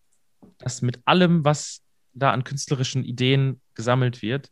das 0.58 0.82
mit 0.82 1.00
allem, 1.04 1.44
was 1.44 1.82
da 2.12 2.32
an 2.32 2.44
künstlerischen 2.44 3.04
Ideen 3.04 3.60
gesammelt 3.74 4.22
wird, 4.22 4.50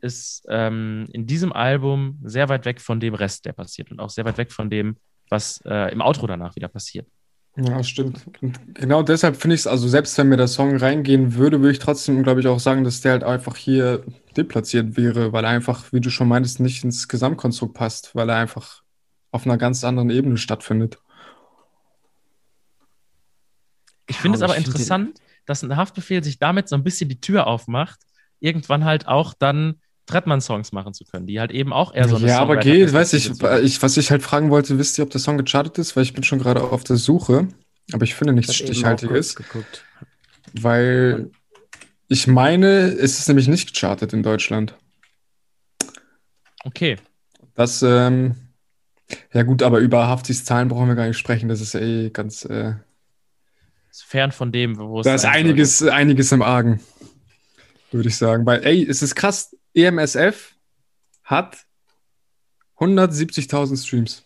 ist 0.00 0.44
ähm, 0.48 1.06
in 1.12 1.26
diesem 1.26 1.52
Album 1.52 2.18
sehr 2.24 2.48
weit 2.48 2.66
weg 2.66 2.80
von 2.80 3.00
dem 3.00 3.14
Rest, 3.14 3.46
der 3.46 3.52
passiert 3.52 3.90
und 3.90 4.00
auch 4.00 4.10
sehr 4.10 4.24
weit 4.24 4.36
weg 4.36 4.52
von 4.52 4.68
dem, 4.68 4.96
was 5.30 5.62
äh, 5.64 5.90
im 5.92 6.02
Outro 6.02 6.26
danach 6.26 6.54
wieder 6.56 6.68
passiert. 6.68 7.08
Ja, 7.56 7.84
stimmt. 7.84 8.26
Und 8.40 8.74
genau 8.74 9.02
deshalb 9.02 9.36
finde 9.36 9.54
ich 9.54 9.60
es, 9.60 9.66
also 9.68 9.86
selbst 9.86 10.18
wenn 10.18 10.28
mir 10.28 10.36
der 10.36 10.48
Song 10.48 10.76
reingehen 10.76 11.34
würde, 11.34 11.60
würde 11.60 11.70
ich 11.70 11.78
trotzdem, 11.78 12.22
glaube 12.24 12.40
ich, 12.40 12.48
auch 12.48 12.58
sagen, 12.58 12.82
dass 12.82 13.00
der 13.00 13.12
halt 13.12 13.24
einfach 13.24 13.56
hier 13.56 14.04
deplatziert 14.36 14.96
wäre, 14.96 15.32
weil 15.32 15.44
er 15.44 15.50
einfach, 15.50 15.92
wie 15.92 16.00
du 16.00 16.10
schon 16.10 16.26
meintest, 16.26 16.58
nicht 16.58 16.82
ins 16.82 17.06
Gesamtkonstrukt 17.06 17.74
passt, 17.74 18.14
weil 18.16 18.28
er 18.28 18.36
einfach 18.36 18.82
auf 19.30 19.46
einer 19.46 19.56
ganz 19.56 19.84
anderen 19.84 20.10
Ebene 20.10 20.36
stattfindet. 20.36 20.98
Ich 24.06 24.16
finde 24.16 24.36
es 24.36 24.42
aber 24.42 24.56
interessant, 24.56 25.20
dass 25.46 25.62
ein 25.62 25.76
Haftbefehl 25.76 26.24
sich 26.24 26.38
damit 26.38 26.68
so 26.68 26.74
ein 26.74 26.84
bisschen 26.84 27.08
die 27.08 27.20
Tür 27.20 27.46
aufmacht, 27.46 28.00
irgendwann 28.40 28.84
halt 28.84 29.06
auch 29.06 29.32
dann 29.32 29.80
Trettmann-Songs 30.06 30.72
machen 30.72 30.92
zu 30.92 31.04
können, 31.04 31.26
die 31.26 31.40
halt 31.40 31.50
eben 31.50 31.72
auch 31.72 31.94
eher 31.94 32.08
so 32.08 32.16
eine 32.16 32.26
Ja, 32.26 32.40
aber 32.40 32.56
geht, 32.58 32.92
weiß 32.92 33.14
ich, 33.14 33.30
ich, 33.62 33.82
was 33.82 33.96
ich 33.96 34.10
halt 34.10 34.22
fragen 34.22 34.50
wollte, 34.50 34.78
wisst 34.78 34.98
ihr, 34.98 35.04
ob 35.04 35.10
der 35.10 35.20
Song 35.20 35.38
gechartet 35.38 35.78
ist? 35.78 35.96
Weil 35.96 36.02
ich 36.02 36.12
bin 36.12 36.24
schon 36.24 36.38
gerade 36.38 36.62
auf 36.62 36.84
der 36.84 36.96
Suche, 36.96 37.48
aber 37.92 38.04
ich 38.04 38.14
finde 38.14 38.34
nichts 38.34 38.54
Stichhaltiges. 38.54 39.36
Weil 40.52 41.30
ich 42.08 42.26
meine, 42.26 42.88
es 42.88 43.18
ist 43.18 43.28
nämlich 43.28 43.48
nicht 43.48 43.72
gechartet 43.72 44.12
in 44.12 44.22
Deutschland. 44.22 44.76
Okay. 46.64 46.96
Das, 47.54 47.82
ähm, 47.82 48.34
ja 49.32 49.42
gut, 49.42 49.62
aber 49.62 49.78
über 49.78 50.06
Haftis 50.06 50.44
Zahlen 50.44 50.68
brauchen 50.68 50.88
wir 50.88 50.94
gar 50.94 51.06
nicht 51.06 51.18
sprechen, 51.18 51.48
das 51.48 51.60
ist 51.60 51.74
eh 51.74 52.10
ganz. 52.10 52.44
Äh, 52.44 52.74
fern 53.92 54.32
von 54.32 54.50
dem, 54.50 54.76
wo 54.76 55.00
es. 55.00 55.04
Da 55.04 55.14
ist 55.14 55.24
einiges, 55.24 55.82
einiges 55.82 56.32
im 56.32 56.42
Argen, 56.42 56.80
würde 57.92 58.08
ich 58.08 58.16
sagen. 58.16 58.44
Weil, 58.44 58.64
ey, 58.64 58.84
es 58.84 59.02
ist 59.02 59.14
krass, 59.14 59.56
EMSF 59.74 60.54
hat 61.24 61.66
170.000 62.78 63.82
Streams. 63.82 64.24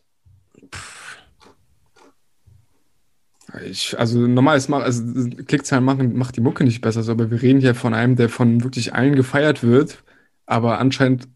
Ich, 3.64 3.98
also 3.98 4.18
normal, 4.18 4.58
ist, 4.58 4.70
also 4.70 5.02
Klickzahlen 5.46 5.84
machen, 5.84 6.16
macht 6.16 6.36
die 6.36 6.42
Mucke 6.42 6.64
nicht 6.64 6.82
besser, 6.82 7.08
aber 7.10 7.30
wir 7.30 7.40
reden 7.40 7.60
hier 7.60 7.74
von 7.74 7.94
einem, 7.94 8.14
der 8.14 8.28
von 8.28 8.62
wirklich 8.62 8.94
allen 8.94 9.16
gefeiert 9.16 9.62
wird, 9.62 10.02
aber 10.44 10.78
anscheinend 10.78 11.28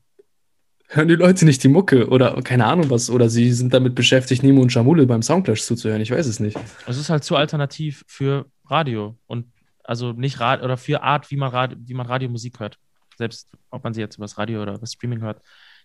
hören 0.89 1.09
die 1.09 1.15
Leute 1.15 1.47
nicht 1.47 1.65
die 1.65 1.69
Mucke 1.69 2.09
oder 2.09 2.41
keine 2.43 2.67
Ahnung 2.67 2.91
was, 2.91 3.09
oder 3.09 3.31
sie 3.31 3.51
sind 3.53 3.73
damit 3.73 3.95
beschäftigt, 3.95 4.43
Nemo 4.43 4.61
und 4.61 4.75
Jamule 4.75 5.07
beim 5.07 5.23
Soundclash 5.23 5.63
zuzuhören, 5.63 6.03
ich 6.03 6.11
weiß 6.11 6.27
es 6.27 6.39
nicht. 6.39 6.59
Es 6.87 6.99
ist 6.99 7.09
halt 7.09 7.25
zu 7.25 7.35
alternativ 7.35 8.05
für 8.07 8.45
Radio 8.67 9.17
und 9.27 9.47
also 9.83 10.13
nicht 10.13 10.39
Rad 10.39 10.63
oder 10.63 10.77
für 10.77 11.03
Art, 11.03 11.31
wie 11.31 11.37
man, 11.37 11.51
Rad, 11.51 11.77
wie 11.79 11.95
man 11.95 12.07
Radiomusik 12.07 12.61
hört 12.61 12.79
selbst 13.17 13.51
ob 13.71 13.85
man 13.85 13.95
sie 13.95 14.01
jetzt 14.01 14.17
über 14.17 14.25
das 14.25 14.39
Radio 14.39 14.63
oder 14.63 14.75
über 14.75 14.87
Streaming 14.87 15.21
hört, 15.21 15.43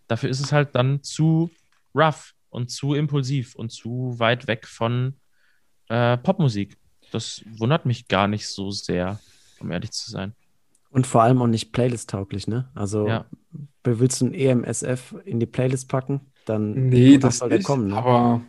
dafür 0.08 0.30
ist 0.30 0.40
es 0.40 0.52
halt 0.52 0.76
dann 0.76 1.04
zu 1.04 1.50
rough 1.96 2.34
und 2.50 2.70
zu 2.70 2.94
impulsiv 2.94 3.56
und 3.56 3.72
zu 3.72 4.16
weit 4.18 4.48
weg 4.48 4.68
von 4.68 5.16
äh, 5.90 6.18
Popmusik. 6.18 6.78
Das 7.12 7.44
wundert 7.58 7.86
mich 7.86 8.08
gar 8.08 8.28
nicht 8.28 8.48
so 8.48 8.72
sehr, 8.72 9.20
um 9.60 9.72
ehrlich 9.72 9.92
zu 9.92 10.12
sein. 10.12 10.34
Und 10.90 11.08
vor 11.08 11.24
allem 11.24 11.42
auch 11.42 11.48
nicht 11.48 11.72
Playlist-tauglich, 11.74 12.48
ne? 12.48 12.70
Also 12.74 13.08
ja. 13.08 13.26
willst 13.84 14.22
du 14.22 14.28
ein 14.28 14.34
EMSF 14.34 15.16
in 15.26 15.40
die 15.40 15.46
Playlist 15.46 15.90
packen, 15.90 16.22
dann 16.46 16.90
nee, 16.90 17.18
das 17.18 17.40
soll 17.40 17.50
der 17.50 17.62
kommen. 17.62 17.90
Ne? 17.90 17.98
Aber 17.98 18.42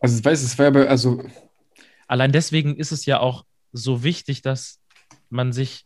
also 0.00 0.18
ich 0.18 0.24
weiß, 0.24 0.42
es 0.42 0.58
wäre 0.58 0.88
also 0.88 1.22
allein 2.06 2.32
deswegen 2.32 2.76
ist 2.76 2.92
es 2.92 3.06
ja 3.06 3.20
auch 3.20 3.44
so 3.72 4.02
wichtig, 4.02 4.42
dass 4.42 4.80
man 5.30 5.52
sich, 5.52 5.84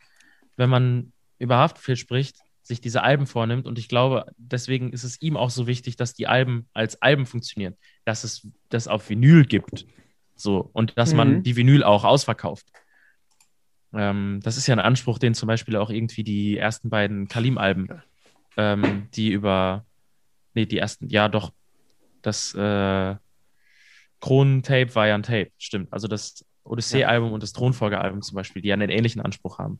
wenn 0.57 0.71
man 0.71 1.13
über 1.39 1.57
Haftbefehl 1.57 1.97
spricht, 1.97 2.39
sich 2.62 2.80
diese 2.80 3.03
Alben 3.03 3.26
vornimmt. 3.26 3.66
Und 3.66 3.78
ich 3.78 3.89
glaube, 3.89 4.26
deswegen 4.37 4.93
ist 4.93 5.05
es 5.05 5.20
ihm 5.22 5.37
auch 5.37 5.51
so 5.51 5.66
wichtig, 5.66 5.97
dass 5.97 6.14
die 6.14 6.26
Alben 6.26 6.68
als 6.72 7.01
Alben 7.01 7.26
funktionieren, 7.26 7.76
dass 8.05 8.24
es 8.24 8.49
das 8.68 8.89
auf 8.89 9.09
Vinyl 9.09 9.45
gibt. 9.45 9.87
So, 10.34 10.68
und 10.72 10.97
dass 10.99 11.12
mhm. 11.12 11.16
man 11.16 11.43
die 11.43 11.57
Vinyl 11.57 11.82
auch 11.82 12.05
ausverkauft. 12.05 12.66
Ähm, 13.95 14.41
das 14.43 14.57
ist 14.57 14.66
ja 14.66 14.74
ein 14.74 14.80
Anspruch, 14.80 15.18
den 15.18 15.34
zum 15.34 15.47
Beispiel 15.47 15.76
auch 15.76 15.91
irgendwie 15.91 16.24
die 16.24 16.59
ersten 16.59 16.91
beiden 16.91 17.28
Kalim-Alben, 17.28 18.03
ähm, 18.57 19.09
die 19.14 19.30
über, 19.30 19.87
nee, 20.55 20.66
die 20.66 20.78
ersten, 20.78 21.09
ja 21.09 21.28
doch, 21.28 21.53
das 22.22 22.53
äh, 22.55 23.14
Kronentape 24.20 24.95
war 24.95 25.07
ja 25.07 25.14
ein 25.14 25.22
Tape, 25.22 25.51
stimmt. 25.57 25.93
Also 25.93 26.09
das 26.09 26.45
Odyssee-Album 26.64 27.32
und 27.32 27.43
das 27.43 27.53
Thronfolger-Album 27.53 28.22
zum 28.22 28.34
Beispiel, 28.34 28.61
die 28.61 28.72
einen 28.72 28.91
ähnlichen 28.91 29.22
Anspruch 29.22 29.59
haben. 29.59 29.78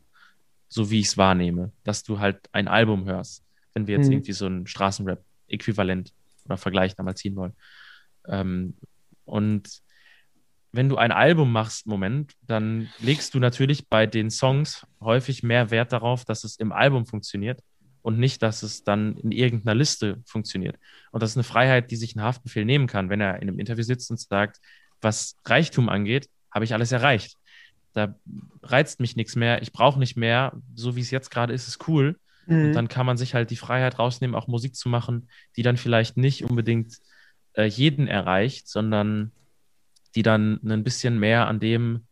So 0.69 0.91
wie 0.91 1.01
ich 1.01 1.07
es 1.07 1.17
wahrnehme, 1.17 1.73
dass 1.85 2.03
du 2.03 2.19
halt 2.19 2.41
ein 2.53 2.69
Album 2.69 3.05
hörst, 3.07 3.45
wenn 3.75 3.87
wir 3.87 3.97
jetzt 3.97 4.09
Mhm. 4.09 4.15
irgendwie 4.15 4.33
so 4.33 4.47
ein 4.47 4.67
Straßenrap-Äquivalent 4.67 6.13
oder 6.45 6.57
Vergleich 6.57 6.95
da 6.97 7.03
mal 7.03 7.15
ziehen 7.17 7.37
wollen. 7.37 7.53
Ähm, 8.29 8.77
und 9.25 9.81
wenn 10.73 10.89
du 10.89 10.97
ein 10.97 11.13
Album 11.13 11.53
machst, 11.53 11.87
Moment, 11.87 12.35
dann 12.43 12.89
legst 13.01 13.35
du 13.35 13.39
natürlich 13.39 13.89
bei 13.89 14.07
den 14.07 14.31
Songs 14.31 14.87
häufig 15.01 15.43
mehr 15.43 15.71
Wert 15.71 15.93
darauf, 15.93 16.25
dass 16.25 16.45
es 16.45 16.57
im 16.59 16.73
Album 16.73 17.07
funktioniert 17.07 17.61
und 18.03 18.19
nicht, 18.19 18.43
dass 18.43 18.63
es 18.63 18.85
dann 18.85 19.17
in 19.19 19.33
irgendeiner 19.33 19.75
Liste 19.75 20.23
funktioniert. 20.27 20.77
Und 21.13 21.23
das 21.23 21.31
ist 21.31 21.37
eine 21.37 21.45
Freiheit, 21.45 21.91
die 21.91 21.97
sich 21.97 22.15
ein 22.15 22.23
Haftbefehl 22.23 22.65
nehmen 22.65 22.87
kann, 22.89 23.09
wenn 23.09 23.21
er 23.21 23.37
in 23.37 23.49
einem 23.49 23.59
Interview 23.59 23.85
sitzt 23.85 24.11
und 24.11 24.21
sagt, 24.21 24.59
was 25.01 25.37
Reichtum 25.47 25.89
angeht, 25.89 26.29
habe 26.53 26.65
ich 26.65 26.75
alles 26.75 26.93
erreicht. 26.93 27.37
Da 27.97 28.15
reizt 28.63 29.01
mich 29.01 29.17
nichts 29.17 29.37
mehr, 29.37 29.63
ich 29.63 29.73
brauche 29.73 29.99
nicht 29.99 30.17
mehr, 30.17 30.53
so 30.75 30.97
wie 30.97 31.01
es 31.01 31.11
jetzt 31.11 31.31
gerade 31.31 31.55
ist, 31.55 31.67
ist 31.67 31.89
cool. 31.89 32.19
Und 32.49 32.73
dann 32.75 32.89
kann 32.89 33.07
man 33.07 33.17
sich 33.17 33.35
halt 33.35 33.51
die 33.51 33.57
Freiheit 33.57 33.99
rausnehmen, 33.99 34.37
auch 34.37 34.49
Musik 34.49 34.77
zu 34.77 34.89
machen, 34.89 35.29
die 35.57 35.63
dann 35.63 35.77
vielleicht 35.77 36.17
nicht 36.17 36.45
unbedingt 36.45 36.99
äh, 37.55 37.65
jeden 37.65 38.07
erreicht, 38.07 38.69
sondern 38.69 39.33
die 40.15 40.23
dann 40.23 40.61
ein 40.65 40.85
bisschen 40.85 41.19
mehr 41.19 41.49
an 41.49 41.59
dem 41.59 42.03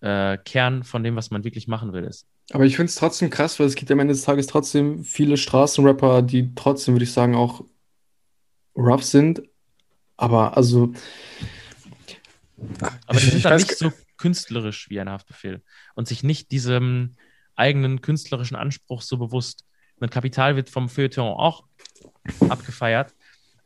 äh, 0.00 0.36
Kern 0.38 0.82
von 0.82 1.04
dem, 1.04 1.14
was 1.14 1.30
man 1.30 1.44
wirklich 1.44 1.68
machen 1.68 1.92
will, 1.92 2.04
ist. 2.04 2.26
Aber 2.50 2.64
ich 2.64 2.76
finde 2.76 2.88
es 2.88 2.96
trotzdem 2.96 3.30
krass, 3.30 3.60
weil 3.60 3.66
es 3.66 3.74
gibt 3.74 3.90
am 3.90 4.00
Ende 4.00 4.14
des 4.14 4.22
Tages 4.22 4.46
trotzdem 4.46 5.04
viele 5.04 5.36
Straßenrapper, 5.36 6.22
die 6.22 6.54
trotzdem, 6.54 6.94
würde 6.94 7.04
ich 7.04 7.12
sagen, 7.12 7.34
auch 7.34 7.64
rough 8.74 9.04
sind. 9.04 9.42
Aber 10.16 10.56
also, 10.56 10.92
Aber 13.06 13.20
die 13.20 13.26
Ich 13.26 13.32
sind 13.32 13.44
dann 13.44 13.56
nicht 13.58 13.76
so 13.76 13.92
künstlerisch 14.18 14.90
wie 14.90 15.00
ein 15.00 15.08
Haftbefehl 15.08 15.62
und 15.94 16.08
sich 16.08 16.22
nicht 16.22 16.50
diesem 16.50 17.16
eigenen 17.56 18.00
künstlerischen 18.02 18.56
Anspruch 18.56 19.02
so 19.02 19.16
bewusst. 19.16 19.64
Ein 20.00 20.10
Kapital 20.10 20.56
wird 20.56 20.70
vom 20.70 20.88
Feuilleton 20.88 21.26
auch 21.26 21.64
abgefeiert, 22.48 23.14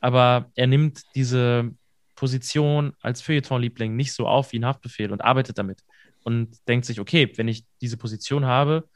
aber 0.00 0.50
er 0.54 0.66
nimmt 0.66 1.02
diese 1.14 1.70
Position 2.14 2.94
als 3.00 3.20
Feuilleton-Liebling 3.20 3.96
nicht 3.96 4.12
so 4.12 4.26
auf 4.26 4.52
wie 4.52 4.58
ein 4.58 4.64
Haftbefehl 4.64 5.12
und 5.12 5.22
arbeitet 5.22 5.58
damit 5.58 5.82
und 6.22 6.56
denkt 6.68 6.86
sich, 6.86 7.00
okay, 7.00 7.30
wenn 7.36 7.48
ich 7.48 7.64
diese 7.80 7.96
Position 7.96 8.46
habe, 8.46 8.88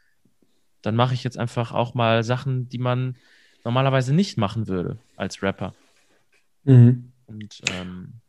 dann 0.83 0.95
mache 0.95 1.15
ich 1.15 1.25
jetzt 1.25 1.39
einfach 1.39 1.73
auch 1.73 1.95
mal 1.95 2.23
Sachen, 2.23 2.69
die 2.69 2.79
man 2.79 3.17
normalerweise 3.65 4.15
nicht 4.15 4.39
machen 4.39 4.69
würde 4.69 4.99
als 5.17 5.43
Rapper. 5.43 5.75
mhm. 6.63 7.13
Und 7.27 7.61
ähm, 7.73 8.21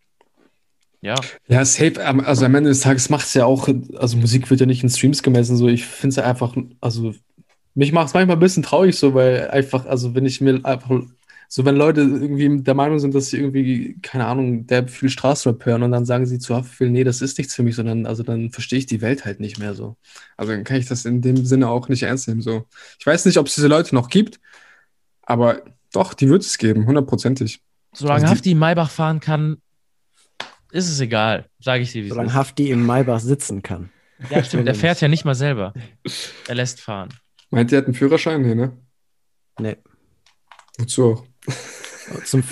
ja, 1.02 1.16
Ja, 1.48 1.64
safe. 1.66 2.06
am- 2.06 2.20
Also 2.20 2.46
am 2.46 2.56
Ende 2.56 2.70
des 2.70 2.82
Tages 2.82 3.10
macht 3.10 3.26
es 3.28 3.34
ja 3.34 3.46
auch, 3.46 3.68
also 3.98 4.18
Musik 4.18 4.50
wird 4.50 4.60
ja 4.60 4.66
nicht 4.66 4.84
in 4.84 4.90
Streams 4.90 5.24
gemessen, 5.24 5.56
so 5.58 5.68
ich 5.68 5.86
finde 5.86 6.10
es 6.10 6.16
ja 6.18 6.24
einfach, 6.24 6.56
also 6.82 7.14
mich 7.76 7.92
macht 7.92 8.08
es 8.08 8.14
manchmal 8.14 8.36
ein 8.38 8.40
bisschen 8.40 8.64
traurig 8.64 8.96
so, 8.98 9.14
weil 9.14 9.50
einfach, 9.50 9.86
also 9.86 10.16
wenn 10.16 10.26
ich 10.26 10.42
mir 10.42 10.60
einfach, 10.66 10.90
so 11.50 11.64
wenn 11.64 11.76
Leute 11.78 12.02
irgendwie 12.02 12.62
der 12.62 12.74
Meinung 12.74 13.00
sind, 13.00 13.14
dass 13.16 13.28
sie 13.30 13.38
irgendwie, 13.38 13.98
keine 14.02 14.26
Ahnung, 14.26 14.68
der 14.68 14.88
viel 14.88 15.10
Straßenrap 15.10 15.66
hören 15.66 15.84
und 15.84 15.92
dann 15.92 16.06
sagen 16.06 16.26
sie 16.26 16.40
zu 16.40 16.56
Haftbefehl, 16.56 16.90
nee, 16.90 17.04
das 17.06 17.22
ist 17.22 17.38
nichts 17.38 17.56
für 17.56 17.64
mich, 17.64 17.76
sondern 17.76 18.06
also 18.06 18.24
dann 18.24 18.50
verstehe 18.50 18.80
ich 18.80 18.86
die 18.88 19.00
Welt 19.02 19.24
halt 19.24 19.40
nicht 19.40 19.58
mehr 19.60 19.74
so. 19.76 19.96
Also 20.36 20.52
dann 20.52 20.64
kann 20.66 20.78
ich 20.78 20.88
das 20.88 21.06
in 21.06 21.22
dem 21.22 21.46
Sinne 21.46 21.70
auch 21.70 21.88
nicht 21.88 22.04
ernst 22.04 22.28
nehmen 22.28 22.42
so. 22.42 22.66
Ich 23.00 23.06
weiß 23.06 23.26
nicht, 23.26 23.38
ob 23.38 23.48
es 23.48 23.56
diese 23.56 23.68
Leute 23.68 23.96
noch 23.96 24.10
gibt, 24.10 24.40
aber 25.22 25.62
doch, 25.94 26.14
die 26.14 26.28
wird 26.30 26.42
es 26.42 26.58
geben, 26.58 26.86
hundertprozentig. 26.86 27.62
solange 27.94 28.24
Also 28.24 28.26
die- 28.34 28.38
Hafti 28.40 28.52
in 28.52 28.60
Maybach 28.60 28.90
fahren 28.90 29.20
kann, 29.22 29.58
ist 30.78 30.90
es 30.90 31.00
egal, 31.00 31.50
sage 31.60 31.84
ich 31.84 31.92
dir, 31.92 32.04
wie 32.04 32.08
es 32.08 32.14
Solange. 32.14 32.34
Hafti 32.34 32.70
im 32.72 32.86
Maybach 32.86 33.20
sitzen 33.20 33.62
kann. 33.64 33.90
Ja, 34.30 34.44
stimmt, 34.44 34.68
er 34.68 34.76
fährt 34.76 35.00
ja 35.02 35.08
nicht 35.08 35.26
mal 35.26 35.36
selber. 35.36 35.74
Er 36.48 36.56
lässt 36.56 36.80
fahren. 36.82 37.10
Meint 37.50 37.72
ihr, 37.72 37.78
hat 37.80 37.86
einen 37.86 37.94
Führerschein? 37.94 38.42
Nee, 38.42 38.56
ne? 38.56 38.78
Nee. 39.60 39.78
Wozu 40.78 41.06
auch? 41.14 41.26
Zum, 42.26 42.44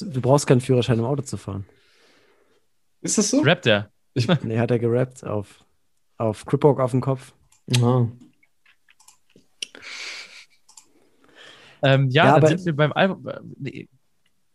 du 0.00 0.20
brauchst 0.20 0.46
keinen 0.46 0.60
Führerschein, 0.60 1.00
um 1.00 1.06
Auto 1.06 1.22
zu 1.22 1.36
fahren. 1.36 1.64
Ist 3.00 3.16
das 3.18 3.30
so? 3.30 3.40
Rappt 3.40 3.66
er? 3.66 3.90
Nee, 4.42 4.58
hat 4.58 4.70
er 4.70 4.78
gerappt 4.78 5.24
auf, 5.24 5.64
auf 6.16 6.44
Cripwalk 6.44 6.80
auf 6.80 6.90
dem 6.90 7.00
Kopf. 7.00 7.32
Ah. 7.80 8.06
Ähm, 11.82 12.08
ja, 12.10 12.24
Ja, 12.24 12.32
dann 12.32 12.34
aber- 12.44 12.48
sind 12.48 12.64
wir 12.66 12.74
beim 12.76 12.92
Album. 12.92 13.26
äh, 13.28 13.40
Nee, 13.58 13.88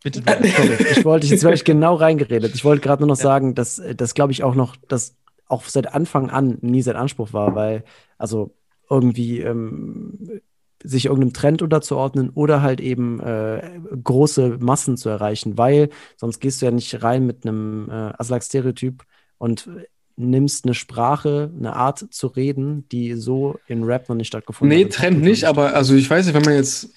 bitte. 0.04 0.22
Sorry, 0.26 0.78
ich 0.92 1.06
wollte, 1.06 1.28
jetzt 1.28 1.44
habe 1.44 1.56
ich 1.56 1.64
genau 1.64 1.96
reingeredet. 1.96 2.54
Ich 2.54 2.64
wollte 2.64 2.82
gerade 2.82 3.02
nur 3.02 3.10
noch 3.10 3.16
sagen, 3.16 3.56
dass 3.56 3.82
das 3.96 4.14
glaube 4.14 4.32
ich 4.32 4.44
auch 4.44 4.56
noch, 4.56 4.76
dass 4.88 5.16
auch 5.48 5.66
seit 5.66 5.94
Anfang 5.94 6.30
an 6.30 6.58
nie 6.62 6.82
sein 6.82 6.96
Anspruch 6.96 7.34
war, 7.34 7.56
weil 7.56 7.84
also 8.18 8.56
irgendwie 8.90 9.40
ähm, 9.40 10.42
sich 10.84 11.06
irgendeinem 11.06 11.34
Trend 11.34 11.62
unterzuordnen 11.62 12.30
oder 12.32 12.62
halt 12.62 12.82
eben 12.82 13.20
äh, 13.20 13.80
große 14.04 14.58
Massen 14.60 14.98
zu 14.98 15.10
erreichen, 15.10 15.58
weil 15.58 15.90
sonst 16.18 16.40
gehst 16.40 16.62
du 16.62 16.66
ja 16.66 16.72
nicht 16.72 17.04
rein 17.04 17.26
mit 17.26 17.46
einem 17.46 17.90
äh, 17.90 17.94
Aslak-Stereotyp 18.18 19.04
und 19.38 19.70
nimmst 20.16 20.66
eine 20.66 20.74
Sprache, 20.74 21.52
eine 21.58 21.76
Art 21.76 22.06
zu 22.12 22.28
reden, 22.28 22.88
die 22.90 23.14
so 23.14 23.60
in 23.68 23.84
Rap 23.84 24.10
noch 24.10 24.16
nicht 24.16 24.28
stattgefunden 24.28 24.78
Nee, 24.78 24.86
hat. 24.86 24.94
Trend 24.94 25.22
nicht, 25.22 25.46
aber 25.46 25.74
also 25.74 25.96
ich 25.96 26.10
weiß 26.10 26.26
nicht, 26.26 26.36
wenn 26.36 26.44
man 26.44 26.56
jetzt. 26.56 26.90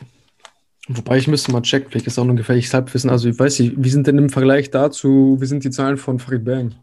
Wobei 0.89 1.19
ich 1.19 1.27
müsste 1.27 1.51
mal 1.53 1.63
checken, 1.63 1.91
vielleicht 1.91 2.07
ist 2.07 2.19
auch 2.19 2.25
nur 2.25 2.35
ein 2.35 2.37
gefährliches 2.39 2.73
Halbwissen. 2.73 3.11
Also 3.11 3.29
ich 3.29 3.39
weiß 3.39 3.59
nicht, 3.59 3.75
wie 3.77 3.91
sind 3.91 4.07
denn 4.07 4.19
im 4.19 4.29
Vergleich 4.31 4.71
dazu, 4.71 5.37
wie 5.41 5.47
sind 5.47 5.65
die 5.65 5.71
Zahlen 5.71 5.97
von 5.97 6.19
Farid 6.21 6.45
Bang? 6.45 6.75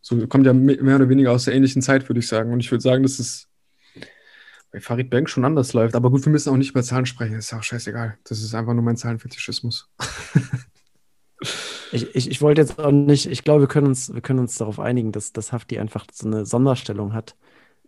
So 0.00 0.26
kommt 0.28 0.46
ja 0.46 0.52
me- 0.52 0.78
mehr 0.80 0.96
oder 0.96 1.08
weniger 1.08 1.32
aus 1.32 1.44
der 1.46 1.54
ähnlichen 1.54 1.82
Zeit, 1.82 2.08
würde 2.08 2.20
ich 2.20 2.28
sagen. 2.28 2.52
Und 2.52 2.60
ich 2.60 2.70
würde 2.70 2.82
sagen, 2.82 3.02
dass 3.02 3.18
es 3.18 3.48
bei 4.72 4.80
Farid 4.80 5.10
Bang 5.10 5.26
schon 5.26 5.44
anders 5.44 5.72
läuft. 5.72 5.96
Aber 5.96 6.10
gut, 6.10 6.24
wir 6.24 6.30
müssen 6.30 6.50
auch 6.50 6.56
nicht 6.56 6.70
über 6.70 6.82
Zahlen 6.84 7.06
sprechen, 7.06 7.34
ist 7.34 7.52
auch 7.52 7.62
scheißegal. 7.62 8.16
Das 8.24 8.40
ist 8.40 8.54
einfach 8.54 8.72
nur 8.72 8.82
mein 8.84 8.96
Zahlenfetischismus. 8.96 9.88
Ich, 11.92 12.14
ich, 12.14 12.30
ich 12.30 12.40
wollte 12.40 12.60
jetzt 12.60 12.78
auch 12.78 12.92
nicht, 12.92 13.26
ich 13.26 13.42
glaube, 13.42 13.62
wir 13.62 13.66
können 13.68 13.88
uns, 13.88 14.14
wir 14.14 14.20
können 14.20 14.38
uns 14.38 14.56
darauf 14.56 14.78
einigen, 14.78 15.10
dass, 15.10 15.32
dass 15.32 15.52
Hafti 15.52 15.78
einfach 15.78 16.06
so 16.12 16.26
eine 16.28 16.46
Sonderstellung 16.46 17.14
hat 17.14 17.34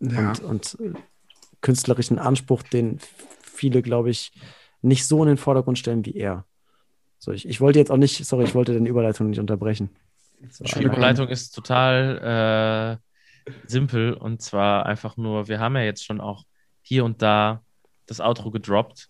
Ja. 0.01 0.31
und, 0.43 0.43
und 0.43 0.77
künstlerischen 1.61 2.19
Anspruch, 2.19 2.63
den 2.65 2.99
viele, 3.43 3.81
glaube 3.83 4.11
ich, 4.11 4.33
nicht 4.83 5.07
so 5.07 5.23
in 5.23 5.29
den 5.29 5.37
Vordergrund 5.37 5.79
stellen 5.79 6.05
wie 6.05 6.17
er. 6.17 6.45
So, 7.19 7.33
ich, 7.33 7.49
ich 7.49 7.61
wollte 7.61 7.79
jetzt 7.79 7.91
auch 7.91 7.97
nicht, 7.97 8.25
sorry, 8.25 8.45
ich 8.45 8.55
wollte 8.55 8.73
den 8.73 8.87
Überleitung 8.87 9.31
nicht 9.31 9.39
unterbrechen. 9.39 9.91
So, 10.51 10.65
Die 10.65 10.83
Überleitung 10.83 11.29
ist 11.29 11.55
total 11.55 12.99
äh, 13.47 13.53
simpel 13.67 14.15
und 14.15 14.43
zwar 14.43 14.87
einfach 14.87 15.17
nur, 15.17 15.49
wir 15.49 15.61
haben 15.61 15.77
ja 15.77 15.83
jetzt 15.83 16.05
schon 16.05 16.21
auch 16.21 16.45
hier 16.83 17.05
und 17.05 17.23
da 17.23 17.63
das 18.07 18.21
Outro 18.21 18.51
gedroppt, 18.51 19.09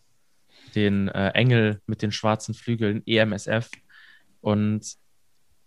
den 0.74 1.08
äh, 1.08 1.30
Engel 1.30 1.80
mit 1.86 2.02
den 2.02 2.12
schwarzen 2.12 2.54
Flügeln, 2.54 3.02
EMSF. 3.06 3.70
Und 4.40 4.94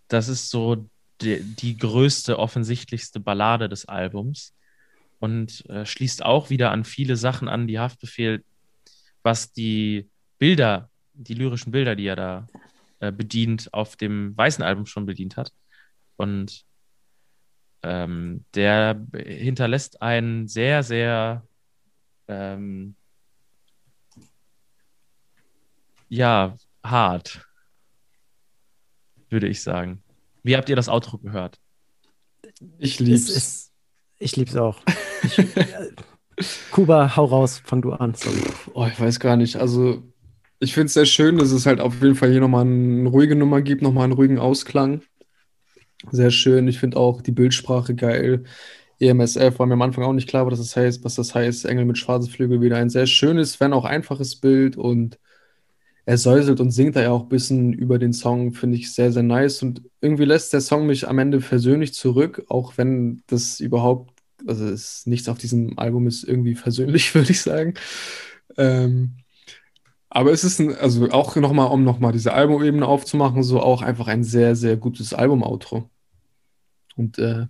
das 0.08 0.28
ist 0.28 0.50
so 0.50 0.88
die, 1.20 1.42
die 1.42 1.76
größte, 1.76 2.38
offensichtlichste 2.38 3.20
Ballade 3.20 3.68
des 3.68 3.86
Albums 3.86 4.54
und 5.18 5.68
äh, 5.68 5.84
schließt 5.84 6.24
auch 6.24 6.50
wieder 6.50 6.70
an 6.70 6.84
viele 6.84 7.16
Sachen 7.16 7.48
an, 7.48 7.66
die 7.66 7.78
Haftbefehl, 7.78 8.44
was 9.26 9.52
die 9.52 10.08
Bilder, 10.38 10.88
die 11.12 11.34
lyrischen 11.34 11.72
Bilder, 11.72 11.96
die 11.96 12.06
er 12.06 12.14
da 12.14 12.46
äh, 13.00 13.10
bedient, 13.10 13.74
auf 13.74 13.96
dem 13.96 14.36
weißen 14.36 14.62
Album 14.62 14.86
schon 14.86 15.04
bedient 15.04 15.36
hat. 15.36 15.52
Und 16.14 16.64
ähm, 17.82 18.44
der 18.54 19.04
hinterlässt 19.12 20.00
einen 20.00 20.46
sehr, 20.46 20.84
sehr 20.84 21.44
ähm, 22.28 22.94
ja, 26.08 26.56
hart, 26.84 27.44
würde 29.28 29.48
ich 29.48 29.60
sagen. 29.60 30.04
Wie 30.44 30.56
habt 30.56 30.68
ihr 30.68 30.76
das 30.76 30.88
Outro 30.88 31.18
gehört? 31.18 31.58
Ich 32.78 32.94
Es 32.94 33.00
lieb's. 33.00 33.28
ist, 33.28 33.72
ich 34.18 34.36
lieb's 34.36 34.54
auch. 34.54 34.80
Ich, 35.24 35.36
Kuba, 36.70 37.16
hau 37.16 37.24
raus, 37.24 37.62
fang 37.64 37.82
du 37.82 37.92
an. 37.92 38.14
Sorry. 38.14 38.42
Oh, 38.74 38.86
ich 38.86 39.00
weiß 39.00 39.20
gar 39.20 39.36
nicht. 39.36 39.56
Also, 39.56 40.02
ich 40.58 40.74
finde 40.74 40.86
es 40.86 40.94
sehr 40.94 41.06
schön, 41.06 41.38
dass 41.38 41.50
es 41.50 41.66
halt 41.66 41.80
auf 41.80 42.02
jeden 42.02 42.14
Fall 42.14 42.30
hier 42.30 42.40
nochmal 42.40 42.66
eine 42.66 43.08
ruhige 43.08 43.36
Nummer 43.36 43.62
gibt, 43.62 43.82
nochmal 43.82 44.04
einen 44.04 44.12
ruhigen 44.12 44.38
Ausklang. 44.38 45.02
Sehr 46.10 46.30
schön. 46.30 46.68
Ich 46.68 46.78
finde 46.78 46.98
auch 46.98 47.22
die 47.22 47.32
Bildsprache 47.32 47.94
geil. 47.94 48.44
EMSF 49.00 49.58
war 49.58 49.66
mir 49.66 49.74
am 49.74 49.82
Anfang 49.82 50.04
auch 50.04 50.12
nicht 50.12 50.28
klar, 50.28 50.46
was 50.46 50.58
das 50.58 50.76
heißt, 50.76 51.04
was 51.04 51.14
das 51.16 51.34
heißt. 51.34 51.66
Engel 51.66 51.84
mit 51.84 51.98
schwarzen 51.98 52.30
Flügel 52.30 52.60
wieder 52.60 52.76
ein 52.76 52.90
sehr 52.90 53.06
schönes, 53.06 53.60
wenn 53.60 53.72
auch 53.72 53.84
einfaches 53.84 54.36
Bild 54.36 54.76
und 54.76 55.18
er 56.06 56.18
säuselt 56.18 56.60
und 56.60 56.70
singt 56.70 56.96
da 56.96 57.02
ja 57.02 57.10
auch 57.10 57.24
ein 57.24 57.28
bisschen 57.28 57.72
über 57.72 57.98
den 57.98 58.12
Song, 58.12 58.52
finde 58.52 58.76
ich 58.76 58.92
sehr, 58.94 59.12
sehr 59.12 59.24
nice. 59.24 59.62
Und 59.62 59.82
irgendwie 60.00 60.24
lässt 60.24 60.52
der 60.52 60.60
Song 60.60 60.86
mich 60.86 61.08
am 61.08 61.18
Ende 61.18 61.40
persönlich 61.40 61.94
zurück, 61.94 62.44
auch 62.48 62.78
wenn 62.78 63.22
das 63.26 63.60
überhaupt, 63.60 64.15
also 64.46 64.66
es, 64.66 65.06
nichts 65.06 65.28
auf 65.28 65.38
diesem 65.38 65.78
Album 65.78 66.06
ist 66.06 66.24
irgendwie 66.24 66.54
versöhnlich, 66.54 67.14
würde 67.14 67.30
ich 67.30 67.40
sagen. 67.42 67.74
Ähm, 68.56 69.16
aber 70.08 70.32
es 70.32 70.44
ist 70.44 70.60
ein, 70.60 70.74
also 70.74 71.10
auch 71.10 71.36
nochmal, 71.36 71.68
um 71.68 71.84
nochmal 71.84 72.12
diese 72.12 72.32
Albumebene 72.32 72.86
aufzumachen, 72.86 73.42
so 73.42 73.60
auch 73.60 73.82
einfach 73.82 74.06
ein 74.06 74.24
sehr, 74.24 74.56
sehr 74.56 74.76
gutes 74.76 75.12
Album-Outro. 75.12 75.90
Und 76.96 77.18
äh, 77.18 77.46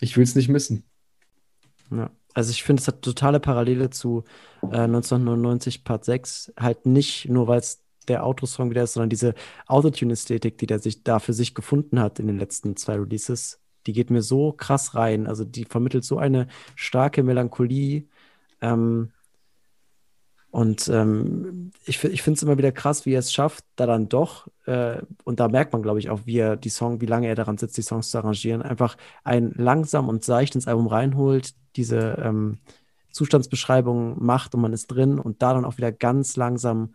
ich 0.00 0.16
will 0.16 0.24
es 0.24 0.34
nicht 0.34 0.48
missen. 0.48 0.84
Ja. 1.90 2.10
Also 2.34 2.50
ich 2.50 2.62
finde, 2.62 2.80
es 2.80 2.86
hat 2.86 3.02
totale 3.02 3.40
Parallele 3.40 3.90
zu 3.90 4.24
äh, 4.62 4.82
1999 4.82 5.82
Part 5.84 6.04
6. 6.04 6.52
Halt 6.58 6.86
nicht 6.86 7.28
nur, 7.28 7.48
weil 7.48 7.58
es 7.58 7.82
der 8.06 8.24
Autosong 8.24 8.70
wieder 8.70 8.84
ist, 8.84 8.94
sondern 8.94 9.10
diese 9.10 9.34
Autotune-Ästhetik, 9.66 10.58
die 10.58 10.66
der 10.66 10.78
sich 10.78 11.02
da 11.02 11.18
für 11.18 11.32
sich 11.32 11.54
gefunden 11.54 12.00
hat 12.00 12.18
in 12.18 12.26
den 12.26 12.38
letzten 12.38 12.76
zwei 12.76 12.96
Releases, 12.96 13.60
die 13.90 13.94
geht 13.94 14.10
mir 14.10 14.22
so 14.22 14.52
krass 14.52 14.94
rein. 14.94 15.26
Also 15.26 15.44
die 15.44 15.64
vermittelt 15.64 16.04
so 16.04 16.16
eine 16.18 16.46
starke 16.76 17.24
Melancholie. 17.24 18.04
Ähm, 18.60 19.10
und 20.52 20.86
ähm, 20.88 21.72
ich, 21.86 22.02
ich 22.04 22.22
finde 22.22 22.36
es 22.36 22.42
immer 22.44 22.56
wieder 22.56 22.70
krass, 22.70 23.04
wie 23.04 23.14
er 23.14 23.18
es 23.18 23.32
schafft, 23.32 23.64
da 23.74 23.86
dann 23.86 24.08
doch, 24.08 24.46
äh, 24.66 25.02
und 25.24 25.40
da 25.40 25.48
merkt 25.48 25.72
man, 25.72 25.82
glaube 25.82 25.98
ich, 25.98 26.08
auch, 26.08 26.20
wie 26.24 26.38
er 26.38 26.56
die 26.56 26.68
Song, 26.68 27.00
wie 27.00 27.06
lange 27.06 27.26
er 27.26 27.34
daran 27.34 27.58
sitzt, 27.58 27.76
die 27.76 27.82
Songs 27.82 28.10
zu 28.12 28.18
arrangieren, 28.18 28.62
einfach 28.62 28.96
ein 29.24 29.52
langsam 29.56 30.08
und 30.08 30.24
seicht 30.24 30.54
ins 30.54 30.68
Album 30.68 30.86
reinholt, 30.86 31.54
diese 31.74 32.16
ähm, 32.22 32.58
Zustandsbeschreibung 33.10 34.24
macht 34.24 34.54
und 34.54 34.60
man 34.60 34.72
ist 34.72 34.86
drin 34.86 35.18
und 35.18 35.42
da 35.42 35.52
dann 35.54 35.64
auch 35.64 35.78
wieder 35.78 35.90
ganz 35.90 36.36
langsam 36.36 36.94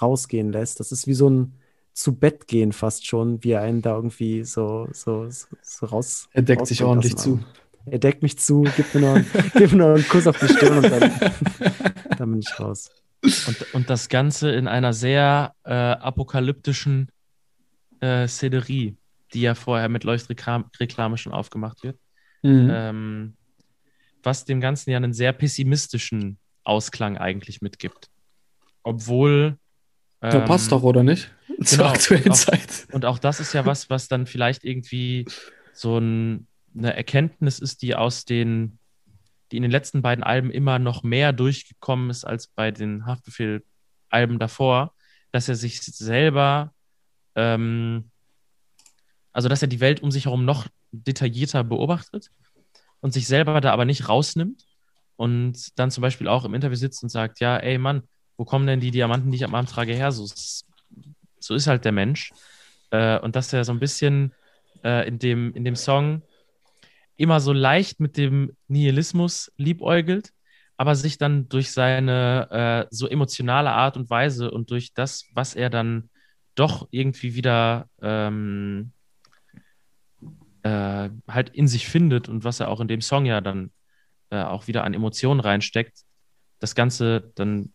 rausgehen 0.00 0.52
lässt. 0.52 0.78
Das 0.80 0.92
ist 0.92 1.06
wie 1.06 1.14
so 1.14 1.30
ein 1.30 1.54
zu 1.94 2.16
Bett 2.16 2.48
gehen 2.48 2.72
fast 2.72 3.06
schon, 3.06 3.42
wie 3.42 3.52
er 3.52 3.62
einen 3.62 3.80
da 3.80 3.94
irgendwie 3.94 4.44
so, 4.44 4.88
so, 4.92 5.30
so, 5.30 5.46
so 5.62 5.86
raus. 5.86 6.28
Er 6.32 6.42
deckt 6.42 6.66
sich 6.66 6.82
ordentlich 6.82 7.16
zu. 7.16 7.40
Er 7.86 7.98
deckt 7.98 8.22
mich 8.22 8.38
zu, 8.38 8.62
gibt 8.76 8.94
mir 8.94 9.00
noch, 9.00 9.42
gibt 9.54 9.72
mir 9.72 9.78
noch 9.78 9.94
einen 9.94 10.08
Kuss 10.08 10.26
auf 10.26 10.38
die 10.38 10.48
Stirn 10.48 10.78
und 10.78 10.90
dann, 10.90 11.12
dann 12.18 12.30
bin 12.30 12.40
ich 12.40 12.58
raus. 12.58 12.90
Und, 13.22 13.74
und 13.74 13.90
das 13.90 14.08
Ganze 14.08 14.50
in 14.50 14.66
einer 14.68 14.92
sehr 14.92 15.54
äh, 15.64 15.72
apokalyptischen 15.72 17.08
äh, 18.00 18.26
Szenerie, 18.26 18.96
die 19.32 19.40
ja 19.42 19.54
vorher 19.54 19.88
mit 19.88 20.04
Leuchtreklame 20.04 21.16
schon 21.16 21.32
aufgemacht 21.32 21.82
wird. 21.84 21.98
Mhm. 22.42 22.70
Ähm, 22.70 23.36
was 24.22 24.44
dem 24.44 24.60
Ganzen 24.60 24.90
ja 24.90 24.96
einen 24.96 25.12
sehr 25.12 25.32
pessimistischen 25.32 26.38
Ausklang 26.64 27.18
eigentlich 27.18 27.62
mitgibt. 27.62 28.10
Obwohl. 28.82 29.58
Ähm, 30.24 30.32
ja, 30.32 30.40
passt 30.40 30.72
doch, 30.72 30.82
oder 30.82 31.02
nicht? 31.02 31.30
Zur 31.64 31.78
genau, 31.78 31.90
aktuellen 31.90 32.30
auch, 32.30 32.36
Zeit. 32.36 32.86
Und 32.92 33.04
auch 33.04 33.18
das 33.18 33.40
ist 33.40 33.52
ja 33.52 33.66
was, 33.66 33.90
was 33.90 34.08
dann 34.08 34.26
vielleicht 34.26 34.64
irgendwie 34.64 35.26
so 35.74 35.98
ein, 35.98 36.46
eine 36.74 36.96
Erkenntnis 36.96 37.58
ist, 37.58 37.82
die 37.82 37.94
aus 37.94 38.24
den, 38.24 38.78
die 39.52 39.58
in 39.58 39.62
den 39.62 39.70
letzten 39.70 40.00
beiden 40.00 40.24
Alben 40.24 40.50
immer 40.50 40.78
noch 40.78 41.02
mehr 41.02 41.34
durchgekommen 41.34 42.08
ist 42.08 42.24
als 42.24 42.46
bei 42.46 42.70
den 42.70 43.04
Haftbefehl-Alben 43.04 44.38
davor, 44.38 44.94
dass 45.30 45.48
er 45.48 45.56
sich 45.56 45.82
selber, 45.82 46.72
ähm, 47.34 48.10
also 49.32 49.48
dass 49.50 49.60
er 49.60 49.68
die 49.68 49.80
Welt 49.80 50.02
um 50.02 50.10
sich 50.10 50.24
herum 50.24 50.46
noch 50.46 50.66
detaillierter 50.90 51.64
beobachtet 51.64 52.30
und 53.00 53.12
sich 53.12 53.26
selber 53.26 53.60
da 53.60 53.72
aber 53.72 53.84
nicht 53.84 54.08
rausnimmt 54.08 54.64
und 55.16 55.78
dann 55.78 55.90
zum 55.90 56.00
Beispiel 56.00 56.28
auch 56.28 56.46
im 56.46 56.54
Interview 56.54 56.76
sitzt 56.76 57.02
und 57.02 57.10
sagt, 57.10 57.40
ja, 57.40 57.58
ey 57.58 57.76
Mann, 57.76 58.04
wo 58.36 58.44
kommen 58.44 58.66
denn 58.66 58.80
die 58.80 58.90
Diamanten, 58.90 59.30
die 59.30 59.36
ich 59.36 59.44
am 59.44 59.54
Arm 59.54 59.66
trage, 59.66 59.94
her? 59.94 60.12
So, 60.12 60.26
so 61.38 61.54
ist 61.54 61.66
halt 61.66 61.84
der 61.84 61.92
Mensch. 61.92 62.32
Äh, 62.90 63.18
und 63.20 63.36
dass 63.36 63.52
er 63.52 63.64
so 63.64 63.72
ein 63.72 63.80
bisschen 63.80 64.32
äh, 64.82 65.06
in, 65.08 65.18
dem, 65.18 65.52
in 65.54 65.64
dem 65.64 65.76
Song 65.76 66.22
immer 67.16 67.40
so 67.40 67.52
leicht 67.52 68.00
mit 68.00 68.16
dem 68.16 68.56
Nihilismus 68.68 69.52
liebäugelt, 69.56 70.32
aber 70.76 70.94
sich 70.96 71.18
dann 71.18 71.48
durch 71.48 71.70
seine 71.70 72.86
äh, 72.86 72.86
so 72.90 73.08
emotionale 73.08 73.70
Art 73.70 73.96
und 73.96 74.10
Weise 74.10 74.50
und 74.50 74.70
durch 74.70 74.92
das, 74.94 75.24
was 75.32 75.54
er 75.54 75.70
dann 75.70 76.10
doch 76.54 76.88
irgendwie 76.90 77.34
wieder 77.34 77.88
ähm, 78.02 78.92
äh, 80.62 81.10
halt 81.28 81.50
in 81.50 81.68
sich 81.68 81.86
findet 81.86 82.28
und 82.28 82.44
was 82.44 82.60
er 82.60 82.68
auch 82.68 82.80
in 82.80 82.88
dem 82.88 83.00
Song 83.00 83.26
ja 83.26 83.40
dann 83.40 83.70
äh, 84.30 84.42
auch 84.42 84.66
wieder 84.66 84.84
an 84.84 84.94
Emotionen 84.94 85.40
reinsteckt, 85.40 85.98
das 86.58 86.74
Ganze 86.74 87.32
dann 87.34 87.73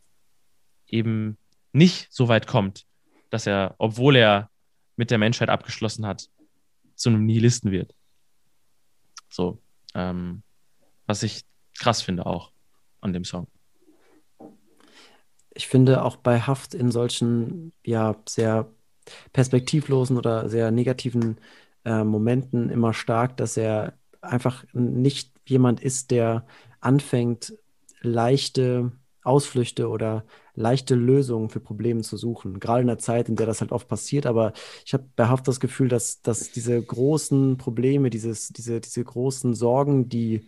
eben 0.91 1.37
nicht 1.71 2.07
so 2.11 2.27
weit 2.27 2.47
kommt, 2.47 2.85
dass 3.29 3.45
er, 3.45 3.75
obwohl 3.77 4.15
er 4.15 4.49
mit 4.95 5.11
der 5.11 5.17
Menschheit 5.17 5.49
abgeschlossen 5.49 6.05
hat, 6.05 6.29
zu 6.95 7.09
einem 7.09 7.25
Nihilisten 7.25 7.71
wird. 7.71 7.95
So, 9.29 9.59
ähm, 9.95 10.43
was 11.05 11.23
ich 11.23 11.45
krass 11.77 12.01
finde 12.01 12.25
auch 12.25 12.51
an 13.01 13.13
dem 13.13 13.23
Song. 13.23 13.47
Ich 15.51 15.67
finde 15.67 16.03
auch 16.03 16.17
bei 16.17 16.41
Haft 16.41 16.73
in 16.73 16.91
solchen, 16.91 17.73
ja, 17.85 18.15
sehr 18.27 18.69
perspektivlosen 19.33 20.17
oder 20.17 20.49
sehr 20.49 20.71
negativen 20.71 21.37
äh, 21.85 22.03
Momenten 22.03 22.69
immer 22.69 22.93
stark, 22.93 23.37
dass 23.37 23.57
er 23.57 23.93
einfach 24.21 24.65
nicht 24.73 25.31
jemand 25.45 25.79
ist, 25.79 26.11
der 26.11 26.45
anfängt, 26.81 27.53
leichte 28.01 28.91
Ausflüchte 29.29 29.89
oder 29.89 30.25
leichte 30.55 30.95
Lösungen 30.95 31.49
für 31.49 31.59
Probleme 31.59 32.01
zu 32.01 32.17
suchen. 32.17 32.59
Gerade 32.59 32.81
in 32.81 32.87
der 32.87 32.97
Zeit, 32.97 33.29
in 33.29 33.35
der 33.35 33.45
das 33.45 33.61
halt 33.61 33.71
oft 33.71 33.87
passiert. 33.87 34.25
Aber 34.25 34.53
ich 34.85 34.93
habe 34.93 35.05
bei 35.15 35.27
Haft 35.27 35.47
das 35.47 35.59
Gefühl, 35.59 35.87
dass, 35.87 36.21
dass 36.21 36.51
diese 36.51 36.81
großen 36.81 37.57
Probleme, 37.57 38.09
dieses, 38.09 38.49
diese, 38.49 38.81
diese 38.81 39.03
großen 39.03 39.55
Sorgen, 39.55 40.09
die 40.09 40.47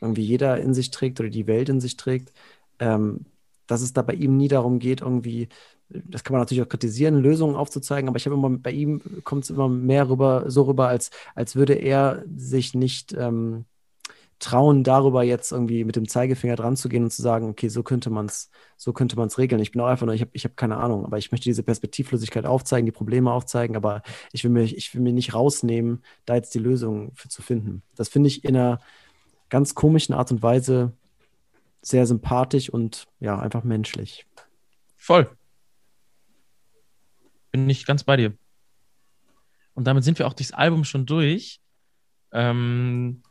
irgendwie 0.00 0.22
jeder 0.24 0.58
in 0.60 0.74
sich 0.74 0.90
trägt 0.90 1.20
oder 1.20 1.30
die 1.30 1.46
Welt 1.46 1.68
in 1.68 1.80
sich 1.80 1.96
trägt, 1.96 2.32
ähm, 2.80 3.26
dass 3.66 3.82
es 3.82 3.92
da 3.92 4.02
bei 4.02 4.14
ihm 4.14 4.36
nie 4.36 4.48
darum 4.48 4.78
geht, 4.78 5.02
irgendwie 5.02 5.48
das 5.90 6.22
kann 6.24 6.34
man 6.34 6.40
natürlich 6.40 6.62
auch 6.62 6.68
kritisieren, 6.68 7.16
Lösungen 7.22 7.56
aufzuzeigen, 7.56 8.08
aber 8.08 8.18
ich 8.18 8.26
habe 8.26 8.36
immer 8.36 8.50
bei 8.50 8.72
ihm 8.72 9.00
kommt 9.24 9.44
es 9.44 9.50
immer 9.50 9.68
mehr 9.68 10.08
rüber, 10.10 10.44
so 10.50 10.62
rüber, 10.62 10.88
als, 10.88 11.10
als 11.34 11.56
würde 11.56 11.74
er 11.74 12.24
sich 12.36 12.74
nicht 12.74 13.14
ähm, 13.14 13.64
trauen, 14.38 14.84
darüber 14.84 15.22
jetzt 15.22 15.52
irgendwie 15.52 15.84
mit 15.84 15.96
dem 15.96 16.08
Zeigefinger 16.08 16.56
dran 16.56 16.76
zu 16.76 16.88
gehen 16.88 17.04
und 17.04 17.10
zu 17.10 17.22
sagen, 17.22 17.48
okay, 17.48 17.68
so 17.68 17.82
könnte 17.82 18.10
man 18.10 18.26
es, 18.26 18.50
so 18.76 18.92
könnte 18.92 19.16
man 19.16 19.28
es 19.28 19.38
regeln. 19.38 19.60
Ich 19.60 19.72
bin 19.72 19.80
auch 19.80 19.86
einfach 19.86 20.06
nur, 20.06 20.14
ich 20.14 20.20
habe 20.20 20.30
ich 20.34 20.44
hab 20.44 20.56
keine 20.56 20.76
Ahnung, 20.76 21.04
aber 21.04 21.18
ich 21.18 21.32
möchte 21.32 21.44
diese 21.44 21.62
Perspektivlosigkeit 21.62 22.46
aufzeigen, 22.46 22.86
die 22.86 22.92
Probleme 22.92 23.32
aufzeigen, 23.32 23.76
aber 23.76 24.02
ich 24.32 24.44
will 24.44 24.50
mir, 24.50 24.62
ich 24.62 24.94
will 24.94 25.00
mir 25.00 25.12
nicht 25.12 25.34
rausnehmen, 25.34 26.02
da 26.24 26.34
jetzt 26.34 26.54
die 26.54 26.60
Lösung 26.60 27.12
für 27.14 27.28
zu 27.28 27.42
finden. 27.42 27.82
Das 27.96 28.08
finde 28.08 28.28
ich 28.28 28.44
in 28.44 28.56
einer 28.56 28.80
ganz 29.48 29.74
komischen 29.74 30.14
Art 30.14 30.30
und 30.30 30.42
Weise 30.42 30.92
sehr 31.82 32.06
sympathisch 32.06 32.70
und 32.70 33.06
ja, 33.20 33.38
einfach 33.38 33.64
menschlich. 33.64 34.26
Voll 34.96 35.28
bin 37.50 37.68
ich 37.68 37.86
ganz 37.86 38.04
bei 38.04 38.16
dir. 38.16 38.36
Und 39.74 39.84
damit 39.86 40.04
sind 40.04 40.18
wir 40.18 40.26
auch 40.26 40.32
durchs 40.32 40.52
Album 40.52 40.84
schon 40.84 41.06
durch. 41.06 41.60
Ähm, 42.32 43.22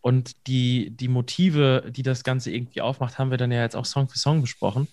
und 0.00 0.46
die, 0.46 0.90
die 0.90 1.08
Motive, 1.08 1.90
die 1.90 2.02
das 2.02 2.24
Ganze 2.24 2.50
irgendwie 2.50 2.80
aufmacht, 2.80 3.18
haben 3.18 3.30
wir 3.30 3.38
dann 3.38 3.52
ja 3.52 3.62
jetzt 3.62 3.76
auch 3.76 3.84
Song 3.84 4.08
für 4.08 4.18
Song 4.18 4.40
besprochen. 4.40 4.88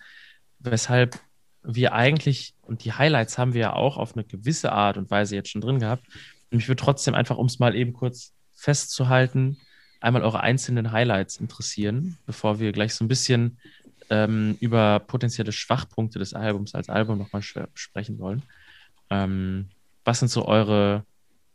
Weshalb 0.59 1.19
wir 1.63 1.93
eigentlich, 1.93 2.53
und 2.61 2.83
die 2.83 2.93
Highlights 2.93 3.37
haben 3.37 3.53
wir 3.53 3.61
ja 3.61 3.73
auch 3.73 3.97
auf 3.97 4.15
eine 4.15 4.23
gewisse 4.23 4.71
Art 4.71 4.97
und 4.97 5.09
Weise 5.09 5.35
jetzt 5.35 5.49
schon 5.49 5.61
drin 5.61 5.79
gehabt. 5.79 6.05
Und 6.51 6.57
mich 6.57 6.67
würde 6.67 6.81
trotzdem 6.81 7.13
einfach, 7.13 7.37
um 7.37 7.45
es 7.45 7.59
mal 7.59 7.75
eben 7.75 7.93
kurz 7.93 8.33
festzuhalten, 8.53 9.57
einmal 9.99 10.23
eure 10.23 10.41
einzelnen 10.41 10.91
Highlights 10.91 11.37
interessieren, 11.37 12.17
bevor 12.25 12.59
wir 12.59 12.71
gleich 12.71 12.93
so 12.93 13.03
ein 13.03 13.07
bisschen 13.07 13.57
ähm, 14.09 14.57
über 14.59 14.99
potenzielle 14.99 15.51
Schwachpunkte 15.51 16.19
des 16.19 16.33
Albums 16.33 16.75
als 16.75 16.89
Album 16.89 17.17
nochmal 17.17 17.41
sprechen 17.41 18.19
wollen. 18.19 18.43
Ähm, 19.09 19.69
was 20.05 20.19
sind 20.19 20.29
so 20.29 20.45
eure 20.45 21.05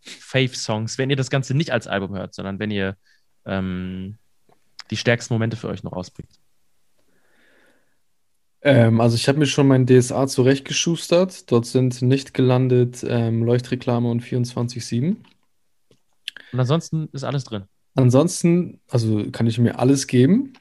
Fave-Songs, 0.00 0.98
wenn 0.98 1.10
ihr 1.10 1.16
das 1.16 1.30
Ganze 1.30 1.54
nicht 1.54 1.70
als 1.70 1.86
Album 1.86 2.14
hört, 2.14 2.34
sondern 2.34 2.58
wenn 2.58 2.70
ihr 2.70 2.96
ähm, 3.46 4.18
die 4.90 4.96
stärksten 4.96 5.34
Momente 5.34 5.56
für 5.56 5.68
euch 5.68 5.82
noch 5.82 5.92
rausbringt? 5.92 6.30
Ähm, 8.62 9.00
also 9.00 9.16
ich 9.16 9.28
habe 9.28 9.38
mir 9.38 9.46
schon 9.46 9.66
mein 9.66 9.86
DSA 9.86 10.26
zurechtgeschustert. 10.26 11.50
Dort 11.50 11.66
sind 11.66 12.00
nicht 12.02 12.34
gelandet 12.34 13.04
ähm, 13.06 13.42
Leuchtreklame 13.42 14.08
und 14.10 14.22
24-7. 14.22 15.16
Und 16.52 16.60
ansonsten 16.60 17.08
ist 17.12 17.24
alles 17.24 17.44
drin. 17.44 17.64
Ansonsten, 17.94 18.80
also 18.88 19.30
kann 19.30 19.46
ich 19.46 19.58
mir 19.58 19.78
alles 19.78 20.06
geben. 20.06 20.54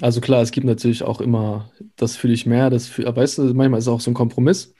Also 0.00 0.20
klar, 0.20 0.42
es 0.42 0.50
gibt 0.50 0.66
natürlich 0.66 1.02
auch 1.02 1.20
immer, 1.20 1.70
das 1.96 2.16
fühle 2.16 2.34
ich 2.34 2.46
mehr, 2.46 2.70
das 2.70 2.86
fühl, 2.86 3.04
weißt 3.04 3.38
du, 3.38 3.54
manchmal 3.54 3.78
ist 3.78 3.84
es 3.84 3.88
auch 3.88 4.00
so 4.00 4.10
ein 4.10 4.14
Kompromiss. 4.14 4.74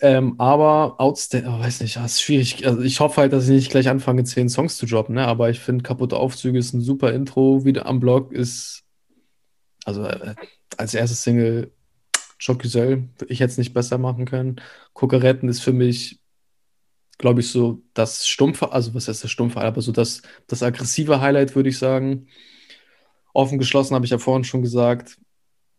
Ähm, 0.00 0.38
aber 0.38 1.00
outstanding, 1.00 1.50
oh, 1.50 1.58
weiß 1.58 1.80
nicht, 1.80 1.96
das 1.96 2.12
ist 2.12 2.22
schwierig. 2.22 2.66
Also 2.66 2.82
ich 2.82 3.00
hoffe 3.00 3.22
halt, 3.22 3.32
dass 3.32 3.44
ich 3.44 3.50
nicht 3.50 3.70
gleich 3.70 3.88
anfange, 3.88 4.24
zehn 4.24 4.48
Songs 4.48 4.76
zu 4.76 4.86
droppen, 4.86 5.14
ne? 5.14 5.26
Aber 5.26 5.48
ich 5.48 5.60
finde, 5.60 5.82
kaputte 5.82 6.16
Aufzüge 6.16 6.58
ist 6.58 6.74
ein 6.74 6.82
super 6.82 7.12
Intro. 7.12 7.64
Wieder 7.64 7.86
am 7.86 8.00
Blog 8.00 8.32
ist, 8.32 8.84
also 9.84 10.04
äh, 10.04 10.34
als 10.76 10.94
erstes 10.94 11.22
Single 11.22 11.72
Chocusel, 12.38 13.08
ich 13.28 13.40
hätte 13.40 13.52
es 13.52 13.58
nicht 13.58 13.72
besser 13.72 13.98
machen 13.98 14.26
können. 14.26 14.60
Kokeretten 14.92 15.48
ist 15.48 15.60
für 15.60 15.72
mich, 15.72 16.20
glaube 17.18 17.40
ich, 17.40 17.50
so 17.50 17.82
das 17.94 18.26
stumpfe, 18.28 18.72
also 18.72 18.94
was 18.94 19.08
heißt 19.08 19.24
das 19.24 19.30
stumpfe, 19.30 19.60
aber 19.60 19.80
so 19.80 19.92
das, 19.92 20.22
das 20.46 20.62
aggressive 20.62 21.20
Highlight, 21.20 21.54
würde 21.56 21.70
ich 21.70 21.78
sagen. 21.78 22.28
Offen 23.32 23.58
geschlossen, 23.58 23.94
habe 23.94 24.04
ich 24.04 24.10
ja 24.10 24.18
vorhin 24.18 24.44
schon 24.44 24.62
gesagt, 24.62 25.18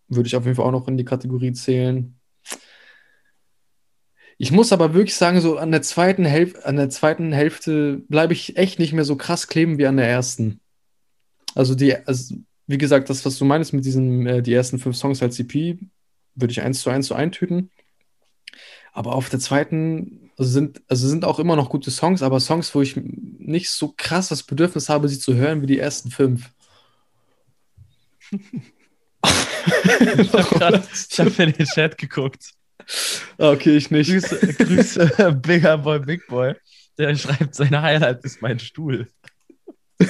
würde 0.07 0.27
ich 0.27 0.35
auf 0.35 0.45
jeden 0.45 0.55
Fall 0.55 0.65
auch 0.65 0.71
noch 0.71 0.87
in 0.87 0.97
die 0.97 1.05
Kategorie 1.05 1.53
zählen. 1.53 2.16
Ich 4.39 4.51
muss 4.51 4.71
aber 4.71 4.93
wirklich 4.93 5.15
sagen, 5.15 5.41
so 5.41 5.57
an 5.57 5.71
der 5.71 5.81
zweiten, 5.81 6.23
Hälf 6.23 6.63
an 6.63 6.75
der 6.75 6.89
zweiten 6.89 7.31
Hälfte 7.31 8.01
bleibe 8.07 8.33
ich 8.33 8.55
echt 8.55 8.77
nicht 8.77 8.93
mehr 8.93 9.05
so 9.05 9.15
krass 9.15 9.47
kleben 9.47 9.79
wie 9.79 9.87
an 9.87 9.97
der 9.97 10.07
ersten. 10.07 10.59
Also 11.55 11.73
die, 11.73 11.95
also 11.95 12.35
wie 12.67 12.77
gesagt, 12.77 13.09
das, 13.09 13.25
was 13.25 13.37
du 13.37 13.45
meinst 13.45 13.73
mit 13.73 13.85
diesen, 13.85 14.27
äh, 14.27 14.43
die 14.43 14.53
ersten 14.53 14.77
fünf 14.77 14.95
Songs 14.95 15.23
als 15.23 15.39
EP, 15.39 15.79
würde 16.35 16.51
ich 16.51 16.61
eins 16.61 16.81
zu 16.81 16.91
eins 16.91 17.07
so 17.07 17.15
eintüten. 17.15 17.71
Aber 18.93 19.13
auf 19.13 19.29
der 19.29 19.39
zweiten 19.39 20.31
sind, 20.37 20.81
also 20.87 21.07
sind 21.07 21.25
auch 21.25 21.39
immer 21.39 21.55
noch 21.55 21.69
gute 21.69 21.89
Songs, 21.89 22.21
aber 22.21 22.39
Songs, 22.39 22.73
wo 22.75 22.81
ich 22.81 22.95
nicht 22.95 23.71
so 23.71 23.93
krass 23.97 24.29
das 24.29 24.43
Bedürfnis 24.43 24.89
habe, 24.89 25.09
sie 25.09 25.19
zu 25.19 25.33
hören 25.33 25.61
wie 25.61 25.67
die 25.67 25.79
ersten 25.79 26.11
fünf. 26.11 26.51
Ich 30.19 30.33
habe 30.33 30.81
hab 30.81 31.39
in 31.39 31.51
den 31.51 31.65
Chat 31.65 31.97
geguckt. 31.97 32.53
Ah, 33.37 33.51
okay, 33.51 33.77
ich 33.77 33.91
nicht. 33.91 34.09
Grüße, 34.09 34.53
Grüße 34.53 35.31
Bigger 35.41 35.77
Boy, 35.77 35.99
Big 35.99 36.27
Boy. 36.27 36.55
Der 36.97 37.15
schreibt, 37.15 37.53
seine 37.55 37.81
Highlight 37.81 38.23
ist 38.25 38.41
mein 38.41 38.59
Stuhl. 38.59 39.07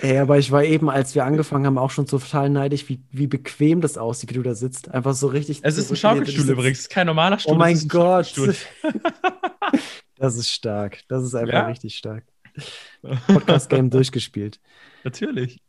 Ey, 0.00 0.18
aber 0.18 0.38
ich 0.38 0.50
war 0.52 0.62
eben, 0.64 0.88
als 0.88 1.14
wir 1.14 1.24
angefangen 1.24 1.66
haben, 1.66 1.78
auch 1.78 1.90
schon 1.90 2.06
total 2.06 2.48
neidisch, 2.50 2.88
wie, 2.88 3.02
wie 3.10 3.26
bequem 3.26 3.80
das 3.80 3.98
aussieht, 3.98 4.30
wie 4.30 4.34
du 4.34 4.42
da 4.42 4.54
sitzt. 4.54 4.88
Einfach 4.90 5.14
so 5.14 5.26
richtig. 5.26 5.60
Es 5.62 5.76
ist 5.76 5.90
ein. 5.90 5.96
Schaukelstuhl 5.96 6.48
übrigens, 6.50 6.88
kein 6.88 7.06
normaler 7.06 7.38
Stuhl. 7.38 7.54
Oh 7.54 7.58
mein 7.58 7.86
Gott. 7.88 8.32
Das 10.20 10.36
ist 10.36 10.50
stark. 10.50 11.02
Das 11.06 11.22
ist 11.22 11.36
einfach 11.36 11.52
Ja. 11.54 11.66
richtig 11.68 11.96
stark. 11.96 12.24
Podcast-Game 13.28 13.88
durchgespielt. 13.88 14.58
Natürlich. 15.04 15.60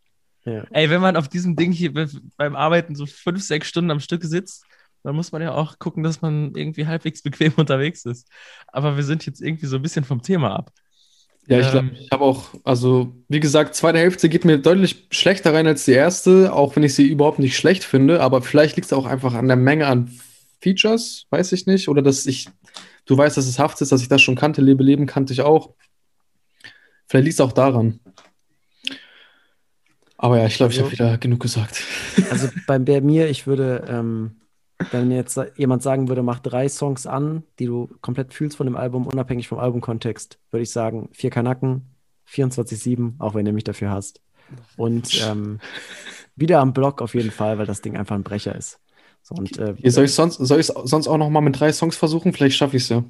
Ja. 0.49 0.63
Ey, 0.71 0.89
wenn 0.89 1.01
man 1.01 1.15
auf 1.15 1.27
diesem 1.27 1.55
Ding 1.55 1.71
hier 1.71 1.93
be- 1.93 2.09
beim 2.37 2.55
Arbeiten 2.55 2.95
so 2.95 3.05
fünf, 3.05 3.43
sechs 3.43 3.67
Stunden 3.67 3.91
am 3.91 3.99
Stück 3.99 4.23
sitzt, 4.23 4.63
dann 5.03 5.15
muss 5.15 5.31
man 5.31 5.41
ja 5.41 5.53
auch 5.53 5.79
gucken, 5.79 6.03
dass 6.03 6.21
man 6.21 6.53
irgendwie 6.55 6.87
halbwegs 6.87 7.21
bequem 7.21 7.53
unterwegs 7.57 8.05
ist. 8.05 8.27
Aber 8.67 8.95
wir 8.97 9.03
sind 9.03 9.25
jetzt 9.25 9.41
irgendwie 9.41 9.67
so 9.67 9.77
ein 9.77 9.81
bisschen 9.81 10.03
vom 10.05 10.21
Thema 10.21 10.55
ab. 10.55 10.71
Ja, 11.47 11.59
ich 11.59 11.71
glaube, 11.71 11.87
Ähm. 11.87 11.95
ich 11.99 12.11
habe 12.11 12.23
auch, 12.23 12.53
also 12.63 13.15
wie 13.27 13.39
gesagt, 13.39 13.75
zweite 13.75 13.97
Hälfte 13.97 14.29
geht 14.29 14.45
mir 14.45 14.59
deutlich 14.59 15.07
schlechter 15.11 15.53
rein 15.53 15.67
als 15.67 15.85
die 15.85 15.93
erste, 15.93 16.53
auch 16.53 16.75
wenn 16.75 16.83
ich 16.83 16.93
sie 16.93 17.07
überhaupt 17.07 17.39
nicht 17.39 17.57
schlecht 17.57 17.83
finde, 17.83 18.21
aber 18.21 18.41
vielleicht 18.41 18.75
liegt 18.75 18.85
es 18.85 18.93
auch 18.93 19.05
einfach 19.05 19.33
an 19.33 19.47
der 19.47 19.57
Menge 19.57 19.87
an 19.87 20.11
Features, 20.61 21.25
weiß 21.31 21.51
ich 21.53 21.65
nicht, 21.65 21.87
oder 21.89 22.01
dass 22.01 22.25
ich, 22.27 22.49
du 23.05 23.17
weißt, 23.17 23.37
dass 23.37 23.47
es 23.47 23.57
Haft 23.57 23.81
ist, 23.81 23.91
dass 23.91 24.01
ich 24.01 24.09
das 24.09 24.21
schon 24.21 24.35
kannte, 24.35 24.61
Lebe 24.61 24.83
Leben 24.83 25.05
kannte 25.07 25.33
ich 25.33 25.41
auch. 25.41 25.73
Vielleicht 27.07 27.25
liegt 27.25 27.33
es 27.35 27.41
auch 27.41 27.51
daran. 27.53 27.99
Aber 30.21 30.37
ja, 30.37 30.47
ich 30.47 30.55
glaube, 30.57 30.73
ich 30.73 30.79
habe 30.79 30.89
Also- 30.89 30.99
wieder 30.99 31.17
genug 31.17 31.39
gesagt. 31.39 31.81
Also 32.29 32.49
bei, 32.67 32.77
bei 32.77 32.99
mir, 32.99 33.29
ich 33.29 33.47
würde, 33.47 33.85
ähm, 33.87 34.41
wenn 34.91 35.07
mir 35.07 35.15
jetzt 35.15 35.39
jemand 35.55 35.81
sagen 35.81 36.09
würde, 36.09 36.23
mach 36.23 36.39
drei 36.39 36.67
Songs 36.67 37.07
an, 37.07 37.43
die 37.57 37.65
du 37.65 37.89
komplett 38.01 38.33
fühlst 38.33 38.57
von 38.57 38.67
dem 38.67 38.75
Album, 38.75 39.07
unabhängig 39.07 39.47
vom 39.47 39.59
Albumkontext, 39.59 40.37
würde 40.51 40.63
ich 40.63 40.71
sagen, 40.71 41.07
vier 41.13 41.29
Kanacken, 41.29 41.95
24-7, 42.29 43.13
auch 43.19 43.33
wenn 43.33 43.45
ihr 43.45 43.53
mich 43.53 43.63
dafür 43.63 43.91
hasst. 43.91 44.21
Und 44.75 45.25
ähm, 45.25 45.59
wieder 46.35 46.59
am 46.59 46.73
Block 46.73 47.01
auf 47.01 47.15
jeden 47.15 47.31
Fall, 47.31 47.57
weil 47.57 47.65
das 47.65 47.81
Ding 47.81 47.95
einfach 47.95 48.15
ein 48.15 48.23
Brecher 48.23 48.55
ist. 48.55 48.79
So, 49.21 49.35
und 49.35 49.57
äh, 49.57 49.75
Hier, 49.77 49.91
soll 49.91 50.05
ich 50.05 50.13
sonst, 50.13 50.35
soll 50.35 50.59
ich 50.59 50.67
sonst 50.67 51.07
auch 51.07 51.17
noch 51.17 51.29
mal 51.29 51.41
mit 51.41 51.57
drei 51.59 51.71
Songs 51.71 51.95
versuchen? 51.95 52.33
Vielleicht 52.33 52.57
schaffe 52.57 52.75
ich 52.77 52.83
es 52.83 52.89
ja. 52.89 53.03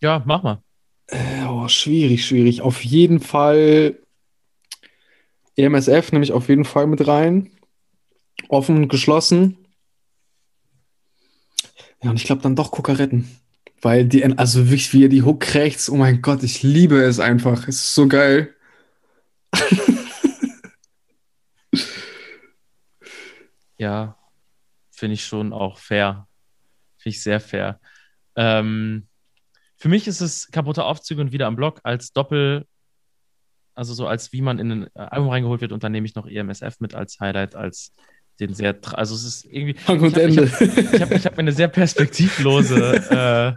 Ja, 0.00 0.22
mach 0.26 0.42
mal. 0.42 0.62
Äh, 1.06 1.44
Oh, 1.48 1.66
schwierig, 1.68 2.26
schwierig. 2.26 2.62
Auf 2.62 2.84
jeden 2.84 3.20
Fall 3.20 3.98
EMSF 5.58 6.12
nehme 6.12 6.24
ich 6.24 6.32
auf 6.32 6.48
jeden 6.48 6.64
Fall 6.64 6.86
mit 6.86 7.06
rein. 7.06 7.50
Offen 8.48 8.76
und 8.76 8.88
geschlossen. 8.88 9.58
Ja, 12.02 12.10
und 12.10 12.16
ich 12.16 12.24
glaube 12.24 12.42
dann 12.42 12.56
doch 12.56 12.70
Kokaretten. 12.70 13.28
Weil 13.80 14.06
die, 14.06 14.24
also 14.24 14.66
wirklich, 14.66 14.92
wie 14.92 15.04
er 15.04 15.08
die 15.08 15.22
Hook 15.22 15.40
kriegt, 15.40 15.88
oh 15.88 15.96
mein 15.96 16.22
Gott, 16.22 16.42
ich 16.42 16.62
liebe 16.62 17.02
es 17.02 17.20
einfach. 17.20 17.68
Es 17.68 17.76
ist 17.76 17.94
so 17.94 18.08
geil. 18.08 18.54
Ja, 23.78 24.18
finde 24.90 25.14
ich 25.14 25.24
schon 25.24 25.52
auch 25.52 25.78
fair. 25.78 26.26
Finde 26.98 27.16
ich 27.16 27.22
sehr 27.22 27.40
fair. 27.40 27.80
Ähm, 28.36 29.06
für 29.76 29.88
mich 29.88 30.08
ist 30.08 30.20
es 30.20 30.50
kaputte 30.50 30.84
Aufzüge 30.84 31.20
und 31.20 31.32
wieder 31.32 31.46
am 31.46 31.56
Block 31.56 31.80
als 31.84 32.12
Doppel, 32.12 32.66
also 33.78 33.94
so 33.94 34.06
als 34.06 34.32
wie 34.32 34.42
man 34.42 34.58
in 34.58 34.70
ein 34.72 34.88
Album 34.96 35.28
reingeholt 35.30 35.60
wird 35.60 35.72
und 35.72 35.82
dann 35.84 35.92
nehme 35.92 36.06
ich 36.06 36.14
noch 36.14 36.26
EMSF 36.26 36.80
mit 36.80 36.94
als 36.94 37.18
Highlight, 37.20 37.54
als 37.54 37.92
den 38.40 38.54
sehr, 38.54 38.76
also 38.92 39.14
es 39.14 39.24
ist 39.24 39.44
irgendwie, 39.46 39.74
Fang 39.74 40.00
und 40.00 40.14
hab- 40.14 40.22
ich 40.28 40.36
Ende. 40.38 40.44
ich 40.94 41.00
habe 41.00 41.14
ich 41.14 41.24
hab 41.26 41.32
mir 41.36 41.40
eine 41.40 41.52
sehr 41.52 41.68
perspektivlose 41.68 43.56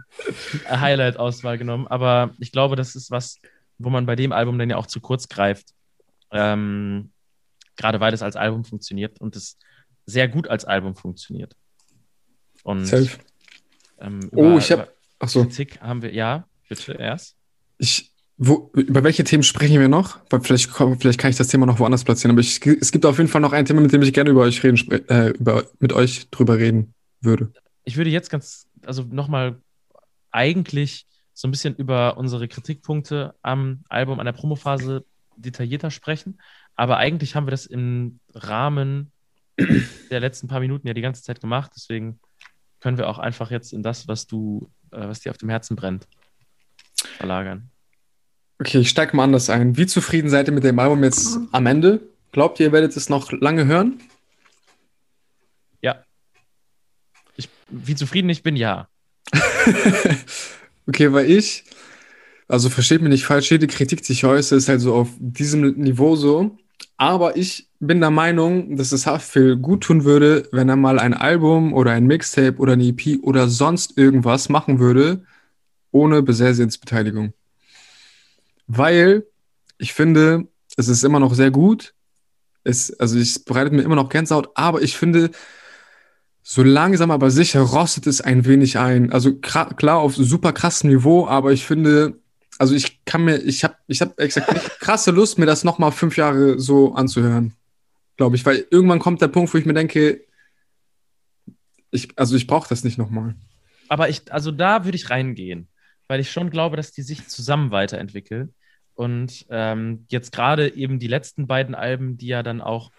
äh, 0.68 0.68
Highlight-Auswahl 0.76 1.58
genommen, 1.58 1.86
aber 1.86 2.34
ich 2.38 2.52
glaube, 2.52 2.76
das 2.76 2.94
ist 2.94 3.10
was, 3.10 3.38
wo 3.78 3.90
man 3.90 4.06
bei 4.06 4.16
dem 4.16 4.32
Album 4.32 4.58
dann 4.58 4.70
ja 4.70 4.76
auch 4.76 4.86
zu 4.86 5.00
kurz 5.00 5.28
greift. 5.28 5.68
Ähm, 6.30 7.10
gerade 7.76 8.00
weil 8.00 8.12
es 8.14 8.22
als 8.22 8.36
Album 8.36 8.64
funktioniert 8.64 9.20
und 9.20 9.36
es 9.36 9.58
sehr 10.06 10.28
gut 10.28 10.48
als 10.48 10.64
Album 10.64 10.94
funktioniert. 10.94 11.54
Und 12.64 12.86
Safe. 12.86 13.08
ähm, 14.00 14.20
Oh, 14.32 14.50
über- 14.50 14.58
ich 14.58 14.70
habe. 14.72 14.88
Achso. 15.18 15.42
Kritik 15.44 15.80
haben 15.80 16.02
wir, 16.02 16.12
ja, 16.14 16.46
bitte 16.68 16.92
erst. 16.94 17.36
Ich, 17.78 18.11
wo, 18.44 18.72
über 18.74 19.04
welche 19.04 19.22
Themen 19.22 19.44
sprechen 19.44 19.78
wir 19.78 19.88
noch? 19.88 20.18
Weil 20.28 20.40
vielleicht, 20.40 20.70
vielleicht 20.70 21.20
kann 21.20 21.30
ich 21.30 21.36
das 21.36 21.46
Thema 21.46 21.64
noch 21.64 21.78
woanders 21.78 22.02
platzieren, 22.02 22.32
aber 22.32 22.40
ich, 22.40 22.64
es 22.66 22.90
gibt 22.90 23.06
auf 23.06 23.18
jeden 23.18 23.30
Fall 23.30 23.40
noch 23.40 23.52
ein 23.52 23.64
Thema, 23.64 23.80
mit 23.80 23.92
dem 23.92 24.02
ich 24.02 24.12
gerne 24.12 24.30
über 24.30 24.42
euch 24.42 24.64
reden, 24.64 24.90
äh, 25.08 25.28
über, 25.30 25.64
mit 25.78 25.92
euch 25.92 26.28
drüber 26.30 26.58
reden 26.58 26.92
würde. 27.20 27.52
ich 27.84 27.96
würde 27.96 28.10
jetzt 28.10 28.30
ganz, 28.30 28.66
also 28.84 29.04
nochmal 29.04 29.60
eigentlich 30.32 31.06
so 31.34 31.46
ein 31.46 31.52
bisschen 31.52 31.76
über 31.76 32.16
unsere 32.16 32.48
Kritikpunkte 32.48 33.34
am 33.42 33.84
Album, 33.88 34.18
an 34.18 34.26
der 34.26 34.32
Promophase 34.32 35.04
detaillierter 35.36 35.92
sprechen. 35.92 36.40
Aber 36.74 36.96
eigentlich 36.96 37.36
haben 37.36 37.46
wir 37.46 37.52
das 37.52 37.66
im 37.66 38.18
Rahmen 38.34 39.12
der 40.10 40.20
letzten 40.20 40.48
paar 40.48 40.60
Minuten 40.60 40.88
ja 40.88 40.94
die 40.94 41.00
ganze 41.00 41.22
Zeit 41.22 41.40
gemacht. 41.40 41.70
Deswegen 41.76 42.18
können 42.80 42.98
wir 42.98 43.08
auch 43.08 43.18
einfach 43.18 43.52
jetzt 43.52 43.72
in 43.72 43.84
das, 43.84 44.08
was 44.08 44.26
du, 44.26 44.68
äh, 44.90 45.06
was 45.06 45.20
dir 45.20 45.30
auf 45.30 45.38
dem 45.38 45.48
Herzen 45.48 45.76
brennt, 45.76 46.08
verlagern. 47.18 47.71
Okay, 48.62 48.78
ich 48.78 48.90
steige 48.90 49.16
mal 49.16 49.24
anders 49.24 49.50
ein. 49.50 49.76
Wie 49.76 49.86
zufrieden 49.86 50.30
seid 50.30 50.46
ihr 50.46 50.54
mit 50.54 50.62
dem 50.62 50.78
Album 50.78 51.02
jetzt 51.02 51.36
am 51.50 51.66
Ende? 51.66 51.98
Glaubt 52.30 52.60
ihr, 52.60 52.66
ihr 52.66 52.72
werdet 52.72 52.96
es 52.96 53.08
noch 53.08 53.32
lange 53.32 53.66
hören? 53.66 54.00
Ja. 55.80 56.04
Ich, 57.34 57.48
wie 57.70 57.96
zufrieden 57.96 58.28
ich 58.28 58.44
bin, 58.44 58.54
ja. 58.54 58.86
Okay, 60.86 61.12
weil 61.12 61.28
ich, 61.28 61.64
also 62.46 62.70
versteht 62.70 63.02
mich 63.02 63.10
nicht 63.10 63.24
falsch, 63.24 63.50
jede 63.50 63.66
Kritik, 63.66 64.02
die 64.02 64.12
ich 64.12 64.24
äußere, 64.24 64.58
ist 64.58 64.68
halt 64.68 64.80
so 64.80 64.94
auf 64.94 65.08
diesem 65.18 65.62
Niveau 65.80 66.14
so. 66.14 66.56
Aber 66.96 67.36
ich 67.36 67.68
bin 67.80 68.00
der 68.00 68.10
Meinung, 68.10 68.76
dass 68.76 68.92
es 68.92 69.06
Haftbefehl 69.06 69.56
gut 69.56 69.82
tun 69.82 70.04
würde, 70.04 70.48
wenn 70.52 70.68
er 70.68 70.76
mal 70.76 71.00
ein 71.00 71.14
Album 71.14 71.72
oder 71.72 71.90
ein 71.90 72.06
Mixtape 72.06 72.58
oder 72.58 72.74
eine 72.74 72.84
EP 72.84 73.18
oder 73.22 73.48
sonst 73.48 73.98
irgendwas 73.98 74.48
machen 74.48 74.78
würde, 74.78 75.24
ohne 75.90 76.22
Besessiens 76.22 76.78
Beteiligung. 76.78 77.32
Weil 78.66 79.26
ich 79.78 79.92
finde, 79.92 80.48
es 80.76 80.88
ist 80.88 81.04
immer 81.04 81.20
noch 81.20 81.34
sehr 81.34 81.50
gut. 81.50 81.94
Es, 82.64 82.92
also 82.98 83.18
es 83.18 83.38
bereitet 83.38 83.72
mir 83.72 83.82
immer 83.82 83.96
noch 83.96 84.08
Gänsehaut, 84.08 84.50
aber 84.54 84.82
ich 84.82 84.96
finde, 84.96 85.30
so 86.42 86.62
langsam 86.62 87.10
aber 87.10 87.30
sicher 87.30 87.60
rostet 87.60 88.06
es 88.06 88.20
ein 88.20 88.44
wenig 88.44 88.78
ein. 88.78 89.12
Also 89.12 89.34
klar 89.34 89.98
auf 89.98 90.14
super 90.16 90.52
krassem 90.52 90.90
Niveau, 90.90 91.26
aber 91.26 91.52
ich 91.52 91.66
finde, 91.66 92.20
also 92.58 92.74
ich 92.74 93.04
kann 93.04 93.24
mir, 93.24 93.38
ich 93.38 93.64
habe, 93.64 93.74
ich 93.88 94.00
habe 94.00 94.16
exakt 94.18 94.52
nicht 94.52 94.70
krasse 94.80 95.10
Lust, 95.10 95.38
mir 95.38 95.46
das 95.46 95.64
nochmal 95.64 95.92
fünf 95.92 96.16
Jahre 96.16 96.58
so 96.58 96.94
anzuhören, 96.94 97.54
glaube 98.16 98.36
ich, 98.36 98.44
weil 98.44 98.66
irgendwann 98.70 98.98
kommt 98.98 99.20
der 99.22 99.28
Punkt, 99.28 99.52
wo 99.52 99.58
ich 99.58 99.66
mir 99.66 99.74
denke, 99.74 100.24
ich, 101.90 102.08
also 102.16 102.36
ich 102.36 102.46
brauche 102.46 102.68
das 102.68 102.84
nicht 102.84 102.98
nochmal. 102.98 103.34
Aber 103.88 104.08
ich, 104.08 104.32
also 104.32 104.50
da 104.50 104.84
würde 104.84 104.96
ich 104.96 105.10
reingehen, 105.10 105.68
weil 106.12 106.20
ich 106.20 106.30
schon 106.30 106.50
glaube, 106.50 106.76
dass 106.76 106.92
die 106.92 107.00
sich 107.00 107.26
zusammen 107.28 107.70
weiterentwickeln. 107.70 108.52
Und 108.94 109.46
ähm, 109.48 110.04
jetzt 110.10 110.30
gerade 110.30 110.68
eben 110.74 110.98
die 110.98 111.06
letzten 111.06 111.46
beiden 111.46 111.74
Alben, 111.74 112.18
die 112.18 112.26
ja 112.26 112.42
dann 112.42 112.60
auch 112.60 112.90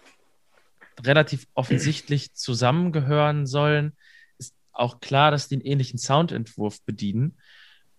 relativ 1.00 1.46
offensichtlich 1.54 2.34
zusammengehören 2.34 3.46
sollen, 3.46 3.92
ist 4.36 4.52
auch 4.72 4.98
klar, 4.98 5.30
dass 5.30 5.46
die 5.46 5.54
einen 5.54 5.64
ähnlichen 5.64 5.96
Soundentwurf 5.96 6.82
bedienen. 6.82 7.38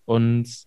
Und 0.04 0.66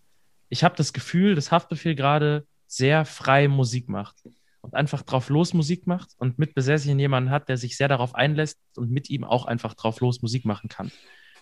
ich 0.49 0.63
habe 0.63 0.75
das 0.75 0.93
Gefühl, 0.93 1.35
dass 1.35 1.51
Haftbefehl 1.51 1.93
gerade 1.93 2.47
sehr 2.65 3.05
frei 3.05 3.47
Musik 3.47 3.87
macht 3.87 4.15
und 4.61 4.73
einfach 4.73 5.03
drauf 5.03 5.29
los 5.29 5.53
Musik 5.53 5.85
macht 5.85 6.09
und 6.17 6.39
mit 6.39 6.55
Besesschen 6.55 6.97
jemanden 6.97 7.29
hat, 7.29 7.49
der 7.49 7.57
sich 7.57 7.77
sehr 7.77 7.87
darauf 7.87 8.15
einlässt 8.15 8.57
und 8.75 8.89
mit 8.89 9.11
ihm 9.11 9.23
auch 9.23 9.45
einfach 9.45 9.75
drauf 9.75 9.99
los 9.99 10.23
Musik 10.23 10.43
machen 10.43 10.69
kann. 10.69 10.91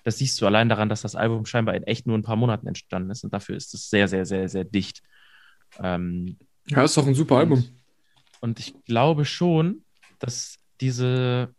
Das 0.04 0.18
siehst 0.18 0.40
du 0.42 0.46
allein 0.46 0.70
daran, 0.70 0.90
dass 0.90 1.02
das 1.02 1.16
Album 1.16 1.46
scheinbar 1.46 1.76
in 1.76 1.84
echt 1.84 2.08
nur 2.08 2.18
ein 2.18 2.24
paar 2.24 2.36
Monaten 2.36 2.68
entstanden 2.68 3.10
ist 3.12 3.24
und 3.24 3.34
dafür 3.34 3.56
ist 3.56 3.74
es 3.74 3.90
sehr, 3.90 4.08
sehr, 4.08 4.26
sehr, 4.26 4.48
sehr 4.50 4.64
dicht. 4.64 5.02
Ähm, 5.82 6.38
Ja, 6.68 6.84
ist 6.84 6.98
doch 6.98 7.08
ein 7.08 7.16
super 7.16 7.38
Album. 7.38 7.64
und 8.42 8.60
ich 8.60 8.74
glaube 8.86 9.26
schon, 9.26 9.84
dass 10.20 10.58
diese 10.82 11.54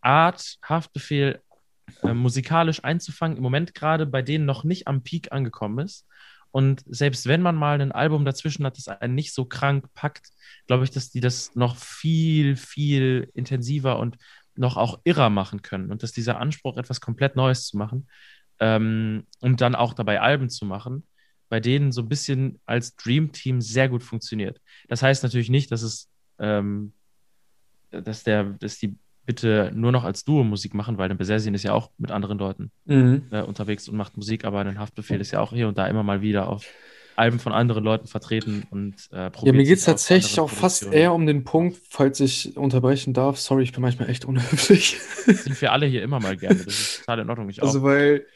Art, 0.00 0.58
Haftbefehl 0.62 1.40
äh, 2.02 2.14
musikalisch 2.14 2.84
einzufangen, 2.84 3.36
im 3.36 3.42
Moment 3.42 3.74
gerade 3.74 4.06
bei 4.06 4.22
denen 4.22 4.46
noch 4.46 4.64
nicht 4.64 4.86
am 4.88 5.02
Peak 5.02 5.32
angekommen 5.32 5.84
ist. 5.84 6.06
Und 6.52 6.82
selbst 6.86 7.26
wenn 7.26 7.42
man 7.42 7.54
mal 7.54 7.80
ein 7.80 7.92
Album 7.92 8.24
dazwischen 8.24 8.66
hat, 8.66 8.76
das 8.76 8.88
einen 8.88 9.14
nicht 9.14 9.32
so 9.32 9.44
krank 9.44 9.86
packt, 9.94 10.30
glaube 10.66 10.82
ich, 10.84 10.90
dass 10.90 11.10
die 11.10 11.20
das 11.20 11.54
noch 11.54 11.76
viel, 11.76 12.56
viel 12.56 13.30
intensiver 13.34 13.98
und 13.98 14.16
noch 14.60 14.76
auch 14.76 15.00
irrer 15.04 15.30
machen 15.30 15.62
können. 15.62 15.90
Und 15.90 16.02
dass 16.02 16.12
dieser 16.12 16.38
Anspruch, 16.38 16.76
etwas 16.76 17.00
komplett 17.00 17.34
Neues 17.34 17.66
zu 17.66 17.76
machen 17.76 18.06
ähm, 18.60 19.24
und 19.40 19.60
dann 19.60 19.74
auch 19.74 19.94
dabei 19.94 20.20
Alben 20.20 20.50
zu 20.50 20.64
machen, 20.66 21.06
bei 21.48 21.58
denen 21.58 21.90
so 21.90 22.02
ein 22.02 22.08
bisschen 22.08 22.60
als 22.66 22.94
Dream 22.94 23.32
Team 23.32 23.60
sehr 23.60 23.88
gut 23.88 24.04
funktioniert. 24.04 24.60
Das 24.88 25.02
heißt 25.02 25.22
natürlich 25.24 25.50
nicht, 25.50 25.72
dass 25.72 25.82
es, 25.82 26.08
ähm, 26.38 26.92
dass 27.90 28.22
der, 28.22 28.44
dass 28.44 28.78
die 28.78 28.96
bitte 29.26 29.72
nur 29.74 29.92
noch 29.92 30.04
als 30.04 30.24
Duo 30.24 30.44
Musik 30.44 30.74
machen, 30.74 30.98
weil 30.98 31.08
der 31.08 31.16
Besessin 31.16 31.54
ist 31.54 31.62
ja 31.62 31.72
auch 31.72 31.90
mit 31.98 32.10
anderen 32.10 32.38
Leuten 32.38 32.70
Mhm. 32.84 33.26
äh, 33.30 33.42
unterwegs 33.42 33.88
und 33.88 33.96
macht 33.96 34.16
Musik, 34.16 34.44
aber 34.44 34.60
ein 34.60 34.78
Haftbefehl 34.78 35.20
ist 35.20 35.30
ja 35.32 35.40
auch 35.40 35.52
hier 35.52 35.68
und 35.68 35.78
da 35.78 35.86
immer 35.86 36.02
mal 36.02 36.20
wieder 36.20 36.48
auf 36.48 36.66
Alben 37.20 37.38
von 37.38 37.52
anderen 37.52 37.84
Leuten 37.84 38.08
vertreten 38.08 38.66
und 38.70 39.08
äh, 39.12 39.16
Ja, 39.16 39.30
probiert 39.30 39.54
mir 39.54 39.64
geht 39.64 39.78
es 39.78 39.84
tatsächlich 39.84 40.40
auch 40.40 40.50
fast 40.50 40.92
eher 40.92 41.12
um 41.12 41.26
den 41.26 41.44
Punkt, 41.44 41.80
falls 41.88 42.18
ich 42.20 42.56
unterbrechen 42.56 43.12
darf. 43.12 43.38
Sorry, 43.38 43.62
ich 43.62 43.72
bin 43.72 43.82
manchmal 43.82 44.10
echt 44.10 44.24
unhöflich. 44.24 44.98
Sind 45.26 45.60
wir 45.60 45.72
alle 45.72 45.86
hier 45.86 46.02
immer 46.02 46.18
mal 46.18 46.36
gerne. 46.36 46.56
Das 46.64 46.66
ist 46.66 46.98
total 47.00 47.20
in 47.20 47.30
Ordnung. 47.30 47.48
Ich 47.48 47.62
auch. 47.62 47.66
Also, 47.66 47.82
weil. 47.82 48.26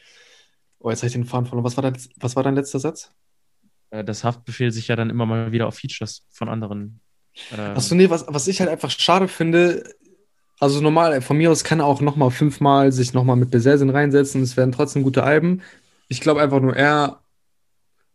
Oh, 0.79 0.89
jetzt 0.89 0.99
habe 0.99 1.07
ich 1.07 1.13
den 1.13 1.25
Faden 1.25 1.47
verloren. 1.47 1.65
Was 1.65 1.75
war, 1.77 1.81
dein, 1.81 1.97
was 2.17 2.35
war 2.35 2.43
dein 2.43 2.55
letzter 2.55 2.79
Satz? 2.79 3.11
äh, 3.95 4.03
das 4.03 4.23
Haftbefehl 4.23 4.71
sich 4.71 4.87
ja 4.87 4.95
dann 4.95 5.09
immer 5.09 5.25
mal 5.25 5.51
wieder 5.51 5.67
auf 5.67 5.75
Features 5.75 6.25
von 6.31 6.49
anderen. 6.49 6.99
ähm, 7.57 7.75
Achso, 7.75 7.95
nee, 7.95 8.09
was, 8.09 8.25
was 8.27 8.47
ich 8.47 8.59
halt 8.59 8.69
einfach 8.69 8.91
schade 8.91 9.27
finde, 9.27 9.83
also 10.59 10.81
normal, 10.81 11.21
von 11.21 11.37
mir 11.37 11.51
aus 11.51 11.63
kann 11.63 11.79
er 11.79 11.85
auch 11.85 12.01
nochmal 12.01 12.31
fünfmal 12.31 12.91
sich 12.91 13.13
nochmal 13.13 13.35
mit 13.35 13.51
Besersin 13.51 13.89
reinsetzen, 13.89 14.41
es 14.41 14.55
werden 14.55 14.71
trotzdem 14.71 15.03
gute 15.03 15.23
Alben. 15.23 15.61
Ich 16.07 16.21
glaube 16.21 16.41
einfach 16.41 16.61
nur, 16.61 16.75
er, 16.75 17.21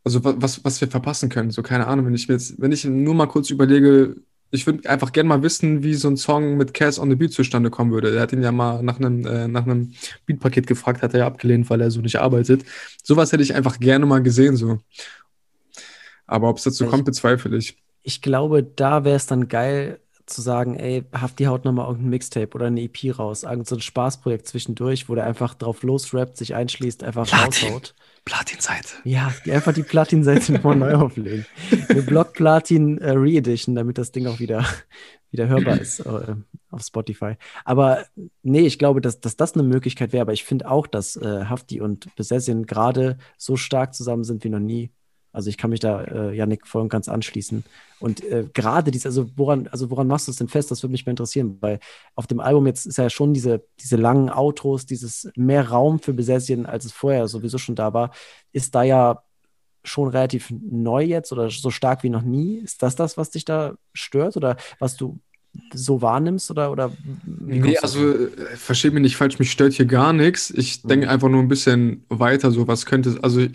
also 0.04 0.24
wa- 0.24 0.34
was, 0.38 0.64
was 0.64 0.80
wir 0.80 0.88
verpassen 0.88 1.28
können, 1.28 1.50
so 1.50 1.62
keine 1.62 1.86
Ahnung, 1.86 2.06
wenn 2.06 2.14
ich 2.14 2.28
mir 2.28 2.34
jetzt, 2.34 2.60
wenn 2.60 2.72
ich 2.72 2.84
nur 2.84 3.14
mal 3.14 3.26
kurz 3.26 3.50
überlege, 3.50 4.16
ich 4.52 4.66
würde 4.66 4.88
einfach 4.88 5.12
gerne 5.12 5.28
mal 5.28 5.42
wissen, 5.42 5.82
wie 5.84 5.94
so 5.94 6.08
ein 6.08 6.16
Song 6.16 6.56
mit 6.56 6.74
Cass 6.74 6.98
on 6.98 7.08
the 7.08 7.14
Beat 7.16 7.32
zustande 7.32 7.70
kommen 7.70 7.92
würde. 7.92 8.14
Er 8.16 8.22
hat 8.22 8.32
ihn 8.32 8.42
ja 8.42 8.50
mal 8.50 8.82
nach 8.82 8.98
einem, 8.98 9.24
äh, 9.24 9.46
nach 9.46 9.64
einem 9.64 9.92
Beatpaket 10.26 10.66
gefragt, 10.66 11.02
hat 11.02 11.14
er 11.14 11.20
ja 11.20 11.26
abgelehnt, 11.26 11.70
weil 11.70 11.80
er 11.80 11.90
so 11.92 12.00
nicht 12.00 12.16
arbeitet. 12.18 12.64
Sowas 13.04 13.30
hätte 13.30 13.44
ich 13.44 13.54
einfach 13.54 13.78
gerne 13.78 14.06
mal 14.06 14.22
gesehen, 14.22 14.56
so. 14.56 14.78
Aber 16.26 16.48
ob 16.48 16.58
es 16.58 16.64
dazu 16.64 16.84
Ich- 16.84 16.90
kommt, 16.90 17.04
bezweifle 17.04 17.56
ich. 17.56 17.76
Ich 18.02 18.22
glaube, 18.22 18.62
da 18.62 19.04
wäre 19.04 19.16
es 19.16 19.26
dann 19.26 19.48
geil 19.48 20.00
zu 20.26 20.40
sagen, 20.42 20.76
ey, 20.76 21.04
Hafti 21.12 21.44
haut 21.44 21.64
nochmal 21.64 21.86
irgendein 21.88 22.10
Mixtape 22.10 22.54
oder 22.54 22.66
eine 22.66 22.80
EP 22.82 23.10
raus, 23.18 23.42
irgend 23.42 23.66
so 23.66 23.74
ein 23.76 23.80
Spaßprojekt 23.80 24.46
zwischendurch, 24.46 25.08
wo 25.08 25.14
der 25.16 25.26
einfach 25.26 25.54
drauf 25.54 25.82
losrappt, 25.82 26.36
sich 26.36 26.54
einschließt, 26.54 27.02
einfach 27.02 27.26
Platin. 27.26 27.68
raushaut. 27.68 27.94
Platin-Seite. 28.24 28.88
Ja, 29.04 29.32
die 29.44 29.52
einfach 29.52 29.72
die 29.72 29.82
Platin-Seite 29.82 30.52
nochmal 30.54 30.76
neu 30.76 30.94
auflegen. 30.94 31.46
Eine 31.88 32.02
Block-Platin 32.02 32.98
äh, 32.98 33.10
Re-Edition, 33.12 33.74
damit 33.74 33.98
das 33.98 34.12
Ding 34.12 34.26
auch 34.26 34.38
wieder, 34.38 34.64
wieder 35.30 35.48
hörbar 35.48 35.80
ist 35.80 36.00
äh, 36.00 36.34
auf 36.70 36.82
Spotify. 36.82 37.34
Aber 37.64 38.04
nee, 38.42 38.60
ich 38.60 38.78
glaube, 38.78 39.00
dass, 39.00 39.20
dass 39.20 39.36
das 39.36 39.54
eine 39.54 39.62
Möglichkeit 39.62 40.12
wäre. 40.12 40.22
Aber 40.22 40.32
ich 40.32 40.44
finde 40.44 40.70
auch, 40.70 40.86
dass 40.86 41.16
äh, 41.16 41.44
Hafti 41.44 41.80
und 41.80 42.14
Besessin 42.16 42.66
gerade 42.66 43.18
so 43.36 43.56
stark 43.56 43.94
zusammen 43.94 44.24
sind 44.24 44.44
wie 44.44 44.50
noch 44.50 44.60
nie. 44.60 44.90
Also 45.32 45.48
ich 45.48 45.56
kann 45.56 45.70
mich 45.70 45.80
da, 45.80 46.02
äh, 46.02 46.34
Yannick, 46.34 46.66
voll 46.66 46.82
und 46.82 46.88
ganz 46.88 47.08
anschließen. 47.08 47.64
Und 48.00 48.24
äh, 48.24 48.46
gerade 48.52 48.90
dies, 48.90 49.06
also 49.06 49.30
woran, 49.36 49.68
also 49.68 49.90
woran 49.90 50.06
machst 50.06 50.26
du 50.26 50.32
es 50.32 50.38
denn 50.38 50.48
fest? 50.48 50.70
Das 50.70 50.82
würde 50.82 50.92
mich 50.92 51.06
mal 51.06 51.10
interessieren, 51.10 51.58
weil 51.60 51.78
auf 52.14 52.26
dem 52.26 52.40
Album 52.40 52.66
jetzt 52.66 52.86
ist 52.86 52.98
ja 52.98 53.10
schon 53.10 53.34
diese, 53.34 53.62
diese 53.80 53.96
langen 53.96 54.30
Outros, 54.30 54.86
dieses 54.86 55.30
mehr 55.36 55.68
Raum 55.68 56.00
für 56.00 56.12
Besessin, 56.12 56.66
als 56.66 56.84
es 56.84 56.92
vorher 56.92 57.28
sowieso 57.28 57.58
schon 57.58 57.74
da 57.76 57.92
war, 57.92 58.10
ist 58.52 58.74
da 58.74 58.82
ja 58.82 59.22
schon 59.84 60.08
relativ 60.08 60.50
neu 60.50 61.04
jetzt 61.04 61.32
oder 61.32 61.50
so 61.50 61.70
stark 61.70 62.02
wie 62.02 62.10
noch 62.10 62.22
nie. 62.22 62.56
Ist 62.56 62.82
das 62.82 62.96
das, 62.96 63.16
was 63.16 63.30
dich 63.30 63.44
da 63.44 63.74
stört 63.92 64.36
oder 64.36 64.56
was 64.78 64.96
du 64.96 65.18
so 65.72 66.00
wahrnimmst 66.00 66.50
oder, 66.50 66.70
oder 66.70 66.92
wie 67.24 67.58
Nee, 67.60 67.78
also 67.78 68.12
äh, 68.12 68.28
versteht 68.56 68.92
mich 68.92 69.02
nicht 69.02 69.16
falsch, 69.16 69.38
mich 69.38 69.50
stört 69.50 69.72
hier 69.72 69.86
gar 69.86 70.12
nichts. 70.12 70.50
Ich 70.50 70.82
denke 70.82 71.08
einfach 71.08 71.28
nur 71.28 71.40
ein 71.40 71.48
bisschen 71.48 72.04
weiter, 72.08 72.50
so 72.50 72.68
was 72.68 72.86
könnte, 72.86 73.18
also 73.22 73.46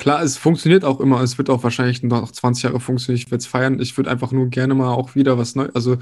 klar, 0.00 0.22
es 0.22 0.36
funktioniert 0.36 0.84
auch 0.84 0.98
immer, 0.98 1.20
es 1.20 1.38
wird 1.38 1.50
auch 1.50 1.62
wahrscheinlich 1.62 2.02
noch 2.02 2.32
20 2.32 2.64
Jahre 2.64 2.80
funktionieren, 2.80 3.22
ich 3.22 3.30
werde 3.30 3.42
es 3.42 3.46
feiern. 3.46 3.78
Ich 3.80 3.96
würde 3.96 4.10
einfach 4.10 4.32
nur 4.32 4.48
gerne 4.48 4.74
mal 4.74 4.92
auch 4.92 5.14
wieder 5.14 5.38
was 5.38 5.54
Neues, 5.54 5.74
also, 5.74 5.98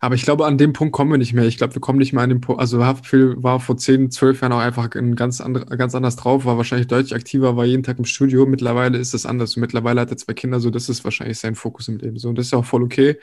aber 0.00 0.14
ich 0.14 0.22
glaube, 0.22 0.46
an 0.46 0.58
dem 0.58 0.72
Punkt 0.72 0.92
kommen 0.92 1.10
wir 1.10 1.18
nicht 1.18 1.32
mehr. 1.32 1.44
Ich 1.46 1.56
glaube, 1.58 1.74
wir 1.74 1.80
kommen 1.80 1.98
nicht 1.98 2.12
mehr 2.12 2.22
an 2.22 2.28
den 2.28 2.40
Punkt, 2.40 2.60
also 2.60 2.84
Haftbefehl 2.84 3.42
war 3.42 3.60
vor 3.60 3.76
10, 3.76 4.10
12 4.10 4.42
Jahren 4.42 4.52
auch 4.52 4.58
einfach 4.58 4.94
ein 4.94 5.16
ganz, 5.16 5.40
andre, 5.40 5.64
ganz 5.76 5.94
anders 5.94 6.16
drauf, 6.16 6.44
war 6.44 6.56
wahrscheinlich 6.56 6.88
deutlich 6.88 7.14
aktiver, 7.14 7.56
war 7.56 7.64
jeden 7.64 7.82
Tag 7.82 7.98
im 7.98 8.04
Studio. 8.04 8.46
Mittlerweile 8.46 8.98
ist 8.98 9.14
es 9.14 9.26
anders. 9.26 9.56
Und 9.56 9.62
mittlerweile 9.62 10.00
hat 10.00 10.10
er 10.10 10.16
zwei 10.16 10.34
Kinder, 10.34 10.60
so 10.60 10.70
das 10.70 10.88
ist 10.88 11.02
wahrscheinlich 11.04 11.38
sein 11.38 11.56
Fokus 11.56 11.88
im 11.88 11.98
Leben. 11.98 12.18
So, 12.18 12.28
und 12.28 12.38
das 12.38 12.46
ist 12.46 12.54
auch 12.54 12.64
voll 12.64 12.82
okay. 12.84 13.18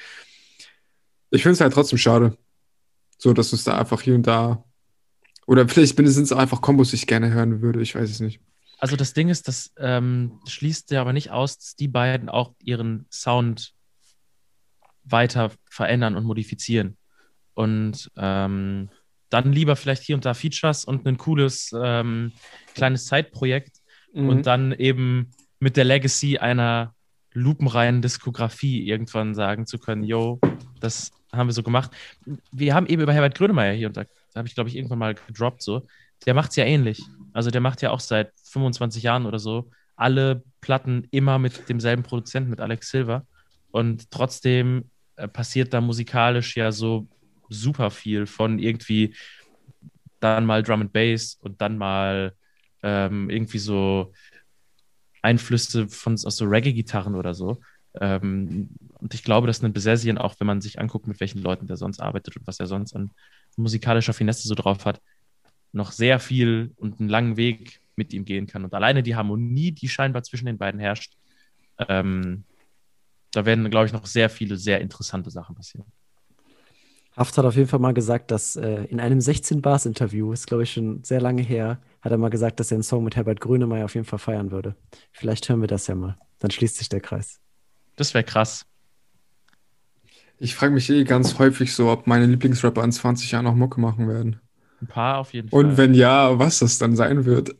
Ich 1.32 1.44
finde 1.44 1.54
es 1.54 1.62
halt 1.62 1.74
trotzdem 1.74 1.98
schade. 1.98 2.38
So, 3.18 3.34
dass 3.34 3.54
es 3.54 3.64
da 3.64 3.78
einfach 3.78 4.02
hier 4.02 4.16
und 4.16 4.28
da. 4.28 4.66
Oder 5.48 5.68
vielleicht 5.70 5.96
sind 5.98 6.24
es 6.24 6.34
einfach 6.34 6.62
Kombos, 6.62 6.90
die 6.90 6.98
ich 6.98 7.08
gerne 7.08 7.32
hören 7.32 7.62
würde. 7.62 7.82
Ich 7.82 7.96
weiß 7.96 8.10
es 8.10 8.20
nicht. 8.20 8.42
Also 8.80 8.96
das 8.96 9.14
Ding 9.14 9.30
ist, 9.30 9.48
das 9.48 9.74
ähm, 9.78 10.40
schließt 10.48 10.92
ja 10.92 11.02
aber 11.02 11.14
nicht 11.14 11.32
aus, 11.32 11.58
dass 11.58 11.76
die 11.76 11.88
beiden 11.88 12.30
auch 12.30 12.54
ihren 12.64 13.06
Sound 13.12 13.74
weiter 15.04 15.52
verändern 15.70 16.16
und 16.16 16.26
modifizieren. 16.26 16.98
Und 17.54 18.12
ähm, 18.18 18.90
dann 19.30 19.54
lieber 19.54 19.76
vielleicht 19.76 20.04
hier 20.04 20.16
und 20.16 20.26
da 20.26 20.34
Features 20.34 20.86
und 20.86 21.06
ein 21.08 21.18
cooles 21.18 21.74
ähm, 21.78 22.32
kleines 22.74 23.06
Zeitprojekt 23.06 23.82
Mhm. 24.16 24.30
und 24.30 24.48
dann 24.48 24.72
eben 24.72 25.32
mit 25.60 25.78
der 25.78 25.84
Legacy 25.84 26.38
einer 26.38 26.96
lupenreinen 27.34 28.02
Diskografie 28.02 28.88
irgendwann 28.88 29.36
sagen 29.36 29.66
zu 29.66 29.78
können, 29.78 30.04
yo, 30.04 30.40
das 30.80 31.12
haben 31.34 31.50
wir 31.50 31.54
so 31.54 31.64
gemacht. 31.64 31.92
Wir 32.52 32.74
haben 32.74 32.88
eben 32.88 33.02
über 33.02 33.14
Herbert 33.14 33.36
Grönemeyer 33.38 33.74
hier 33.74 33.88
und 33.88 33.98
da, 33.98 34.04
da 34.04 34.38
habe 34.38 34.48
ich, 34.48 34.56
glaube 34.56 34.70
ich, 34.70 34.78
irgendwann 34.78 35.00
mal 35.00 35.16
gedroppt 35.16 35.62
so. 35.62 35.86
Der 36.26 36.34
macht 36.34 36.52
es 36.52 36.56
ja 36.56 36.64
ähnlich. 36.64 37.04
Also 37.36 37.52
der 37.52 37.62
macht 37.62 37.82
ja 37.82 37.92
auch 37.92 38.00
seit 38.00 38.32
25 38.44 39.04
Jahren 39.04 39.26
oder 39.26 39.40
so 39.40 39.70
alle 39.96 40.44
Platten 40.62 41.08
immer 41.12 41.40
mit 41.40 41.70
demselben 41.70 42.04
Produzenten, 42.04 42.50
mit 42.50 42.60
Alex 42.60 42.90
Silver. 42.90 43.26
Und 43.72 44.12
trotzdem 44.12 44.90
äh, 45.16 45.28
passiert 45.28 45.74
da 45.74 45.82
musikalisch 45.82 46.56
ja 46.58 46.72
so 46.72 47.08
super 47.50 47.92
viel 47.92 48.26
von 48.26 48.60
irgendwie 48.60 49.16
dann 50.20 50.46
mal 50.46 50.64
Drum 50.64 50.82
and 50.82 50.94
Bass 50.94 51.38
und 51.42 51.62
dann 51.62 51.78
mal 51.78 52.34
ähm, 52.84 53.30
irgendwie 53.30 53.60
so 53.60 54.14
Einflüsse 55.22 55.88
von, 55.88 56.14
aus 56.14 56.38
so 56.38 56.46
Reggae-Gitarren 56.46 57.16
oder 57.16 57.34
so. 57.34 57.60
Ähm, 58.00 58.70
und 58.94 59.14
ich 59.14 59.24
glaube, 59.24 59.48
dass 59.48 59.62
ein 59.64 59.74
Besessien, 59.74 60.18
auch 60.18 60.36
wenn 60.40 60.48
man 60.48 60.62
sich 60.62 60.80
anguckt, 60.80 61.08
mit 61.08 61.20
welchen 61.20 61.42
Leuten 61.42 61.68
der 61.68 61.78
sonst 61.78 62.00
arbeitet 62.00 62.38
und 62.38 62.48
was 62.48 62.60
er 62.60 62.68
sonst 62.68 62.96
an 62.96 63.12
musikalischer 63.58 64.14
Finesse 64.14 64.48
so 64.48 64.56
drauf 64.56 64.86
hat, 64.86 65.02
noch 65.76 65.92
sehr 65.92 66.20
viel 66.20 66.72
und 66.78 67.00
einen 67.00 67.10
langen 67.10 67.38
Weg 67.38 67.82
mit 67.96 68.14
ihm 68.14 68.26
gehen 68.26 68.48
kann. 68.48 68.64
Und 68.64 68.74
alleine 68.74 69.04
die 69.04 69.16
Harmonie, 69.16 69.72
die 69.72 69.90
scheinbar 69.90 70.24
zwischen 70.24 70.46
den 70.46 70.58
beiden 70.58 70.80
herrscht, 70.80 71.18
ähm, 71.88 72.46
da 73.32 73.46
werden, 73.46 73.70
glaube 73.70 73.86
ich, 73.86 73.94
noch 73.94 74.06
sehr 74.06 74.30
viele 74.30 74.58
sehr 74.58 74.80
interessante 74.82 75.30
Sachen 75.30 75.56
passieren. 75.56 75.86
Haft 77.16 77.38
hat 77.38 77.46
auf 77.46 77.56
jeden 77.56 77.68
Fall 77.68 77.80
mal 77.80 77.94
gesagt, 77.94 78.32
dass 78.32 78.56
äh, 78.56 78.84
in 78.86 79.00
einem 79.00 79.20
16-Bars-Interview, 79.20 80.34
ist 80.34 80.48
glaube 80.48 80.64
ich 80.64 80.74
schon 80.74 81.04
sehr 81.04 81.22
lange 81.22 81.42
her, 81.42 81.80
hat 82.02 82.12
er 82.12 82.18
mal 82.18 82.30
gesagt, 82.30 82.60
dass 82.60 82.72
er 82.72 82.76
einen 82.76 82.84
Song 82.84 83.04
mit 83.04 83.16
Herbert 83.16 83.40
Grönemeyer 83.40 83.86
auf 83.86 83.96
jeden 83.96 84.06
Fall 84.06 84.20
feiern 84.20 84.52
würde. 84.52 84.76
Vielleicht 85.12 85.48
hören 85.48 85.62
wir 85.62 85.68
das 85.68 85.88
ja 85.88 85.96
mal. 85.96 86.18
Dann 86.40 86.52
schließt 86.52 86.78
sich 86.78 86.90
der 86.90 87.00
Kreis. 87.00 87.40
Das 87.96 88.14
wäre 88.14 88.26
krass. 88.26 88.66
Ich 90.38 90.56
frage 90.56 90.74
mich 90.74 90.90
eh 90.90 91.06
ganz 91.06 91.40
häufig 91.40 91.74
so, 91.74 91.90
ob 91.90 92.08
meine 92.08 92.26
Lieblingsrapper 92.26 92.84
in 92.84 92.92
20 92.92 93.32
Jahren 93.32 93.46
noch 93.46 93.56
Mucke 93.56 93.80
machen 93.80 94.10
werden. 94.10 94.42
Ein 94.86 94.88
paar 94.88 95.18
auf 95.18 95.34
jeden 95.34 95.50
Fall. 95.50 95.66
Und 95.66 95.78
wenn 95.78 95.96
ja, 95.96 96.38
was 96.38 96.60
das 96.60 96.78
dann 96.78 96.96
sein 96.96 97.26
wird. 97.26 97.56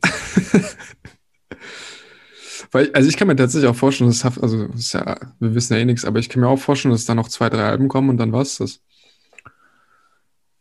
Weil, 2.70 2.92
also 2.92 3.08
ich 3.08 3.16
kann 3.16 3.26
mir 3.26 3.34
tatsächlich 3.34 3.68
auch 3.68 3.74
vorstellen, 3.74 4.10
dass 4.10 4.24
Haft, 4.24 4.40
also 4.40 4.68
das 4.68 4.92
ja, 4.92 5.18
wir 5.40 5.54
wissen 5.54 5.74
ja 5.74 5.80
eh 5.80 5.84
nichts, 5.84 6.04
aber 6.04 6.20
ich 6.20 6.28
kann 6.28 6.40
mir 6.40 6.48
auch 6.48 6.58
vorstellen, 6.58 6.92
dass 6.92 7.04
da 7.04 7.16
noch 7.16 7.28
zwei, 7.28 7.50
drei 7.50 7.64
Alben 7.64 7.88
kommen 7.88 8.10
und 8.10 8.18
dann 8.18 8.32
war's 8.32 8.58
das. 8.58 8.80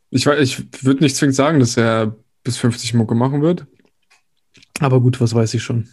Ich, 0.10 0.26
ich 0.26 0.84
würde 0.84 1.04
nicht 1.04 1.16
zwingend 1.16 1.36
sagen, 1.36 1.60
dass 1.60 1.78
er 1.78 2.16
bis 2.44 2.58
50 2.58 2.96
Mucke 2.96 3.14
machen 3.16 3.42
wird. 3.44 3.68
Aber 4.80 5.02
gut, 5.02 5.22
was 5.22 5.36
weiß 5.36 5.54
ich 5.54 5.62
schon. 5.62 5.88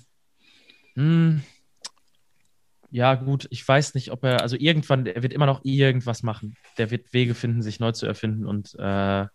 Hm. 0.95 1.43
Ja, 2.91 3.15
gut, 3.15 3.47
ich 3.51 3.67
weiß 3.67 3.95
nicht, 3.95 4.11
ob 4.11 4.25
er, 4.25 4.43
also 4.43 4.57
irgendwann, 4.57 5.07
er 5.07 5.23
wird 5.23 5.33
immer 5.33 5.47
noch 5.47 5.61
irgendwas 5.65 6.23
machen. 6.23 6.57
Der 6.79 6.91
wird 6.91 7.13
Wege 7.13 7.35
finden, 7.35 7.63
sich 7.63 7.81
neu 7.81 7.93
zu 7.93 8.07
erfinden 8.07 8.47
und 8.47 8.75
äh, 8.79 9.27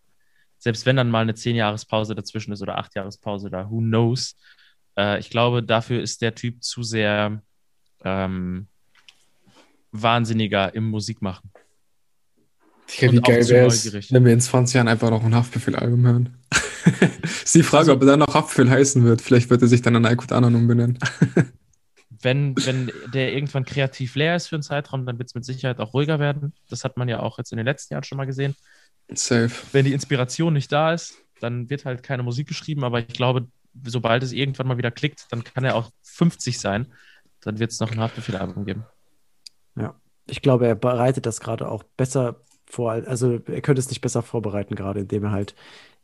selbst 0.58 0.86
wenn 0.86 0.96
dann 0.96 1.10
mal 1.10 1.22
eine 1.22 1.34
10-Jahres-Pause 1.34 2.16
dazwischen 2.16 2.52
ist 2.52 2.62
oder 2.62 2.80
8-Jahres-Pause 2.80 3.50
da, 3.50 3.70
who 3.70 3.80
knows? 3.80 4.36
Äh, 4.98 5.20
ich 5.20 5.30
glaube, 5.30 5.64
dafür 5.64 6.02
ist 6.02 6.22
der 6.22 6.36
Typ 6.36 6.64
zu 6.64 6.84
sehr 6.84 7.42
ähm, 8.04 8.68
wahnsinniger 9.92 10.74
im 10.74 10.90
Musikmachen. 10.90 11.52
Digga, 12.90 13.12
wie 13.12 13.22
geil 13.22 13.48
wäre 13.50 13.68
es, 13.68 14.12
wenn 14.12 14.26
wir 14.26 14.34
in 14.34 14.40
20 14.40 14.76
Jahren 14.76 14.88
einfach 14.88 15.10
noch 15.10 15.24
ein 15.24 15.36
Haftbefehl-Album 15.36 16.06
hören. 16.06 16.38
ist 17.44 17.54
die 17.54 17.64
Frage, 17.64 17.80
Also- 17.80 17.94
ob 17.94 18.02
er 18.02 18.08
dann 18.08 18.20
noch 18.20 18.34
Apfel 18.36 18.70
heißen 18.70 19.04
wird. 19.04 19.22
Vielleicht 19.22 19.50
wird 19.50 19.62
er 19.62 19.68
sich 19.68 19.82
dann 19.82 19.96
an 19.96 20.06
Aykut 20.06 20.32
Anan 20.32 20.56
umbenennen. 20.56 20.98
wenn, 22.22 22.56
wenn 22.66 22.92
der 23.14 23.34
irgendwann 23.34 23.66
kreativ 23.66 24.16
leer 24.16 24.36
ist 24.36 24.48
für 24.48 24.56
einen 24.56 24.64
Zeitraum, 24.64 25.06
dann 25.06 25.20
wird 25.20 25.30
es 25.30 25.36
mit 25.36 25.46
Sicherheit 25.46 25.80
auch 25.80 25.94
ruhiger 25.94 26.20
werden. 26.20 26.54
Das 26.70 26.84
hat 26.84 26.98
man 26.98 27.10
ja 27.10 27.20
auch 27.20 27.38
jetzt 27.38 27.52
in 27.52 27.58
den 27.58 27.66
letzten 27.66 27.94
Jahren 27.94 28.04
schon 28.04 28.18
mal 28.18 28.26
gesehen. 28.26 28.56
Safe. 29.14 29.52
Wenn 29.72 29.86
die 29.86 29.94
Inspiration 29.94 30.54
nicht 30.54 30.72
da 30.72 30.94
ist, 30.94 31.18
dann 31.40 31.70
wird 31.70 31.86
halt 31.86 32.04
keine 32.04 32.24
Musik 32.24 32.48
geschrieben, 32.48 32.84
aber 32.84 33.00
ich 33.00 33.08
glaube, 33.08 33.48
sobald 33.86 34.24
es 34.24 34.32
irgendwann 34.32 34.68
mal 34.68 34.78
wieder 34.78 34.92
klickt, 34.92 35.28
dann 35.30 35.44
kann 35.44 35.64
er 35.64 35.76
auch 35.76 35.92
50 36.04 36.60
sein. 36.60 36.88
Dann 37.42 37.60
wird 37.60 37.72
es 37.72 37.80
noch 37.80 37.92
ein 37.92 38.00
Haftbefehl-Album 38.00 38.66
geben. 38.66 38.86
Ich 40.30 40.42
glaube, 40.42 40.68
er 40.68 40.76
bereitet 40.76 41.26
das 41.26 41.40
gerade 41.40 41.70
auch 41.70 41.84
besser 41.84 42.42
vor. 42.66 42.92
Also 42.92 43.40
er 43.46 43.62
könnte 43.62 43.80
es 43.80 43.90
nicht 43.90 44.02
besser 44.02 44.22
vorbereiten, 44.22 44.76
gerade 44.76 45.02
indem 45.02 45.26
er 45.26 45.32
halt 45.32 45.56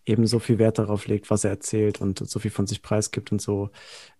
eben 0.05 0.27
so 0.27 0.39
viel 0.39 0.59
Wert 0.59 0.80
darauf 0.80 1.07
legt, 1.07 1.30
was 1.30 1.43
er 1.43 1.51
erzählt 1.51 2.01
und 2.01 2.19
so 2.19 2.39
viel 2.39 2.51
von 2.51 2.67
sich 2.67 2.81
preisgibt 2.81 3.31
und 3.31 3.41
so 3.41 3.69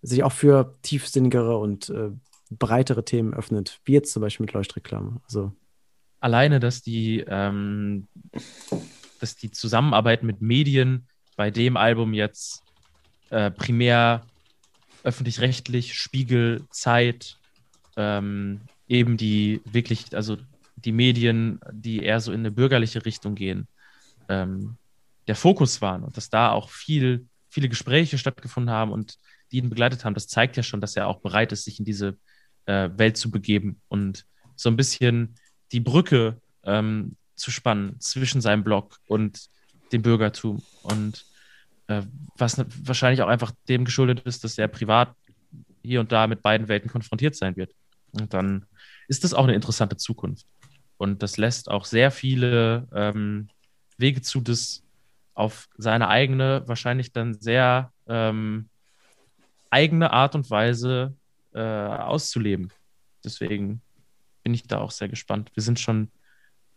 sich 0.02 0.22
auch 0.22 0.32
für 0.32 0.76
tiefsinnigere 0.82 1.56
und 1.58 1.90
äh, 1.90 2.10
breitere 2.50 3.04
Themen 3.04 3.34
öffnet, 3.34 3.80
wie 3.84 3.92
jetzt 3.92 4.12
zum 4.12 4.22
Beispiel 4.22 4.44
mit 4.44 4.52
Leuchtreklame. 4.54 5.20
Also 5.24 5.52
Alleine, 6.24 6.58
dass 6.58 6.80
die, 6.80 7.22
ähm, 7.28 8.08
dass 9.20 9.36
die 9.36 9.50
Zusammenarbeit 9.50 10.22
mit 10.22 10.40
Medien 10.40 11.06
bei 11.36 11.50
dem 11.50 11.76
Album 11.76 12.14
jetzt 12.14 12.62
äh, 13.28 13.50
primär 13.50 14.24
öffentlich-rechtlich, 15.02 15.92
Spiegel, 15.92 16.64
Zeit, 16.70 17.36
ähm, 17.98 18.62
eben 18.88 19.18
die 19.18 19.60
wirklich, 19.66 20.16
also 20.16 20.38
die 20.76 20.92
Medien, 20.92 21.60
die 21.70 22.02
eher 22.02 22.20
so 22.20 22.32
in 22.32 22.40
eine 22.40 22.50
bürgerliche 22.50 23.04
Richtung 23.04 23.34
gehen, 23.34 23.68
ähm, 24.30 24.78
der 25.26 25.36
Fokus 25.36 25.82
waren 25.82 26.04
und 26.04 26.16
dass 26.16 26.30
da 26.30 26.52
auch 26.52 26.70
viel, 26.70 27.26
viele 27.50 27.68
Gespräche 27.68 28.16
stattgefunden 28.16 28.72
haben 28.72 28.92
und 28.92 29.18
die 29.52 29.58
ihn 29.58 29.68
begleitet 29.68 30.06
haben, 30.06 30.14
das 30.14 30.28
zeigt 30.28 30.56
ja 30.56 30.62
schon, 30.62 30.80
dass 30.80 30.96
er 30.96 31.06
auch 31.06 31.20
bereit 31.20 31.52
ist, 31.52 31.64
sich 31.64 31.80
in 31.80 31.84
diese 31.84 32.16
äh, 32.64 32.88
Welt 32.96 33.18
zu 33.18 33.30
begeben 33.30 33.82
und 33.88 34.24
so 34.56 34.70
ein 34.70 34.76
bisschen 34.78 35.34
die 35.74 35.80
Brücke 35.80 36.40
ähm, 36.62 37.16
zu 37.34 37.50
spannen 37.50 38.00
zwischen 38.00 38.40
seinem 38.40 38.62
Blog 38.62 39.00
und 39.08 39.48
dem 39.92 40.02
Bürgertum 40.02 40.62
und 40.84 41.26
äh, 41.88 42.02
was 42.38 42.64
wahrscheinlich 42.86 43.22
auch 43.22 43.28
einfach 43.28 43.50
dem 43.68 43.84
geschuldet 43.84 44.20
ist, 44.20 44.44
dass 44.44 44.56
er 44.56 44.68
privat 44.68 45.14
hier 45.82 45.98
und 45.98 46.12
da 46.12 46.28
mit 46.28 46.42
beiden 46.42 46.68
Welten 46.68 46.88
konfrontiert 46.88 47.34
sein 47.34 47.56
wird. 47.56 47.74
Und 48.12 48.32
dann 48.32 48.66
ist 49.08 49.24
das 49.24 49.34
auch 49.34 49.44
eine 49.44 49.54
interessante 49.54 49.96
Zukunft. 49.96 50.46
Und 50.96 51.24
das 51.24 51.38
lässt 51.38 51.68
auch 51.68 51.84
sehr 51.84 52.12
viele 52.12 52.86
ähm, 52.94 53.48
Wege 53.98 54.22
zu, 54.22 54.40
das 54.40 54.84
auf 55.34 55.68
seine 55.76 56.08
eigene, 56.08 56.62
wahrscheinlich 56.66 57.12
dann 57.12 57.34
sehr 57.34 57.92
ähm, 58.06 58.68
eigene 59.70 60.12
Art 60.12 60.36
und 60.36 60.48
Weise 60.50 61.16
äh, 61.52 61.60
auszuleben. 61.60 62.72
Deswegen 63.24 63.82
bin 64.44 64.54
ich 64.54 64.68
da 64.68 64.78
auch 64.78 64.92
sehr 64.92 65.08
gespannt. 65.08 65.50
Wir 65.54 65.62
sind 65.64 65.80
schon 65.80 66.12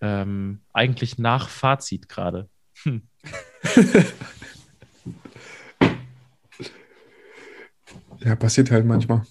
ähm, 0.02 0.61
eigentlich 0.73 1.19
nach 1.19 1.49
Fazit 1.49 2.10
gerade. 2.10 2.49
Hm. 2.84 3.03
Ja, 8.23 8.35
passiert 8.35 8.72
halt 8.72 8.85
manchmal. 8.85 9.22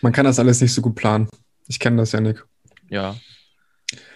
Man 0.00 0.12
kann 0.12 0.24
das 0.24 0.38
alles 0.38 0.60
nicht 0.60 0.72
so 0.72 0.82
gut 0.82 0.94
planen. 0.94 1.28
Ich 1.66 1.78
kenne 1.78 1.96
das 1.96 2.12
ja, 2.12 2.20
Nick. 2.20 2.44
Ja. 2.88 3.16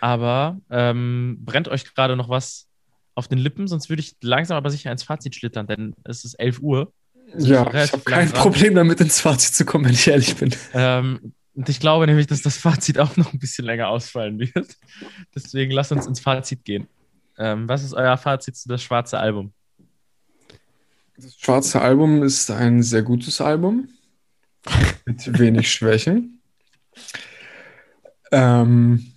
Aber 0.01 0.61
ähm, 0.71 1.39
brennt 1.41 1.69
euch 1.69 1.95
gerade 1.95 2.17
noch 2.17 2.29
was 2.29 2.69
auf 3.15 3.29
den 3.29 3.39
Lippen? 3.39 3.67
Sonst 3.67 3.89
würde 3.89 4.01
ich 4.01 4.17
langsam 4.21 4.57
aber 4.57 4.71
sicher 4.71 4.93
ins 4.93 5.03
Fazit 5.03 5.35
schlittern, 5.35 5.67
denn 5.67 5.95
es 6.05 6.25
ist 6.25 6.35
11 6.35 6.61
Uhr. 6.61 6.93
Ja, 7.37 7.67
ich 7.85 7.93
habe 7.93 8.03
kein 8.05 8.29
dran. 8.29 8.41
Problem 8.41 8.75
damit, 8.75 9.01
ins 9.01 9.21
Fazit 9.21 9.55
zu 9.55 9.65
kommen, 9.65 9.87
wenn 9.87 9.93
ich 9.93 10.07
ehrlich 10.07 10.37
bin. 10.37 10.55
Ähm, 10.73 11.35
und 11.59 11.69
ich 11.69 11.81
glaube 11.81 12.07
nämlich, 12.07 12.29
dass 12.29 12.41
das 12.41 12.57
Fazit 12.57 13.01
auch 13.01 13.17
noch 13.17 13.33
ein 13.33 13.41
bisschen 13.41 13.65
länger 13.65 13.89
ausfallen 13.89 14.39
wird. 14.39 14.77
Deswegen 15.35 15.73
lasst 15.73 15.91
uns 15.91 16.07
ins 16.07 16.21
Fazit 16.21 16.65
gehen. 16.65 16.87
Ähm, 17.37 17.69
was 17.69 17.83
ist 17.83 17.95
euer 17.95 18.17
Fazit 18.17 18.55
zu 18.55 18.69
das 18.69 18.81
schwarze 18.81 19.19
Album? 19.19 19.53
Das 21.17 21.35
schwarze 21.37 21.81
Album 21.81 22.23
ist 22.23 22.49
ein 22.53 22.85
sehr 22.85 23.03
gutes 23.03 23.41
Album 23.41 23.89
mit 25.05 25.37
wenig 25.41 25.73
Schwächen. 25.73 26.41
Ähm, 28.31 29.15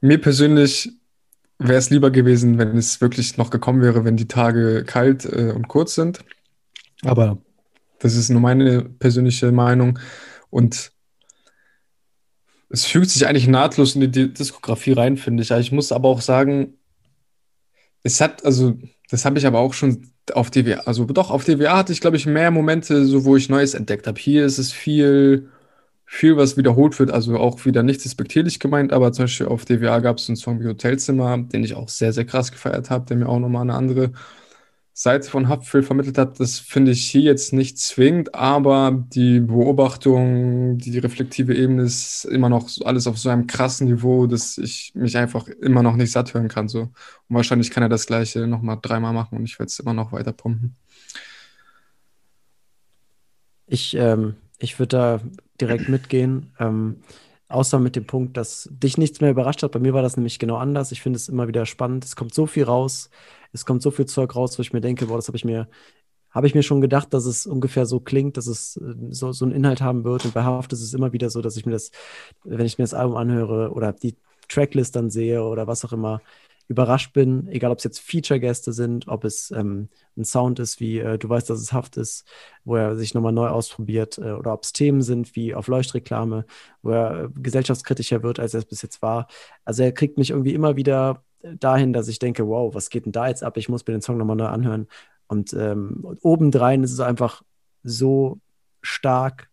mir 0.00 0.20
persönlich 0.20 0.92
wäre 1.58 1.78
es 1.78 1.90
lieber 1.90 2.12
gewesen, 2.12 2.58
wenn 2.58 2.76
es 2.76 3.00
wirklich 3.00 3.36
noch 3.36 3.50
gekommen 3.50 3.82
wäre, 3.82 4.04
wenn 4.04 4.16
die 4.16 4.28
Tage 4.28 4.84
kalt 4.84 5.24
äh, 5.24 5.50
und 5.50 5.66
kurz 5.66 5.96
sind. 5.96 6.24
Aber 7.02 7.38
das 7.98 8.14
ist 8.14 8.28
nur 8.28 8.40
meine 8.40 8.84
persönliche 8.84 9.50
Meinung. 9.50 9.98
Und 10.48 10.91
es 12.72 12.86
fügt 12.86 13.10
sich 13.10 13.26
eigentlich 13.26 13.48
nahtlos 13.48 13.94
in 13.94 14.00
die 14.02 14.10
Di- 14.10 14.32
Diskografie 14.34 14.92
rein, 14.92 15.16
finde 15.16 15.42
ich. 15.42 15.50
Ich 15.52 15.72
muss 15.72 15.92
aber 15.92 16.08
auch 16.08 16.20
sagen, 16.22 16.74
es 18.02 18.20
hat, 18.20 18.44
also, 18.44 18.74
das 19.10 19.24
habe 19.24 19.38
ich 19.38 19.46
aber 19.46 19.60
auch 19.60 19.74
schon 19.74 20.08
auf 20.32 20.50
DWA, 20.50 20.80
also 20.80 21.04
doch, 21.04 21.30
auf 21.30 21.44
DWA 21.44 21.76
hatte 21.78 21.92
ich, 21.92 22.00
glaube 22.00 22.16
ich, 22.16 22.26
mehr 22.26 22.50
Momente, 22.50 23.04
so 23.06 23.24
wo 23.24 23.36
ich 23.36 23.48
Neues 23.48 23.74
entdeckt 23.74 24.06
habe. 24.06 24.20
Hier 24.20 24.44
ist 24.46 24.58
es 24.58 24.72
viel, 24.72 25.50
viel, 26.06 26.36
was 26.36 26.56
wiederholt 26.56 26.98
wird, 26.98 27.10
also 27.10 27.38
auch 27.38 27.64
wieder 27.64 27.82
nicht 27.82 28.04
despektierlich 28.04 28.60
gemeint, 28.60 28.92
aber 28.92 29.12
zum 29.12 29.24
Beispiel 29.24 29.46
auf 29.48 29.64
DWA 29.64 30.00
gab 30.00 30.18
es 30.18 30.28
einen 30.28 30.36
Song 30.36 30.60
wie 30.60 30.68
Hotelzimmer, 30.68 31.38
den 31.38 31.64
ich 31.64 31.74
auch 31.74 31.88
sehr, 31.88 32.12
sehr 32.12 32.24
krass 32.24 32.52
gefeiert 32.52 32.90
habe, 32.90 33.06
der 33.06 33.16
mir 33.16 33.28
auch 33.28 33.38
nochmal 33.38 33.62
eine 33.62 33.74
andere 33.74 34.12
Seite 34.94 35.30
von 35.30 35.48
Haftbefehl 35.48 35.82
vermittelt 35.82 36.18
hat. 36.18 36.38
Das 36.38 36.58
finde 36.58 36.90
ich 36.90 37.10
hier 37.10 37.22
jetzt 37.22 37.52
nicht 37.52 37.78
zwingend, 37.78 38.34
aber 38.34 39.04
die 39.08 39.40
Beobachtung, 39.40 40.76
die 40.78 40.98
reflektive 40.98 41.54
Ebene 41.54 41.84
ist 41.84 42.24
immer 42.26 42.50
noch 42.50 42.68
alles 42.84 43.06
auf 43.06 43.18
so 43.18 43.30
einem 43.30 43.46
krassen 43.46 43.88
Niveau, 43.88 44.26
dass 44.26 44.58
ich 44.58 44.92
mich 44.94 45.16
einfach 45.16 45.48
immer 45.48 45.82
noch 45.82 45.96
nicht 45.96 46.12
satt 46.12 46.34
hören 46.34 46.48
kann. 46.48 46.68
So. 46.68 46.82
Und 46.82 46.92
wahrscheinlich 47.28 47.70
kann 47.70 47.82
er 47.82 47.88
das 47.88 48.06
Gleiche 48.06 48.46
nochmal 48.46 48.78
dreimal 48.82 49.14
machen 49.14 49.38
und 49.38 49.44
ich 49.44 49.58
werde 49.58 49.68
es 49.68 49.78
immer 49.78 49.94
noch 49.94 50.12
weiter 50.12 50.32
pumpen. 50.32 50.76
Ich, 53.66 53.96
ähm, 53.96 54.34
ich 54.58 54.78
würde 54.78 54.96
da 54.96 55.20
direkt 55.58 55.88
mitgehen. 55.88 56.52
Ähm, 56.58 56.96
außer 57.48 57.78
mit 57.78 57.96
dem 57.96 58.06
Punkt, 58.06 58.36
dass 58.36 58.68
dich 58.72 58.98
nichts 58.98 59.20
mehr 59.20 59.30
überrascht 59.30 59.62
hat. 59.62 59.72
Bei 59.72 59.78
mir 59.78 59.94
war 59.94 60.02
das 60.02 60.16
nämlich 60.16 60.38
genau 60.38 60.56
anders. 60.56 60.92
Ich 60.92 61.02
finde 61.02 61.18
es 61.18 61.28
immer 61.28 61.48
wieder 61.48 61.66
spannend. 61.66 62.04
Es 62.04 62.16
kommt 62.16 62.34
so 62.34 62.46
viel 62.46 62.64
raus. 62.64 63.10
Es 63.52 63.66
kommt 63.66 63.82
so 63.82 63.90
viel 63.90 64.06
Zeug 64.06 64.34
raus, 64.36 64.58
wo 64.58 64.62
ich 64.62 64.72
mir 64.72 64.80
denke, 64.80 65.06
boah, 65.06 65.16
das 65.16 65.28
habe 65.28 65.36
ich 65.36 65.44
mir, 65.44 65.68
habe 66.30 66.46
ich 66.46 66.54
mir 66.54 66.62
schon 66.62 66.80
gedacht, 66.80 67.12
dass 67.14 67.26
es 67.26 67.46
ungefähr 67.46 67.86
so 67.86 68.00
klingt, 68.00 68.36
dass 68.36 68.46
es 68.46 68.76
äh, 68.76 68.94
so, 69.10 69.32
so 69.32 69.44
einen 69.44 69.54
Inhalt 69.54 69.80
haben 69.82 70.04
wird. 70.04 70.24
Und 70.24 70.34
bei 70.34 70.44
Haft 70.44 70.72
ist 70.72 70.82
es 70.82 70.94
immer 70.94 71.12
wieder 71.12 71.30
so, 71.30 71.42
dass 71.42 71.56
ich 71.56 71.66
mir 71.66 71.72
das, 71.72 71.90
wenn 72.44 72.66
ich 72.66 72.78
mir 72.78 72.84
das 72.84 72.94
Album 72.94 73.16
anhöre 73.16 73.72
oder 73.72 73.92
die 73.92 74.16
Tracklist 74.48 74.96
dann 74.96 75.10
sehe 75.10 75.42
oder 75.44 75.66
was 75.66 75.84
auch 75.84 75.92
immer, 75.92 76.20
überrascht 76.68 77.12
bin, 77.12 77.48
egal 77.48 77.70
ob 77.70 77.78
es 77.78 77.84
jetzt 77.84 78.00
Feature-Gäste 78.00 78.72
sind, 78.72 79.08
ob 79.08 79.24
es 79.24 79.50
ähm, 79.50 79.88
ein 80.16 80.24
Sound 80.24 80.58
ist, 80.58 80.80
wie 80.80 80.98
äh, 80.98 81.18
du 81.18 81.28
weißt, 81.28 81.48
dass 81.50 81.60
es 81.60 81.72
Haft 81.72 81.96
ist, 81.96 82.24
wo 82.64 82.76
er 82.76 82.96
sich 82.96 83.14
nochmal 83.14 83.32
neu 83.32 83.48
ausprobiert, 83.48 84.18
äh, 84.18 84.32
oder 84.32 84.52
ob 84.52 84.64
es 84.64 84.72
Themen 84.72 85.02
sind 85.02 85.36
wie 85.36 85.54
auf 85.54 85.66
Leuchtreklame, 85.68 86.46
wo 86.82 86.90
er 86.90 87.24
äh, 87.24 87.28
gesellschaftskritischer 87.34 88.22
wird, 88.22 88.40
als 88.40 88.54
er 88.54 88.58
es 88.60 88.66
bis 88.66 88.82
jetzt 88.82 89.02
war. 89.02 89.26
Also 89.64 89.82
er 89.82 89.92
kriegt 89.92 90.18
mich 90.18 90.30
irgendwie 90.30 90.54
immer 90.54 90.76
wieder 90.76 91.22
dahin, 91.58 91.92
dass 91.92 92.08
ich 92.08 92.18
denke, 92.18 92.46
wow, 92.46 92.74
was 92.74 92.90
geht 92.90 93.06
denn 93.06 93.12
da 93.12 93.28
jetzt 93.28 93.42
ab? 93.42 93.56
Ich 93.56 93.68
muss 93.68 93.86
mir 93.86 93.94
den 93.94 94.02
Song 94.02 94.16
nochmal 94.16 94.36
neu 94.36 94.46
anhören. 94.46 94.88
Und, 95.26 95.52
ähm, 95.54 96.00
und 96.02 96.18
obendrein 96.22 96.82
ist 96.82 96.92
es 96.92 97.00
einfach 97.00 97.42
so 97.82 98.38
stark 98.80 99.48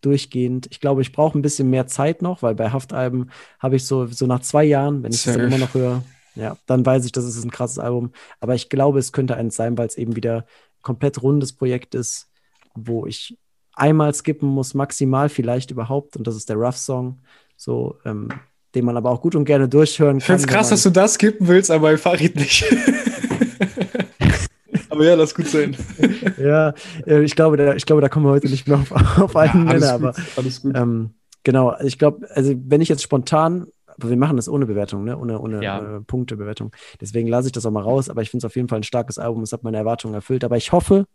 durchgehend. 0.00 0.68
Ich 0.70 0.80
glaube, 0.80 1.02
ich 1.02 1.12
brauche 1.12 1.38
ein 1.38 1.42
bisschen 1.42 1.70
mehr 1.70 1.86
Zeit 1.86 2.22
noch, 2.22 2.42
weil 2.42 2.54
bei 2.54 2.70
Haftalben 2.70 3.30
habe 3.58 3.76
ich 3.76 3.86
so, 3.86 4.06
so 4.06 4.26
nach 4.26 4.40
zwei 4.40 4.64
Jahren, 4.64 5.02
wenn 5.02 5.12
ich 5.12 5.22
Safe. 5.22 5.40
immer 5.40 5.58
noch 5.58 5.74
höre, 5.74 6.02
ja, 6.34 6.56
dann 6.66 6.84
weiß 6.84 7.04
ich, 7.04 7.12
das 7.12 7.24
ist 7.24 7.42
ein 7.44 7.50
krasses 7.50 7.78
Album. 7.78 8.12
Aber 8.40 8.54
ich 8.54 8.68
glaube, 8.68 8.98
es 8.98 9.12
könnte 9.12 9.36
eins 9.36 9.56
sein, 9.56 9.78
weil 9.78 9.86
es 9.86 9.96
eben 9.96 10.16
wieder 10.16 10.38
ein 10.38 10.82
komplett 10.82 11.22
rundes 11.22 11.52
Projekt 11.52 11.94
ist, 11.94 12.28
wo 12.74 13.06
ich 13.06 13.38
einmal 13.74 14.14
skippen 14.14 14.48
muss, 14.48 14.74
maximal 14.74 15.28
vielleicht 15.28 15.70
überhaupt. 15.70 16.16
Und 16.16 16.26
das 16.26 16.36
ist 16.36 16.48
der 16.48 16.56
Rough 16.56 16.78
Song, 16.78 17.22
so, 17.56 17.98
ähm, 18.04 18.28
den 18.74 18.84
man 18.84 18.96
aber 18.96 19.10
auch 19.10 19.20
gut 19.20 19.34
und 19.34 19.44
gerne 19.44 19.68
durchhören 19.68 20.18
Ich 20.18 20.26
kann. 20.26 20.38
finde 20.38 20.50
es 20.50 20.54
krass, 20.56 20.68
dass 20.70 20.82
du 20.82 20.90
das 20.90 21.14
skippen 21.14 21.48
willst, 21.48 21.70
aber 21.70 21.90
bei 21.90 21.96
Farid 21.96 22.36
nicht. 22.36 22.64
aber 24.88 25.04
ja, 25.04 25.14
lass 25.14 25.34
gut 25.34 25.46
sein. 25.48 25.76
Ja, 26.38 26.74
äh, 27.06 27.22
ich 27.22 27.34
glaube, 27.34 27.56
da, 27.56 27.74
ich 27.74 27.86
glaube, 27.86 28.02
da 28.02 28.08
kommen 28.08 28.26
wir 28.26 28.30
heute 28.30 28.48
nicht 28.48 28.68
mehr 28.68 28.78
auf, 28.78 28.92
auf 29.20 29.36
einen 29.36 29.68
alles 29.68 29.82
Nenner, 29.82 29.94
aber 29.94 30.14
alles 30.36 30.62
gut. 30.62 30.76
ähm, 30.76 31.10
genau, 31.44 31.74
ich 31.80 31.98
glaube, 31.98 32.28
also 32.34 32.54
wenn 32.66 32.80
ich 32.80 32.88
jetzt 32.88 33.02
spontan, 33.02 33.66
aber 33.86 34.08
wir 34.08 34.16
machen 34.16 34.36
das 34.36 34.48
ohne 34.48 34.66
Bewertung, 34.66 35.04
ne? 35.04 35.18
ohne, 35.18 35.38
ohne 35.40 35.62
Ja. 35.62 35.96
äh, 35.96 36.00
Punktebewertung, 36.00 36.72
deswegen 37.00 37.28
lasse 37.28 37.48
ich 37.48 37.52
das 37.52 37.66
auch 37.66 37.70
mal 37.70 37.82
raus, 37.82 38.08
aber 38.08 38.22
ich 38.22 38.30
finde 38.30 38.46
es 38.46 38.50
auf 38.50 38.56
jeden 38.56 38.68
Fall 38.68 38.80
ein 38.80 38.84
starkes 38.84 39.18
Album, 39.18 39.42
es 39.42 39.52
hat 39.52 39.62
meine 39.62 39.76
Erwartungen 39.76 40.14
erfüllt, 40.14 40.44
aber 40.44 40.56
ich 40.56 40.72
hoffe, 40.72 41.06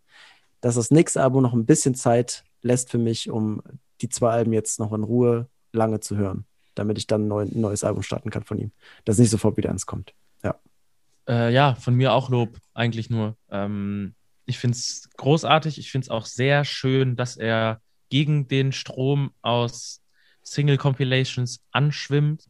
dass 0.61 0.75
das 0.75 0.91
nächste 0.91 1.21
Album 1.21 1.43
noch 1.43 1.53
ein 1.53 1.65
bisschen 1.65 1.95
Zeit 1.95 2.43
lässt 2.61 2.89
für 2.91 2.97
mich, 2.97 3.29
um 3.29 3.61
die 4.01 4.09
zwei 4.09 4.31
Alben 4.31 4.53
jetzt 4.53 4.79
noch 4.79 4.93
in 4.93 5.03
Ruhe 5.03 5.47
lange 5.71 5.99
zu 5.99 6.17
hören, 6.17 6.45
damit 6.77 6.97
ich 6.97 7.07
dann 7.07 7.25
ein 7.25 7.27
neu, 7.27 7.41
ein 7.43 7.61
neues 7.61 7.83
Album 7.83 8.03
starten 8.03 8.29
kann 8.29 8.43
von 8.43 8.57
ihm, 8.59 8.71
dass 9.05 9.17
nicht 9.17 9.29
sofort 9.29 9.57
wieder 9.57 9.69
eins 9.69 9.85
kommt. 9.85 10.13
Ja. 10.43 10.55
Äh, 11.27 11.53
ja, 11.53 11.75
von 11.75 11.95
mir 11.95 12.13
auch 12.13 12.29
Lob, 12.29 12.57
eigentlich 12.73 13.09
nur. 13.09 13.35
Ähm, 13.49 14.13
ich 14.45 14.57
finde 14.59 14.77
es 14.77 15.09
großartig. 15.17 15.77
Ich 15.77 15.91
finde 15.91 16.05
es 16.05 16.09
auch 16.09 16.25
sehr 16.25 16.65
schön, 16.65 17.15
dass 17.15 17.37
er 17.37 17.81
gegen 18.09 18.47
den 18.47 18.71
Strom 18.71 19.31
aus 19.41 20.01
Single 20.43 20.77
Compilations 20.77 21.59
anschwimmt 21.71 22.45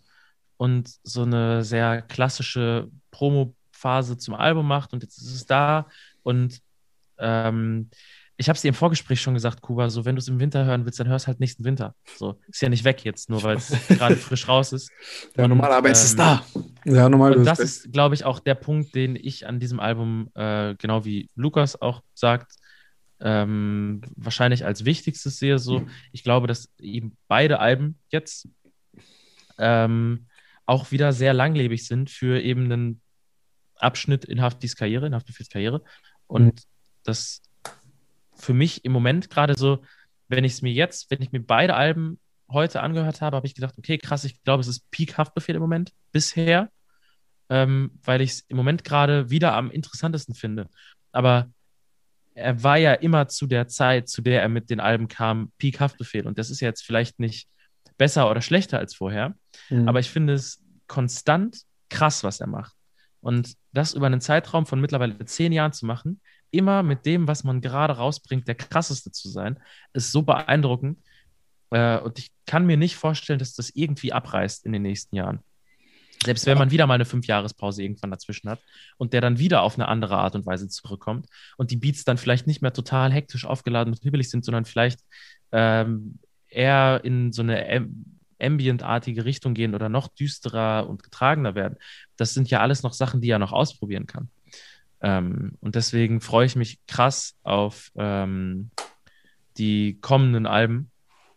und 0.58 0.92
so 1.04 1.24
eine 1.24 1.64
sehr 1.64 2.04
klassische 2.04 2.90
Promo-Phase 3.12 4.18
zum 4.18 4.36
Album 4.36 4.68
macht. 4.68 4.94
Und 4.94 5.04
jetzt 5.04 5.18
ist 5.18 5.34
es 5.34 5.46
da. 5.46 5.88
Und 6.22 6.62
ähm, 7.18 7.90
ich 8.40 8.50
habe 8.50 8.56
es 8.56 8.62
dir 8.62 8.68
im 8.68 8.76
Vorgespräch 8.76 9.20
schon 9.20 9.34
gesagt, 9.34 9.62
Kuba, 9.62 9.90
so 9.90 10.06
wenn 10.06 10.16
du 10.16 10.20
es 10.20 10.28
im 10.28 10.40
Winter 10.40 10.64
hören 10.64 10.86
willst, 10.86 11.00
dann 11.00 11.08
hörst 11.08 11.26
halt 11.26 11.40
nächsten 11.40 11.64
Winter. 11.64 11.96
So, 12.18 12.40
ist 12.48 12.62
ja 12.62 12.70
nicht 12.70 12.84
weg 12.84 13.04
jetzt, 13.04 13.32
nur 13.32 13.42
weil 13.42 13.58
es 13.58 13.70
gerade 13.88 14.16
frisch 14.16 14.48
raus 14.48 14.74
ist. 14.74 14.92
Ja, 15.36 15.48
normal, 15.48 15.72
aber 15.72 15.90
es 15.90 16.04
ist 16.04 16.12
ähm, 16.14 16.18
da. 16.18 16.46
Ja, 16.86 17.10
normal. 17.10 17.36
Und 17.36 17.46
das 17.46 17.60
ist, 17.60 17.92
glaube 17.92 18.14
ich, 18.14 18.26
auch 18.26 18.40
der 18.40 18.54
Punkt, 18.54 18.94
den 18.94 19.16
ich 19.16 19.48
an 19.48 19.60
diesem 19.60 19.80
Album, 19.80 20.30
äh, 20.36 20.76
genau 20.76 21.04
wie 21.04 21.30
Lukas 21.36 21.82
auch 21.82 22.04
sagt, 22.14 22.54
ähm, 23.20 24.02
wahrscheinlich 24.16 24.66
als 24.66 24.86
wichtigstes 24.86 25.40
sehe. 25.40 25.58
So, 25.58 25.88
ich 26.12 26.24
glaube, 26.24 26.46
dass 26.46 26.70
eben 26.80 27.18
beide 27.28 27.60
Alben 27.60 27.98
jetzt 28.10 28.48
ähm, 29.58 30.28
auch 30.68 30.92
wieder 30.92 31.12
sehr 31.12 31.34
langlebig 31.34 31.88
sind 31.88 32.12
für 32.12 32.40
eben 32.40 32.66
einen 32.66 33.02
Abschnitt 33.78 34.26
in 34.26 34.42
Haftis 34.42 34.76
Karriere, 34.76 35.08
in 35.08 35.16
Haftbefehls 35.16 35.50
Karriere. 35.50 35.82
Und 36.28 36.64
das 37.04 37.42
für 38.38 38.54
mich 38.54 38.86
im 38.86 38.92
Moment 38.92 39.30
gerade 39.30 39.56
so, 39.56 39.84
wenn 40.28 40.44
ich 40.44 40.54
es 40.54 40.62
mir 40.62 40.72
jetzt, 40.72 41.10
wenn 41.12 41.22
ich 41.22 41.32
mir 41.32 41.42
beide 41.42 41.76
Alben 41.76 42.20
heute 42.50 42.82
angehört 42.82 43.22
habe, 43.22 43.36
habe 43.38 43.48
ich 43.48 43.56
gedacht, 43.56 43.76
okay, 43.78 43.98
krass, 43.98 44.24
ich 44.24 44.42
glaube, 44.44 44.62
es 44.62 44.68
ist 44.68 44.90
Peak 44.92 45.18
Haftbefehl 45.18 45.56
im 45.56 45.62
Moment 45.62 45.92
bisher, 46.12 46.70
ähm, 47.50 47.92
weil 48.04 48.22
ich 48.22 48.32
es 48.32 48.40
im 48.48 48.58
Moment 48.58 48.84
gerade 48.84 49.30
wieder 49.30 49.54
am 49.54 49.72
interessantesten 49.72 50.36
finde. 50.36 50.70
Aber 51.12 51.50
er 52.36 52.64
war 52.64 52.78
ja 52.78 52.94
immer 52.94 53.28
zu 53.28 53.48
der 53.48 53.68
Zeit, 53.68 54.10
zu 54.10 54.22
der 54.22 54.42
er 54.42 54.50
mit 54.50 54.70
den 54.70 54.80
Alben 54.80 55.08
kam, 55.08 55.52
Peak 55.58 55.80
Haftbefehl. 55.80 56.28
Und 56.28 56.38
das 56.38 56.50
ist 56.50 56.60
ja 56.60 56.68
jetzt 56.68 56.84
vielleicht 56.84 57.20
nicht 57.20 57.50
besser 57.98 58.30
oder 58.30 58.42
schlechter 58.42 58.78
als 58.78 58.96
vorher, 58.96 59.36
Mhm. 59.70 59.88
aber 59.90 60.00
ich 60.00 60.10
finde 60.10 60.34
es 60.34 60.64
konstant 60.88 61.64
krass, 61.90 62.24
was 62.24 62.40
er 62.40 62.48
macht. 62.48 62.74
Und 63.22 63.56
das 63.74 63.94
über 63.94 64.06
einen 64.06 64.22
Zeitraum 64.22 64.66
von 64.66 64.80
mittlerweile 64.80 65.18
zehn 65.26 65.52
Jahren 65.52 65.74
zu 65.74 65.86
machen, 65.86 66.22
immer 66.52 66.84
mit 66.84 67.06
dem, 67.06 67.28
was 67.28 67.44
man 67.44 67.62
gerade 67.62 67.94
rausbringt, 67.94 68.48
der 68.48 68.56
krasseste 68.56 69.12
zu 69.12 69.30
sein, 69.30 69.60
ist 69.94 70.12
so 70.12 70.22
beeindruckend. 70.22 71.00
Äh, 71.72 72.00
und 72.00 72.20
ich 72.20 72.32
kann 72.46 72.66
mir 72.66 72.78
nicht 72.78 72.96
vorstellen, 72.96 73.40
dass 73.40 73.54
das 73.54 73.70
irgendwie 73.72 74.14
abreißt 74.14 74.66
in 74.66 74.72
den 74.72 74.82
nächsten 74.82 75.16
Jahren. 75.16 75.40
Selbst 76.24 76.48
wenn 76.48 76.58
man 76.58 76.72
wieder 76.72 76.88
mal 76.88 76.96
eine 76.96 77.06
Fünfjahrespause 77.06 77.84
irgendwann 77.84 78.10
dazwischen 78.10 78.50
hat 78.50 78.60
und 78.98 79.14
der 79.14 79.22
dann 79.22 79.38
wieder 79.38 79.62
auf 79.62 79.76
eine 79.76 79.88
andere 79.88 80.18
Art 80.18 80.36
und 80.36 80.46
Weise 80.48 80.68
zurückkommt 80.68 81.28
und 81.58 81.70
die 81.70 81.78
Beats 81.78 82.06
dann 82.06 82.18
vielleicht 82.18 82.48
nicht 82.48 82.62
mehr 82.62 82.74
total 82.74 83.12
hektisch 83.12 83.46
aufgeladen 83.46 83.94
und 83.94 84.02
hibbelig 84.02 84.30
sind, 84.30 84.44
sondern 84.44 84.66
vielleicht 84.66 85.00
ähm, 85.52 86.18
eher 86.50 87.02
in 87.04 87.32
so 87.32 87.44
eine 87.44 87.70
Am- 87.70 88.18
ambient-artige 88.42 89.26
Richtung 89.26 89.54
gehen 89.54 89.76
oder 89.76 89.90
noch 89.90 90.08
düsterer 90.08 90.90
und 90.90 91.04
getragener 91.04 91.56
werden. 91.56 91.78
Das 92.18 92.34
sind 92.34 92.50
ja 92.50 92.62
alles 92.62 92.84
noch 92.84 92.94
Sachen, 92.94 93.22
die 93.22 93.30
er 93.30 93.40
noch 93.40 93.52
ausprobieren 93.52 94.08
kann. 94.08 94.30
Ähm, 95.02 95.54
und 95.60 95.76
deswegen 95.76 96.22
freue 96.22 96.46
ich 96.46 96.56
mich 96.56 96.80
krass 96.88 97.36
auf 97.44 97.92
ähm, 97.96 98.72
die 99.58 100.00
kommenden 100.02 100.46
Alben. 100.46 100.92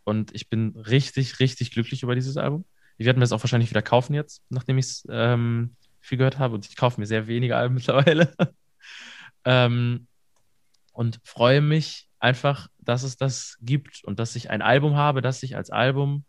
Und 0.05 0.35
ich 0.35 0.49
bin 0.49 0.77
richtig, 0.77 1.41
richtig 1.41 1.73
glücklich 1.73 2.03
über 2.03 2.15
dieses 2.15 2.37
Album. 2.37 2.65
Ich 2.97 3.07
werde 3.07 3.19
mir 3.19 3.25
das 3.25 3.33
auch 3.33 3.43
wahrscheinlich 3.43 3.71
wieder 3.71 3.83
kaufen 3.83 4.15
jetzt, 4.15 4.43
nachdem 4.49 4.79
ich 4.79 4.87
es 4.87 5.07
ähm, 5.11 5.77
viel 6.01 6.19
gehört 6.19 6.39
habe. 6.39 6.55
Und 6.55 6.67
ich 6.67 6.77
kaufe 6.77 7.01
mir 7.01 7.07
sehr 7.07 7.27
wenige 7.27 7.57
Alben 7.57 7.75
mittlerweile. 7.77 8.35
ähm, 9.45 10.07
und 10.93 11.21
freue 11.25 11.61
mich 11.61 12.09
einfach, 12.19 12.69
dass 12.79 13.03
es 13.03 13.17
das 13.17 13.57
gibt 13.63 14.05
und 14.05 14.19
dass 14.19 14.37
ich 14.37 14.51
ein 14.51 14.63
Album 14.63 14.97
habe, 14.97 15.23
das 15.23 15.43
ich 15.43 15.57
als 15.57 15.71
Album 15.71 16.25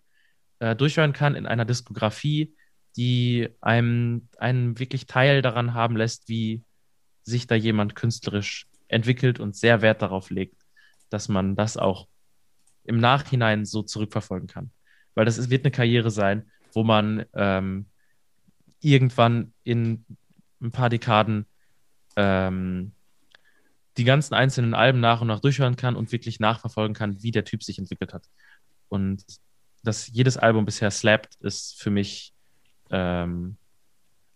äh, 0.59 0.75
durchhören 0.75 1.13
kann 1.13 1.35
in 1.35 1.45
einer 1.45 1.65
Diskografie, 1.65 2.55
die 2.95 3.49
einem, 3.61 4.29
einen 4.37 4.79
wirklich 4.79 5.07
Teil 5.07 5.41
daran 5.41 5.73
haben 5.73 5.97
lässt, 5.97 6.29
wie 6.29 6.63
sich 7.23 7.47
da 7.47 7.55
jemand 7.55 7.95
künstlerisch 7.95 8.67
entwickelt 8.87 9.39
und 9.39 9.55
sehr 9.55 9.81
Wert 9.81 10.01
darauf 10.01 10.29
legt, 10.29 10.61
dass 11.09 11.29
man 11.29 11.55
das 11.55 11.77
auch 11.77 12.07
im 12.83 12.99
Nachhinein 12.99 13.65
so 13.65 13.83
zurückverfolgen 13.83 14.47
kann. 14.47 14.71
Weil 15.13 15.25
das 15.25 15.37
ist, 15.37 15.49
wird 15.49 15.65
eine 15.65 15.71
Karriere 15.71 16.11
sein, 16.11 16.49
wo 16.73 16.83
man 16.83 17.25
ähm, 17.33 17.85
irgendwann 18.81 19.53
in 19.63 20.05
ein 20.61 20.71
paar 20.71 20.89
Dekaden 20.89 21.45
ähm, 22.15 22.93
die 23.97 24.03
ganzen 24.03 24.33
einzelnen 24.33 24.73
Alben 24.73 24.99
nach 24.99 25.21
und 25.21 25.27
nach 25.27 25.41
durchhören 25.41 25.75
kann 25.75 25.95
und 25.95 26.11
wirklich 26.11 26.39
nachverfolgen 26.39 26.95
kann, 26.95 27.21
wie 27.21 27.31
der 27.31 27.45
Typ 27.45 27.63
sich 27.63 27.77
entwickelt 27.77 28.13
hat. 28.13 28.23
Und 28.89 29.23
dass 29.83 30.07
jedes 30.07 30.37
Album 30.37 30.65
bisher 30.65 30.91
slappt, 30.91 31.35
ist 31.41 31.81
für 31.81 31.89
mich 31.89 32.33
ähm, 32.89 33.57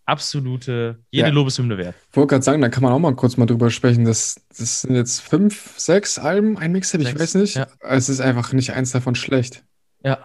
absolute, 0.06 0.98
jede 1.10 1.28
Ja. 1.28 1.32
Lobeshymne 1.34 1.76
wert. 1.76 1.94
Ich 2.10 2.16
wollte 2.16 2.28
gerade 2.30 2.44
sagen, 2.44 2.62
da 2.62 2.68
kann 2.68 2.82
man 2.82 2.92
auch 2.92 2.98
mal 2.98 3.14
kurz 3.14 3.36
mal 3.36 3.46
drüber 3.46 3.70
sprechen. 3.70 4.04
Das, 4.04 4.40
das 4.56 4.82
sind 4.82 4.94
jetzt 4.94 5.20
fünf, 5.20 5.78
sechs 5.78 6.18
Alben, 6.18 6.56
ein 6.58 6.72
Mixtape, 6.72 7.04
ich 7.04 7.18
weiß 7.18 7.34
nicht. 7.34 7.56
ja. 7.56 7.66
Es 7.80 8.08
ist 8.08 8.20
einfach 8.20 8.52
nicht 8.52 8.72
eins 8.72 8.92
davon 8.92 9.14
schlecht. 9.14 9.64
Ja, 10.02 10.18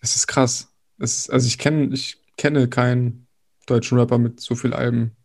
Es 0.00 0.14
ist 0.14 0.26
krass. 0.26 0.68
Es 0.98 1.18
ist, 1.20 1.30
also 1.30 1.46
ich 1.46 1.58
kenne, 1.58 1.92
ich 1.92 2.18
kenne 2.36 2.68
keinen 2.68 3.26
deutschen 3.66 3.98
Rapper 3.98 4.18
mit 4.18 4.40
so 4.40 4.54
viel 4.54 4.72
Alben, 4.72 5.16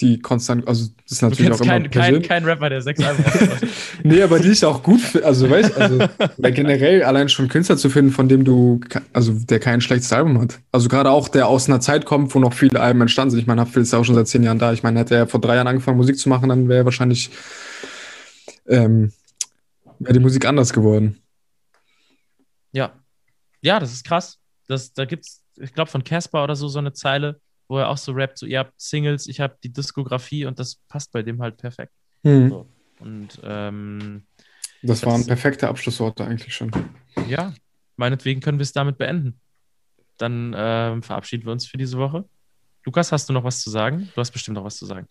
die 0.00 0.20
konstant, 0.20 0.68
also 0.68 0.86
das 1.02 1.12
ist 1.12 1.22
natürlich 1.22 1.50
auch 1.50 1.60
immer 1.60 1.72
keinen 1.72 1.90
kein, 1.90 2.22
kein 2.22 2.44
Rapper, 2.44 2.70
der 2.70 2.82
sechs 2.82 3.02
Alben 3.02 3.24
hat. 3.24 3.34
Nee, 4.04 4.22
aber 4.22 4.38
die 4.38 4.50
ich 4.50 4.64
auch 4.64 4.82
gut 4.82 5.00
finde. 5.00 5.26
Also, 5.26 5.50
weißt 5.50 5.76
also, 5.76 5.98
weil 6.36 6.52
generell 6.52 7.02
allein 7.02 7.28
schon 7.28 7.48
Künstler 7.48 7.76
zu 7.76 7.90
finden, 7.90 8.12
von 8.12 8.28
dem 8.28 8.44
du, 8.44 8.80
also 9.12 9.32
der 9.32 9.58
kein 9.58 9.80
schlechtes 9.80 10.12
Album 10.12 10.40
hat. 10.40 10.60
Also 10.70 10.88
gerade 10.88 11.10
auch, 11.10 11.28
der 11.28 11.48
aus 11.48 11.68
einer 11.68 11.80
Zeit 11.80 12.04
kommt, 12.04 12.32
wo 12.34 12.38
noch 12.38 12.52
viele 12.52 12.80
Alben 12.80 13.00
entstanden 13.00 13.32
sind. 13.32 13.40
Ich 13.40 13.46
meine, 13.48 13.60
Haftbefehl 13.60 13.82
ist 13.82 13.92
ja 13.92 13.98
auch 13.98 14.04
schon 14.04 14.14
seit 14.14 14.28
zehn 14.28 14.44
Jahren 14.44 14.60
da. 14.60 14.72
Ich 14.72 14.84
meine, 14.84 15.00
hätte 15.00 15.16
er 15.16 15.26
vor 15.26 15.40
drei 15.40 15.56
Jahren 15.56 15.66
angefangen, 15.66 15.96
Musik 15.96 16.16
zu 16.16 16.28
machen, 16.28 16.48
dann 16.48 16.68
wäre 16.68 16.84
wahrscheinlich, 16.84 17.30
ähm, 18.68 19.12
wäre 19.98 20.14
die 20.14 20.20
Musik 20.20 20.46
anders 20.46 20.72
geworden. 20.72 21.20
Ja. 22.70 22.92
Ja, 23.62 23.80
das 23.80 23.92
ist 23.92 24.04
krass. 24.04 24.38
Das, 24.68 24.92
da 24.92 25.06
gibt's, 25.06 25.42
ich 25.56 25.74
glaube, 25.74 25.90
von 25.90 26.04
Casper 26.04 26.44
oder 26.44 26.54
so, 26.54 26.68
so 26.68 26.78
eine 26.78 26.92
Zeile, 26.92 27.40
wo 27.68 27.78
er 27.78 27.88
auch 27.88 27.98
so 27.98 28.12
rappt, 28.12 28.38
so, 28.38 28.46
ihr 28.46 28.58
habt 28.60 28.72
Singles, 28.80 29.26
ich 29.26 29.40
habe 29.40 29.56
die 29.62 29.72
Diskografie 29.72 30.46
und 30.46 30.58
das 30.58 30.76
passt 30.88 31.12
bei 31.12 31.22
dem 31.22 31.40
halt 31.42 31.56
perfekt. 31.58 31.92
Hm. 32.24 32.48
So. 32.50 32.66
Und 33.00 33.38
ähm, 33.44 34.22
Das 34.82 35.04
waren 35.04 35.18
Das- 35.20 35.26
perfekte 35.28 35.68
Abschlussworte 35.68 36.24
eigentlich 36.24 36.54
schon. 36.54 36.70
ja, 37.28 37.52
meinetwegen 37.96 38.40
können 38.40 38.58
wir 38.58 38.62
es 38.64 38.72
damit 38.72 38.98
beenden. 38.98 39.40
Dann 40.16 40.54
ähm, 40.56 41.02
verabschieden 41.02 41.44
wir 41.44 41.52
uns 41.52 41.66
für 41.66 41.76
diese 41.78 41.96
Woche. 41.98 42.24
Lukas, 42.84 43.12
hast 43.12 43.28
du 43.28 43.32
noch 43.32 43.44
was 43.44 43.60
zu 43.60 43.70
sagen? 43.70 44.08
Du 44.14 44.20
hast 44.20 44.30
bestimmt 44.32 44.56
noch 44.56 44.64
was 44.64 44.76
zu 44.76 44.86
sagen. 44.86 45.06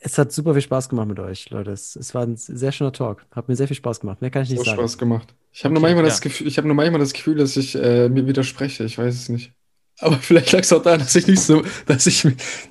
Es 0.00 0.18
hat 0.18 0.30
super 0.32 0.52
viel 0.52 0.62
Spaß 0.62 0.88
gemacht 0.90 1.08
mit 1.08 1.18
euch, 1.18 1.48
Leute. 1.50 1.70
Es, 1.70 1.96
es 1.96 2.14
war 2.14 2.22
ein 2.24 2.36
sehr 2.36 2.70
schöner 2.70 2.92
Talk. 2.92 3.24
Hat 3.30 3.48
mir 3.48 3.56
sehr 3.56 3.66
viel 3.66 3.76
Spaß 3.76 4.00
gemacht. 4.00 4.20
Mehr 4.20 4.30
kann 4.30 4.42
ich 4.42 4.50
nicht 4.50 4.58
So 4.58 4.64
sagen. 4.64 4.78
Spaß 4.78 4.98
gemacht. 4.98 5.34
Ich 5.52 5.64
habe 5.64 5.72
nur 5.72 5.82
Okay, 5.82 5.94
manchmal 5.94 6.04
das 6.04 6.18
ja. 6.18 6.24
Gefühl, 6.24 6.46
ich 6.46 6.58
habe 6.58 6.66
nur 6.68 6.74
manchmal 6.76 7.00
das 7.00 7.12
Gefühl, 7.14 7.36
dass 7.36 7.56
ich 7.56 7.74
äh, 7.76 8.08
mir 8.10 8.26
widerspreche. 8.26 8.84
Ich 8.84 8.98
weiß 8.98 9.14
es 9.14 9.28
nicht. 9.28 9.52
Aber 10.04 10.16
vielleicht 10.16 10.52
lag 10.52 10.60
es 10.60 10.72
auch 10.72 10.82
daran, 10.82 11.00
dass 11.00 11.14
ich 11.16 11.26
nicht 11.26 11.40
so, 11.40 11.64
dass 11.86 12.06
ich, 12.06 12.22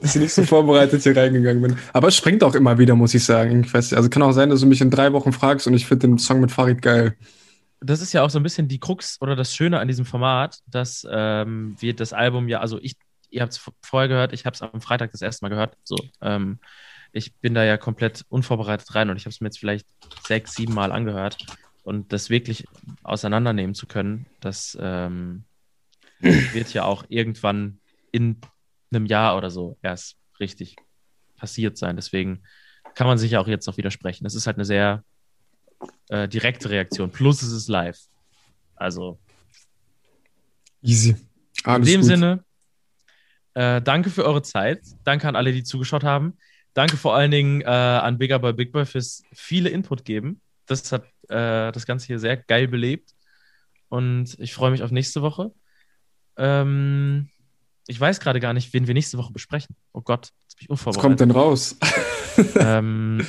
dass 0.02 0.16
ich 0.16 0.22
nicht 0.22 0.34
so 0.34 0.44
vorbereitet 0.44 1.02
hier 1.02 1.18
reingegangen 1.18 1.62
bin. 1.62 1.78
Aber 1.92 2.10
es 2.10 2.16
springt 2.16 2.44
auch 2.44 2.54
immer 2.54 2.78
wieder, 2.78 2.96
muss 2.96 3.14
ich 3.14 3.26
sagen. 3.26 3.64
Ich 3.64 3.74
weiß. 3.74 3.94
Also 3.94 4.10
kann 4.10 4.22
auch 4.22 4.32
sein, 4.34 4.50
dass 4.50 4.60
du 4.60 4.68
mich 4.68 4.82
in 4.82 4.92
drei 4.92 5.14
Wochen 5.14 5.34
fragst 5.34 5.66
und 5.66 5.74
ich 5.74 5.88
finde 5.88 6.08
den 6.08 6.18
Song 6.20 6.42
mit 6.42 6.52
Farid 6.52 6.82
geil. 6.82 7.16
das 7.82 8.02
ist 8.02 8.14
ja 8.14 8.22
auch 8.22 8.30
so 8.30 8.40
ein 8.40 8.44
bisschen 8.44 8.68
die 8.68 8.80
Krux 8.80 9.18
oder 9.20 9.36
das 9.36 9.56
Schöne 9.56 9.80
an 9.80 9.88
diesem 9.88 10.06
Format, 10.06 10.60
dass 10.68 11.08
ähm, 11.10 11.76
wir 11.80 11.96
das 11.96 12.14
Album 12.14 12.48
ja, 12.48 12.60
also 12.60 12.80
ich, 12.82 12.96
ihr 13.30 13.42
habt 13.42 13.54
es 13.54 13.62
vorher 13.82 14.08
gehört, 14.08 14.32
ich 14.32 14.46
habe 14.46 14.54
es 14.54 14.62
am 14.62 14.80
Freitag 14.80 15.12
das 15.12 15.22
erste 15.22 15.44
Mal 15.44 15.50
gehört. 15.50 15.76
So, 15.84 15.98
ähm, 16.22 16.60
ich 17.14 17.34
bin 17.36 17.54
da 17.54 17.64
ja 17.64 17.78
komplett 17.78 18.26
unvorbereitet 18.30 18.94
rein 18.96 19.10
und 19.10 19.18
ich 19.18 19.26
habe 19.26 19.32
es 19.32 19.42
mir 19.42 19.48
jetzt 19.48 19.60
vielleicht 19.60 19.88
sechs, 20.28 20.54
sieben 20.54 20.74
Mal 20.74 20.92
angehört 20.92 21.38
und 21.84 22.14
das 22.14 22.30
wirklich 22.30 22.66
auseinandernehmen 23.04 23.76
zu 23.76 23.88
können, 23.88 24.28
das 24.40 24.78
ähm, 24.80 25.46
wird 26.24 26.74
ja 26.74 26.84
auch 26.86 27.06
irgendwann 27.10 27.80
in 28.12 28.40
einem 28.92 29.06
Jahr 29.06 29.38
oder 29.38 29.50
so 29.50 29.78
erst 29.82 30.18
richtig 30.40 30.76
passiert 31.36 31.78
sein. 31.78 31.96
Deswegen 31.96 32.44
kann 32.96 33.08
man 33.08 33.18
sich 33.18 33.32
ja 33.32 33.40
auch 33.40 33.48
jetzt 33.48 33.68
noch 33.68 33.78
widersprechen. 33.78 34.26
Es 34.26 34.36
ist 34.36 34.48
halt 34.48 34.58
eine 34.58 34.66
sehr 34.66 35.04
äh, 36.10 36.28
direkte 36.28 36.70
Reaktion. 36.70 37.12
Plus 37.12 37.42
es 37.42 37.52
ist 37.52 37.68
live. 37.68 38.00
Also 38.76 39.20
Easy. 40.82 41.10
in 41.10 41.18
Alles 41.64 41.88
dem 41.88 42.02
gut. 42.02 42.08
Sinne, 42.08 42.44
äh, 43.54 43.82
danke 43.82 44.10
für 44.10 44.26
eure 44.26 44.42
Zeit. 44.42 44.82
Danke 45.04 45.28
an 45.28 45.36
alle, 45.36 45.52
die 45.52 45.64
zugeschaut 45.64 46.04
haben. 46.04 46.38
Danke 46.74 46.98
vor 46.98 47.16
allen 47.16 47.32
Dingen 47.32 47.62
äh, 47.62 47.66
an 47.66 48.18
Bigger 48.18 48.40
Boy 48.40 48.54
Big 48.54 48.72
Boy 48.72 48.86
fürs 48.86 49.24
viele 49.34 49.70
Input 49.70 50.06
geben. 50.06 50.42
Das 50.66 50.92
hat 50.92 51.04
äh, 51.30 51.72
das 51.72 51.86
Ganze 51.86 52.08
hier 52.08 52.20
sehr 52.20 52.38
geil 52.38 52.68
belebt. 52.68 53.14
Und 53.90 54.40
ich 54.40 54.54
freue 54.54 54.72
mich 54.72 54.82
auf 54.82 54.92
nächste 54.92 55.22
Woche. 55.22 55.52
Ähm, 56.38 57.30
ich 57.88 58.00
weiß 58.00 58.20
gerade 58.20 58.40
gar 58.40 58.54
nicht, 58.54 58.74
wen 58.74 58.88
wir 58.88 58.94
nächste 58.94 59.18
Woche 59.18 59.34
besprechen. 59.34 59.76
Oh 59.92 60.02
Gott, 60.02 60.30
jetzt 60.44 60.58
bin 60.58 60.66
ich 60.66 60.70
Was 60.70 60.84
kommt 60.98 61.20
unvorbereitet. 61.20 61.20
denn 61.22 61.32
raus? 61.32 61.78
ähm, 62.60 63.28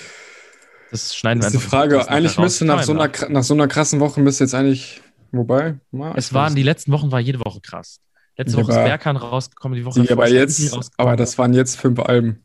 das 0.90 1.14
schneiden 1.16 1.40
Das 1.40 1.52
wir 1.52 1.58
ist 1.58 1.70
die 1.72 1.76
einfach 1.76 1.78
Frage. 1.96 2.08
Eigentlich 2.08 2.38
müsste 2.38 2.64
nach 2.64 2.82
so, 2.82 2.92
einer, 2.92 3.10
nach 3.30 3.42
so 3.42 3.54
einer 3.54 3.68
krassen 3.68 4.00
Woche 4.00 4.20
müsste 4.20 4.44
jetzt 4.44 4.54
eigentlich. 4.54 5.02
Wobei, 5.32 5.80
mal. 5.90 6.14
Es 6.16 6.32
waren 6.32 6.46
weiß 6.50 6.54
die 6.54 6.62
letzten 6.62 6.92
Wochen 6.92 7.10
war 7.10 7.18
jede 7.18 7.40
Woche 7.40 7.60
krass. 7.60 7.98
Letzte 8.36 8.56
Ja, 8.56 8.62
Woche 8.62 8.72
ist 8.72 8.78
Berkan 8.84 9.16
rausgekommen, 9.16 9.76
die 9.76 9.84
Woche. 9.84 10.00
Die, 10.00 10.10
aber 10.10 10.28
ist 10.28 10.58
jetzt, 10.60 10.92
aber 10.96 11.16
das 11.16 11.36
waren 11.38 11.52
jetzt 11.54 11.76
fünf 11.76 11.98
Alben. 11.98 12.44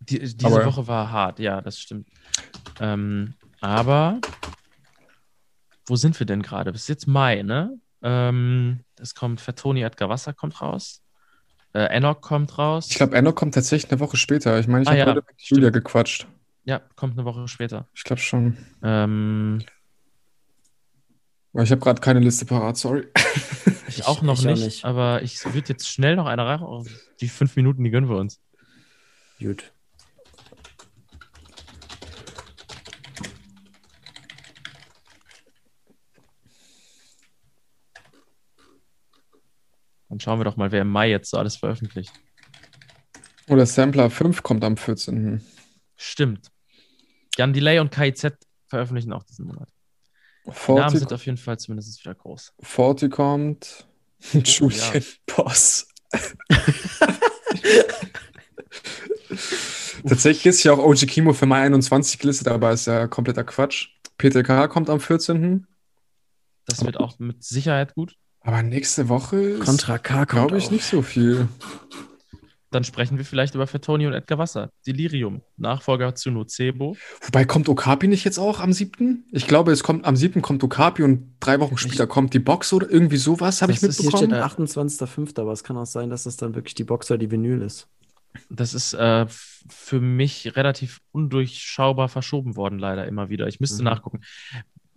Die, 0.00 0.18
diese 0.18 0.46
aber- 0.46 0.64
Woche 0.64 0.86
war 0.86 1.10
hart, 1.10 1.38
ja, 1.38 1.60
das 1.60 1.78
stimmt. 1.78 2.08
Ähm, 2.80 3.34
aber 3.60 4.20
wo 5.86 5.96
sind 5.96 6.18
wir 6.18 6.26
denn 6.26 6.40
gerade? 6.42 6.72
Bis 6.72 6.88
jetzt 6.88 7.06
Mai, 7.06 7.42
ne? 7.42 7.78
Ähm, 8.02 8.80
es 9.00 9.14
kommt 9.14 9.40
Fatoni 9.40 9.82
Edgar 9.82 10.08
Wasser 10.08 10.32
kommt 10.32 10.60
raus. 10.60 11.02
Äh, 11.74 11.84
Enoch 11.94 12.20
kommt 12.20 12.56
raus. 12.58 12.88
Ich 12.90 12.96
glaube, 12.96 13.14
Enno 13.16 13.32
kommt 13.32 13.54
tatsächlich 13.54 13.90
eine 13.90 14.00
Woche 14.00 14.16
später. 14.16 14.58
Ich 14.58 14.66
meine, 14.68 14.82
ich 14.82 14.88
Ah, 14.88 14.92
habe 14.92 15.00
ja, 15.00 15.06
heute 15.06 15.24
mit 15.26 15.40
Julia 15.42 15.70
gequatscht. 15.70 16.26
ja, 16.64 16.80
kommt 16.96 17.14
eine 17.14 17.24
Woche 17.26 17.46
später. 17.48 17.86
Ich 17.94 18.04
glaube 18.04 18.20
schon. 18.22 18.56
Ähm, 18.82 19.62
ich 21.54 21.70
habe 21.70 21.80
gerade 21.80 22.00
keine 22.00 22.20
Liste 22.20 22.46
parat, 22.46 22.76
sorry. 22.76 23.08
ich, 23.88 24.06
auch 24.06 24.22
noch 24.22 24.38
ich 24.40 24.46
auch 24.46 24.50
nicht, 24.52 24.64
nicht. 24.64 24.84
aber 24.84 25.22
ich 25.22 25.44
würde 25.44 25.68
jetzt 25.70 25.88
schnell 25.88 26.16
noch 26.16 26.26
eine 26.26 26.44
rein. 26.46 26.62
Die 27.20 27.28
fünf 27.28 27.56
Minuten, 27.56 27.82
die 27.84 27.90
gönnen 27.90 28.08
wir 28.08 28.16
uns. 28.16 28.40
Gut. 29.40 29.72
Dann 40.18 40.22
schauen 40.22 40.40
wir 40.40 40.44
doch 40.44 40.56
mal, 40.56 40.72
wer 40.72 40.82
im 40.82 40.90
Mai 40.90 41.10
jetzt 41.10 41.30
so 41.30 41.36
alles 41.36 41.54
veröffentlicht. 41.54 42.12
Oder 43.46 43.66
Sampler 43.66 44.10
5 44.10 44.42
kommt 44.42 44.64
am 44.64 44.76
14. 44.76 45.40
Stimmt. 45.94 46.50
Jan 47.36 47.52
Delay 47.52 47.78
und 47.78 47.92
KIZ 47.92 48.32
veröffentlichen 48.66 49.12
auch 49.12 49.22
diesen 49.22 49.46
Monat. 49.46 49.68
Die 50.44 50.50
Namen 50.50 50.90
40, 50.90 50.98
sind 50.98 51.12
auf 51.12 51.24
jeden 51.24 51.38
Fall 51.38 51.56
zumindest 51.60 52.04
wieder 52.04 52.16
groß. 52.16 52.52
40 52.62 53.12
kommt. 53.12 53.86
Julian 54.32 54.94
ja. 54.94 55.00
Boss. 55.36 55.86
Tatsächlich 60.04 60.46
ist 60.46 60.64
ja 60.64 60.72
auch 60.72 60.78
OG 60.78 61.06
Kimo 61.06 61.32
für 61.32 61.46
Mai 61.46 61.62
21 61.62 62.18
gelistet, 62.18 62.48
aber 62.48 62.72
ist 62.72 62.88
ja 62.88 63.06
kompletter 63.06 63.44
Quatsch. 63.44 63.90
PTK 64.16 64.68
kommt 64.68 64.90
am 64.90 64.98
14. 64.98 65.64
Das 66.66 66.84
wird 66.84 66.96
auch 66.96 67.20
mit 67.20 67.44
Sicherheit 67.44 67.94
gut. 67.94 68.16
Aber 68.48 68.62
nächste 68.62 69.10
Woche 69.10 69.36
ist, 69.36 69.64
Contra 69.66 69.98
K 69.98 70.24
glaube 70.24 70.56
ich, 70.56 70.66
auch. 70.66 70.70
nicht 70.70 70.84
so 70.84 71.02
viel. 71.02 71.48
Dann 72.70 72.82
sprechen 72.82 73.18
wir 73.18 73.26
vielleicht 73.26 73.54
über 73.54 73.66
Fatoni 73.66 74.06
und 74.06 74.14
Edgar 74.14 74.38
Wasser. 74.38 74.70
Delirium, 74.86 75.42
Nachfolger 75.58 76.14
zu 76.14 76.30
Nocebo. 76.30 76.96
Wobei 77.20 77.44
kommt 77.44 77.68
Okapi 77.68 78.08
nicht 78.08 78.24
jetzt 78.24 78.38
auch 78.38 78.60
am 78.60 78.72
7.? 78.72 79.24
Ich 79.32 79.46
glaube, 79.46 79.70
es 79.72 79.82
kommt 79.82 80.06
am 80.06 80.16
7. 80.16 80.40
kommt 80.40 80.64
Okapi 80.64 81.02
und 81.02 81.34
drei 81.40 81.60
Wochen 81.60 81.76
später 81.76 82.06
kommt 82.06 82.32
die 82.32 82.38
Box 82.38 82.72
oder 82.72 82.90
irgendwie 82.90 83.18
sowas, 83.18 83.60
habe 83.60 83.72
ich 83.72 83.80
Das 83.80 83.90
ist- 83.90 84.00
Hier 84.00 84.10
steht 84.12 84.30
mitbekommen. 84.30 84.66
28.05., 84.66 85.38
aber 85.42 85.52
es 85.52 85.62
kann 85.62 85.76
auch 85.76 85.84
sein, 85.84 86.08
dass 86.08 86.22
das 86.24 86.38
dann 86.38 86.54
wirklich 86.54 86.74
die 86.74 86.84
Box 86.84 87.10
oder 87.10 87.18
die 87.18 87.30
Vinyl 87.30 87.60
ist. 87.60 87.86
Das 88.48 88.72
ist 88.72 88.94
äh, 88.94 89.26
für 89.68 90.00
mich 90.00 90.56
relativ 90.56 91.00
undurchschaubar 91.12 92.08
verschoben 92.08 92.56
worden, 92.56 92.78
leider 92.78 93.06
immer 93.06 93.28
wieder. 93.28 93.46
Ich 93.46 93.60
müsste 93.60 93.82
Mhm. 93.82 93.88
nachgucken. 93.90 94.20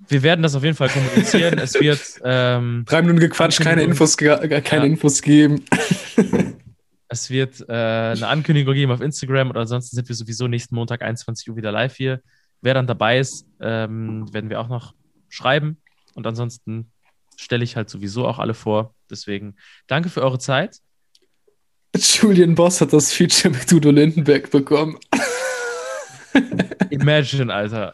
Wir 0.08 0.24
werden 0.24 0.42
das 0.42 0.56
auf 0.56 0.64
jeden 0.64 0.76
Fall 0.76 0.90
kommunizieren. 0.90 1.58
es 1.60 1.74
wird, 1.76 2.00
ähm, 2.24 2.84
Drei 2.88 3.02
Minuten 3.02 3.20
gequatscht, 3.20 3.62
keine. 3.62 3.84
Infos, 3.84 4.16
äh, 4.20 4.62
keine 4.62 4.86
Ja. 4.86 4.92
Infos 4.92 5.22
geben. 5.22 5.64
es 7.08 7.30
wird 7.30 7.62
äh, 7.68 7.74
eine 7.74 8.28
Ankündigung 8.28 8.74
geben 8.74 8.92
auf 8.92 9.02
Instagram 9.02 9.50
oder 9.50 9.62
ansonsten 9.62 9.96
sind 9.96 10.08
wir 10.10 10.16
sowieso 10.16 10.48
nächsten 10.48 10.76
Montag 10.76 11.02
21 11.02 11.50
Uhr 11.50 11.56
wieder 11.56 11.72
live 11.72 11.96
hier. 11.96 12.22
Wer 12.62 12.74
dann 12.74 12.88
dabei 12.88 13.20
ist, 13.20 13.46
ähm, 13.60 14.32
werden 14.34 14.50
wir 14.50 14.60
auch 14.60 14.70
noch 14.70 14.94
schreiben. 15.30 15.78
Und 16.14 16.28
ansonsten 16.28 16.92
stelle 17.38 17.64
ich 17.64 17.76
halt 17.76 17.90
sowieso 17.90 18.28
auch 18.28 18.38
alle 18.40 18.54
vor. 18.54 18.94
Deswegen 19.10 19.56
danke 19.88 20.10
für 20.10 20.22
eure 20.22 20.40
Zeit. 20.40 20.78
Julian 21.96 22.56
Boss 22.56 22.80
hat 22.82 22.94
das 22.94 23.12
Feature 23.12 23.54
mit 23.54 23.72
Udo 23.74 23.92
Lindenberg 23.92 24.52
bekommen. 24.52 24.98
Imagine, 26.90 27.54
Alter. 27.54 27.94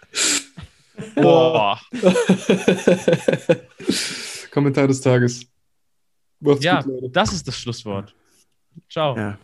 Boah. 1.15 1.79
Kommentar 4.51 4.87
des 4.87 5.01
Tages. 5.01 5.45
Macht's 6.39 6.63
Ja, 6.63 6.81
gut, 6.81 7.15
das 7.15 7.33
ist 7.33 7.47
das 7.47 7.57
Schlusswort. 7.57 8.13
Ciao. 8.89 9.17
Ja. 9.17 9.37